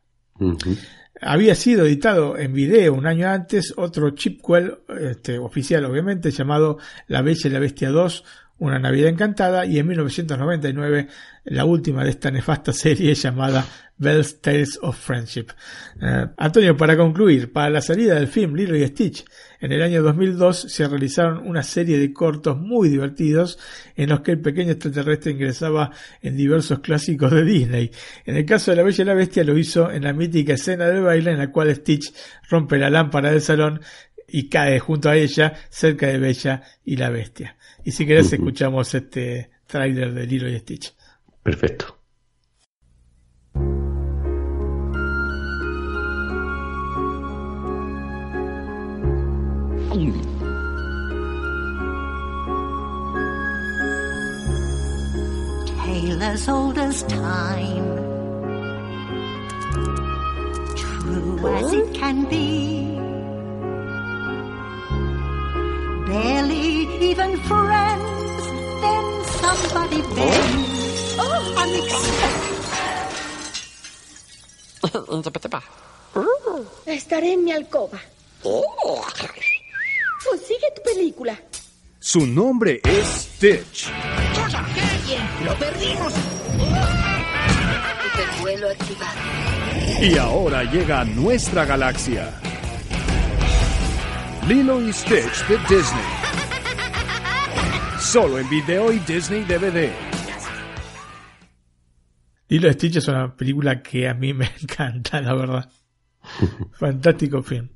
[1.26, 7.22] Había sido editado en video un año antes otro chipquel, este, oficial obviamente, llamado La
[7.22, 8.24] Bella y la Bestia 2,
[8.58, 11.08] Una Navidad Encantada, y en 1999
[11.44, 13.66] la última de esta nefasta serie llamada
[13.96, 15.46] Bell's Tales of Friendship.
[16.00, 19.24] Eh, Antonio, para concluir, para la salida del film Lilo y Stitch
[19.60, 23.58] en el año 2002 se realizaron una serie de cortos muy divertidos
[23.94, 25.92] en los que el pequeño extraterrestre ingresaba
[26.22, 27.90] en diversos clásicos de Disney.
[28.26, 30.86] En el caso de La Bella y la Bestia lo hizo en la mítica escena
[30.86, 32.12] del baile en la cual Stitch
[32.50, 33.80] rompe la lámpara del salón
[34.26, 37.56] y cae junto a ella cerca de Bella y la Bestia.
[37.84, 40.94] Y si querés escuchamos este tráiler de Lilo y Stitch.
[41.44, 41.94] Perfecto.
[55.84, 57.84] Tale as old as time,
[60.74, 62.96] true as it can be.
[66.06, 68.46] Barely even friends,
[68.80, 70.14] then somebody oh.
[70.14, 70.83] bends.
[71.18, 72.44] Oh, unexpected.
[76.86, 77.98] Estaré en mi alcoba.
[80.28, 81.38] Consigue tu película.
[81.98, 83.88] Su nombre es Stitch.
[85.44, 86.12] ¡Lo perdimos!
[88.06, 89.20] Hipervuelo activado.
[90.00, 92.40] Y ahora llega a nuestra galaxia.
[94.46, 96.04] Lilo y Stitch de Disney.
[97.98, 100.13] Solo en video y Disney DVD.
[102.48, 105.70] Lilo Stitch es una película que a mí me encanta, la verdad.
[106.72, 107.68] Fantástico film.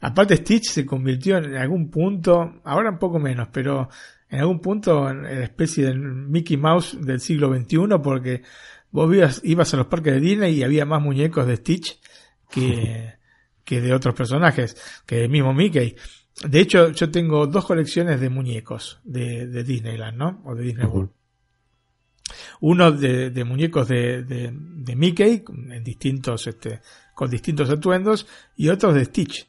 [0.00, 3.88] Aparte Stitch se convirtió en algún punto, ahora un poco menos, pero
[4.28, 8.42] en algún punto en la especie del Mickey Mouse del siglo XXI porque
[8.90, 11.98] vos ibas, ibas a los parques de Disney y había más muñecos de Stitch
[12.50, 13.14] que,
[13.64, 15.96] que de otros personajes, que del mismo Mickey.
[16.46, 20.42] De hecho, yo tengo dos colecciones de muñecos de, de Disneyland, ¿no?
[20.44, 21.10] O de Disney World.
[22.60, 26.80] Uno de, de muñecos de, de, de, Mickey, en distintos, este,
[27.14, 28.26] con distintos atuendos,
[28.56, 29.48] y otros de Stitch.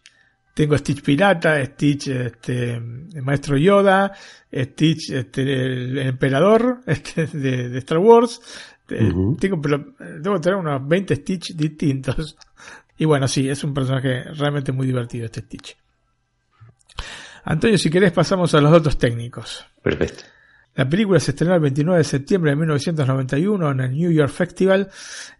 [0.54, 4.12] Tengo Stitch Pirata, Stitch, este, el Maestro Yoda,
[4.54, 8.42] Stitch, este, el, Emperador, este, de, de Star Wars.
[8.90, 9.40] Uh -huh.
[9.40, 12.36] Tengo, pero debo tener unos 20 Stitch distintos.
[12.98, 15.78] Y bueno, sí, es un personaje realmente muy divertido este Stitch.
[17.46, 19.66] Antonio, si querés pasamos a los datos técnicos.
[19.82, 20.24] Perfecto.
[20.80, 24.90] La película se estrenó el 29 de septiembre de 1991 en el New York Festival.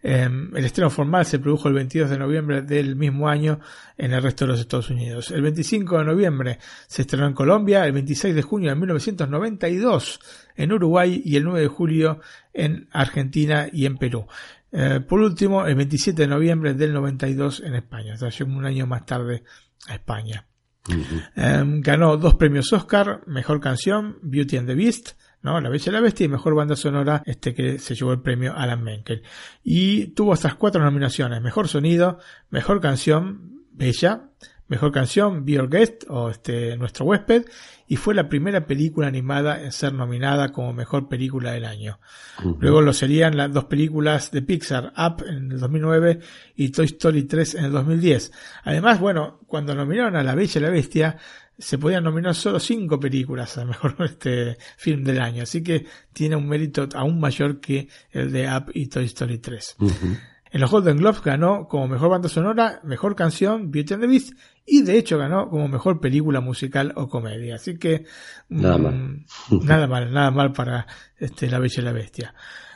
[0.02, 3.58] Eh, el estreno formal se produjo el 22 de noviembre del mismo año
[3.96, 5.30] en el resto de los Estados Unidos.
[5.30, 10.20] El 25 de noviembre se estrenó en Colombia, el 26 de junio de 1992
[10.56, 12.20] en Uruguay y el 9 de julio
[12.52, 14.26] en Argentina y en Perú.
[14.72, 18.12] Eh, por último, el 27 de noviembre del 92 en España.
[18.12, 19.42] O sea, llegó un año más tarde
[19.88, 20.44] a España.
[20.88, 21.62] Uh -huh.
[21.62, 25.12] um, ganó dos premios Oscar, mejor canción, Beauty and the Beast,
[25.42, 25.60] ¿no?
[25.60, 28.54] La Bella y la Bestia y mejor banda sonora, este que se llevó el premio
[28.56, 29.22] Alan Menkel.
[29.64, 32.18] Y tuvo estas cuatro nominaciones, mejor sonido,
[32.50, 34.30] mejor canción, Bella,
[34.70, 37.44] mejor canción, Be Your Guest, o este, nuestro huésped,
[37.88, 41.98] y fue la primera película animada en ser nominada como mejor película del año.
[42.38, 42.56] Uh -huh.
[42.60, 46.20] Luego lo serían las dos películas de Pixar, Up en el 2009
[46.54, 48.30] y Toy Story 3 en el 2010.
[48.62, 51.16] Además, bueno, cuando nominaron a La Bella y la Bestia,
[51.60, 56.36] se podían nominar solo cinco películas a mejor este film del año, así que tiene
[56.36, 59.76] un mérito aún mayor que el de Up y Toy Story 3.
[59.78, 60.20] Uh -huh.
[60.52, 64.32] En los Golden Globes ganó como mejor banda sonora, mejor canción, Beauty and the Beast,
[64.66, 67.54] y de hecho ganó como mejor película musical o comedia.
[67.54, 68.04] Así que
[68.48, 69.26] nada mmm, mal,
[69.64, 70.86] nada mal, nada mal para
[71.18, 72.34] este, La Bella y la Bestia.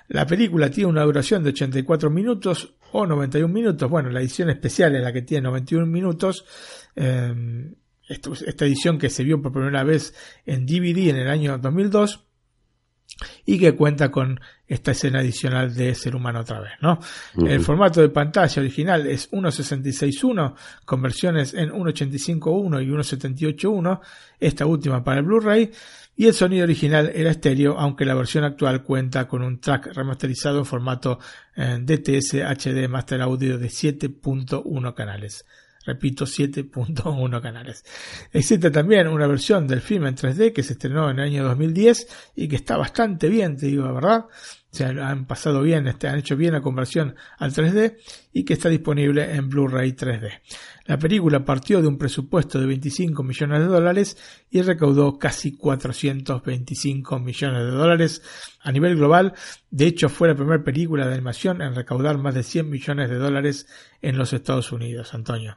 [0.09, 3.91] La película tiene una duración de 84 minutos o 91 minutos.
[3.91, 6.45] Bueno, la edición especial es la que tiene 91 minutos.
[6.95, 7.73] Eh,
[8.09, 10.15] esta edición que se vio por primera vez
[10.47, 12.25] en DVD en el año 2002
[13.45, 16.99] y que cuenta con esta escena adicional de ser humano otra vez, ¿no?
[17.35, 17.51] Uh -huh.
[17.51, 24.01] El formato de pantalla original es 1.66.1 con versiones en 1.85.1 y 1.78.1,
[24.41, 25.71] esta última para el Blu-ray,
[26.17, 30.61] y el sonido original era estéreo, aunque la versión actual cuenta con un track remasterizado
[30.61, 31.19] en formato
[31.57, 35.45] eh, DTS HD Master Audio de 7.1 canales
[35.85, 37.85] repito, 7.1 canales.
[38.33, 42.33] Existe también una versión del film en 3D que se estrenó en el año 2010
[42.37, 44.27] y que está bastante bien, te digo la verdad.
[44.75, 47.97] O sea, han pasado bien, este, han hecho bien la conversión al 3D
[48.33, 50.41] y que está disponible en Blu-ray 3D.
[50.87, 54.19] La película partió de un presupuesto de 25 millones de dólares
[54.51, 58.23] y recaudó casi 425 millones de dólares
[58.63, 59.35] a nivel global.
[59.71, 63.17] De hecho, fue la primera película de animación en recaudar más de 100 millones de
[63.17, 63.69] dólares
[64.03, 65.57] en los Estados Unidos, Antonio.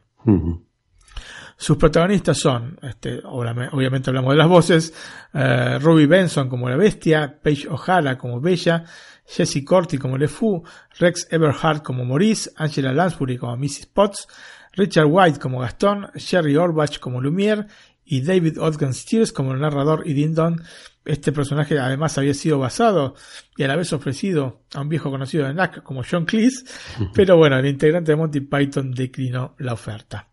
[1.59, 4.93] Sus protagonistas son, este, obviamente hablamos de las voces,
[5.33, 8.85] uh, Ruby Benson como la bestia, Paige O'Hara como Bella,
[9.25, 10.63] Jesse Corti como LeFou,
[10.99, 13.87] Rex Everhart como Maurice, Angela Lansbury como Mrs.
[13.87, 14.27] Potts,
[14.73, 17.65] Richard White como Gastón, Sherry Orbach como Lumiere
[18.05, 20.61] y David Ogden Stiers como el narrador y Dindon.
[21.07, 23.15] Este personaje además había sido basado
[23.55, 26.65] y a la vez ofrecido a un viejo conocido de NAC como John Cleese,
[27.13, 30.27] pero bueno, el integrante de Monty Python declinó la oferta.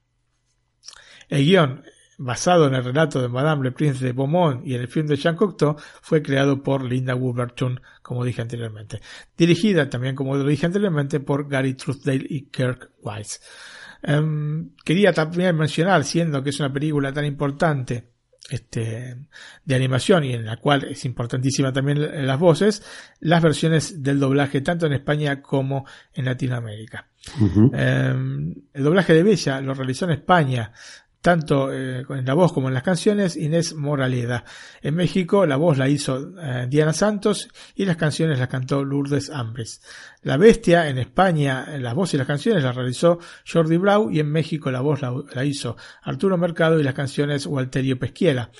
[1.29, 1.85] El guion,
[2.19, 5.17] basado en el relato de Madame le Prince de Beaumont y en el film de
[5.17, 9.01] Jean Cocteau, fue creado por Linda Woolverton, como dije anteriormente.
[9.37, 13.39] Dirigida también, como lo dije anteriormente, por Gary Truthdale y Kirk Wise.
[14.03, 18.14] Em, quería también mencionar, siendo que es una película tan importante,
[18.51, 19.17] este,
[19.65, 22.83] de animación y en la cual es importantísima también las voces,
[23.21, 27.09] las versiones del doblaje tanto en España como en Latinoamérica.
[27.73, 28.15] Eh,
[28.75, 30.73] el doblaje de Bella lo realizó en España
[31.25, 34.45] tanto eh, en la voz como en las canciones, Inés Moraleda.
[34.83, 39.31] En México la voz la hizo eh, Diana Santos y las canciones las cantó Lourdes
[39.31, 39.81] Ambres.
[40.21, 43.21] La Bestia en España, la voz y las canciones la realizó
[43.51, 47.99] Jordi Brau y en México la voz la, hizo Arturo Mercado y las canciones Walterio
[47.99, 48.51] Pesquiera.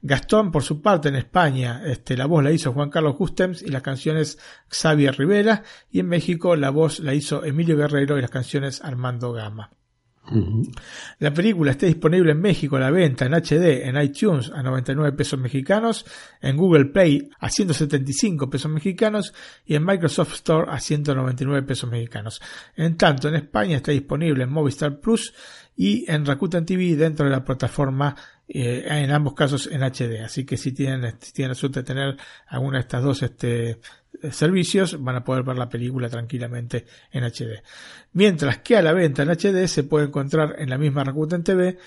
[0.00, 3.68] Gastón, por su parte, en España, este, la voz la hizo Juan Carlos Justems y
[3.68, 4.38] las canciones
[4.70, 9.32] Xavier Rivera, y en México la voz la hizo Emilio Guerrero y las canciones Armando
[9.32, 9.70] Gama.
[11.18, 15.16] La película está disponible en México a la venta en HD, en iTunes a 99
[15.16, 16.04] pesos mexicanos,
[16.40, 19.32] en Google Play a 175 pesos mexicanos
[19.64, 22.40] y en Microsoft Store a 199 pesos mexicanos.
[22.74, 25.32] En tanto, en España está disponible en Movistar Plus
[25.76, 28.16] y en Rakuten TV dentro de la plataforma
[28.48, 30.22] eh, en ambos casos en HD.
[30.24, 33.80] Así que si tienen, si tienen la suerte de tener alguna de estas dos este,
[34.30, 37.62] servicios, van a poder ver la película tranquilamente en HD.
[38.12, 41.78] Mientras que a la venta en HD se puede encontrar en la misma Rakuten TV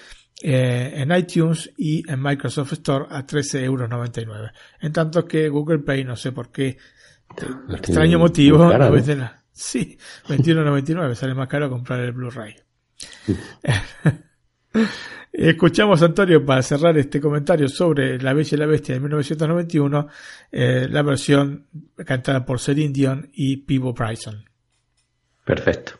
[0.42, 4.52] eh, en iTunes y en Microsoft Store a 13,99 euros.
[4.80, 6.78] En tanto que Google Play, no sé por qué,
[7.70, 8.70] extraño motivo,
[9.52, 12.56] sí, 21,99 sale más caro comprar el Blu-ray.
[15.32, 20.08] Escuchamos, Antonio, para cerrar este comentario sobre La Bella y la Bestia de 1991,
[20.52, 21.68] eh, la versión
[22.06, 24.44] cantada por Celine Dion y Pivo Bryson.
[25.46, 25.94] Perfecto.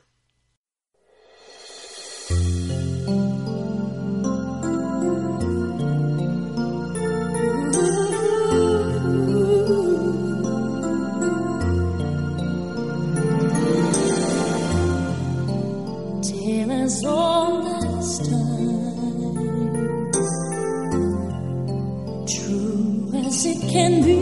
[23.72, 24.20] Can be.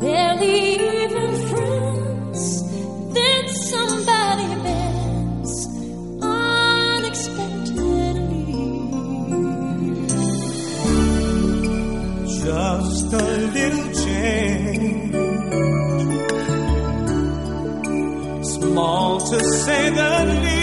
[0.00, 0.56] Barely
[1.04, 2.42] even friends,
[3.16, 5.54] then somebody bends
[6.22, 8.44] unexpectedly.
[12.44, 13.14] Just a
[13.56, 15.14] little change,
[18.56, 20.53] small to say the least,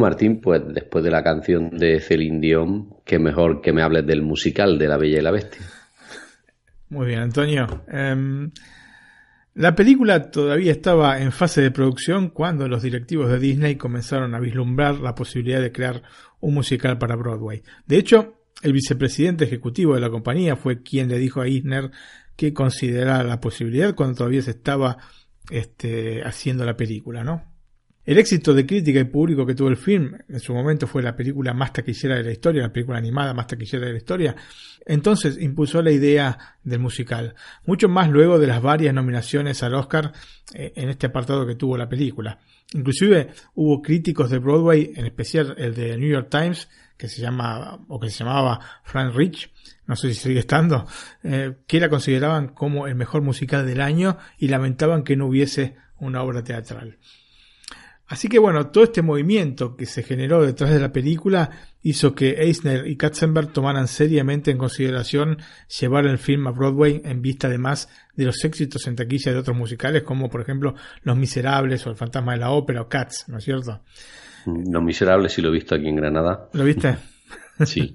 [0.00, 4.22] Martín, pues después de la canción de Celine Dion, qué mejor que me hables del
[4.22, 5.62] musical de La Bella y la Bestia.
[6.88, 7.84] Muy bien, Antonio.
[7.88, 8.50] Em,
[9.54, 14.40] la película todavía estaba en fase de producción cuando los directivos de Disney comenzaron a
[14.40, 16.02] vislumbrar la posibilidad de crear
[16.40, 17.62] un musical para Broadway.
[17.86, 21.90] De hecho, el vicepresidente ejecutivo de la compañía fue quien le dijo a Eisner
[22.36, 24.98] que considerara la posibilidad cuando todavía se estaba
[25.50, 27.49] este, haciendo la película, ¿no?
[28.10, 31.14] El éxito de crítica y público que tuvo el film en su momento fue la
[31.14, 34.34] película más taquillera de la historia, la película animada más taquillera de la historia.
[34.84, 40.10] Entonces impulsó la idea del musical, mucho más luego de las varias nominaciones al Oscar
[40.52, 42.40] eh, en este apartado que tuvo la película.
[42.72, 47.78] Inclusive hubo críticos de Broadway, en especial el de New York Times, que se llama
[47.86, 49.52] o que se llamaba Frank Rich,
[49.86, 50.84] no sé si sigue estando,
[51.22, 55.76] eh, que la consideraban como el mejor musical del año y lamentaban que no hubiese
[56.00, 56.98] una obra teatral.
[58.10, 62.42] Así que bueno, todo este movimiento que se generó detrás de la película hizo que
[62.42, 65.38] Eisner y Katzenberg tomaran seriamente en consideración
[65.78, 69.56] llevar el film a Broadway en vista además de los éxitos en taquilla de otros
[69.56, 70.74] musicales como por ejemplo
[71.04, 73.80] Los Miserables o El Fantasma de la Ópera o Cats, ¿no es cierto?
[74.44, 76.48] Los Miserables sí lo he visto aquí en Granada.
[76.52, 76.96] ¿Lo viste?
[77.64, 77.94] Sí.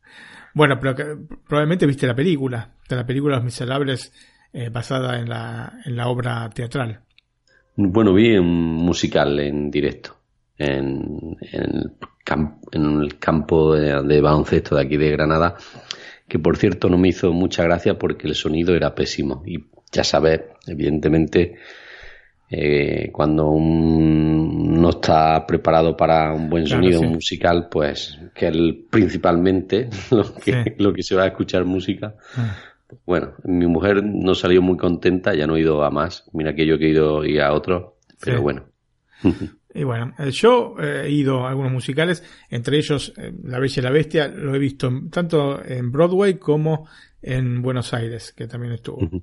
[0.54, 1.04] bueno, pero que,
[1.46, 4.10] probablemente viste la película, de la película Los Miserables
[4.54, 7.02] eh, basada en la, en la obra teatral.
[7.88, 10.16] Bueno, vi un musical en directo
[10.58, 11.92] en, en, el,
[12.72, 15.56] en el, campo de, de, baloncesto de aquí de Granada,
[16.28, 19.42] que por cierto no me hizo mucha gracia porque el sonido era pésimo.
[19.46, 21.54] Y ya sabes, evidentemente,
[22.50, 27.06] eh, cuando un, no está preparado para un buen sonido sí.
[27.06, 30.70] musical, pues que él principalmente lo que, sí.
[30.76, 32.14] lo que se va a escuchar música.
[32.36, 32.69] Ah
[33.04, 36.24] bueno, mi mujer no salió muy contenta, ya no he ido a más.
[36.32, 38.42] Mira que yo he ido ir a otros, pero sí.
[38.42, 38.64] bueno.
[39.74, 43.82] y bueno, yo eh, he ido a algunos musicales, entre ellos eh, La Bella y
[43.82, 46.88] la Bestia, lo he visto tanto en Broadway como
[47.22, 48.98] en Buenos Aires, que también estuvo.
[48.98, 49.22] Uh -huh.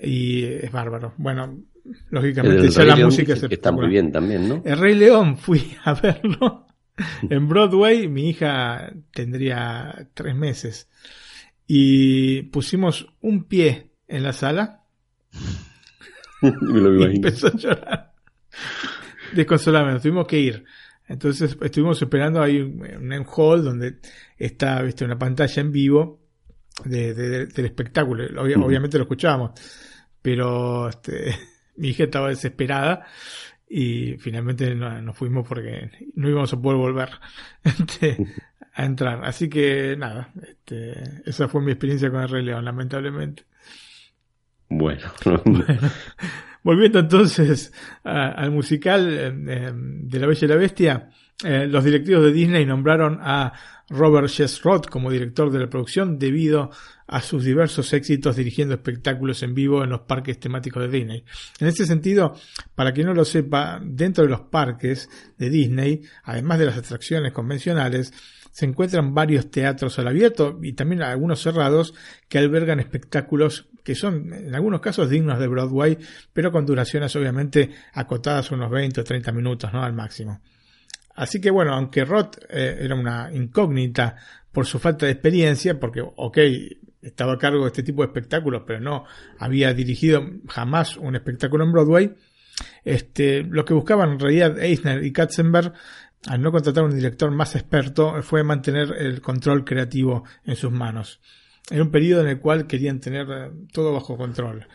[0.00, 1.14] Y es bárbaro.
[1.16, 1.58] Bueno,
[2.10, 4.62] lógicamente ya la música es está muy bien también, ¿no?
[4.64, 6.66] El Rey León fui a verlo
[7.30, 10.88] en Broadway, mi hija tendría tres meses
[11.66, 14.84] y pusimos un pie en la sala.
[16.42, 18.12] Me lo y empezó a llorar.
[19.34, 20.64] Desconsoladamente, tuvimos que ir.
[21.06, 23.98] Entonces estuvimos esperando ahí en un hall donde
[24.36, 25.04] está ¿viste?
[25.04, 26.20] una pantalla en vivo
[26.84, 28.24] de, de, de, del espectáculo.
[28.40, 29.52] Ob obviamente lo escuchábamos,
[30.20, 31.36] pero este,
[31.76, 33.06] mi hija estaba desesperada
[33.68, 37.10] y finalmente no, nos fuimos porque no íbamos a poder volver.
[37.64, 38.18] Este,
[38.74, 39.24] a entrar.
[39.24, 43.44] Así que nada, este, esa fue mi experiencia con el Rey León, lamentablemente.
[44.68, 45.12] Bueno.
[46.62, 47.72] volviendo entonces
[48.04, 51.10] a, al musical eh, de La Bella y la Bestia,
[51.44, 53.52] eh, los directivos de Disney nombraron a
[53.88, 54.30] Robert
[54.62, 56.70] Roth como director de la producción debido
[57.06, 61.24] a sus diversos éxitos dirigiendo espectáculos en vivo en los parques temáticos de Disney.
[61.58, 62.34] En ese sentido,
[62.74, 67.32] para quien no lo sepa, dentro de los parques de Disney, además de las atracciones
[67.32, 68.14] convencionales,
[68.52, 71.94] se encuentran varios teatros al abierto y también algunos cerrados
[72.28, 75.98] que albergan espectáculos que son en algunos casos dignos de Broadway,
[76.32, 79.82] pero con duraciones obviamente acotadas unos 20 o 30 minutos, ¿no?
[79.82, 80.40] Al máximo.
[81.14, 84.16] Así que bueno, aunque Roth eh, era una incógnita
[84.52, 86.38] por su falta de experiencia, porque, ok,
[87.00, 89.04] estaba a cargo de este tipo de espectáculos, pero no
[89.38, 92.14] había dirigido jamás un espectáculo en Broadway,
[92.84, 95.72] este, lo que buscaban en realidad Eisner y Katzenberg
[96.28, 101.20] al no contratar un director más experto, fue mantener el control creativo en sus manos.
[101.70, 103.26] Era un periodo en el cual querían tener
[103.72, 104.66] todo bajo control,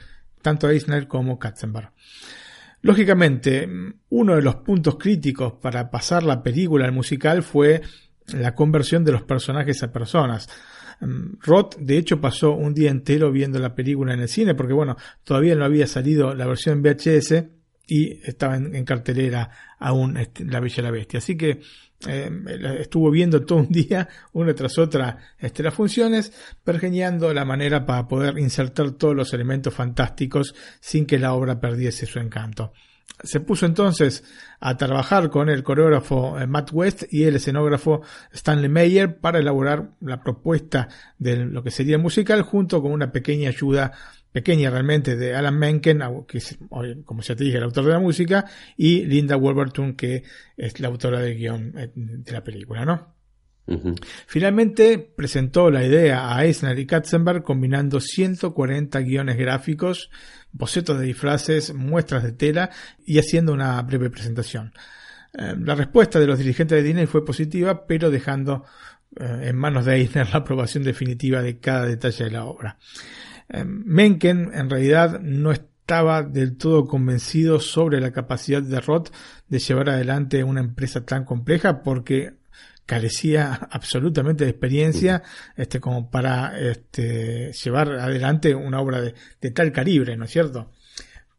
[0.42, 1.92] tanto Eisner como Katzenberg.
[2.82, 3.68] Lógicamente,
[4.10, 7.82] uno de los puntos críticos para pasar la película al musical fue
[8.34, 10.50] la conversión de los personajes a personas.
[11.00, 14.96] Roth, de hecho, pasó un día entero viendo la película en el cine, porque bueno,
[15.24, 17.57] todavía no había salido la versión VHS
[17.88, 19.50] y estaba en, cartelera
[19.80, 21.20] aún este, La Bella y la Bestia.
[21.20, 21.62] Así que
[22.06, 22.30] eh,
[22.80, 26.32] estuvo viendo todo un día, una tras otra, este, las funciones,
[26.64, 32.06] pergeñando la manera para poder insertar todos los elementos fantásticos sin que la obra perdiese
[32.06, 32.74] su encanto.
[33.24, 34.24] Se puso entonces
[34.60, 38.02] a trabajar con el coreógrafo Matt West y el escenógrafo
[38.32, 43.50] Stanley Meyer para elaborar la propuesta de lo que sería musical junto con una pequeña
[43.50, 43.94] ayuda
[44.38, 46.60] pequeña realmente de Alan Menken, que es,
[47.06, 48.46] como ya te dije, el autor de la música,
[48.78, 50.22] y Linda Wolverton, que
[50.56, 53.16] es la autora del guion eh, de la película, ¿no?
[53.66, 54.06] Uh -huh.
[54.28, 60.12] Finalmente presentó la idea a Eisner y Katzenberg combinando 140 guiones gráficos,
[60.52, 62.70] bocetos de disfraces, muestras de tela
[63.08, 64.72] y haciendo una breve presentación.
[65.34, 68.66] Eh, la respuesta de los dirigentes de Disney fue positiva, pero dejando
[69.20, 72.78] eh, en manos de Eisner la aprobación definitiva de cada detalle de la obra.
[73.50, 79.10] Eh, Mencken en realidad no estaba del todo convencido sobre la capacidad de Roth
[79.48, 82.34] de llevar adelante una empresa tan compleja porque
[82.86, 85.24] carecía absolutamente de experiencia
[85.56, 90.72] este, como para este, llevar adelante una obra de, de tal calibre, ¿no es cierto?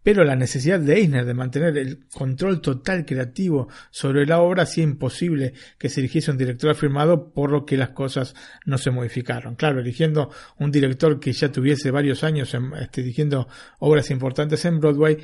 [0.09, 4.83] Pero la necesidad de Eisner de mantener el control total creativo sobre la obra hacía
[4.83, 9.55] imposible que se eligiese un director afirmado, por lo que las cosas no se modificaron.
[9.55, 10.31] Claro, eligiendo
[10.61, 13.49] un director que ya tuviese varios años este, dirigiendo
[13.81, 15.19] obras importantes en Broadway,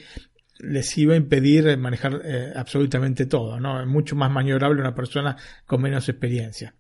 [0.59, 3.81] les iba a impedir manejar eh, absolutamente todo, ¿no?
[3.81, 6.75] Es mucho más maniobrable una persona con menos experiencia.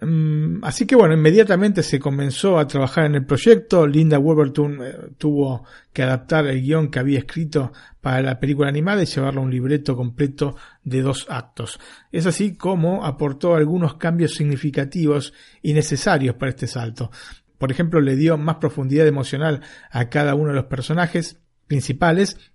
[0.00, 3.86] Mm, así que bueno, inmediatamente se comenzó a trabajar en el proyecto.
[3.86, 9.02] Linda Wolverton eh, tuvo que adaptar el guion que había escrito para la película animada
[9.02, 11.80] y llevarlo a un libreto completo de dos actos.
[12.12, 17.10] Es así como aportó algunos cambios significativos y necesarios para este salto.
[17.56, 22.52] Por ejemplo, le dio más profundidad emocional a cada uno de los personajes principales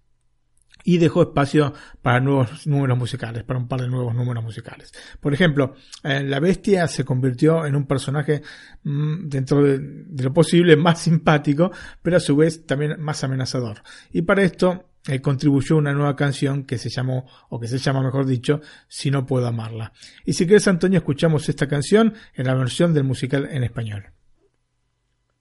[0.83, 4.91] y dejó espacio para nuevos números musicales, para un par de nuevos números musicales.
[5.19, 8.41] Por ejemplo, eh, la bestia se convirtió en un personaje
[8.83, 13.81] mm, dentro de, lo posible más simpático, pero a su vez también más amenazador.
[14.11, 18.03] Y para esto eh, contribuyó una nueva canción que se llamó, o que se llama
[18.03, 19.93] mejor dicho, Si no puedo amarla.
[20.25, 24.05] Y si quieres Antonio, escuchamos esta canción en la versión del musical en español.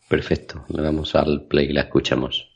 [0.09, 2.50] Perfecto, le damos al play y la escuchamos.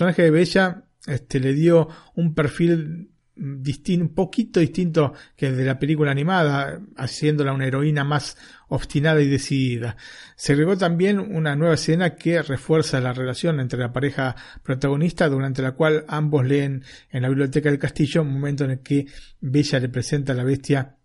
[0.00, 5.64] Personaje de Bella, este, le dio un perfil distinto, un poquito distinto que el de
[5.66, 8.38] la película animada, haciéndola una heroína más
[8.68, 9.98] obstinada y decidida.
[10.36, 15.60] Se agregó también una nueva escena que refuerza la relación entre la pareja protagonista, durante
[15.60, 19.06] la cual ambos leen en la biblioteca del castillo, un momento en el que
[19.42, 20.96] Bella le presenta a la bestia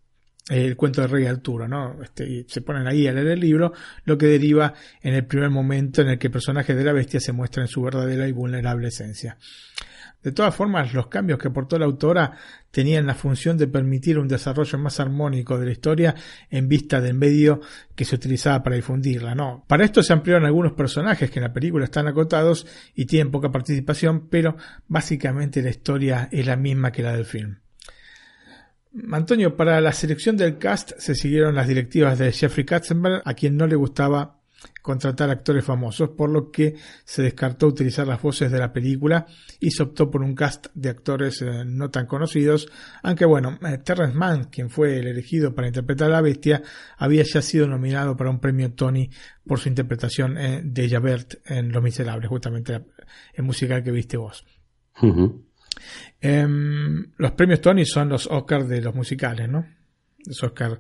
[0.49, 2.01] el cuento de Rey Arturo, ¿no?
[2.03, 6.01] Este, se ponen ahí a leer el libro, lo que deriva en el primer momento
[6.01, 8.89] en el que el personaje de la bestia se muestra en su verdadera y vulnerable
[8.89, 9.37] esencia.
[10.21, 12.31] De todas formas, los cambios que aportó la autora
[12.71, 16.15] tenían la función de permitir un desarrollo más armónico de la historia
[16.49, 17.61] en vista del medio
[17.93, 19.63] que se utilizaba para difundirla, ¿no?
[19.67, 22.65] Para esto se ampliaron algunos personajes que en la película están acotados
[22.95, 24.57] y tienen poca participación, pero
[24.87, 27.59] básicamente la historia es la misma que la del film.
[29.11, 33.57] Antonio, para la selección del cast se siguieron las directivas de Jeffrey Katzenberg, a quien
[33.57, 34.39] no le gustaba
[34.81, 39.25] contratar actores famosos, por lo que se descartó utilizar las voces de la película
[39.59, 42.71] y se optó por un cast de actores eh, no tan conocidos,
[43.03, 46.63] aunque bueno, eh, Terrence Mann, quien fue el elegido para interpretar a la bestia,
[46.97, 49.09] había ya sido nominado para un premio Tony
[49.45, 52.85] por su interpretación eh, de Javert en Los Miserables, justamente
[53.33, 54.45] el musical que viste vos.
[56.27, 59.63] Em, los premios Tony son los Oscars de los musicales, ¿no?
[60.25, 60.79] Los Oscars,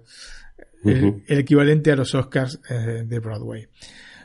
[0.83, 3.67] el, el equivalente a los Oscars eh, de Broadway.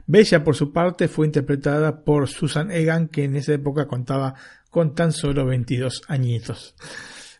[0.06, 4.34] Bella, por su parte, fue interpretada por Susan Egan, que en esa época contaba
[4.70, 6.74] con tan solo 22 añitos.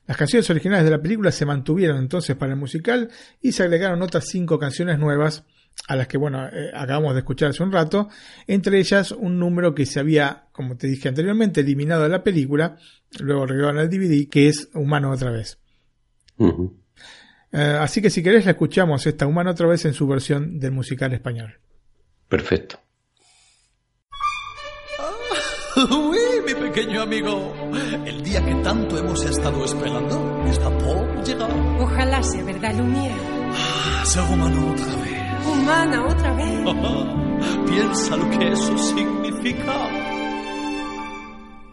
[0.06, 3.08] Las canciones originales de la película se mantuvieron entonces para el musical
[3.40, 5.44] y se agregaron otras cinco canciones nuevas
[5.88, 8.08] a las que, bueno, eh, acabamos de escuchar hace un rato,
[8.46, 12.76] entre ellas un número que se había, como te dije anteriormente, eliminado de la película,
[13.18, 15.58] luego agregado en el DVD, que es Humano otra vez.
[17.52, 20.72] Eh, así que si querés la escuchamos esta Humano otra vez en su versión del
[20.72, 21.58] musical español.
[22.28, 22.78] Perfecto.
[25.90, 27.52] Uy, mi pequeño amigo.
[28.04, 31.50] El día que tanto hemos estado esperando está por llegar.
[31.80, 33.14] Ojalá sea verdad, Lumière.
[33.52, 35.19] Ah, humano otra vez.
[35.46, 36.64] Humana otra vez.
[37.68, 39.74] Piensa lo que eso significa.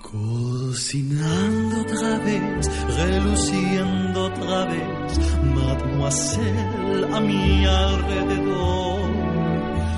[0.01, 9.01] Cocinando otra vez, reluciendo otra vez, mademoiselle a mi alrededor.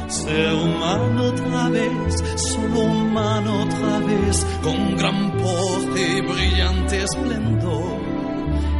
[0.07, 8.08] Ser humano otra vez, solo humano otra vez, con gran porte y brillante esplendor.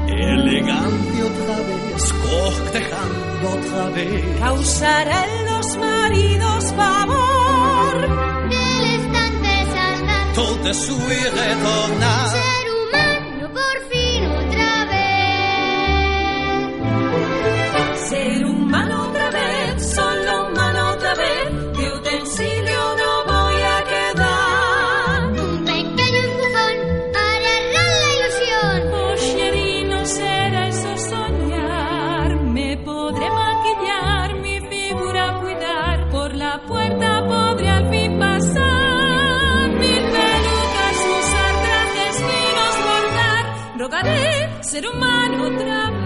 [0.10, 4.40] Elegante otra vez, cortejando otra vez.
[4.40, 8.50] Causará en los maridos pavor.
[8.50, 10.34] Del estante saltar.
[10.34, 12.49] Todo su y retornar.
[44.80, 46.00] Ser humano otra vez.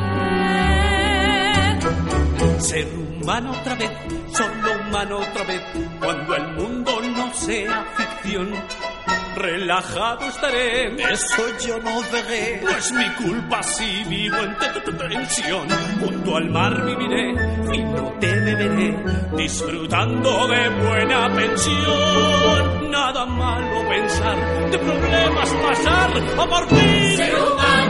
[2.63, 2.87] Ser
[3.21, 3.91] humano otra vez,
[4.33, 5.61] solo humano otra vez,
[5.99, 8.51] cuando el mundo no sea ficción.
[9.35, 12.61] Relajado estaré, eso yo no veré.
[12.63, 15.67] No es mi culpa si vivo en te- te- te- tensión.
[15.99, 17.31] Junto al mar viviré
[17.73, 18.95] y no te beberé,
[19.35, 22.91] disfrutando de buena pensión.
[22.91, 24.37] Nada malo pensar,
[24.71, 27.17] de problemas pasar a por fin.
[27.17, 27.82] Ser humano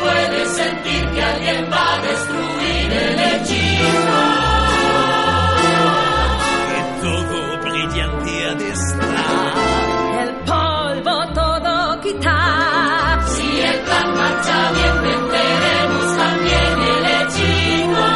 [0.00, 4.22] puede sentir que alguien va a destruir el hechizo.
[6.70, 8.70] Que todo brillante ha de.
[10.22, 13.28] El polvo todo quitar.
[13.28, 18.06] Si el plan marcha bien, venceremos también el hechizo.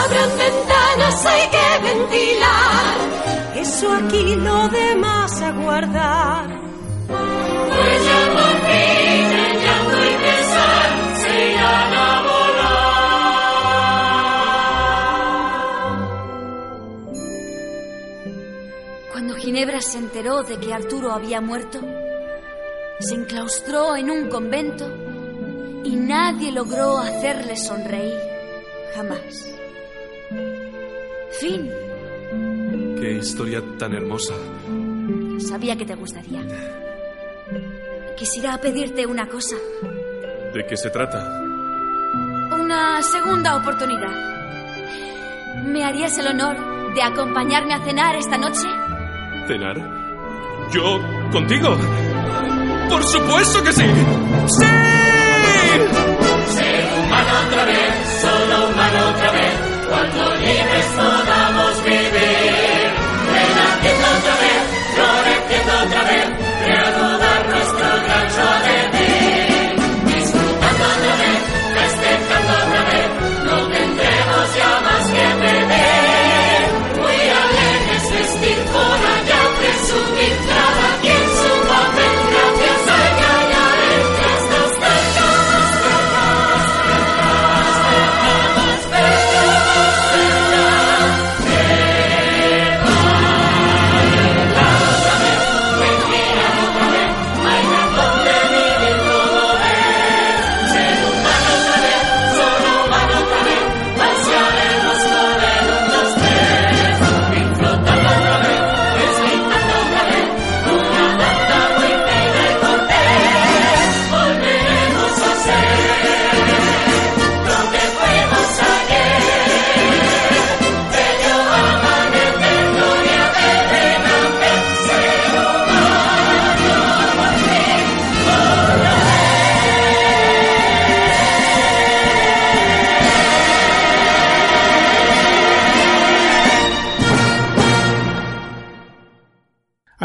[0.00, 2.94] Abran ventanas, hay que ventilar.
[3.56, 6.57] Eso aquí lo demás aguardar
[19.58, 21.80] Ginebra se enteró de que Arturo había muerto,
[23.00, 24.86] se enclaustró en un convento
[25.82, 28.20] y nadie logró hacerle sonreír.
[28.94, 29.52] Jamás.
[31.40, 31.68] Fin.
[33.00, 34.34] Qué historia tan hermosa.
[35.40, 36.40] Sabía que te gustaría.
[38.16, 39.56] Quisiera pedirte una cosa.
[40.54, 41.42] ¿De qué se trata?
[42.52, 45.64] Una segunda oportunidad.
[45.64, 48.68] ¿Me harías el honor de acompañarme a cenar esta noche?
[49.48, 49.76] ¿Cenar?
[50.70, 51.00] ¿Yo
[51.32, 51.74] contigo?
[52.90, 53.82] ¡Por supuesto que sí!
[54.46, 54.66] ¡Sí!
[56.54, 59.54] Ser humano otra vez, solo humano otra vez,
[59.88, 61.47] cuando libres podamos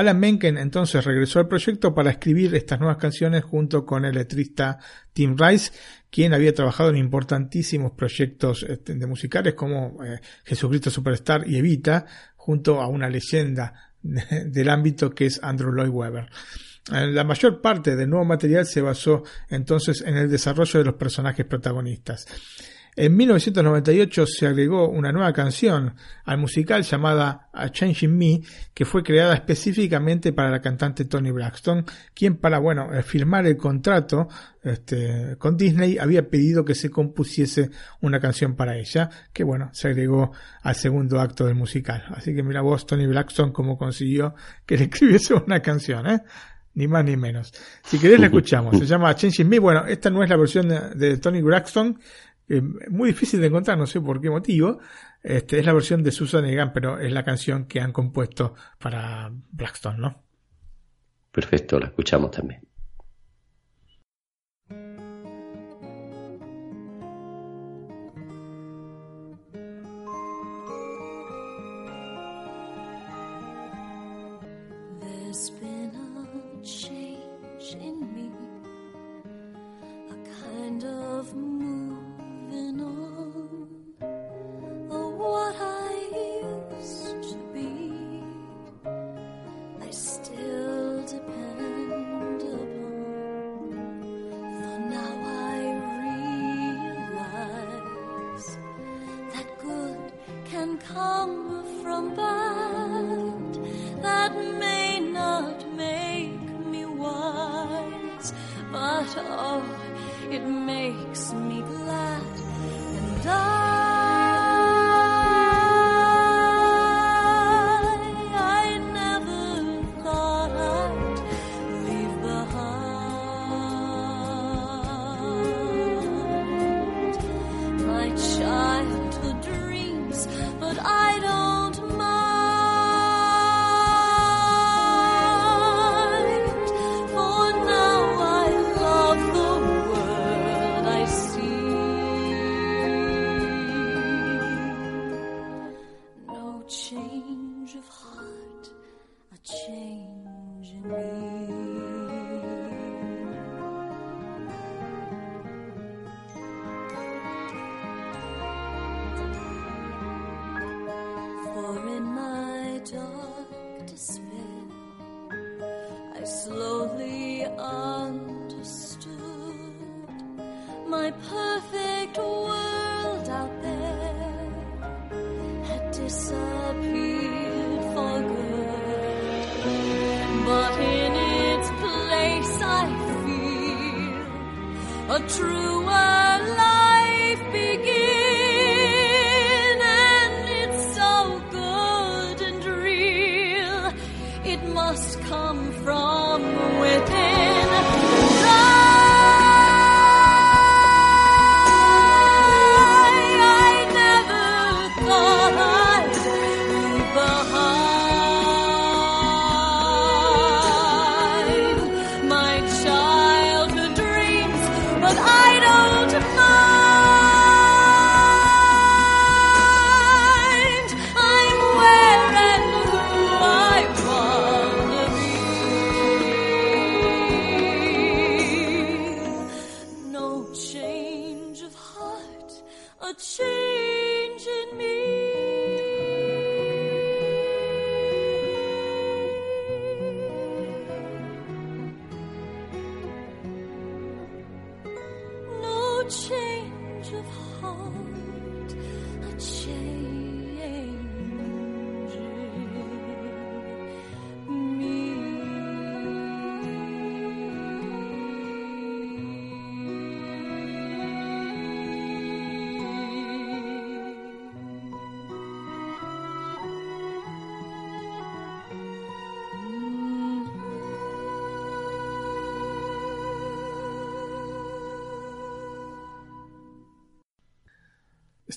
[0.03, 4.77] Alan Menken entonces regresó al proyecto para escribir estas nuevas canciones junto con el letrista
[5.13, 5.71] Tim Rice,
[6.11, 12.05] quien había trabajado en importantísimos proyectos este, de musicales como eh, Jesucristo Superstar y Evita,
[12.35, 16.29] junto a una leyenda de- del ámbito que es Andrew Lloyd Webber.
[16.93, 20.95] Eh, La mayor parte del nuevo material se basó entonces en el desarrollo de los
[20.95, 22.27] personajes protagonistas.
[22.95, 28.41] En 1998 se agregó una nueva canción al musical llamada A Change in Me,
[28.73, 33.57] que fue creada específicamente para la cantante Tony Braxton, quien para bueno eh, firmar el
[33.57, 34.27] contrato
[34.61, 39.89] este, con Disney había pedido que se compusiese una canción para ella, que bueno, se
[39.89, 40.31] agregó
[40.61, 42.03] al segundo acto del musical.
[42.15, 46.21] Así que mira vos, Tony Braxton, cómo consiguió que le escribiese una canción, ¿eh?
[46.75, 47.53] Ni más ni menos.
[47.83, 48.79] Si querés la escuchamos.
[48.79, 49.59] Se llama Changing Me.
[49.59, 51.99] Bueno, esta no es la versión de, de Tony Braxton.
[52.57, 54.79] Eh, muy difícil de encontrar, no sé por qué motivo.
[55.21, 59.31] Este, es la versión de Susan Egan, pero es la canción que han compuesto para
[59.51, 60.23] Braxton, ¿no?
[61.31, 62.61] Perfecto, la escuchamos también.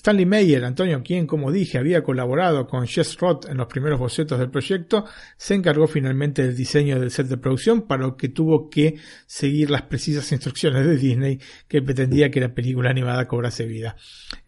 [0.07, 4.39] Stanley Meyer, Antonio, quien como dije había colaborado con Jess Roth en los primeros bocetos
[4.39, 5.03] del proyecto,
[5.35, 8.95] se encargó finalmente del diseño del set de producción, para lo que tuvo que
[9.25, 13.97] seguir las precisas instrucciones de Disney que pretendía que la película animada cobrase vida.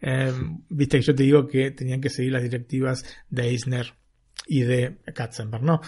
[0.00, 0.32] Eh,
[0.70, 3.92] Viste que yo te digo que tenían que seguir las directivas de Eisner
[4.46, 5.82] y de Katzenberg, ¿no?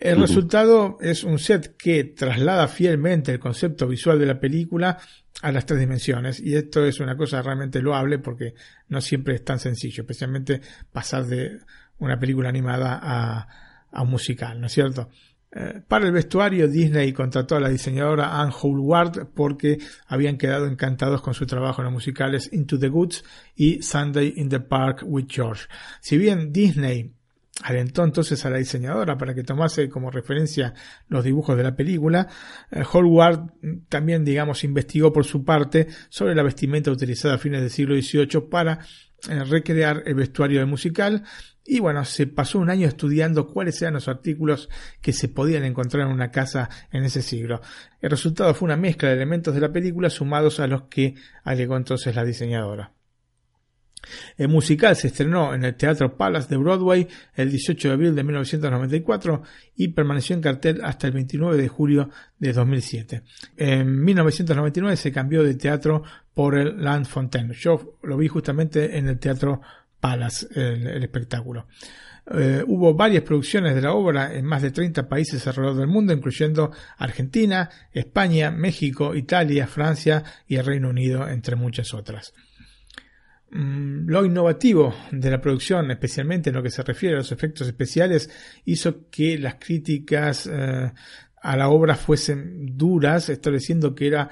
[0.00, 4.98] El resultado es un set que traslada fielmente el concepto visual de la película
[5.44, 8.54] a las tres dimensiones y esto es una cosa realmente loable porque
[8.88, 11.58] no siempre es tan sencillo, especialmente pasar de
[11.98, 13.48] una película animada a,
[13.92, 15.10] a un musical, ¿no es cierto?
[15.52, 21.20] Eh, para el vestuario, Disney contrató a la diseñadora Anne Howard porque habían quedado encantados
[21.20, 23.22] con su trabajo en los musicales Into the Goods
[23.54, 25.66] y Sunday in the Park with George.
[26.00, 27.12] Si bien Disney
[27.62, 30.74] alentó entonces a la diseñadora para que tomase como referencia
[31.08, 32.28] los dibujos de la película.
[32.70, 33.52] Eh, Hallward
[33.88, 38.48] también, digamos, investigó por su parte sobre la vestimenta utilizada a fines del siglo XVIII
[38.50, 38.80] para
[39.28, 41.22] eh, recrear el vestuario del musical.
[41.66, 44.68] Y bueno, se pasó un año estudiando cuáles eran los artículos
[45.00, 47.62] que se podían encontrar en una casa en ese siglo.
[48.02, 51.76] El resultado fue una mezcla de elementos de la película sumados a los que alegó
[51.78, 52.93] entonces la diseñadora.
[54.36, 58.24] El musical se estrenó en el Teatro Palace de Broadway el 18 de abril de
[58.24, 59.42] 1994
[59.76, 63.22] y permaneció en cartel hasta el 29 de julio de 2007.
[63.56, 66.02] En 1999 se cambió de teatro
[66.34, 67.54] por el Land Fontaine.
[67.54, 69.60] Yo lo vi justamente en el Teatro
[70.00, 71.66] Palace, el, el espectáculo.
[72.30, 76.12] Eh, hubo varias producciones de la obra en más de 30 países alrededor del mundo,
[76.12, 82.32] incluyendo Argentina, España, México, Italia, Francia y el Reino Unido, entre muchas otras.
[83.54, 87.68] Mm, Lo innovativo de la producción, especialmente en lo que se refiere a los efectos
[87.68, 88.28] especiales,
[88.64, 90.92] hizo que las críticas eh,
[91.40, 94.28] a la obra fuesen duras, estableciendo que era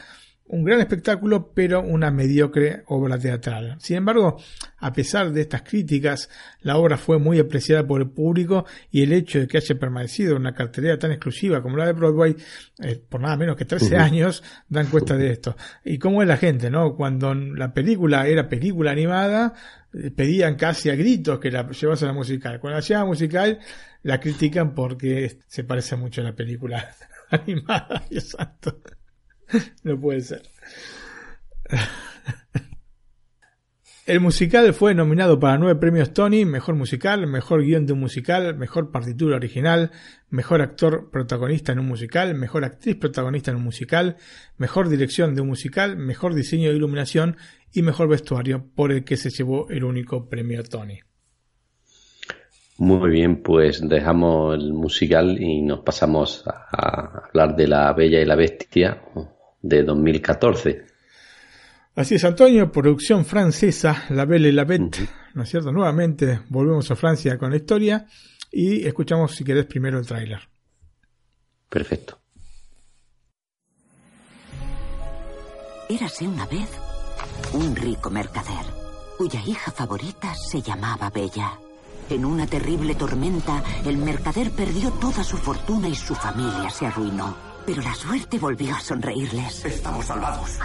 [0.52, 3.76] un gran espectáculo, pero una mediocre obra teatral.
[3.80, 4.36] Sin embargo,
[4.78, 6.28] a pesar de estas críticas,
[6.60, 10.32] la obra fue muy apreciada por el público y el hecho de que haya permanecido
[10.32, 12.36] en una cartelera tan exclusiva como la de Broadway,
[12.82, 15.56] eh, por nada menos que 13 años, dan cuenta de esto.
[15.84, 16.96] Y cómo es la gente, ¿no?
[16.96, 19.54] Cuando la película era película animada,
[19.94, 22.60] eh, pedían casi a gritos que la llevase a la musical.
[22.60, 23.58] Cuando la lleva musical,
[24.02, 26.94] la critican porque se parece mucho a la película
[27.30, 28.04] animada.
[28.10, 28.82] Dios santo.
[29.84, 30.42] No puede ser.
[34.04, 38.56] El musical fue nominado para nueve premios Tony, mejor musical, mejor guion de un musical,
[38.56, 39.92] mejor partitura original,
[40.28, 44.16] mejor actor protagonista en un musical, mejor actriz protagonista en un musical,
[44.58, 47.36] mejor dirección de un musical, mejor diseño de iluminación
[47.72, 50.98] y mejor vestuario, por el que se llevó el único premio Tony.
[52.78, 58.24] Muy bien, pues dejamos el musical y nos pasamos a hablar de La Bella y
[58.24, 59.00] la Bestia
[59.62, 60.86] de 2014.
[61.94, 65.72] Así es, Antonio, producción francesa, La Belle y la Bête, ¿no es cierto?
[65.72, 68.06] Nuevamente volvemos a Francia con la historia
[68.50, 70.40] y escuchamos si querés primero el tráiler.
[71.68, 72.18] Perfecto.
[75.88, 76.68] Érase una vez
[77.52, 78.64] un rico mercader,
[79.18, 81.58] cuya hija favorita se llamaba Bella.
[82.08, 87.51] En una terrible tormenta, el mercader perdió toda su fortuna y su familia se arruinó.
[87.66, 89.64] Pero la suerte volvió a sonreírles.
[89.64, 90.58] Estamos salvados.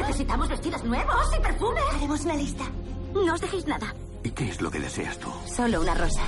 [0.00, 1.80] Necesitamos vestidos nuevos y perfume.
[1.94, 2.64] Haremos una lista.
[3.14, 3.94] No os dejéis nada.
[4.22, 5.28] ¿Y qué es lo que deseas tú?
[5.46, 6.22] Solo una rosa.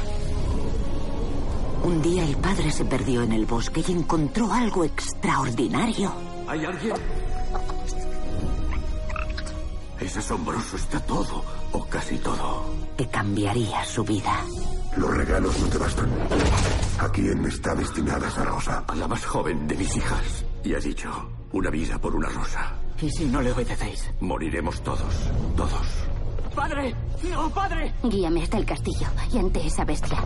[1.83, 6.13] Un día el padre se perdió en el bosque y encontró algo extraordinario.
[6.49, 6.95] ¿Hay alguien?
[10.01, 12.65] Es asombroso, está todo, o casi todo.
[12.97, 14.45] Que cambiaría su vida.
[14.97, 16.09] Los regalos no te bastan.
[16.99, 18.85] ¿A quién está destinada esa rosa?
[18.89, 20.45] A la más joven de mis hijas.
[20.65, 21.11] Y ha dicho,
[21.53, 22.75] una vida por una rosa.
[23.01, 24.11] ¿Y si no le obedecéis?
[24.21, 25.87] Moriremos todos, todos.
[26.55, 26.95] ¡Padre!
[27.31, 27.93] ¡No, padre!
[28.03, 30.25] Guíame hasta el castillo y ante esa bestia.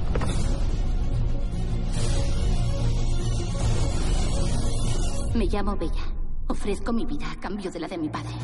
[5.35, 6.05] Me llamo Bella.
[6.47, 8.35] Ofrezco mi vida a cambio de la de mi padre.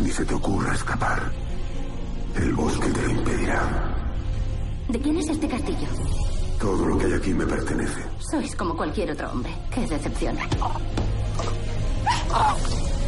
[0.00, 1.30] Ni se te ocurra escapar.
[2.36, 4.07] El bosque te lo impedirá.
[4.88, 5.86] ¿De quién es este castillo?
[6.58, 8.00] Todo lo que hay aquí me pertenece.
[8.30, 9.52] Sois como cualquier otro hombre.
[9.70, 10.36] Qué decepción.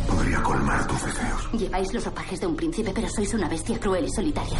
[0.07, 1.53] Podría colmar tus deseos.
[1.53, 4.59] Lleváis los ropajes de un príncipe, pero sois una bestia cruel y solitaria.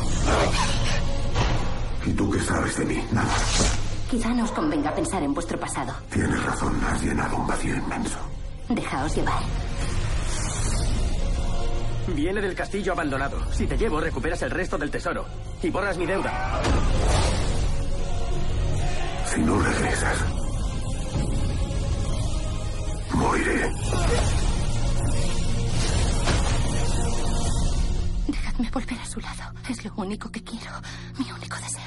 [2.07, 3.05] ¿Y tú qué sabes de mí?
[3.13, 3.35] Nada.
[4.11, 5.93] Quizá no os convenga pensar en vuestro pasado.
[6.11, 8.19] Tienes razón, has llenado un vacío inmenso.
[8.69, 9.43] Dejaos llevar.
[12.15, 13.39] Viene del castillo abandonado.
[13.53, 15.25] Si te llevo, recuperas el resto del tesoro.
[15.63, 16.61] Y borras mi deuda.
[19.27, 20.25] Si no regresas,
[23.15, 23.71] moriré.
[28.27, 29.55] Dejadme volver a su lado.
[29.69, 30.73] Es lo único que quiero.
[31.19, 31.81] Mi único deseo.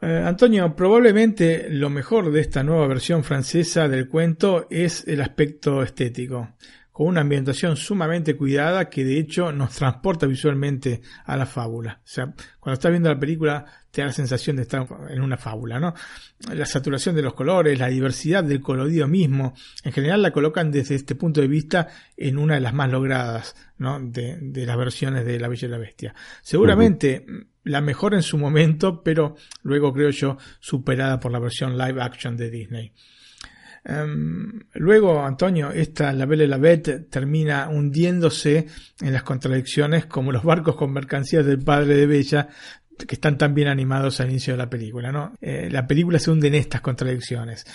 [0.00, 5.82] Eh, Antonio, probablemente lo mejor de esta nueva versión francesa del cuento es el aspecto
[5.82, 6.50] estético,
[6.94, 11.98] con una ambientación sumamente cuidada que de hecho nos transporta visualmente a la fábula.
[12.04, 15.36] O sea, cuando estás viendo la película te da la sensación de estar en una
[15.36, 15.92] fábula, ¿no?
[16.54, 20.94] La saturación de los colores, la diversidad del colorido mismo, en general la colocan desde
[20.94, 23.98] este punto de vista en una de las más logradas, ¿no?
[23.98, 26.14] De, las versiones de La Bella y la Bestia.
[26.42, 27.26] Seguramente
[27.64, 32.36] la mejor en su momento, pero luego creo yo superada por la versión live action
[32.36, 32.92] de Disney.
[33.86, 38.66] Um, luego, Antonio, esta La Belle la Bête termina hundiéndose
[39.00, 42.48] en las contradicciones como los barcos con mercancías del padre de Bella
[42.96, 45.34] que están tan bien animados al inicio de la película, ¿no?
[45.40, 47.66] Eh, la película se hunde en estas contradicciones.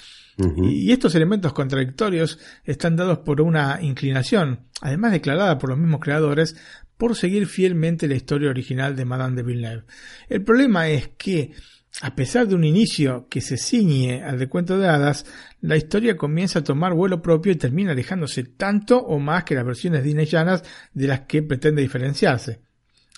[0.63, 6.55] Y estos elementos contradictorios están dados por una inclinación, además declarada por los mismos creadores,
[6.95, 9.83] por seguir fielmente la historia original de Madame de Villeneuve.
[10.29, 11.51] El problema es que,
[12.01, 15.25] a pesar de un inicio que se ciñe al de cuento de hadas,
[15.61, 19.65] la historia comienza a tomar vuelo propio y termina alejándose tanto o más que las
[19.65, 20.63] versiones disneyanas
[20.93, 22.61] de las que pretende diferenciarse.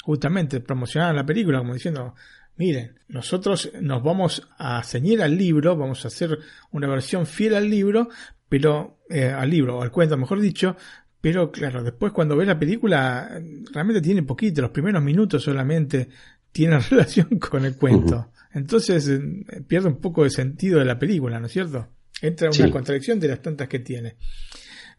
[0.03, 2.15] Justamente promocionaron la película como diciendo,
[2.57, 6.39] miren, nosotros nos vamos a ceñir al libro, vamos a hacer
[6.71, 8.09] una versión fiel al libro,
[8.49, 10.75] pero eh, al libro, o al cuento mejor dicho,
[11.21, 13.39] pero claro, después cuando ves la película,
[13.71, 16.09] realmente tiene poquito, los primeros minutos solamente
[16.51, 18.31] tienen relación con el cuento.
[18.53, 19.21] Entonces eh,
[19.67, 21.87] pierde un poco de sentido de la película, ¿no es cierto?
[22.21, 22.71] Entra una Sí.
[22.71, 24.15] contradicción de las tantas que tiene.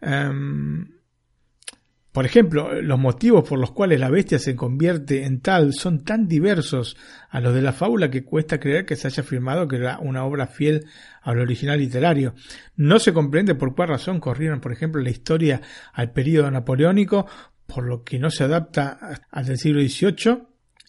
[0.01, 0.87] Em,
[2.11, 6.29] por ejemplo, los motivos por los cuales la bestia se convierte en tal son tan
[6.29, 6.97] diversos
[7.31, 10.25] a los de la fábula que cuesta creer que se haya afirmado que era una
[10.25, 10.85] obra fiel
[11.23, 12.35] al original literario.
[12.77, 15.63] No se comprende por cuál razón corrieron, por ejemplo, la historia
[15.95, 17.27] al periodo napoleónico,
[17.67, 20.43] por lo que no se adapta al del siglo XVIII,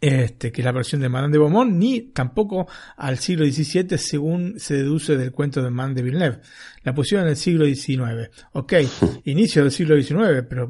[0.03, 2.67] este, que es la versión de Madame de Beaumont, ni tampoco
[2.97, 6.39] al siglo XVII según se deduce del cuento de Madame de Villeneuve.
[6.83, 8.29] La pusieron en el siglo XIX.
[8.51, 8.73] Ok,
[9.23, 10.69] inicio del siglo XIX, pero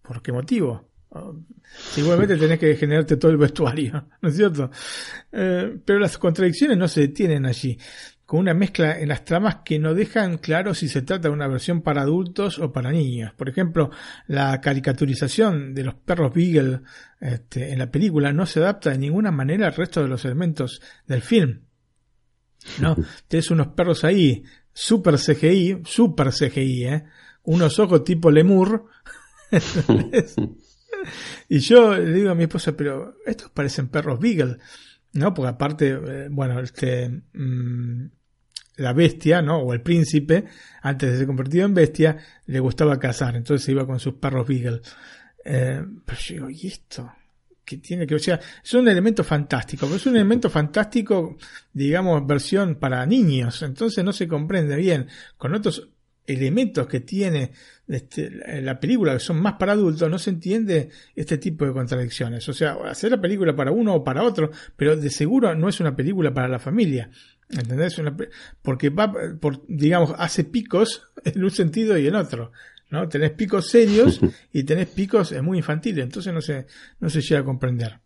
[0.00, 0.90] ¿por qué motivo?
[1.90, 4.70] Seguramente tenés que generarte todo el vestuario, ¿no es cierto?
[5.32, 7.76] Eh, pero las contradicciones no se detienen allí,
[8.26, 11.46] con una mezcla en las tramas que no dejan claro si se trata de una
[11.46, 13.34] versión para adultos o para niños.
[13.34, 13.90] Por ejemplo,
[14.26, 16.80] la caricaturización de los perros Beagle
[17.24, 20.82] este, en la película no se adapta de ninguna manera al resto de los elementos
[21.06, 21.62] del film.
[22.80, 22.96] ¿no?
[23.28, 24.44] Tienes unos perros ahí,
[24.74, 27.04] super CGI, super CGI, ¿eh?
[27.44, 28.88] unos ojos tipo lemur.
[31.48, 34.58] y yo le digo a mi esposa, pero estos parecen perros Beagle,
[35.14, 35.32] ¿no?
[35.32, 38.04] Porque aparte, eh, bueno, este, mm,
[38.76, 39.60] la bestia, ¿no?
[39.60, 40.44] O el príncipe,
[40.82, 44.46] antes de ser convertido en bestia, le gustaba cazar, entonces se iba con sus perros
[44.46, 44.82] Beagle.
[45.44, 47.12] Eh, pero yo digo, ¿y esto?
[47.64, 51.38] que tiene que, o sea, es un elemento fantástico, pero es un elemento fantástico,
[51.72, 55.08] digamos, versión para niños, entonces no se comprende bien
[55.38, 55.88] con otros
[56.26, 57.52] elementos que tiene
[57.86, 58.30] este,
[58.62, 62.48] la película que son más para adultos, no se entiende este tipo de contradicciones.
[62.48, 65.80] O sea, hacer la película para uno o para otro, pero de seguro no es
[65.80, 67.10] una película para la familia.
[67.50, 68.00] ¿Entendés?
[68.62, 72.52] porque va, por, digamos, hace picos en un sentido y en otro.
[72.90, 73.08] ¿No?
[73.08, 74.20] Tenés picos serios
[74.52, 76.66] y tenés picos eh, muy infantiles, entonces no se,
[77.00, 78.00] no se llega a comprender.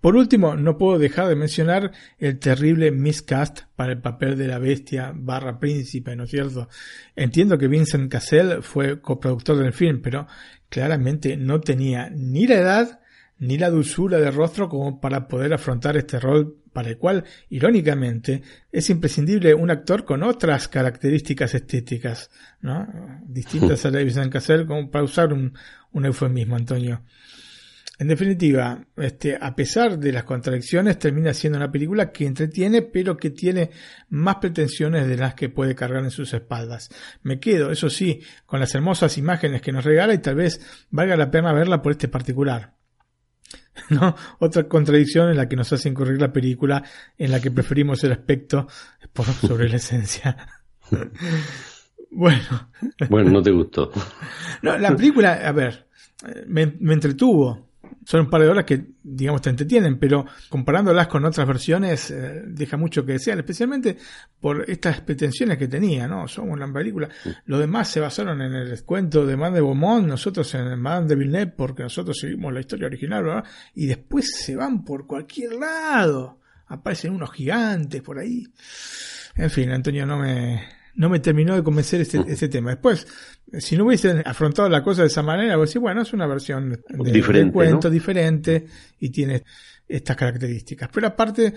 [0.00, 4.58] Por último, no puedo dejar de mencionar el terrible miscast para el papel de la
[4.58, 6.68] bestia barra príncipe, ¿no es cierto?
[7.14, 10.26] Entiendo que Vincent Cassell fue coproductor del film, pero
[10.68, 13.00] claramente no tenía ni la edad
[13.38, 18.42] ni la dulzura de rostro como para poder afrontar este rol para el cual, irónicamente,
[18.70, 22.30] es imprescindible un actor con otras características estéticas,
[22.60, 22.86] ¿no?
[23.26, 25.54] distintas a la de Vincent Cassell, como para usar un,
[25.92, 27.02] un eufemismo, Antonio.
[27.98, 33.16] En definitiva, este, a pesar de las contradicciones, termina siendo una película que entretiene, pero
[33.16, 33.70] que tiene
[34.10, 36.90] más pretensiones de las que puede cargar en sus espaldas.
[37.22, 41.16] Me quedo, eso sí, con las hermosas imágenes que nos regala y tal vez valga
[41.16, 42.77] la pena verla por este particular.
[43.90, 44.14] ¿No?
[44.38, 46.82] Otra contradicción en la que nos hace incurrir la película,
[47.16, 48.66] en la que preferimos el aspecto
[49.12, 50.36] por sobre la esencia.
[52.10, 52.70] bueno.
[53.08, 53.90] Bueno, no te gustó.
[54.62, 55.88] No, la película, a ver,
[56.46, 57.67] me, me entretuvo
[58.04, 62.42] son un par de horas que, digamos, te entretienen, pero comparándolas con otras versiones, eh,
[62.46, 63.96] deja mucho que desear, especialmente
[64.40, 66.26] por estas pretensiones que tenía, ¿no?
[66.28, 67.08] Somos la película.
[67.46, 71.16] Los demás se basaron en el cuento de Madame de Beaumont, nosotros en Madame de
[71.16, 73.44] Villeneuve, porque nosotros seguimos la historia original, ¿verdad?
[73.74, 76.40] Y después se van por cualquier lado.
[76.66, 78.46] Aparecen unos gigantes por ahí.
[79.36, 82.70] En fin, Antonio, no me, no me terminó de convencer este, este tema.
[82.70, 83.06] Después,
[83.60, 86.70] si no hubiesen afrontado la cosa de esa manera, pues sí, bueno, es una versión
[86.70, 88.66] de, diferente, cuento diferente
[88.98, 89.44] y tiene
[89.86, 90.90] estas características.
[90.92, 91.54] Pero aparte,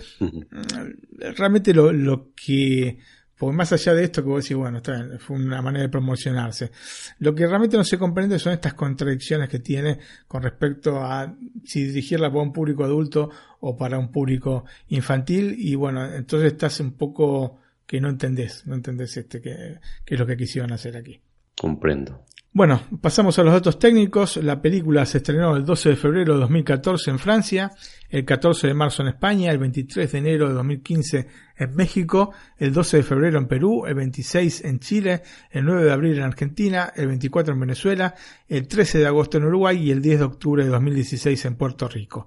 [1.36, 2.96] realmente lo, lo que,
[3.36, 6.70] porque más allá de esto que vos decís, bueno, está fue una manera de promocionarse.
[7.18, 9.98] Lo que realmente no se comprende son estas contradicciones que tiene
[10.28, 15.56] con respecto a si dirigirla para un público adulto o para un público infantil.
[15.58, 20.20] Y bueno, entonces estás un poco que no entendés, no entendés este que, que es
[20.20, 21.20] lo que quisieron hacer aquí.
[21.56, 22.24] Comprendo.
[22.54, 24.36] Bueno, pasamos a los datos técnicos.
[24.36, 27.70] La película se estrenó el 12 de febrero de 2014 en Francia,
[28.10, 32.74] el 14 de marzo en España, el 23 de enero de 2015 en México, el
[32.74, 36.92] 12 de febrero en Perú, el 26 en Chile, el 9 de abril en Argentina,
[36.94, 38.14] el 24 en Venezuela,
[38.46, 41.88] el 13 de agosto en Uruguay y el 10 de octubre de 2016 en Puerto
[41.88, 42.26] Rico.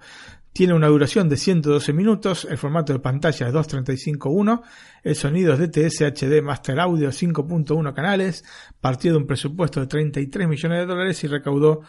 [0.56, 4.61] Tiene una duración de 112 minutos, el formato de pantalla es 235.1,
[5.03, 8.45] el sonido es DTS HD Master Audio 5.1 canales,
[8.80, 11.82] partió de un presupuesto de 33 millones de dólares y recaudó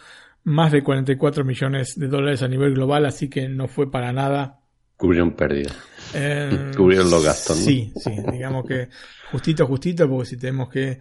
[0.43, 4.59] más de 44 millones de dólares a nivel global, así que no fue para nada.
[4.97, 5.71] Cubrieron pérdida.
[6.13, 7.63] Eh, Cubrieron los gastos, ¿no?
[7.63, 8.89] Sí, sí, digamos que
[9.31, 10.99] justito, justito, porque si tenemos que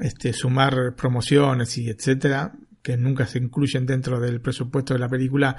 [0.00, 5.56] este, sumar promociones y etcétera, que nunca se incluyen dentro del presupuesto de la película,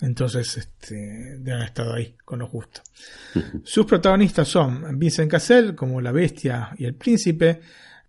[0.00, 2.82] entonces, este, haber estado ahí, con lo justo.
[3.64, 7.60] Sus protagonistas son Vincent Cassel como la bestia y el príncipe,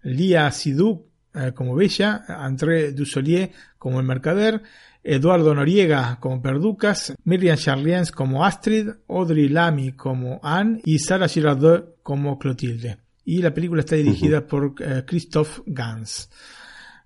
[0.03, 4.61] Lia Sidou eh, como Bella, André Dussolier como el mercader,
[5.03, 12.01] Eduardo Noriega como Perducas, Miriam Charliens como Astrid, Audrey Lamy como Anne y Sarah Girardot
[12.03, 12.97] como Clotilde.
[13.23, 16.29] Y la película está dirigida por eh, Christophe Gans.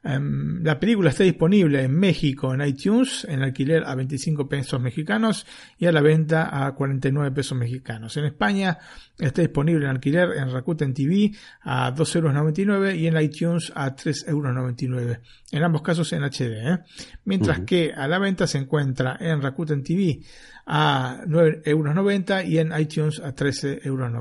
[0.03, 5.45] Um, la película está disponible en México en iTunes en alquiler a 25 pesos mexicanos
[5.77, 8.17] y a la venta a 49 pesos mexicanos.
[8.17, 8.79] En España
[9.19, 11.31] está disponible en alquiler en Rakuten TV
[11.61, 15.17] a 2,99 euros y en iTunes a 3,99 euros.
[15.51, 16.73] En ambos casos en HD.
[16.73, 16.79] ¿eh?
[17.25, 17.65] Mientras uh -huh.
[17.65, 20.19] que a la venta se encuentra en Rakuten TV
[20.65, 24.11] a 9,90 euros y en iTunes a 13,90 euros.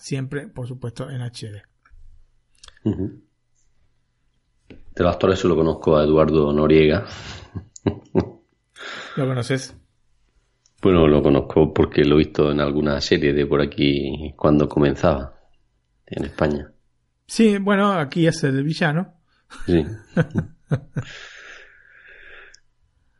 [0.00, 1.62] Siempre, por supuesto, en HD.
[2.82, 3.27] Uh -huh.
[4.98, 7.06] De los actores solo conozco a Eduardo Noriega.
[9.16, 9.76] ¿Lo conoces?
[10.82, 15.38] Bueno, lo conozco porque lo he visto en alguna serie de por aquí cuando comenzaba
[16.04, 16.72] en España.
[17.28, 19.14] Sí, bueno, aquí es el villano.
[19.66, 19.84] Sí.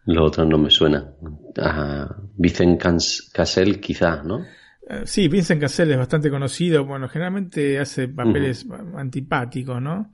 [0.06, 1.14] Los otros no me suenan.
[1.62, 2.82] A Vincent
[3.32, 4.44] Cassel quizás, ¿no?
[4.88, 6.84] Uh, sí, Vincent Cassel es bastante conocido.
[6.84, 8.98] Bueno, generalmente hace papeles uh -huh.
[8.98, 10.12] antipáticos, ¿no?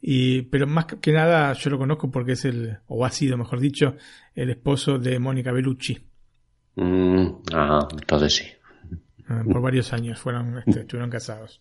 [0.00, 3.58] Y, pero más que nada yo lo conozco porque es el, o ha sido, mejor
[3.58, 3.96] dicho,
[4.34, 5.98] el esposo de Mónica Bellucci.
[6.76, 8.44] Mm, ajá, entonces sí.
[9.28, 11.60] Uh, por varios años fueron, este, estuvieron casados.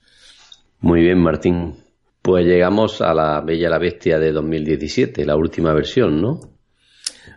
[0.80, 1.76] Muy bien, Martín.
[2.22, 6.40] Pues llegamos a la Bella la Bestia de 2017, la última versión, ¿no?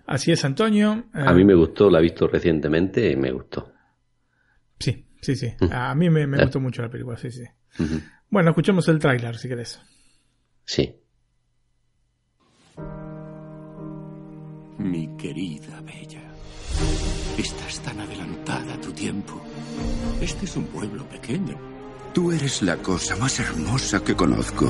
[0.06, 1.04] Así es, Antonio.
[1.14, 3.73] A mí me gustó, la he visto recientemente y me gustó.
[5.24, 5.54] Sí, sí.
[5.72, 7.44] A mí me, me gustó mucho la película, sí, sí.
[8.28, 9.80] Bueno, escuchemos el tráiler si querés.
[10.66, 11.00] Sí.
[14.78, 16.22] Mi querida Bella,
[17.38, 19.40] estás tan adelantada a tu tiempo.
[20.20, 21.56] Este es un pueblo pequeño.
[22.12, 24.68] Tú eres la cosa más hermosa que conozco.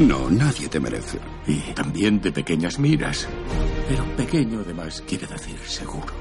[0.00, 1.18] No, nadie te merece.
[1.46, 3.28] Y también de pequeñas miras.
[3.88, 6.12] Pero pequeño además quiere decir seguro.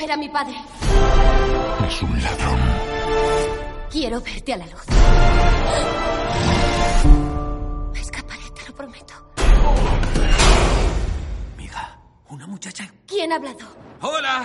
[0.00, 0.54] Vengo a ver a mi padre.
[1.86, 2.58] Es un ladrón.
[3.90, 4.86] Quiero verte a la luz.
[7.92, 9.14] Me escaparé, te lo prometo.
[12.30, 12.88] Una muchacha.
[13.06, 13.58] ¿Quién ha hablado?
[14.02, 14.44] ¡Hola!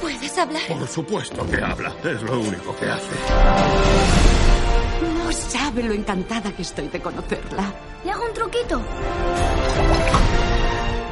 [0.00, 0.62] ¿Puedes hablar?
[0.66, 1.94] Por supuesto que habla.
[2.02, 3.14] Es lo único que hace.
[5.18, 7.72] No sabe lo encantada que estoy de conocerla.
[8.02, 8.82] ¿Le hago un truquito?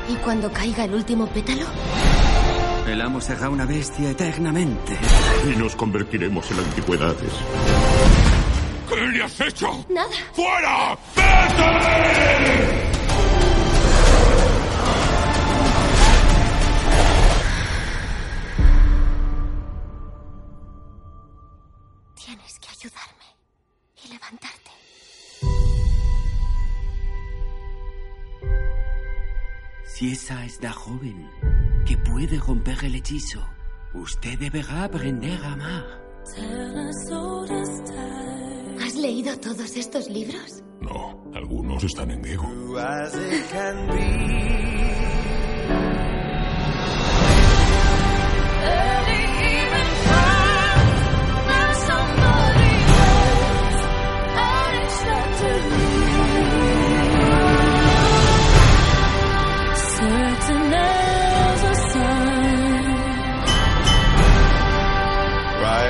[0.08, 1.66] ¿Y cuando caiga el último pétalo?
[2.86, 4.98] El amo será una bestia eternamente.
[5.50, 7.32] Y nos convertiremos en antigüedades.
[8.88, 9.84] ¿Qué le has hecho?
[9.88, 10.08] Nada.
[10.32, 10.98] ¡Fuera!
[11.16, 12.81] ¡Vete!
[30.02, 31.30] Si esa es la joven
[31.86, 33.38] que puede romper el hechizo,
[33.94, 35.84] usted deberá aprender a amar.
[38.84, 40.64] ¿Has leído todos estos libros?
[40.80, 42.50] No, algunos están en griego.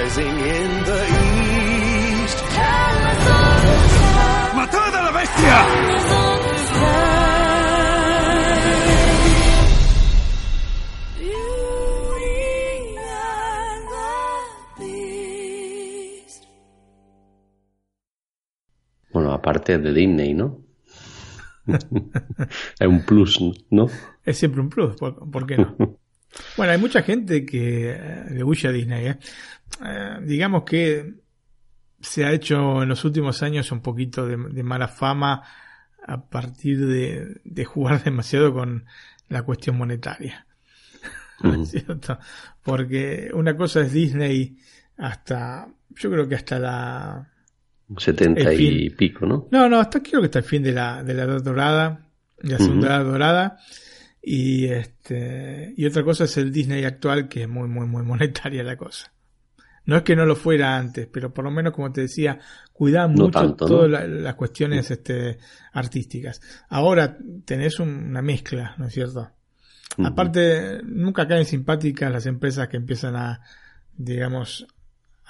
[0.03, 1.01] Rising in the
[2.25, 2.39] east.
[4.57, 5.57] ¡Matad a la bestia!
[19.13, 20.65] Bueno, aparte de Disney, ¿no?
[21.69, 23.41] es un plus,
[23.71, 23.87] ¿no?
[24.25, 25.77] Es siempre un plus, ¿por, por qué no?
[26.57, 29.07] bueno, hay mucha gente que eh, le huye a Disney.
[29.07, 29.19] ¿eh?
[29.85, 31.15] Eh, digamos que
[32.01, 35.43] se ha hecho en los últimos años un poquito de, de mala fama
[36.05, 38.85] a partir de, de, jugar demasiado con
[39.29, 40.47] la cuestión monetaria.
[42.63, 44.57] Porque una cosa es Disney
[44.97, 47.29] hasta, yo creo que hasta la
[47.99, 49.49] 70 y pico, ¿no?
[49.51, 52.07] No, no, hasta creo que está el fin de la, de la edad dorada,
[52.41, 53.59] de la segunda edad dorada.
[54.23, 58.63] Y este, y otra cosa es el Disney actual, que es muy, muy, muy monetaria
[58.63, 59.13] la cosa.
[59.85, 62.39] No es que no lo fuera antes, pero por lo menos, como te decía,
[62.73, 63.99] cuidaban No mucho tanto, todas ¿no?
[63.99, 65.39] la- las cuestiones este,
[65.73, 66.41] artísticas.
[66.69, 69.31] Ahora tenés un- una mezcla, ¿no es cierto?
[70.05, 73.41] Aparte, nunca caen simpáticas las empresas que empiezan a,
[73.95, 74.67] digamos,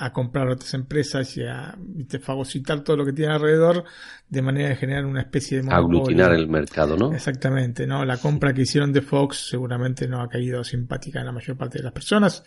[0.02, 2.18] a comprar otras empresas y a ¿viste?
[2.18, 3.84] fagocitar todo lo que tiene alrededor
[4.28, 6.00] de manera de generar una especie de monopolio.
[6.00, 7.14] Aglutinar el mercado, ¿no?
[7.14, 8.04] Exactamente, ¿no?
[8.04, 11.78] La compra que hicieron de Fox seguramente no ha caído simpática en la mayor parte
[11.78, 12.42] de las personas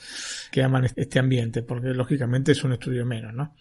[0.51, 3.55] que aman este ambiente, porque lógicamente es un estudio menos, ¿no?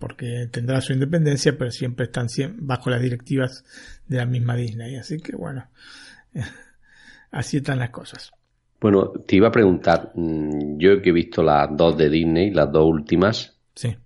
[0.00, 2.26] Porque tendrá su independencia, pero siempre están
[2.58, 3.64] bajo las directivas
[4.08, 4.96] de la misma Disney.
[4.96, 5.70] Así que bueno,
[7.30, 8.32] así están las cosas.
[8.86, 12.70] Bueno, te iba a preguntar, mm, yo que he visto las dos de Disney, las
[12.70, 13.96] dos últimas, Sí.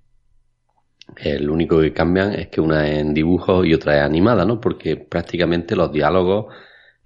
[1.19, 4.59] el único que cambian es que una es en dibujo y otra es animada, ¿no?
[4.59, 6.47] Porque prácticamente los diálogos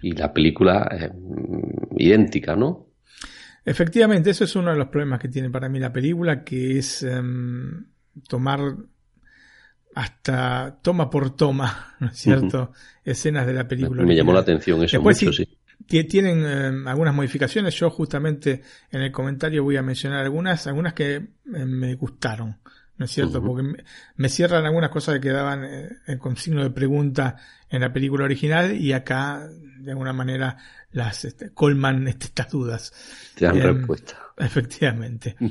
[0.01, 2.87] y la película es mm, idéntica, ¿no?
[3.65, 7.03] Efectivamente, eso es uno de los problemas que tiene para mí la película, que es
[7.03, 7.87] em,
[8.29, 8.61] tomar
[9.95, 12.71] hasta toma por toma, ¿no es cierto?
[13.03, 14.01] Escenas de la película.
[14.03, 15.57] Me llamó la atención eso Después mucho, sí, sí.
[15.87, 17.75] Ti- Tienen eh, algunas modificaciones.
[17.75, 21.25] Yo justamente en el comentario voy a mencionar algunas, algunas que eh,
[21.65, 22.57] me gustaron,
[22.97, 23.43] ¿no es cierto?
[23.43, 23.83] Porque me,
[24.15, 27.37] me cierran algunas cosas que quedaban eh, con signo de pregunta
[27.69, 29.47] en la película original y acá
[29.79, 30.57] de alguna manera
[30.91, 32.93] las este, colman este, estas dudas.
[33.35, 34.17] Te dan Em, respuesta.
[34.37, 35.35] Efectivamente.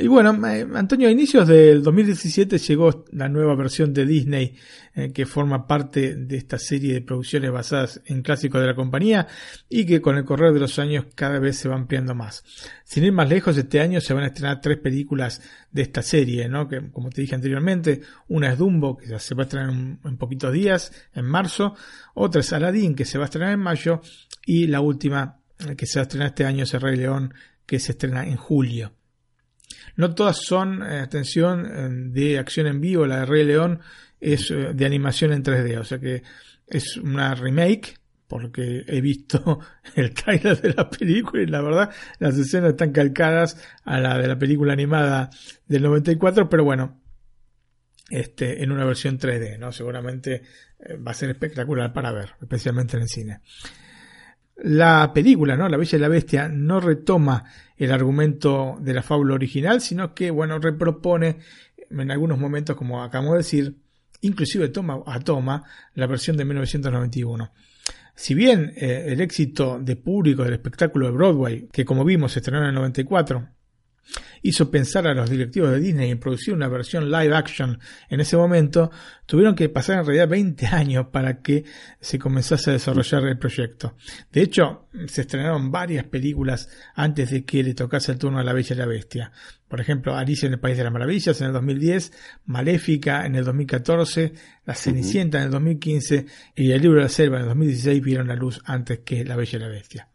[0.00, 4.54] Y bueno, eh, Antonio, a inicios del 2017 llegó la nueva versión de Disney
[4.94, 9.26] eh, que forma parte de esta serie de producciones basadas en clásicos de la compañía
[9.68, 12.44] y que con el correr de los años cada vez se va ampliando más.
[12.84, 16.48] Sin ir más lejos, este año se van a estrenar tres películas de esta serie,
[16.48, 16.68] ¿no?
[16.68, 20.16] Que como te dije anteriormente, una es Dumbo, que se va a estrenar en, en
[20.16, 21.74] poquitos días, en marzo,
[22.14, 24.00] otra es Aladdin, que se va a estrenar en mayo,
[24.46, 27.34] y la última eh, que se va a estrenar este año es El Rey León,
[27.66, 28.92] que se estrena en julio.
[29.98, 33.04] No todas son, eh, atención, eh, de acción en vivo.
[33.04, 33.80] La de Rey León
[34.20, 36.22] es eh, de animación en 3D, o sea que
[36.68, 39.58] es una remake, porque he visto
[39.96, 44.28] el trailer de la película y la verdad las escenas están calcadas a la de
[44.28, 45.30] la película animada
[45.66, 47.00] del 94, pero bueno,
[48.08, 49.72] este, en una versión 3D, ¿no?
[49.72, 50.42] Seguramente
[51.04, 53.40] va a ser espectacular para ver, especialmente en el cine.
[54.58, 55.68] La película, ¿no?
[55.68, 57.44] La Bella y la Bestia no retoma
[57.78, 61.38] el argumento de la fábula original, sino que, bueno, repropone
[61.90, 63.76] en algunos momentos, como acabamos de decir,
[64.20, 67.52] inclusive toma a toma la versión de 1991.
[68.14, 72.40] Si bien eh, el éxito de público del espectáculo de Broadway, que como vimos se
[72.40, 73.48] estrenó en el 94,
[74.42, 78.36] hizo pensar a los directivos de Disney en producir una versión live action en ese
[78.36, 78.90] momento,
[79.26, 81.64] tuvieron que pasar en realidad 20 años para que
[82.00, 83.96] se comenzase a desarrollar el proyecto.
[84.32, 88.52] De hecho, se estrenaron varias películas antes de que le tocase el turno a La
[88.52, 89.32] Bella y la Bestia.
[89.68, 92.12] Por ejemplo, Alicia en el País de las Maravillas en el 2010,
[92.46, 94.32] Maléfica en el 2014,
[94.64, 96.26] La Cenicienta en el 2015
[96.56, 99.36] y El Libro de la Selva en el 2016 vieron la luz antes que La
[99.36, 100.08] Bella y la Bestia.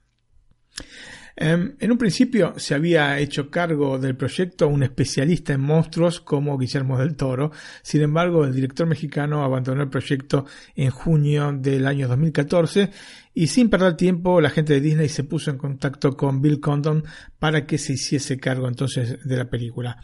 [1.36, 6.58] Em, en un principio se había hecho cargo del proyecto un especialista en monstruos como
[6.58, 7.52] Guillermo del Toro.
[7.82, 10.46] Sin embargo, el director mexicano abandonó el proyecto
[10.76, 12.92] en junio del año 2014
[13.34, 17.04] y sin perder tiempo la gente de Disney se puso en contacto con Bill Condon
[17.40, 19.98] para que se hiciese cargo entonces de la película.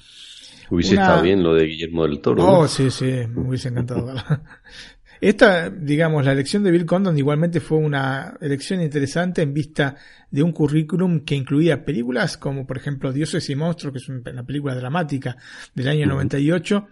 [0.71, 2.43] Hubiese Una- estado bien lo de Guillermo del Toro.
[2.43, 2.67] Oh, ¿no?
[2.67, 4.43] sí, sí, me hubiese encantado verla.
[5.21, 9.95] Esta, digamos, la elección de Bill Condon igualmente fue una elección interesante en vista
[10.31, 14.45] de un currículum que incluía películas como, por ejemplo, Dioses y Monstruos, que es una
[14.45, 15.35] película dramática
[15.75, 16.87] del año 98,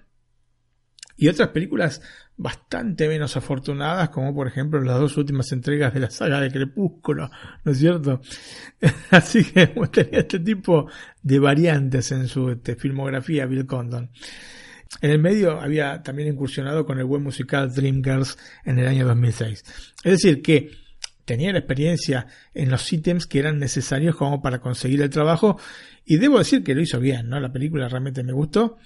[1.17, 2.01] y otras películas
[2.37, 7.31] bastante menos afortunadas, como por ejemplo las dos últimas entregas de la saga de Crepúsculo,
[7.63, 8.21] ¿no es cierto?
[9.09, 10.87] Así que tenía este tipo
[11.23, 14.11] de variantes en su este, filmografía, Bill Condon.
[15.01, 19.63] En el medio había también incursionado con el buen musical Dreamgirls en el año 2006.
[20.03, 20.71] Es decir, que
[21.25, 25.59] tenía la experiencia en los ítems que eran necesarios como para conseguir el trabajo
[26.05, 27.39] y debo decir que lo hizo bien, ¿no?
[27.39, 28.77] La película realmente me gustó,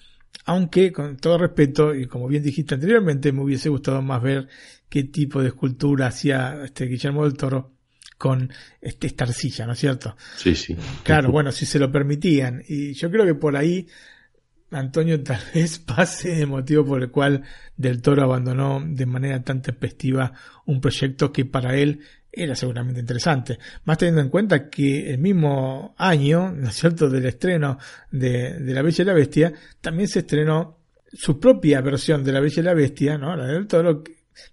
[0.46, 4.48] aunque con todo respeto y como bien dijiste anteriormente me hubiese gustado más ver
[4.90, 7.74] qué tipo de escultura hacía este Guillermo del Toro
[8.18, 10.16] con este, esta arcilla, ¿no es cierto?
[10.38, 10.76] Sí, sí.
[11.04, 12.62] Claro, bueno, si se lo permitían.
[12.68, 13.88] Y yo creo que por ahí
[14.72, 17.44] Antonio tal vez pase el motivo por el cual
[17.78, 20.34] Del Toro abandonó de manera tan tempestiva
[20.66, 22.00] un proyecto que para él
[22.32, 23.60] era seguramente interesante.
[23.84, 27.78] Más teniendo en cuenta que el mismo año, ¿no es cierto?, del estreno
[28.10, 30.78] de, de La Bella y la Bestia, también se estrenó
[31.12, 33.36] su propia versión de La Bella y la Bestia, ¿no?
[33.36, 34.02] La de Del Toro,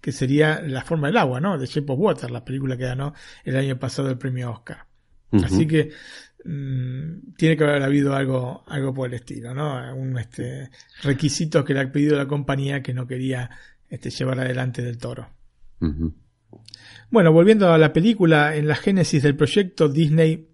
[0.01, 1.57] que- sería La Forma del Agua, ¿no?
[1.57, 3.13] De Shape of Water, la película que ganó
[3.45, 4.85] el año pasado el premio Oscar.
[5.45, 5.91] Así que
[6.43, 9.95] tiene que haber habido algo, algo por el estilo, ¿no?
[9.95, 10.69] Un este,
[11.03, 13.49] requisito que le ha pedido la compañía que no quería
[13.89, 15.29] este, llevar adelante del toro.
[17.09, 20.48] Bueno, volviendo a la película, en la génesis del proyecto, Disney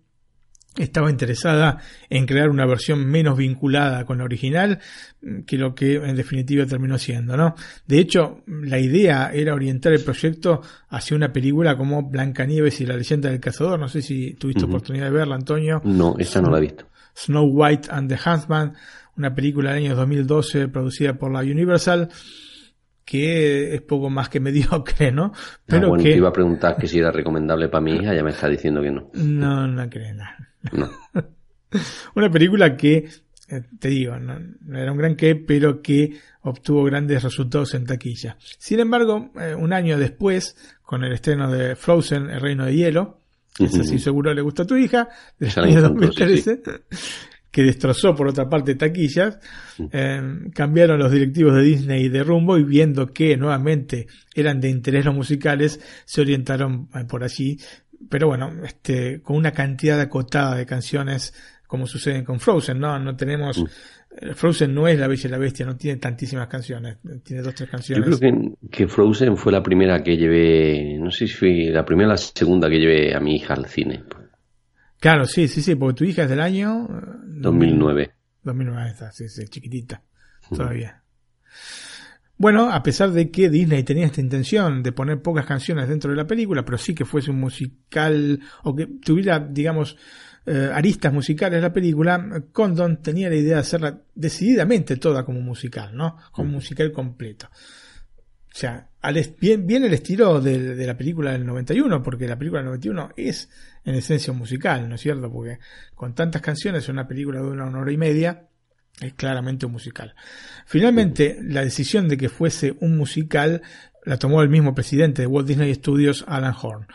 [0.77, 1.79] estaba interesada
[2.09, 4.79] en crear una versión menos vinculada con la original
[5.45, 7.55] que lo que en definitiva terminó siendo, ¿no?
[7.87, 12.95] De hecho, la idea era orientar el proyecto hacia una película como Blancanieves y la
[12.95, 13.79] leyenda del cazador.
[13.79, 15.81] No sé si tuviste oportunidad de verla, Antonio.
[15.83, 16.85] No, esa no la he visto.
[17.15, 18.73] Snow White and the Huntsman,
[19.17, 22.09] una película del año 2012 producida por la Universal,
[23.05, 25.31] que es poco más que mediocre, ¿no?
[25.65, 28.13] Pero Pero bueno, que te iba a preguntar que si era recomendable para mi hija,
[28.13, 29.09] ya me está diciendo que no.
[29.13, 30.54] no, no creo nada.
[30.71, 30.89] No.
[32.15, 33.09] Una película que,
[33.49, 37.85] eh, te digo, no, no era un gran qué, pero que obtuvo grandes resultados en
[37.85, 38.37] taquilla.
[38.57, 43.21] Sin embargo, eh, un año después, con el estreno de Frozen, El Reino de Hielo,
[43.57, 43.99] que Ujú.
[43.99, 46.61] seguro le gusta a tu hija, del año encantó, sí, 2013,
[47.51, 49.39] que destrozó por otra parte taquillas,
[49.91, 50.21] eh,
[50.53, 55.15] cambiaron los directivos de Disney de rumbo y viendo que nuevamente eran de interés los
[55.15, 57.57] musicales, se orientaron por allí,
[58.09, 61.33] pero bueno, este, con una cantidad acotada de canciones
[61.67, 62.97] como sucede con Frozen, ¿no?
[62.99, 63.63] No tenemos,
[64.21, 67.55] eh, Frozen no es La Bella y la Bestia, no tiene tantísimas canciones, tiene dos,
[67.55, 68.19] tres Yo canciones.
[68.19, 72.09] creo que, que Frozen fue la primera que llevé, no sé si fue la primera
[72.09, 74.03] o la segunda que llevé a mi hija al cine.
[74.99, 78.11] Claro, sí, sí, sí, porque tu hija es del año eh, 2009.
[78.43, 80.01] 2009 está, sí, sí, chiquitita
[80.49, 81.01] todavía.
[82.37, 86.17] Bueno, a pesar de que Disney tenía esta intención de poner pocas canciones dentro de
[86.17, 89.95] la película, pero sí que fuese un musical o que tuviera, digamos,
[90.45, 95.95] eh, aristas musicales la película, Condon tenía la idea de hacerla decididamente toda como musical,
[95.95, 96.17] ¿no?
[96.31, 97.47] Como musical completo.
[97.47, 102.37] O sea, al bien, bien el estilo de, de, la película del 91, porque la
[102.37, 103.49] película del 91 es
[103.83, 105.31] en esencia musical, ¿no es cierto?
[105.31, 105.59] Porque
[105.93, 108.47] con tantas canciones, una película de una hora y media,
[109.01, 110.15] es claramente un musical.
[110.65, 113.61] Finalmente, la decisión de que fuese un musical
[114.05, 116.87] la tomó el mismo presidente de Walt Disney Studios, Alan Horn.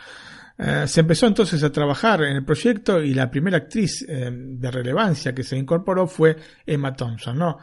[0.57, 4.71] Eh, se empezó entonces a trabajar en el proyecto y la primera actriz eh, de
[4.71, 7.57] relevancia que se incorporó fue Emma Thompson, ¿no?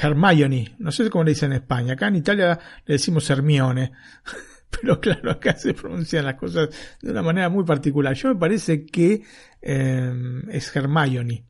[0.00, 3.90] Hermione, no sé cómo le dicen en España, acá en Italia le decimos Hermione,
[4.70, 6.68] pero claro, acá se pronuncian las cosas
[7.02, 8.14] de una manera muy particular.
[8.14, 9.24] Yo me parece que
[9.60, 10.12] eh,
[10.50, 11.49] es Hermione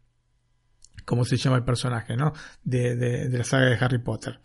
[1.11, 2.33] como se llama el personaje, ¿no?
[2.63, 4.39] De, de, de, la saga de Harry Potter.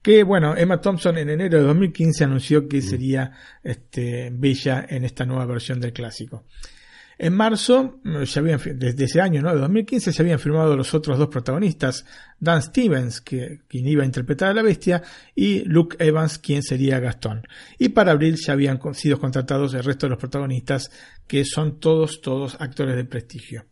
[0.00, 3.32] Que bueno, Emma Thompson en enero de 2015 anunció que sería
[3.64, 6.44] este, Bella en esta nueva versión del clásico.
[7.18, 9.52] En marzo, ya habían, desde ese año, ¿no?
[9.52, 12.04] De 2015 se habían firmado los otros dos protagonistas,
[12.38, 15.02] Dan Stevens, que, quien iba a interpretar a la bestia,
[15.34, 17.42] y Luke Evans, quien sería Gastón.
[17.80, 20.88] Y para abril ya habían sido contratados el resto de los protagonistas,
[21.26, 23.66] que son todos, todos actores de prestigio.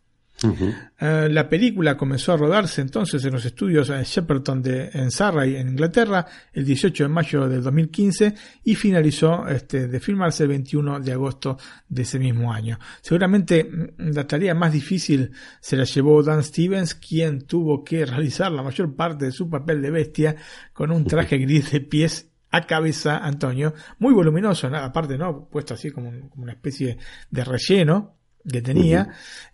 [0.47, 5.69] Uh, la película comenzó a rodarse entonces en los estudios Shepperton de, en Surrey, en
[5.69, 8.33] Inglaterra, el 18 de mayo del 2015
[8.63, 11.57] y finalizó este, de filmarse el 21 de agosto
[11.89, 12.79] de ese mismo año.
[13.01, 18.51] Seguramente mm, la tarea más difícil se la llevó Dan Stevens, quien tuvo que realizar
[18.51, 20.35] la mayor parte de su papel de bestia
[20.73, 25.49] con un traje gris de pies a cabeza, Antonio, muy voluminoso, aparte, ¿no?
[25.49, 26.97] Puesto así como una especie
[27.29, 28.15] de relleno
[28.49, 29.09] que tenía,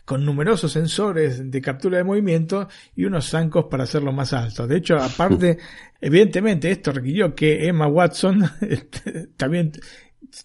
[0.05, 4.67] con numerosos sensores de captura de movimiento y unos zancos para hacerlo más alto.
[4.67, 5.57] De hecho, aparte,
[5.99, 9.71] evidentemente esto requirió que Emma Watson este, también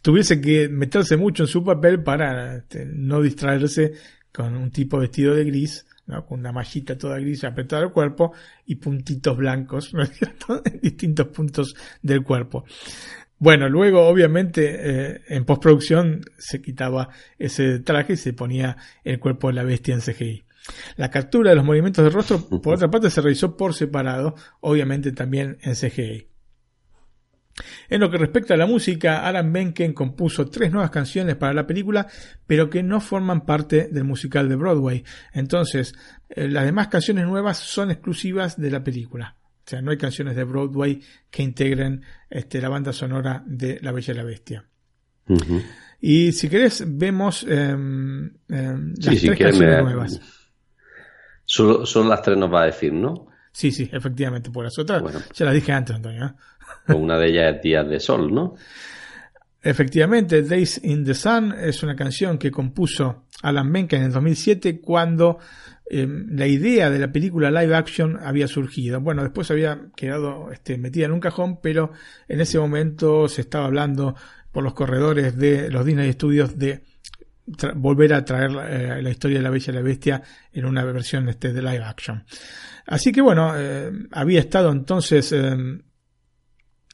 [0.02, 3.92] tuviese que meterse mucho en su papel para este, no distraerse
[4.32, 6.24] con un tipo vestido de gris, ¿no?
[6.26, 8.32] con una mallita toda gris apretada al cuerpo
[8.66, 10.02] y puntitos blancos ¿no
[10.64, 12.64] en distintos puntos del cuerpo.
[13.38, 19.48] Bueno, luego obviamente eh, en postproducción se quitaba ese traje y se ponía el cuerpo
[19.48, 20.44] de la bestia en CGI.
[20.96, 25.12] La captura de los movimientos del rostro, por otra parte, se realizó por separado, obviamente
[25.12, 26.28] también en CGI.
[27.88, 31.66] En lo que respecta a la música, Alan Menken compuso tres nuevas canciones para la
[31.66, 32.06] película,
[32.46, 35.04] pero que no forman parte del musical de Broadway.
[35.32, 35.94] Entonces,
[36.28, 39.36] eh, las demás canciones nuevas son exclusivas de la película.
[39.66, 43.90] O sea, no hay canciones de Broadway que integren este, la banda sonora de La
[43.90, 44.64] Bella y la Bestia.
[46.00, 47.76] Y si querés, vemos eh,
[48.46, 50.20] las tres canciones nuevas.
[51.44, 53.26] Solo, son las tres nos va a decir, ¿no?
[53.50, 54.50] Sí, sí, efectivamente.
[54.50, 55.02] Por las otras
[55.34, 56.26] ya las dije antes, Antonio.
[56.88, 56.92] ¿eh?
[56.92, 58.54] Una de ellas es Días de Sol, ¿no?
[59.66, 64.80] Efectivamente, Days in the Sun es una canción que compuso Alan Menken en el 2007
[64.80, 65.40] cuando
[65.90, 69.00] eh, la idea de la película live action había surgido.
[69.00, 71.90] Bueno, después había quedado este, metida en un cajón, pero
[72.28, 74.14] en ese momento se estaba hablando
[74.52, 76.84] por los corredores de los Disney Studios de
[77.74, 80.22] volver a traer eh, la historia de la Bella y la Bestia
[80.52, 82.24] en una versión este, de live action.
[82.86, 85.34] Así que bueno, eh, había estado entonces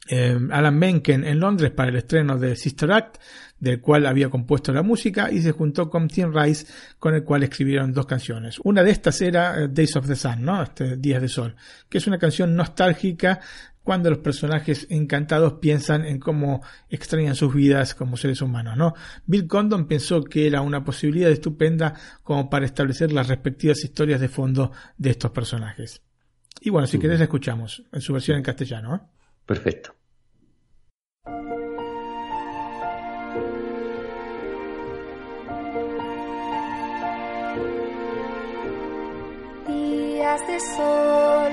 [0.09, 3.17] Alan Menken en Londres para el estreno de Sister Act,
[3.59, 6.67] del cual había compuesto la música, y se juntó con Tim Rice,
[6.99, 8.59] con el cual escribieron dos canciones.
[8.63, 10.61] Una de estas era eh, Days of the Sun, ¿no?
[10.61, 11.55] Este, Días de Sol,
[11.87, 13.39] que es una canción nostálgica
[13.83, 18.93] cuando los personajes encantados piensan en cómo extrañan sus vidas como seres humanos, ¿no?
[19.25, 24.29] Bill Condon pensó que era una posibilidad estupenda como para establecer las respectivas historias de
[24.29, 26.01] fondo de estos personajes.
[26.61, 28.95] Y bueno, si querés la escuchamos en su versión en castellano.
[28.95, 28.99] ¿eh?
[29.45, 29.93] Perfecto.
[39.67, 41.51] Días de sol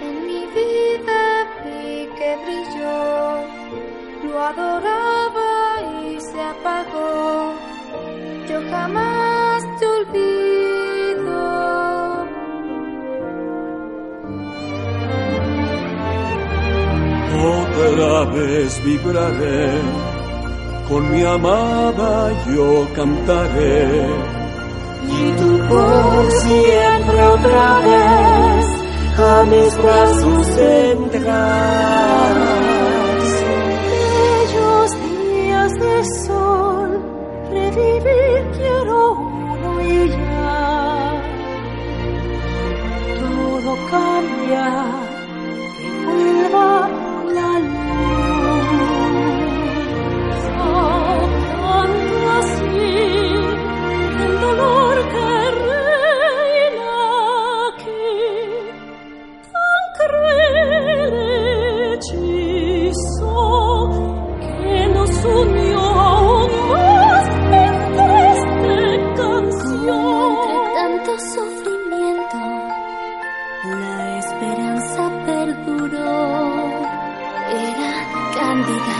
[0.00, 1.20] en mi vida
[1.64, 3.44] vi que brilló,
[4.24, 7.54] lo adoraba y se apagó.
[8.48, 10.33] Yo jamás te olvido.
[17.44, 19.72] Otra vez vibraré,
[20.88, 24.06] con mi amada yo cantaré.
[25.06, 28.66] Y tu por siempre otra vez
[29.18, 32.34] a mis brazos vendrás.
[33.92, 36.90] Bellos días de sol,
[37.50, 41.22] revivir quiero uno y ya.
[43.20, 44.66] Todo cambia,
[45.76, 45.88] que
[47.34, 48.23] vuelva la
[78.54, 78.96] cándida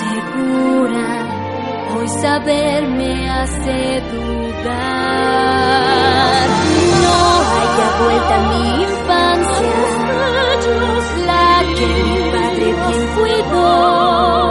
[0.00, 1.08] segura.
[1.94, 5.28] Hoy saber me hace dudar.
[7.02, 7.18] No
[7.58, 9.78] haya vuelta a mi infancia,
[11.26, 14.47] la que mi padre bien cuidó.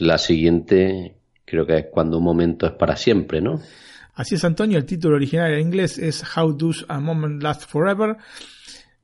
[0.00, 3.60] La siguiente creo que es cuando un momento es para siempre, ¿no?
[4.14, 8.16] Así es, Antonio, el título original en inglés es How Does a Moment Last Forever.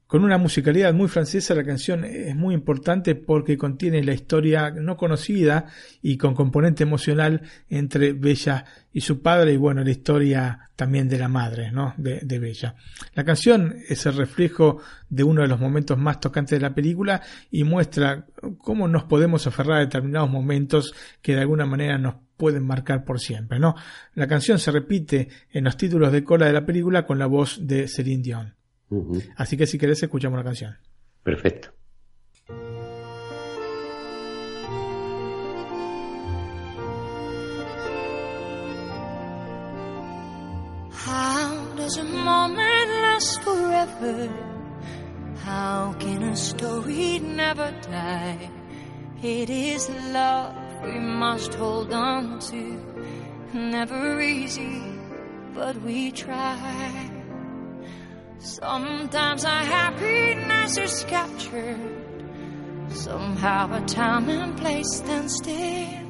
[0.09, 4.97] Con una musicalidad muy francesa, la canción es muy importante porque contiene la historia no
[4.97, 5.67] conocida
[6.01, 11.19] y con componente emocional entre Bella y su padre y bueno, la historia también de
[11.19, 11.93] la madre, ¿no?
[11.99, 12.75] De, Bella.
[13.13, 14.81] La canción es el reflejo
[15.11, 17.21] de uno de los momentos más tocantes de la película
[17.51, 18.25] y muestra
[18.57, 23.21] cómo nos podemos aferrar a determinados momentos que de alguna manera nos pueden marcar por
[23.21, 23.75] siempre, ¿no?
[24.15, 27.59] La canción se repite en los títulos de cola de la película con la voz
[27.67, 28.58] de Celine Dion.
[28.91, 29.23] Ujú.
[29.37, 30.77] Así que si querés escuchamos la canción.
[31.23, 31.71] Perfecto.
[40.91, 44.29] How does a moment last forever?
[45.45, 48.51] How can a story never die?
[49.23, 52.63] It is love we must hold on to.
[53.53, 54.83] Never easy,
[55.55, 57.18] but we try.
[58.41, 61.81] Sometimes our happiness is captured.
[62.89, 66.07] Somehow a time and place stand still.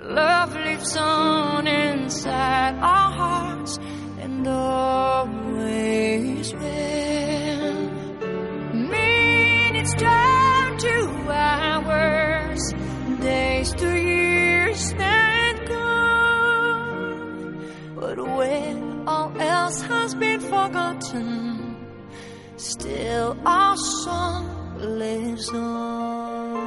[0.00, 3.78] Love lives on inside our hearts
[4.20, 7.90] and always will.
[8.74, 12.74] Minutes turn to hours,
[13.20, 17.58] days to years and gone.
[17.96, 18.87] But when
[19.28, 21.76] all else has been forgotten,
[22.56, 26.58] still our song lives on.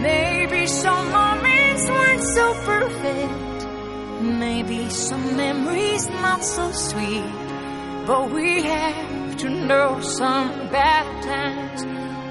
[0.00, 4.22] Maybe some moments weren't so perfect.
[4.22, 7.24] Maybe some memories not so sweet.
[8.06, 11.82] But we have to know some bad times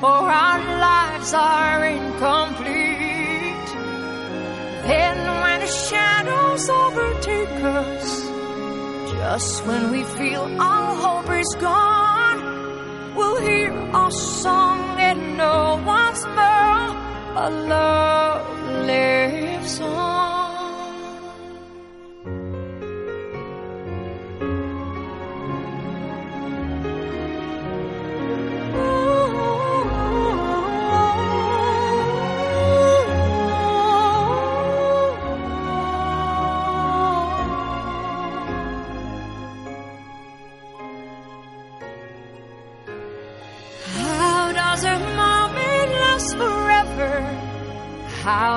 [0.04, 3.11] or our lives are incomplete.
[4.84, 8.08] Then when the shadows overtake us,
[9.14, 12.40] just when we feel all hope is gone,
[13.16, 16.88] we'll hear our song and know once more
[17.46, 20.51] a love lives on.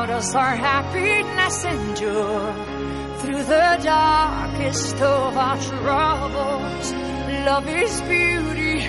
[0.06, 2.54] Does our happiness endure
[3.18, 6.92] through the darkest of our troubles?
[7.48, 8.86] Love is beauty,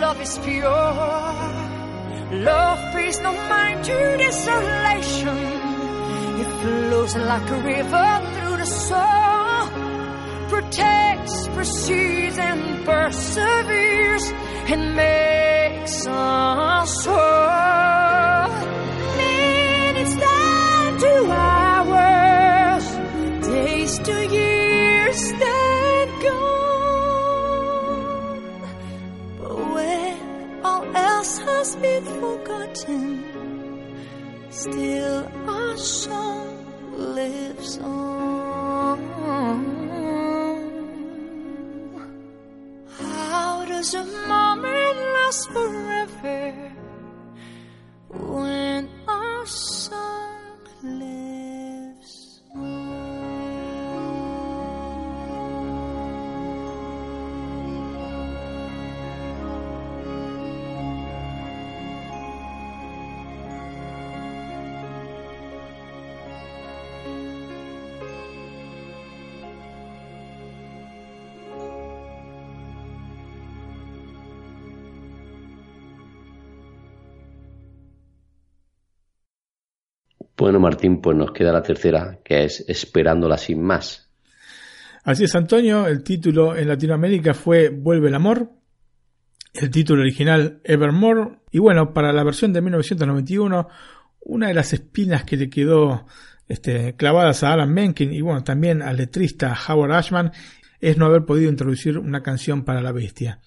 [0.00, 1.22] love is pure.
[2.32, 5.38] Love pays no mind to desolation.
[6.42, 9.42] It flows like a river through the soul
[10.48, 14.24] protects, precedes, and perseveres,
[14.68, 17.92] and makes us whole.
[23.98, 27.52] Two years that gone,
[29.38, 30.16] but when
[30.64, 33.24] all else has been forgotten,
[34.50, 38.98] still our song lives on.
[42.98, 46.72] How does a moment last forever
[48.08, 51.21] when our song lives?
[80.42, 84.10] Bueno, Martín, pues nos queda la tercera, que es Esperándola sin más.
[85.04, 85.86] Así es, Antonio.
[85.86, 88.50] El título en Latinoamérica fue Vuelve el amor.
[89.54, 91.38] El título original Evermore.
[91.52, 93.68] Y bueno, para la versión de 1991,
[94.22, 96.06] una de las espinas que le quedó
[96.48, 100.32] este, clavadas a Alan Menken y bueno, también al letrista Howard Ashman
[100.80, 103.38] es no haber podido introducir una canción para la bestia.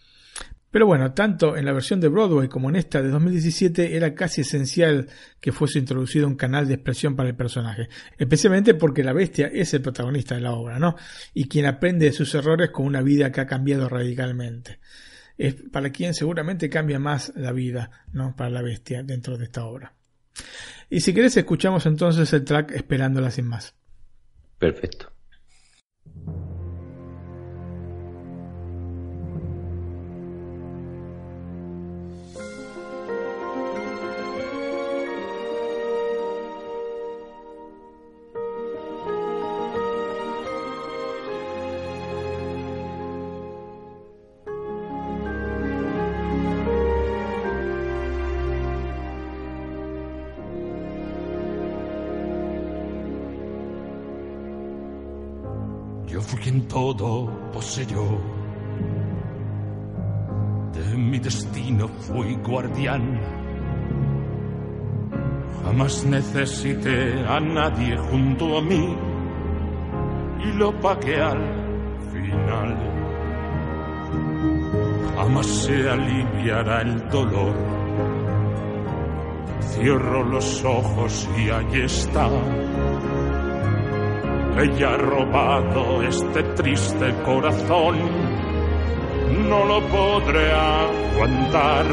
[0.76, 4.42] Pero bueno, tanto en la versión de Broadway como en esta de 2017 era casi
[4.42, 5.08] esencial
[5.40, 7.88] que fuese introducido un canal de expresión para el personaje,
[8.18, 10.98] especialmente porque la bestia es el protagonista de la obra, ¿no?
[11.34, 14.80] Y quien aprende de sus errores con una vida que ha cambiado radicalmente.
[15.38, 18.36] Es para quien seguramente cambia más la vida, ¿no?
[18.36, 19.94] Para la bestia dentro de esta obra.
[20.90, 23.74] Y si querés escuchamos entonces el track Esperándola sin más.
[24.60, 25.15] Perfecto.
[56.76, 58.06] Todo poseyó.
[60.74, 63.18] De mi destino fui guardián.
[65.64, 68.94] Jamás necesité a nadie junto a mí
[70.44, 71.44] y lo pagué al
[72.12, 72.78] final.
[75.16, 77.56] Jamás se aliviará el dolor.
[79.62, 82.30] Cierro los ojos y allí está.
[84.58, 87.98] Ella ha robado este triste corazón.
[89.50, 91.86] No lo podré aguantar.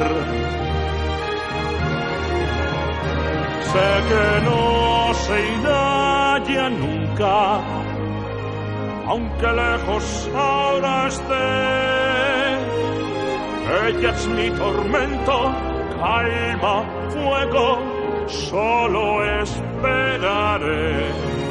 [3.73, 7.61] Sé que no se irá ya nunca,
[9.09, 11.49] aunque lejos ahora esté.
[13.89, 15.53] Ella es mi tormento,
[15.99, 17.67] calma, fuego,
[18.29, 19.03] solo
[19.43, 21.42] esperaré.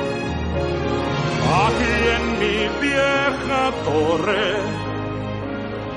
[1.52, 4.48] Aquí en mi vieja torre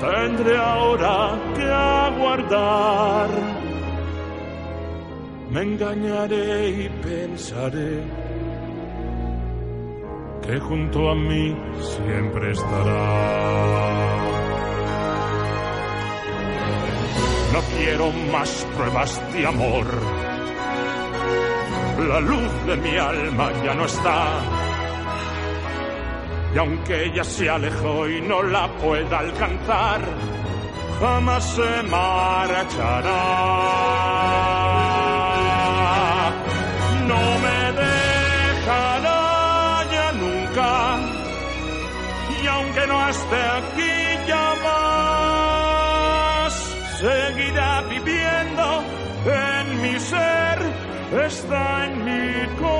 [0.01, 3.29] tendré ahora que aguardar.
[5.51, 8.03] Me engañaré y pensaré
[10.45, 13.75] que junto a mí siempre estará.
[17.53, 19.85] No quiero más pruebas de amor.
[22.09, 24.54] La luz de mi alma ya no está.
[26.55, 29.99] Y aunque ella se alejó y no la pueda alcanzar,
[31.01, 33.21] jamás se marchará.
[37.09, 39.21] No me dejará
[39.91, 40.97] ya nunca.
[42.41, 43.93] Y aunque no esté aquí
[44.25, 46.53] ya más,
[47.01, 48.83] seguirá viviendo
[49.25, 50.57] en mi ser,
[51.25, 52.74] está en mi corazón.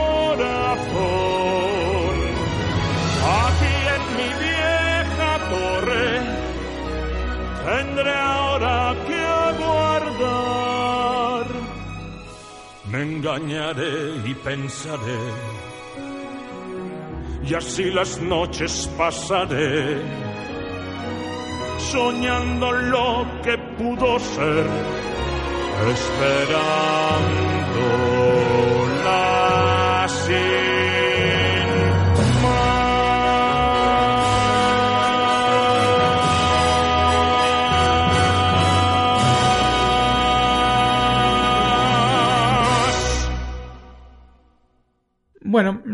[7.75, 11.45] Tendré ahora que aguardar.
[12.91, 13.95] Me engañaré
[14.29, 15.23] y pensaré,
[17.47, 20.01] y así las noches pasaré,
[21.91, 23.09] soñando lo
[23.43, 24.65] que pudo ser,
[25.95, 26.85] esperándola
[30.23, 30.54] sin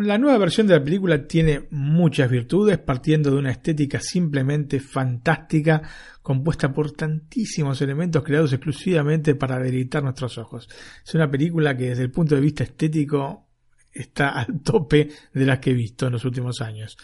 [0.01, 5.81] la nueva versión de la película tiene muchas virtudes, partiendo de una estética simplemente fantástica,
[6.21, 10.69] compuesta por tantísimos elementos creados exclusivamente para deleitar nuestros ojos.
[11.05, 13.47] Es una película que desde el punto de vista estético
[13.93, 16.97] está al tope de las que he visto en los últimos años.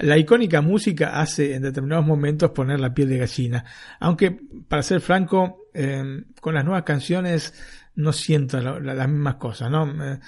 [0.00, 3.64] La icónica música hace en determinados momentos poner la piel de gallina,
[4.00, 7.54] aunque para ser franco, eh, con las nuevas canciones
[7.94, 9.86] no siento la- la- las mismas cosas, ¿no?
[10.04, 10.18] Eh,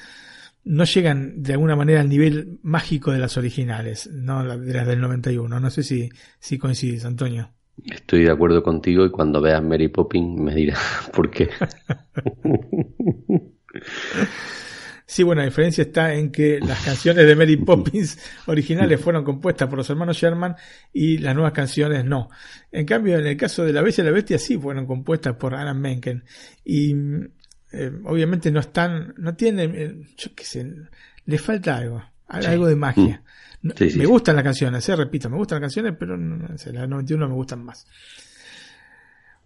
[0.69, 5.01] no llegan de alguna manera al nivel mágico de las originales, no de las del
[5.01, 5.59] 91.
[5.59, 7.51] No sé si, si coincides, Antonio.
[7.91, 10.79] Estoy de acuerdo contigo y cuando veas Mary Poppins me dirás
[11.15, 11.49] por qué.
[15.07, 19.69] Sí, bueno, la diferencia está en que las canciones de Mary Poppins originales fueron compuestas
[19.69, 20.55] por los hermanos Sherman
[20.93, 22.29] y las nuevas canciones no.
[22.71, 25.55] En cambio, en el caso de La Bella y la Bestia sí fueron compuestas por
[25.55, 26.25] Alan Menken.
[26.63, 26.95] Y
[27.73, 30.73] eh, obviamente no están, no tienen, eh, yo qué sé,
[31.27, 33.23] le falta algo, algo de magia.
[33.77, 36.59] Sí, sí, me gustan las canciones, eh, repito, me gustan las canciones, pero no, no
[36.59, 37.87] sé, las 91 me gustan más.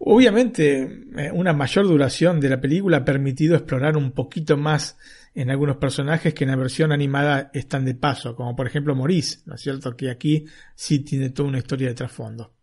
[0.05, 4.97] Obviamente, eh, una mayor duración de la película ha permitido explorar un poquito más
[5.33, 9.39] en algunos personajes que en la versión animada están de paso, como por ejemplo Maurice,
[9.45, 9.95] ¿no es cierto?
[9.95, 10.45] Que aquí
[10.75, 12.53] sí tiene toda una historia de trasfondo.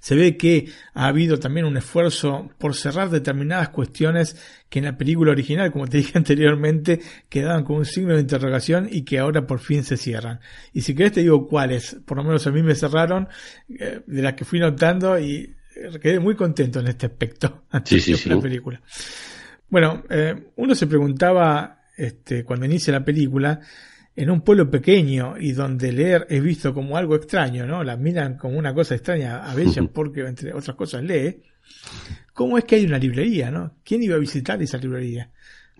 [0.00, 4.36] Se ve que ha habido también un esfuerzo por cerrar determinadas cuestiones
[4.68, 8.88] que en la película original, como te dije anteriormente, quedaban con un signo de interrogación
[8.90, 10.40] y que ahora por fin se cierran.
[10.72, 13.28] Y si querés te digo cuáles, por lo menos a mí me cerraron,
[13.78, 18.02] eh, de las que fui notando y eh, quedé muy contento en este aspecto antes
[18.02, 18.42] Sí, sí, de la sí.
[18.42, 18.80] película.
[19.68, 23.60] Bueno, eh, uno se preguntaba este, cuando inicia la película,
[24.16, 27.82] en un pueblo pequeño y donde leer es visto como algo extraño, ¿no?
[27.82, 31.42] La miran como una cosa extraña a Bella porque, entre otras cosas, lee.
[32.32, 33.76] ¿Cómo es que hay una librería, no?
[33.84, 35.30] ¿Quién iba a visitar esa librería?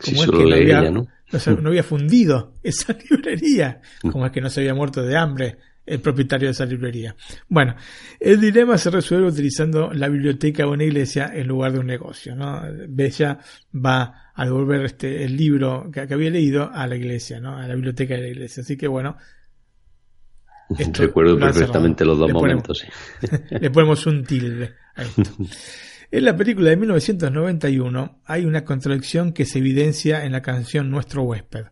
[0.01, 1.07] Sí, ¿Cómo es que no había, ¿no?
[1.33, 3.81] no se- no había fundido esa librería?
[4.11, 5.57] ¿Cómo es que no se había muerto de hambre
[5.87, 7.15] el propietario de esa librería?
[7.49, 7.75] Bueno,
[8.21, 12.35] el dilema se resuelve utilizando la biblioteca de una iglesia en lugar de un negocio,
[12.35, 12.63] ¿no?
[12.89, 13.39] Bella
[13.75, 17.57] va a devolver este, el libro que, que había leído a la iglesia, ¿no?
[17.57, 18.63] A la biblioteca de la iglesia.
[18.63, 19.17] Así que bueno.
[20.79, 22.79] esto Recuerdo perfectamente los dos Le ponemos- momentos.
[22.79, 23.27] sí.
[23.61, 25.23] le ponemos un tilde a esto.
[26.11, 31.25] En la película de 1991 hay una contradicción que se evidencia en la canción Nuestro
[31.25, 31.65] huésped.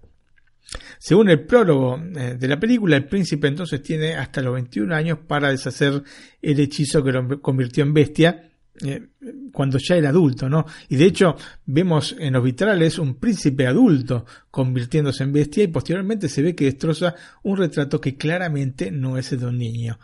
[1.05, 5.18] Según el prólogo eh, de la película, el príncipe entonces tiene hasta los 21 años
[5.26, 6.00] para deshacer
[6.40, 9.08] el hechizo que lo convirtió en bestia eh,
[9.52, 10.64] cuando ya era adulto, ¿no?
[10.89, 11.34] Y de hecho
[11.66, 16.66] vemos en los vitrales un príncipe adulto convirtiéndose en bestia y posteriormente se ve que
[16.66, 19.98] destroza un retrato que claramente no es de un niño.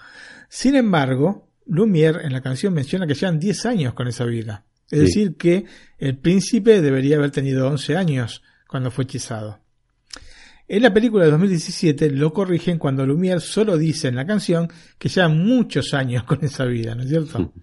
[0.49, 4.65] Sin embargo, Lumière en la canción menciona que llevan 10 años con esa vida.
[4.91, 5.05] Es Sí.
[5.05, 5.65] decir, que
[5.99, 9.60] el príncipe debería haber tenido 11 años cuando fue hechizado.
[10.69, 15.09] En la película de 2017 lo corrigen cuando Lumière solo dice en la canción que
[15.09, 17.55] llevan muchos años con esa vida, ¿no es cierto?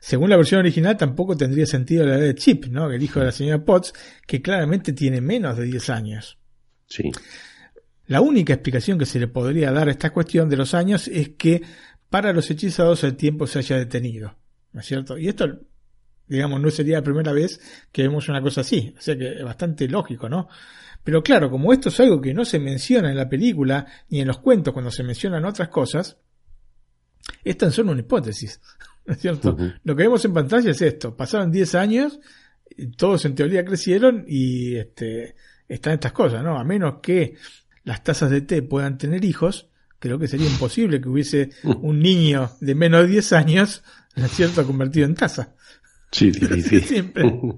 [0.00, 2.90] Según la versión original tampoco tendría sentido la edad de Chip, ¿no?
[2.90, 3.94] El hijo de la señora Potts,
[4.26, 6.38] que claramente tiene menos de 10 años.
[6.86, 7.10] Sí.
[8.06, 11.30] La única explicación que se le podría dar a esta cuestión de los años es
[11.30, 11.62] que
[12.10, 14.36] para los hechizados el tiempo se haya detenido,
[14.72, 15.16] ¿no es cierto?
[15.16, 15.58] Y esto,
[16.28, 19.42] digamos, no sería la primera vez que vemos una cosa así, o sea que es
[19.42, 20.48] bastante lógico, ¿no?
[21.06, 24.26] Pero claro, como esto es algo que no se menciona en la película ni en
[24.26, 26.16] los cuentos cuando se mencionan otras cosas,
[27.44, 28.60] es tan solo una hipótesis,
[29.04, 29.56] ¿no es cierto?
[29.84, 32.18] Lo que vemos en pantalla es esto, pasaron 10 años,
[32.96, 35.36] todos en teoría crecieron y este,
[35.68, 36.58] están estas cosas, ¿no?
[36.58, 37.36] A menos que
[37.84, 39.68] las tazas de té puedan tener hijos,
[40.00, 41.50] creo que sería imposible que hubiese
[41.82, 43.84] un niño de menos de 10 años,
[44.16, 45.54] ¿no es cierto?, convertido en taza.
[46.10, 46.82] Sí, difícil.
[46.82, 47.22] Siempre.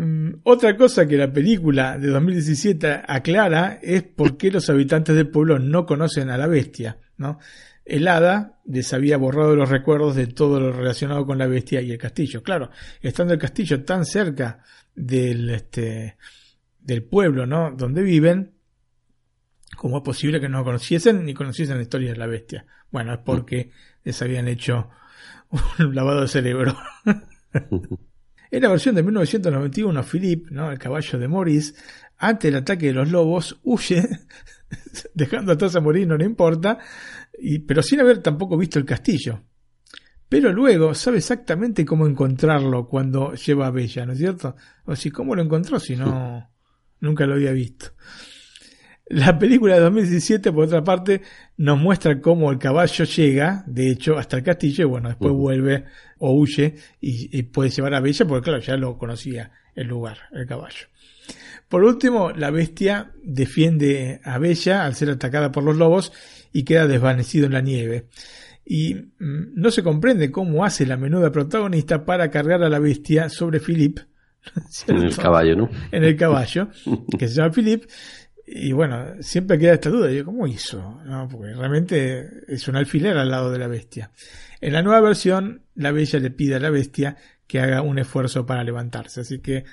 [0.00, 5.28] Mm, Otra cosa que la película de 2017 aclara es por qué los habitantes del
[5.28, 7.38] pueblo no conocen a la bestia, ¿no?
[7.84, 11.90] El hada les había borrado los recuerdos de todo lo relacionado con la bestia y
[11.90, 12.42] el castillo.
[12.42, 12.70] Claro,
[13.02, 14.62] estando el castillo tan cerca
[14.94, 16.16] del, este,
[16.78, 17.70] del pueblo, ¿no?
[17.70, 18.54] Donde viven,
[19.76, 22.64] ¿cómo es posible que no conociesen ni conociesen la historia de la bestia?
[22.90, 23.70] Bueno, es porque
[24.02, 24.88] les habían hecho
[25.78, 26.74] un lavado de cerebro.
[28.50, 30.72] En la versión de 1991, Philippe, ¿no?
[30.72, 31.74] el caballo de Maurice,
[32.18, 34.02] ante el ataque de los lobos, huye,
[35.14, 36.78] dejando atrás a morir, no le importa,
[37.38, 39.42] y, pero sin haber tampoco visto el castillo.
[40.28, 44.54] Pero luego sabe exactamente cómo encontrarlo cuando lleva a Bella, ¿no es cierto?
[44.84, 46.50] O si, ¿cómo lo encontró si no,
[47.00, 47.86] nunca lo había visto?
[49.10, 51.20] La película de 2017, por otra parte,
[51.56, 55.84] nos muestra cómo el caballo llega, de hecho, hasta el castillo y bueno, después vuelve
[56.18, 60.18] o huye y, y puede llevar a Bella porque claro, ya lo conocía el lugar,
[60.30, 60.86] el caballo.
[61.68, 66.12] Por último, la bestia defiende a Bella al ser atacada por los lobos
[66.52, 68.06] y queda desvanecido en la nieve.
[68.64, 73.28] Y mm, no se comprende cómo hace la menuda protagonista para cargar a la bestia
[73.28, 73.98] sobre Philip,
[74.86, 75.70] En el caballo, ¿no?
[75.92, 76.68] En el caballo,
[77.18, 77.84] que se llama Philip.
[78.52, 80.10] Y bueno, siempre queda esta duda.
[80.10, 81.00] Yo, ¿cómo hizo?
[81.04, 84.10] No, porque realmente es un alfiler al lado de la bestia.
[84.60, 88.46] En la nueva versión, la bella le pide a la bestia que haga un esfuerzo
[88.46, 89.20] para levantarse.
[89.20, 89.64] Así que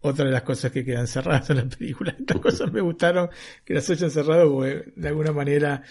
[0.00, 2.14] otra de las cosas que quedan cerradas en la película.
[2.18, 3.30] Estas cosas me gustaron
[3.64, 5.82] que las hayan cerrado porque de alguna manera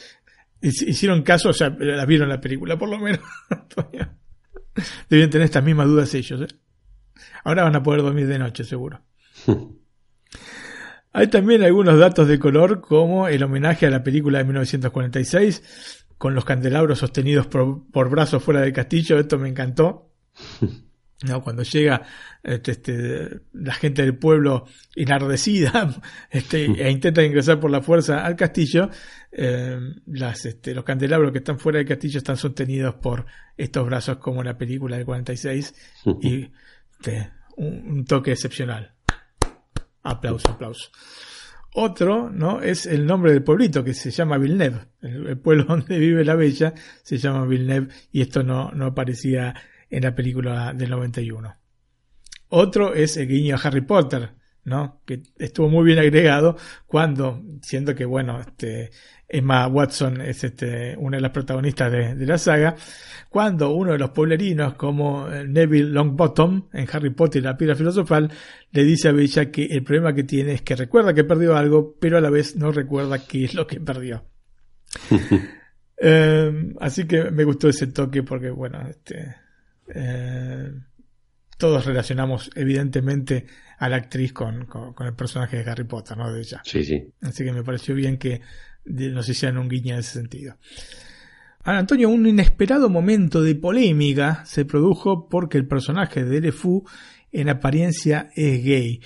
[0.61, 3.21] hicieron caso, o sea, las vieron la película por lo menos.
[5.09, 6.41] Deben tener estas mismas dudas ellos.
[6.41, 6.55] ¿eh?
[7.43, 9.01] Ahora van a poder dormir de noche, seguro.
[11.17, 16.35] Hay también algunos datos de color como el homenaje a la película de 1946 con
[16.35, 19.17] los candelabros sostenidos por, por brazos fuera del castillo.
[19.17, 20.11] Esto me encantó.
[21.23, 21.41] ¿no?
[21.41, 22.01] Cuando llega
[22.43, 28.35] este, este, la gente del pueblo enardecida este, e intenta ingresar por la fuerza al
[28.35, 28.89] castillo,
[29.31, 34.17] eh, las, este, los candelabros que están fuera del castillo están sostenidos por estos brazos
[34.17, 35.75] como en la película del 46
[36.21, 36.51] y
[36.91, 38.94] este, un, un, toque excepcional.
[40.05, 40.91] Aplauso, aplauso.
[41.73, 42.61] Otro, ¿no?
[42.61, 44.81] Es el nombre del pueblito que se llama Villeneuve.
[45.01, 49.53] El, pueblo donde vive la bella se llama Villeneuve y esto no, no aparecía
[49.89, 51.57] en la película del 91.
[52.49, 55.01] Otro es el guiño a Harry Potter, ¿no?
[55.05, 58.91] Que estuvo muy bien agregado cuando, siendo que, bueno, este,
[59.35, 62.75] Emma Watson es este, una de las protagonistas de, de, la saga,
[63.29, 68.31] cuando uno de los pueblerinos, como Neville Longbottom en Harry Potter y la piedra filosofal,
[68.71, 71.95] le dice a Bella que el problema que tiene es que recuerda que perdió algo,
[71.99, 74.25] pero a la vez no recuerda qué es lo que perdió.
[76.01, 79.35] eh, así que me gustó ese toque porque, bueno, este,
[79.93, 80.71] eh,
[81.57, 83.45] todos relacionamos evidentemente
[83.77, 86.31] a la actriz con, con, con, el personaje de Harry Potter, ¿no?
[86.31, 86.61] De ella.
[86.63, 87.13] Sí, sí.
[87.21, 88.41] Así que me pareció bien que
[88.85, 90.57] nos hicieran un guiño en ese sentido.
[91.63, 96.85] Ahora, Antonio, un inesperado momento de polémica se produjo porque el personaje de LeFou
[97.31, 99.01] en apariencia es gay.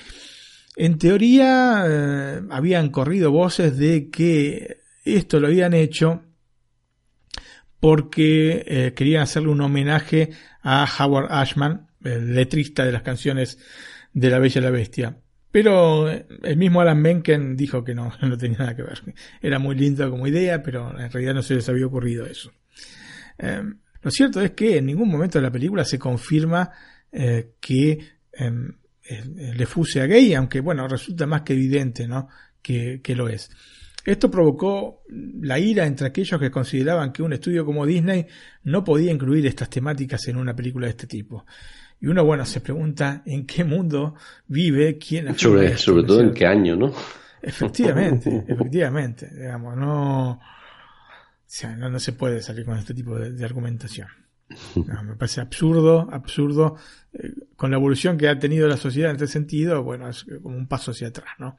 [0.75, 6.23] En teoría, eh, habían corrido voces de que esto lo habían hecho
[7.79, 13.57] porque eh, querían hacerle un homenaje a Howard Ashman, el letrista de las canciones
[14.13, 15.17] de La Bella y la Bestia.
[15.51, 19.01] Pero eh, el mismo Alan Menken dijo que no, no tenía nada que ver.
[19.41, 22.51] Era muy lindo como idea, pero en realidad no se les había ocurrido eso.
[23.37, 23.63] Eh,
[24.01, 26.71] lo cierto es que en ningún momento de la película se confirma
[27.11, 27.99] eh, que
[28.33, 28.71] em,
[29.35, 32.27] Le Fuse a gay, aunque bueno, resulta más que evidente, ¿no?
[32.61, 33.49] Que, que lo es.
[34.05, 35.03] Esto provocó
[35.41, 38.25] la ira entre aquellos que consideraban que un estudio como Disney
[38.63, 41.45] no podía incluir estas temáticas en una película de este tipo.
[42.01, 44.15] Y uno, bueno, se pregunta en qué mundo
[44.47, 46.93] vive, quién Sobre, sobre todo en qué año, ¿no?
[47.41, 49.29] Efectivamente, efectivamente.
[49.33, 50.39] Digamos, no, o
[51.45, 54.07] sea, no, no, se puede salir con este tipo de, de argumentación.
[54.75, 56.75] No, me parece absurdo, absurdo.
[57.13, 60.57] Eh, con la evolución que ha tenido la sociedad en este sentido, bueno, es como
[60.57, 61.57] un paso hacia atrás, ¿no?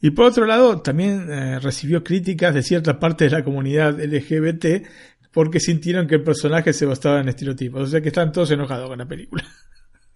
[0.00, 4.86] Y por otro lado, también eh, recibió críticas de cierta parte de la comunidad LGBT
[5.32, 7.82] porque sintieron que el personaje se basaba en estereotipos.
[7.82, 9.44] O sea que están todos enojados con la película.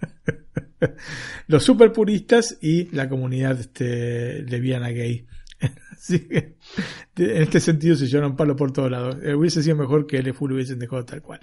[1.46, 5.26] Los super puristas y la comunidad este, leviana gay.
[5.92, 6.56] Así que
[7.16, 9.18] en este sentido se llevaron palo por todos lados.
[9.22, 11.40] Eh, hubiese sido mejor que el full hubiesen dejado tal cual.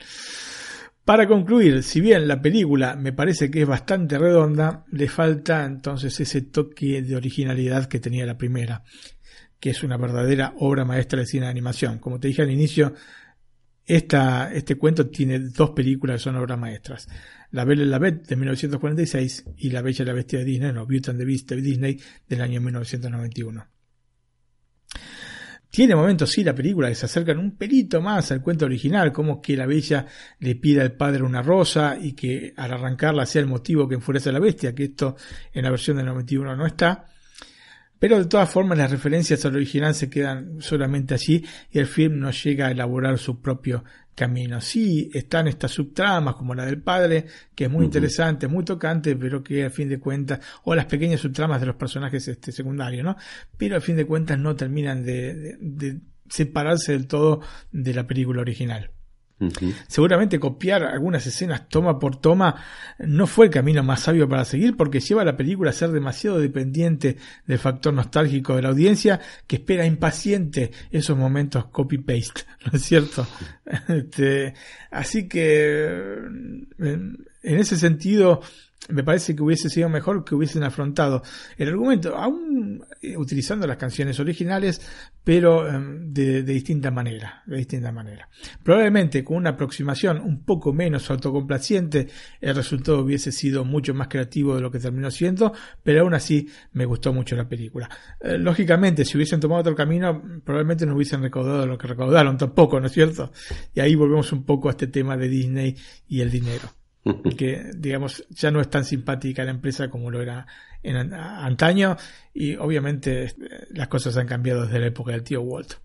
[1.06, 6.20] Para concluir, si bien la película me parece que es bastante redonda, le falta entonces
[6.20, 8.84] ese toque de originalidad que tenía la primera,
[9.60, 11.98] que es una verdadera obra maestra de cine de animación.
[11.98, 12.94] Como te dije al inicio,
[13.90, 17.08] este cuento tiene dos películas que son obras maestras.
[17.52, 20.72] La Bella y la Bête de 1946 y La Bella y la Bestia de Disney,
[20.72, 23.68] no, Beauty and the de Disney del año 1991.
[25.72, 29.40] Tiene momentos, sí, la película que se acercan un pelito más al cuento original, como
[29.40, 30.06] que la bella
[30.40, 34.30] le pide al padre una rosa y que al arrancarla sea el motivo que enfurece
[34.30, 35.16] a la bestia, que esto
[35.54, 37.06] en la versión del 91 no está.
[38.00, 42.20] Pero de todas formas las referencias al original se quedan solamente allí y el film
[42.20, 43.84] no llega a elaborar su propio
[44.16, 44.60] camino.
[44.60, 47.86] Sí, están estas subtramas como la del padre, que es muy uh -huh.
[47.86, 51.76] interesante, muy tocante, pero que a fin de cuentas, o las pequeñas subtramas de los
[51.76, 53.16] personajes este, secundarios, ¿no?
[53.58, 58.06] Pero a fin de cuentas no terminan de, de, de separarse del todo de la
[58.08, 58.92] película original.
[59.40, 59.74] Uh -huh.
[59.88, 62.56] Seguramente copiar algunas escenas toma por toma
[63.00, 65.92] no fue el camino más sabio para seguir porque lleva a la película a ser
[65.92, 72.78] demasiado dependiente del factor nostálgico de la audiencia que espera impaciente esos momentos copy-paste, ¿no
[72.78, 73.28] es cierto?
[73.88, 74.54] Este,
[74.92, 76.18] así que
[76.78, 78.42] en ese sentido,
[78.88, 81.22] me parece que hubiese sido mejor que hubiesen afrontado
[81.58, 84.82] el argumento, aún eh, utilizando las canciones originales,
[85.24, 88.30] pero em, de, distinta manera, de.
[88.64, 92.08] Probablemente con una aproximación un poco menos autocomplaciente,
[92.40, 96.48] el resultado hubiese sido mucho más creativo de lo que terminó siendo, pero aún así
[96.72, 97.90] me gustó mucho la película.
[98.22, 102.80] Eh, lógicamente, si hubiesen tomado otro camino, probablemente no hubiesen recaudado lo que recaudaron tampoco,
[102.80, 103.32] ¿no es cierto?
[103.74, 105.76] Y ahí volvemos un poco a este tema de Disney
[106.08, 106.79] y el dinero
[107.38, 110.46] que digamos ya no es tan simpática la empresa como lo era
[110.84, 111.98] en antaño
[112.34, 115.76] y obviamente este, las cosas han cambiado desde la época del tío Walt.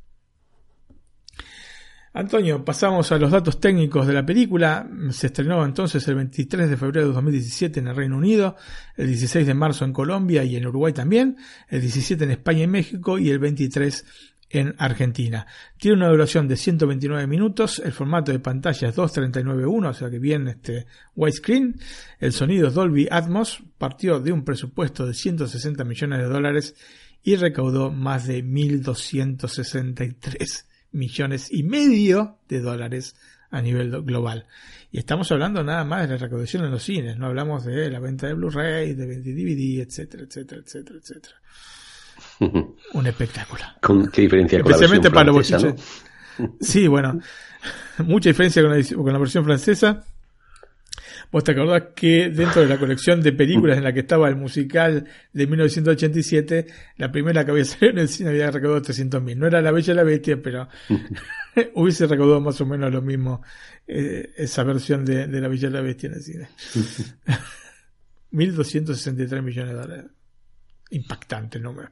[2.16, 4.88] Antonio, pasamos a los datos técnicos de la película.
[5.10, 8.54] Se estrenó entonces el 23 de febrero de 2017 en el Reino Unido,
[8.96, 11.36] el 16 de marzo en Colombia y en Uruguay también,
[11.68, 14.04] el 17 en España y México y el 23
[14.60, 15.46] en Argentina.
[15.78, 20.18] Tiene una duración de 129 minutos, el formato de pantalla es 239.1, o sea que
[20.18, 21.78] bien este widescreen,
[22.20, 26.76] el sonido es Dolby Atmos, partió de un presupuesto de 160 millones de dólares
[27.22, 33.16] y recaudó más de 1.263 millones y medio de dólares
[33.50, 34.46] a nivel global.
[34.90, 38.00] Y estamos hablando nada más de la recaudación en los cines, no hablamos de la
[38.00, 41.36] venta de Blu-ray, de DVD, etcétera, etcétera, etcétera, etcétera.
[42.92, 43.62] Un espectáculo.
[43.80, 47.20] ¿Con qué diferencia Especialmente con la para versión los francesa, Sí, bueno,
[47.98, 50.04] mucha diferencia con la, con la versión francesa.
[51.30, 54.36] Vos te acordás que dentro de la colección de películas en la que estaba el
[54.36, 59.36] musical de 1987, la primera que había salido en el cine había recaudado 300.000.
[59.36, 60.68] No era La Bella y la Bestia, pero
[61.74, 63.42] hubiese recaudado más o menos lo mismo
[63.86, 66.48] eh, esa versión de, de La Bella y la Bestia en el cine.
[68.32, 70.06] 1.263 millones de dólares.
[70.90, 71.90] Impactante el número.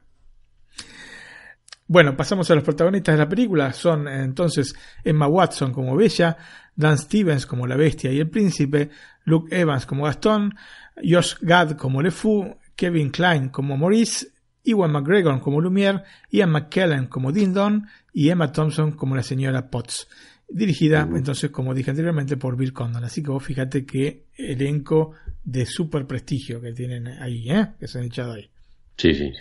[1.93, 3.71] Bueno, pasamos a los protagonistas de la película.
[3.71, 4.73] Son entonces
[5.03, 6.35] Emma Watson como Bella,
[6.75, 8.89] Dan Stevens como la Bestia y el Príncipe,
[9.25, 10.55] Luke Evans como Gastón,
[10.95, 14.29] Josh Gad como Le Fou, Kevin Klein como Maurice,
[14.65, 20.07] Ewan McGregor como Lumière, Ian McKellen como Dindon y Emma Thompson como la señora Potts.
[20.49, 23.03] Dirigida, entonces, como dije anteriormente, por Bill Condon.
[23.03, 25.11] Así que vos fíjate qué elenco
[25.43, 27.73] de super prestigio que tienen ahí, ¿eh?
[27.79, 28.49] que se han echado ahí.
[28.97, 29.31] Sí, sí.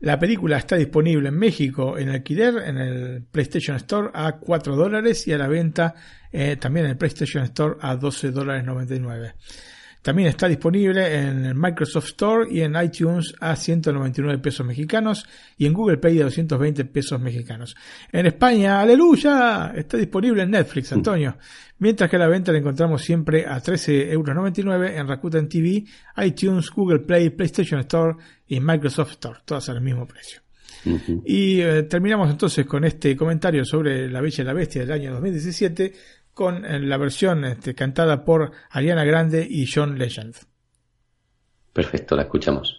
[0.00, 5.26] La película está disponible en México en alquiler en el PlayStation Store a 4 dólares
[5.26, 5.94] y a la venta
[6.30, 9.34] eh, también en el PlayStation Store a 12 dólares 99.
[10.02, 15.66] También está disponible en el Microsoft Store y en iTunes a 199 pesos mexicanos y
[15.66, 17.76] en Google Play a 220 pesos mexicanos.
[18.12, 21.36] En España, aleluya, está disponible en Netflix, Antonio.
[21.78, 25.84] Mientras que la venta la encontramos siempre a 13,99 euros en Rakuten TV,
[26.24, 30.40] iTunes, Google Play, PlayStation Store y Microsoft Store, todas al mismo precio.
[31.24, 35.12] Y eh, terminamos entonces con este comentario sobre La Bella y la Bestia del año
[35.12, 35.92] 2017
[36.38, 40.36] con eh, la versión este, cantada por Ariana Grande y John Legend.
[41.72, 42.77] Perfecto, la escuchamos.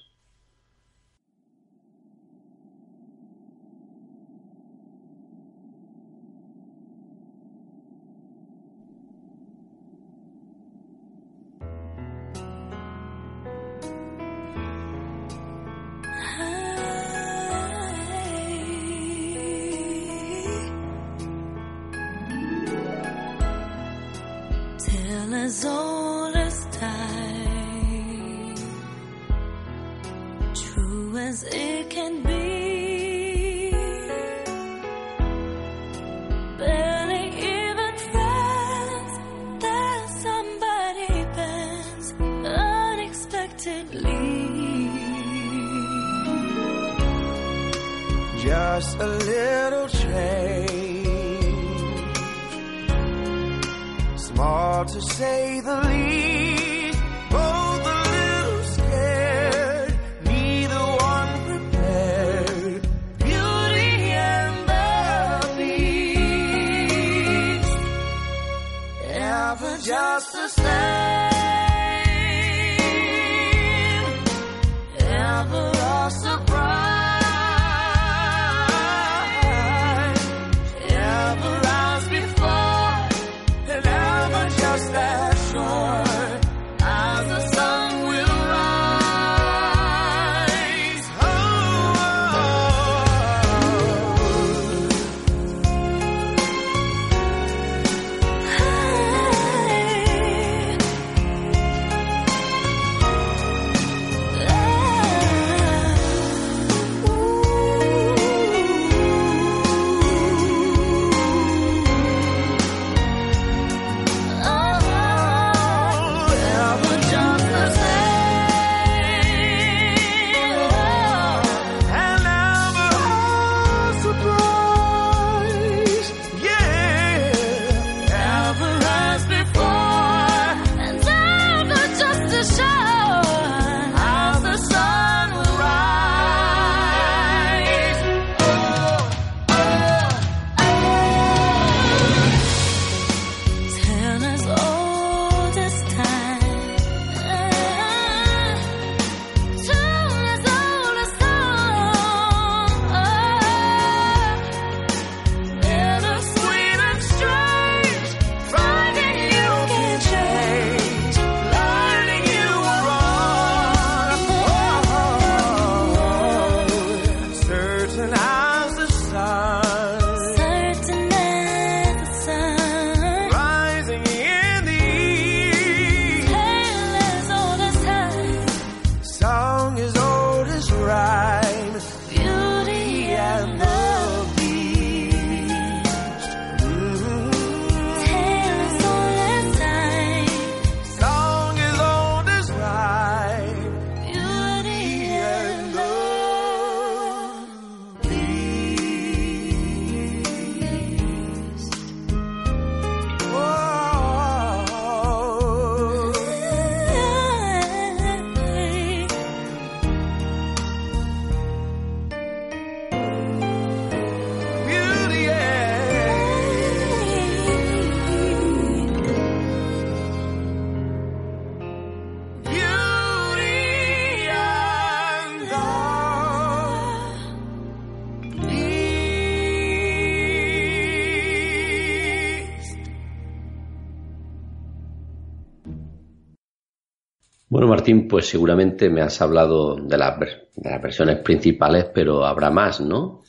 [237.89, 242.81] Martín, pues seguramente me has hablado de las, de las versiones principales, pero habrá más,
[242.81, 243.23] ¿no?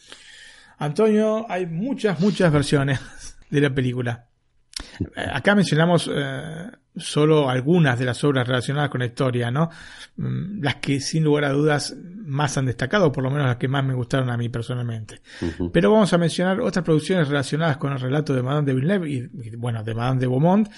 [0.79, 3.01] Antonio, hay muchas, muchas versiones
[3.51, 4.27] de la película.
[5.01, 9.71] Eh, acá mencionamos eh, solo algunas de las obras relacionadas con la historia, ¿no?
[10.17, 13.69] Mm, las que sin lugar a dudas más han destacado, por lo menos las que
[13.69, 15.21] más me gustaron a mí personalmente.
[15.73, 19.17] Pero vamos a mencionar otras producciones relacionadas con el relato de Madame de Villeneuve y,
[19.43, 20.69] y, bueno, de Madame de Beaumont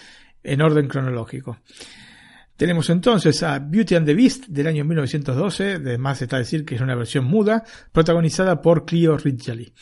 [0.45, 1.59] en orden cronológico.
[2.57, 6.81] Tenemos entonces a Beauty and the Beast del año 1912, además está decir que es
[6.81, 9.73] una versión muda, protagonizada por Clio Ridgely.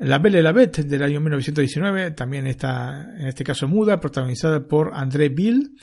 [0.00, 4.66] La Belle et la Bête del año 1919, también está en este caso muda, protagonizada
[4.66, 5.76] por André Bill.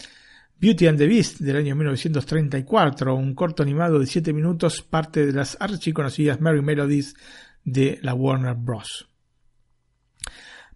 [0.59, 5.33] Beauty and the Beast del año 1934, un corto animado de 7 minutos, parte de
[5.33, 7.13] las archiconocidas Merry Melodies
[7.63, 9.07] de la Warner Bros.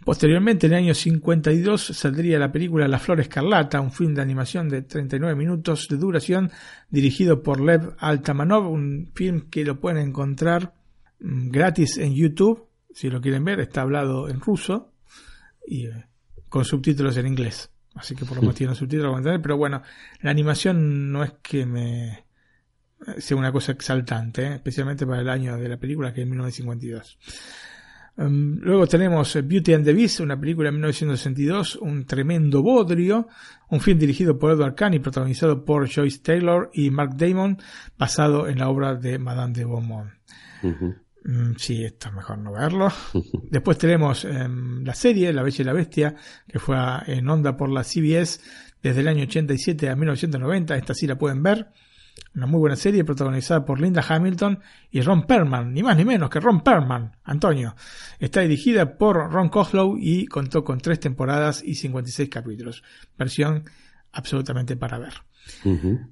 [0.03, 4.67] Posteriormente, en el año 52, saldría la película La Flor Escarlata, un film de animación
[4.67, 6.51] de 39 minutos de duración,
[6.89, 10.73] dirigido por Lev Altamanov, un film que lo pueden encontrar
[11.19, 14.91] mm, gratis en YouTube, si lo quieren ver, está hablado en ruso
[15.67, 16.05] y eh,
[16.49, 17.69] con subtítulos en inglés.
[17.93, 19.83] Así que por lo menos tiene subtítulos pero bueno,
[20.21, 22.25] la animación no es que me
[23.17, 24.53] sea una cosa exaltante, ¿eh?
[24.55, 27.17] especialmente para el año de la película que es 1952.
[28.17, 33.27] Um, luego tenemos Beauty and the Beast, una película de 1962, un tremendo bodrio,
[33.69, 37.58] un film dirigido por Edward Kahn y protagonizado por Joyce Taylor y Mark Damon,
[37.97, 40.11] basado en la obra de Madame de Beaumont.
[41.24, 42.90] Mm, sí, esto es mejor no verlo.
[43.49, 46.15] Después tenemos um, la serie La Bella y la Bestia,
[46.47, 46.76] que fue
[47.08, 48.42] en onda por la CBS
[48.81, 50.76] desde el año 87 a 1990.
[50.76, 51.67] Esta sí la pueden ver.
[52.33, 56.29] Una muy buena serie protagonizada por Linda Hamilton y Ron Perlman, ni más ni menos
[56.29, 57.76] que Ron Perlman, Antonio.
[58.19, 62.83] Está dirigida por Ron Coslow y contó con tres temporadas y 56 capítulos.
[63.17, 63.65] Versión
[64.13, 65.13] absolutamente para ver.
[65.65, 66.08] Uh -huh.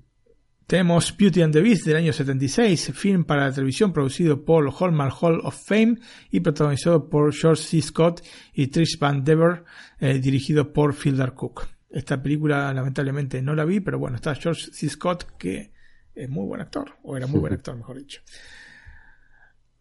[0.70, 5.16] Tenemos Beauty and the Beast del año 76, film para la televisión producido por Hallmark
[5.20, 5.96] Hall of Fame
[6.30, 7.82] y protagonizado por George C.
[7.82, 8.22] Scott
[8.54, 9.64] y Trish Van Dever,
[10.00, 11.66] eh, dirigido por Fielder Cook.
[11.90, 14.90] Esta película lamentablemente no la vi, pero bueno, está George C.
[14.90, 15.72] Scott que
[16.20, 18.22] es muy buen actor, o era muy buen actor, mejor dicho.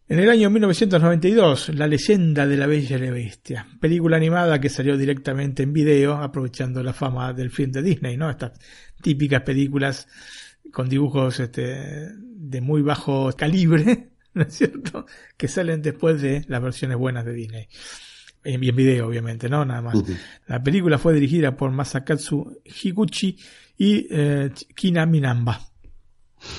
[0.07, 4.69] En el año 1992, La leyenda de la Bella y la Bestia, película animada que
[4.69, 8.29] salió directamente en video, aprovechando la fama del film de Disney, ¿no?
[8.29, 8.53] Estas
[9.03, 10.07] típicas películas
[10.71, 15.05] con dibujos este, de muy bajo calibre, ¿no es cierto?
[15.37, 17.67] Que salen después de las versiones buenas de Disney.
[18.43, 19.63] En, en video, obviamente, ¿no?
[19.63, 19.95] Nada más.
[19.95, 20.17] Uh -huh.
[20.47, 23.37] La película fue dirigida por Masakatsu Higuchi
[23.77, 25.68] y eh, Kina Minamba.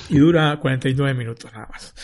[0.09, 1.95] Y dura 49 minutos, nada más.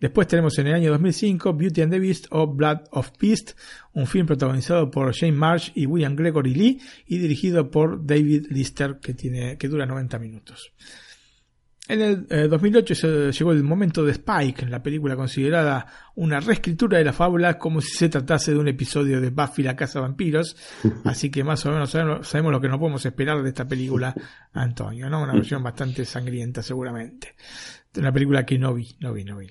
[0.00, 3.52] Después tenemos en el año 2005 Beauty and the Beast o Blood of Beast,
[3.92, 8.98] un film protagonizado por Jane Marsh y William Gregory Lee y dirigido por David Lister
[8.98, 10.72] que, tiene, que dura 90 minutos.
[11.88, 16.98] En el eh, 2008 se llegó el momento de Spike, la película considerada una reescritura
[16.98, 20.02] de la fábula como si se tratase de un episodio de Buffy la Casa de
[20.02, 20.56] Vampiros.
[21.04, 24.14] Así que más o menos sabemos, sabemos lo que no podemos esperar de esta película,
[24.52, 25.22] Antonio, ¿no?
[25.22, 27.34] Una versión bastante sangrienta seguramente.
[27.96, 29.48] Una película que no vi, no vi, no vi.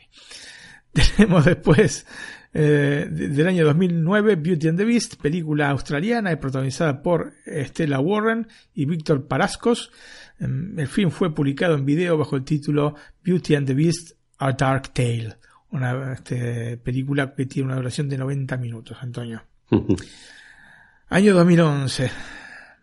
[1.17, 2.07] Tenemos después
[2.53, 8.47] eh, del año 2009 Beauty and the Beast, película australiana y protagonizada por Stella Warren
[8.73, 9.91] y Víctor Parascos.
[10.39, 14.93] El film fue publicado en video bajo el título Beauty and the Beast A Dark
[14.93, 15.35] Tale,
[15.71, 19.43] una este, película que tiene una duración de 90 minutos, Antonio.
[21.09, 22.11] Año 2011,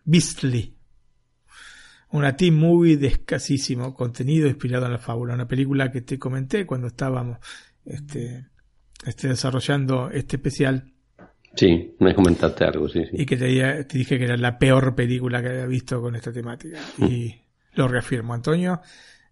[0.05, 0.75] Beastly,
[2.11, 6.65] una team movie de escasísimo contenido inspirado en la fábula, una película que te comenté
[6.65, 7.39] cuando estábamos
[7.85, 8.47] este,
[9.05, 10.91] este, desarrollando este especial.
[11.55, 13.03] Sí, me comentaste algo, sí.
[13.09, 13.21] sí.
[13.21, 16.31] Y que te, te, dije que era la peor película que había visto con esta
[16.31, 16.79] temática.
[16.99, 17.33] Y
[17.77, 18.81] lo reafirmo, Antonio.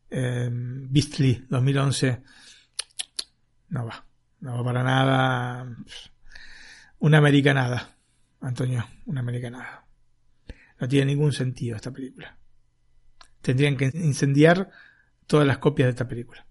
[0.10, 2.22] Eh, Beastly 2011
[3.69, 4.06] no va,
[4.42, 5.67] no va para nada.
[6.99, 7.97] Una americanada,
[8.42, 9.85] Antonio, una americanada.
[10.79, 12.38] No tiene ningún sentido esta película.
[13.42, 14.69] Tendrían que incendiar
[15.26, 16.45] todas las copias de esta película.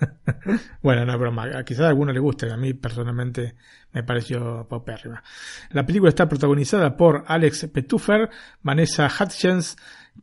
[0.82, 1.64] bueno, no es broma.
[1.64, 2.50] Quizás a alguno le guste.
[2.50, 3.56] A mí personalmente
[3.92, 5.22] me pareció paupérrima.
[5.70, 8.30] La película está protagonizada por Alex Petuffer,
[8.62, 9.76] Vanessa Hutchins,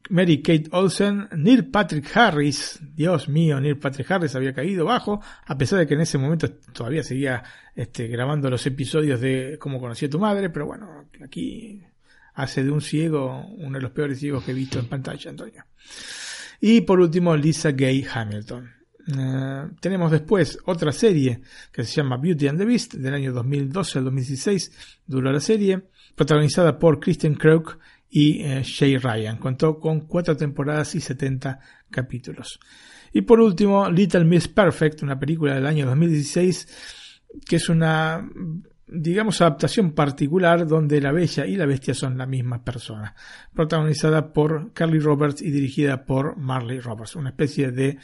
[0.09, 2.79] Mary Kate Olsen, Neil Patrick Harris.
[2.95, 6.49] Dios mío, Neil Patrick Harris había caído bajo, a pesar de que en ese momento
[6.73, 7.43] todavía seguía
[7.75, 11.83] este, grabando los episodios de Cómo conocí a tu madre, pero bueno, aquí
[12.35, 15.65] hace de un ciego uno de los peores ciegos que he visto en pantalla, Antonio.
[16.61, 18.71] Y por último, Lisa Gay Hamilton.
[19.07, 21.39] Uh, tenemos después otra serie
[21.71, 24.71] que se llama Beauty and the Beast del año 2012 al 2016
[25.05, 25.83] duró la serie
[26.15, 27.77] protagonizada por Kristen Krug
[28.09, 29.37] y eh, Shay Ryan.
[29.37, 32.59] Contó con cuatro temporadas y 70 capítulos.
[33.13, 37.13] Y por último, Little Miss Perfect, una película del año 2016
[37.45, 38.25] que es una
[38.87, 43.15] digamos, adaptación particular donde la bella y la bestia son la misma persona,
[43.53, 47.97] protagonizada por Carly Roberts y dirigida por Marley Roberts, una especie de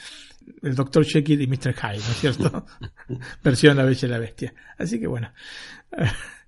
[0.64, 1.06] el Dr.
[1.06, 1.74] Jekyll y Mr.
[1.74, 2.66] Hyde, ¿no es cierto?
[3.44, 4.53] Versión La Bella y la Bestia.
[4.78, 5.32] Así que bueno,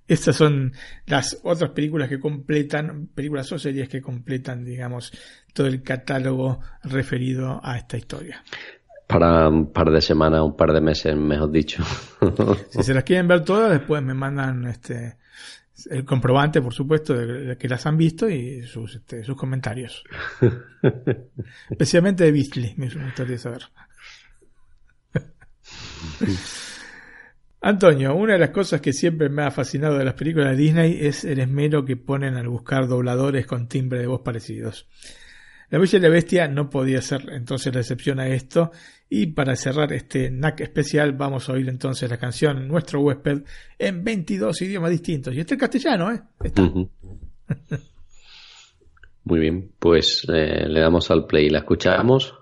[0.08, 0.74] estas son
[1.06, 5.12] las otras películas que completan, películas o series que completan, digamos,
[5.54, 8.44] todo el catálogo referido a esta historia
[9.08, 11.84] para un par de semanas, un par de meses, mejor dicho.
[12.72, 15.18] si se las quieren ver todas, después me mandan este
[15.90, 20.04] el comprobante, por supuesto, de que las han visto y sus, este, sus comentarios.
[21.70, 23.64] Especialmente de Beasley, me gustaría saber.
[27.66, 30.98] Antonio, una de las cosas que siempre me ha fascinado de las películas de Disney
[31.00, 34.90] es el esmero que ponen al buscar dobladores con timbre de voz parecidos.
[35.70, 38.72] La Bella y la Bestia no podía ser entonces la excepción a esto.
[39.10, 43.44] Y para cerrar este NAC especial, vamos a oír entonces la canción Nuestro huésped
[43.80, 45.34] en 22 idiomas distintos.
[45.34, 46.22] Y este es castellano, ¿eh?
[49.24, 51.50] Muy bien, pues eh, le damos al play.
[51.50, 52.34] ¿La escuchamos?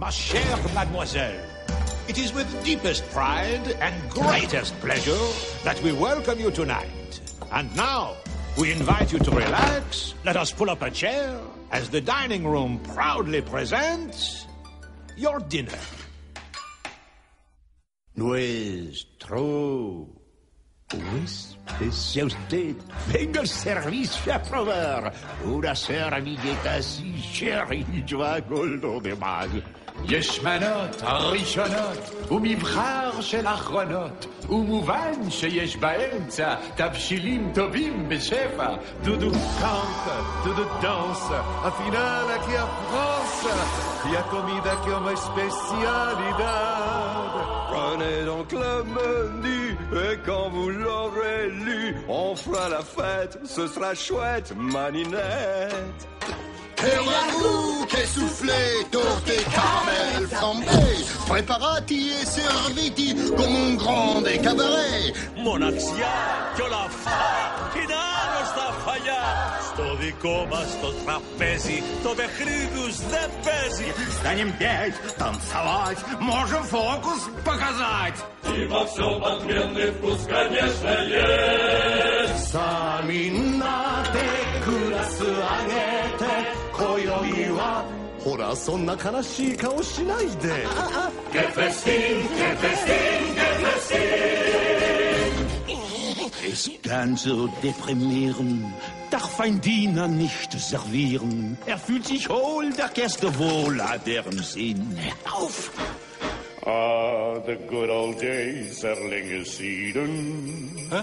[0.00, 1.38] Ma chère mademoiselle,
[2.10, 5.24] it is with deepest pride and greatest pleasure
[5.62, 7.20] that we welcome you tonight.
[7.52, 8.16] And now,
[8.58, 10.14] We invite you to relax.
[10.24, 14.46] Let us pull up a chair as the dining room proudly presents
[15.16, 15.78] your dinner.
[18.16, 20.08] Nuestro
[22.16, 22.76] usted.
[23.12, 25.12] Venga el servicio a probar.
[25.44, 29.48] Una servilleta así, sherry, yo hago lo demás.
[30.03, 38.67] יש מנות ראשונות, ומבחר של אחרונות, ומובן שיש באמצע תבשילים טובים בשפע.
[39.03, 43.55] דודו cante, tudo dança, afinal aqui a França,
[44.09, 47.39] e a comida que é uma especialidade.
[47.71, 49.63] Prenez donc le menu,
[50.03, 55.99] et quand vous l'aurez lu, on fera la fête, ce sera chouette, maninette.
[56.78, 57.30] Hurrah
[58.06, 58.52] soufflé,
[58.90, 65.12] torté, caramel, flambé, préparati et serviti comme un grand cabaret.
[65.36, 66.14] Monazia,
[66.56, 69.59] que la fa, qui n'a nos da.
[69.69, 73.93] Sto di coma, sto трапези, то бехридус де пези.
[74.19, 78.19] Станем петь, танцевать, можем фокус показать.
[78.55, 82.51] И во всем отменный вкус, конечно, есть.
[82.51, 84.29] Сами на те
[84.65, 87.85] курас агете, 今宵は
[88.19, 90.65] ほらそんな悲しい顔しないで
[91.31, 94.68] Que festin, que festin, que festin.
[96.50, 98.72] 」ist ganz so deprimieren.
[99.10, 101.56] Darf ein Diener nicht servieren.
[101.66, 104.98] Er fühlt sich hohl, der Gäste wohl hat er im Sinn.
[105.30, 105.70] Auf!
[106.66, 110.90] Ah, the good old days, Erlinge Sieden.
[110.90, 111.02] Hä?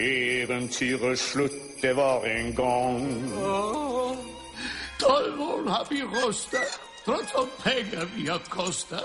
[0.00, 3.32] Eventyre Schlutt, der war in Gang.
[3.36, 4.16] Ah, oh,
[4.98, 6.66] toll wohl hab ich Roster,
[7.04, 9.04] trotz und Penge wie hat Koster.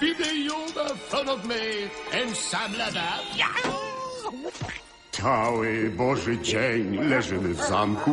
[0.00, 3.20] Wie der Junge von und mit, ein Sammler da.
[3.36, 3.46] Ja!
[5.22, 8.10] Cały Boży dzień leżymy w zamku.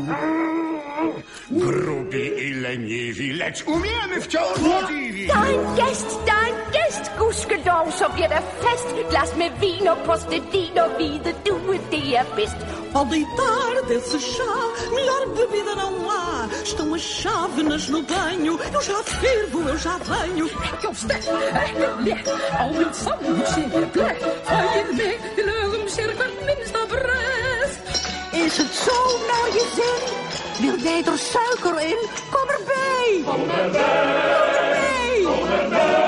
[1.52, 5.28] Grubi i leniwi, lecz umiemy wciąż podziwi.
[5.28, 9.10] Dein Gäst, dein Gäst, gudskelov, så bliver der fest.
[9.10, 12.85] Glas med vin og postedin og vide du, det er bedst.
[12.96, 14.56] Ao deitar desse chá,
[14.94, 16.48] melhor bebida não há.
[16.64, 20.50] Estão as chávenas no banho, eu já fervo, eu já venho.
[20.82, 21.28] Jo, sted,
[22.62, 24.18] og min sommermusik blad.
[24.46, 27.80] Fra en med lørum cirka minst af rest.
[28.34, 30.04] Is het zo naar je zin?
[30.62, 31.98] Wil jij er suiker in?
[32.32, 33.24] Kom erbij!
[33.26, 35.22] Kom erbij!
[35.24, 36.05] Kom erbij!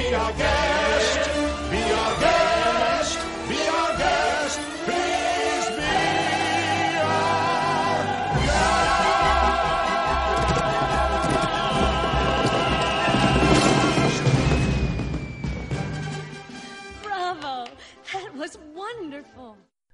[0.00, 1.30] Be guest,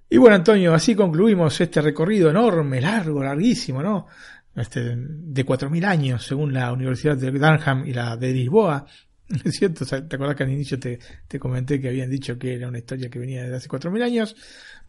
[0.09, 4.07] Y bueno, Antonio, así concluimos este recorrido enorme, largo, larguísimo, ¿no?
[4.57, 8.87] Este, de 4.000 años, según la Universidad de Durham y la de Lisboa.
[9.45, 9.85] ¿Es cierto?
[9.85, 13.07] ¿Te acuerdas que al inicio te, te comenté que habían dicho que era una historia
[13.07, 14.35] que venía desde hace 4.000 años?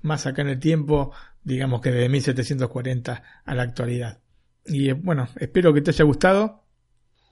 [0.01, 1.13] Más acá en el tiempo,
[1.45, 4.21] digamos que desde 1740 a la actualidad.
[4.65, 6.65] Y eh, bueno, espero que te haya gustado.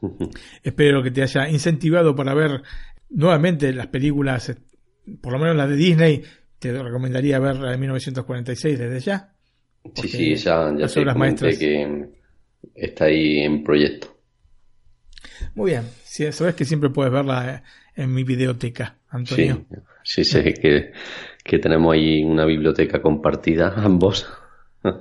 [0.63, 2.63] espero que te haya incentivado para ver
[3.09, 4.57] nuevamente las películas, eh,
[5.23, 6.23] por lo menos las de Disney.
[6.59, 9.33] Te recomendaría ver la de 1946 desde ya.
[9.95, 12.16] Sí, sí, ya, ya te que
[12.77, 14.17] está ahí en proyecto.
[15.55, 17.63] Muy bien, sí, sabes que siempre puedes verla eh,
[18.03, 19.65] en mi videoteca, Antonio.
[20.03, 20.93] Sí, sí sé que,
[21.43, 24.27] que tenemos ahí una biblioteca compartida, ambos.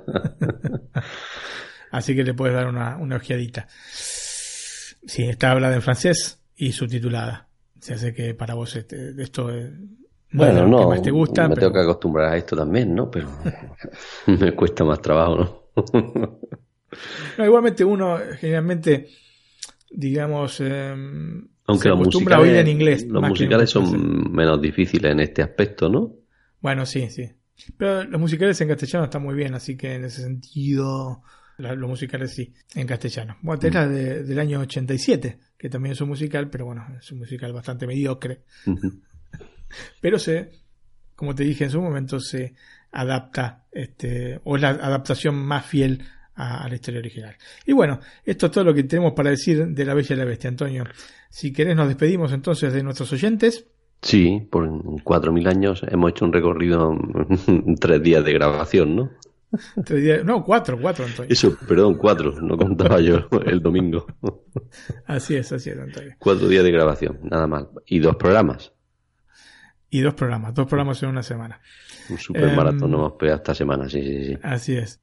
[1.90, 3.68] Así que le puedes dar una, una ojeadita.
[3.68, 7.48] Sí, está hablada en francés y subtitulada.
[7.80, 9.70] Se hace que para vos este, esto es
[10.32, 13.10] bueno, no, más te gusta, me tengo que acostumbrar a esto también, ¿no?
[13.10, 13.28] Pero
[14.26, 16.40] me cuesta más trabajo, ¿no?
[17.38, 19.08] no igualmente uno generalmente,
[19.90, 20.94] digamos, eh,
[21.66, 23.06] aunque los musicales, en inglés.
[23.08, 26.14] Los musicales son menos difíciles en este aspecto, ¿no?
[26.60, 27.28] Bueno, sí, sí.
[27.76, 31.22] Pero los musicales en castellano están muy bien, así que en ese sentido
[31.58, 33.38] los musicales sí, en castellano.
[33.40, 37.10] Bueno, es la de, del año 87, que también es un musical, pero bueno, es
[37.12, 38.42] un musical bastante mediocre.
[40.00, 40.50] pero se,
[41.14, 42.54] como te dije en su momento, se
[42.92, 46.04] adapta, este, o es la adaptación más fiel
[46.36, 47.34] a, la historia original.
[47.64, 50.24] Y bueno, esto es todo lo que tenemos para decir de La Bella y la
[50.24, 50.84] Bestia, Antonio.
[51.30, 53.66] Si querés, nos despedimos entonces de nuestros oyentes.
[54.02, 54.68] Sí, por
[55.02, 56.92] cuatro mil años hemos hecho un recorrido
[57.46, 59.10] en tres días de grabación, ¿no?
[60.24, 61.32] no, cuatro, cuatro, Antonio.
[61.32, 64.06] Eso, perdón, cuatro, no contaba yo el domingo.
[65.06, 66.14] Así es, así es, Antonio.
[66.18, 67.68] Cuatro días de grabación, nada mal.
[67.86, 68.72] Y dos programas.
[69.88, 71.60] Y dos programas, dos programas en una semana.
[72.10, 74.38] Un super maratón, no hemos pegado esta semana, sí, sí, sí.
[74.42, 75.00] Así es.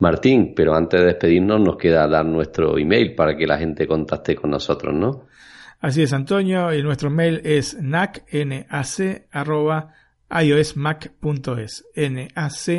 [0.00, 4.34] Martín, pero antes de despedirnos nos queda dar nuestro email para que la gente contacte
[4.34, 5.26] con nosotros, ¿no?
[5.80, 8.24] Así es, Antonio, y nuestro mail es nac,
[9.30, 9.94] arroba,
[10.30, 12.74] iosmac.es, nac.iosmac.es.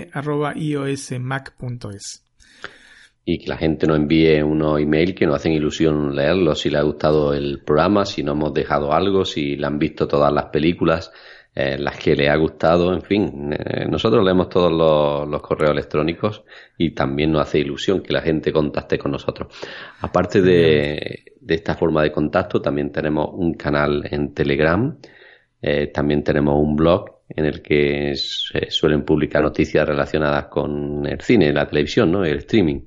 [3.23, 6.79] Y que la gente nos envíe unos email que nos hacen ilusión leerlos, si le
[6.79, 10.45] ha gustado el programa, si no hemos dejado algo, si le han visto todas las
[10.45, 11.11] películas,
[11.53, 13.53] eh, las que le ha gustado, en fin.
[13.53, 16.43] Eh, nosotros leemos todos los, correos electrónicos
[16.77, 19.53] y también nos hace ilusión que la gente contacte con nosotros.
[19.99, 24.97] Aparte de, de esta forma de contacto, también tenemos un canal en Telegram,
[25.61, 31.21] eh, también tenemos un blog en el que se suelen publicar noticias relacionadas con el
[31.21, 32.25] cine, la televisión, ¿no?
[32.25, 32.81] el streaming.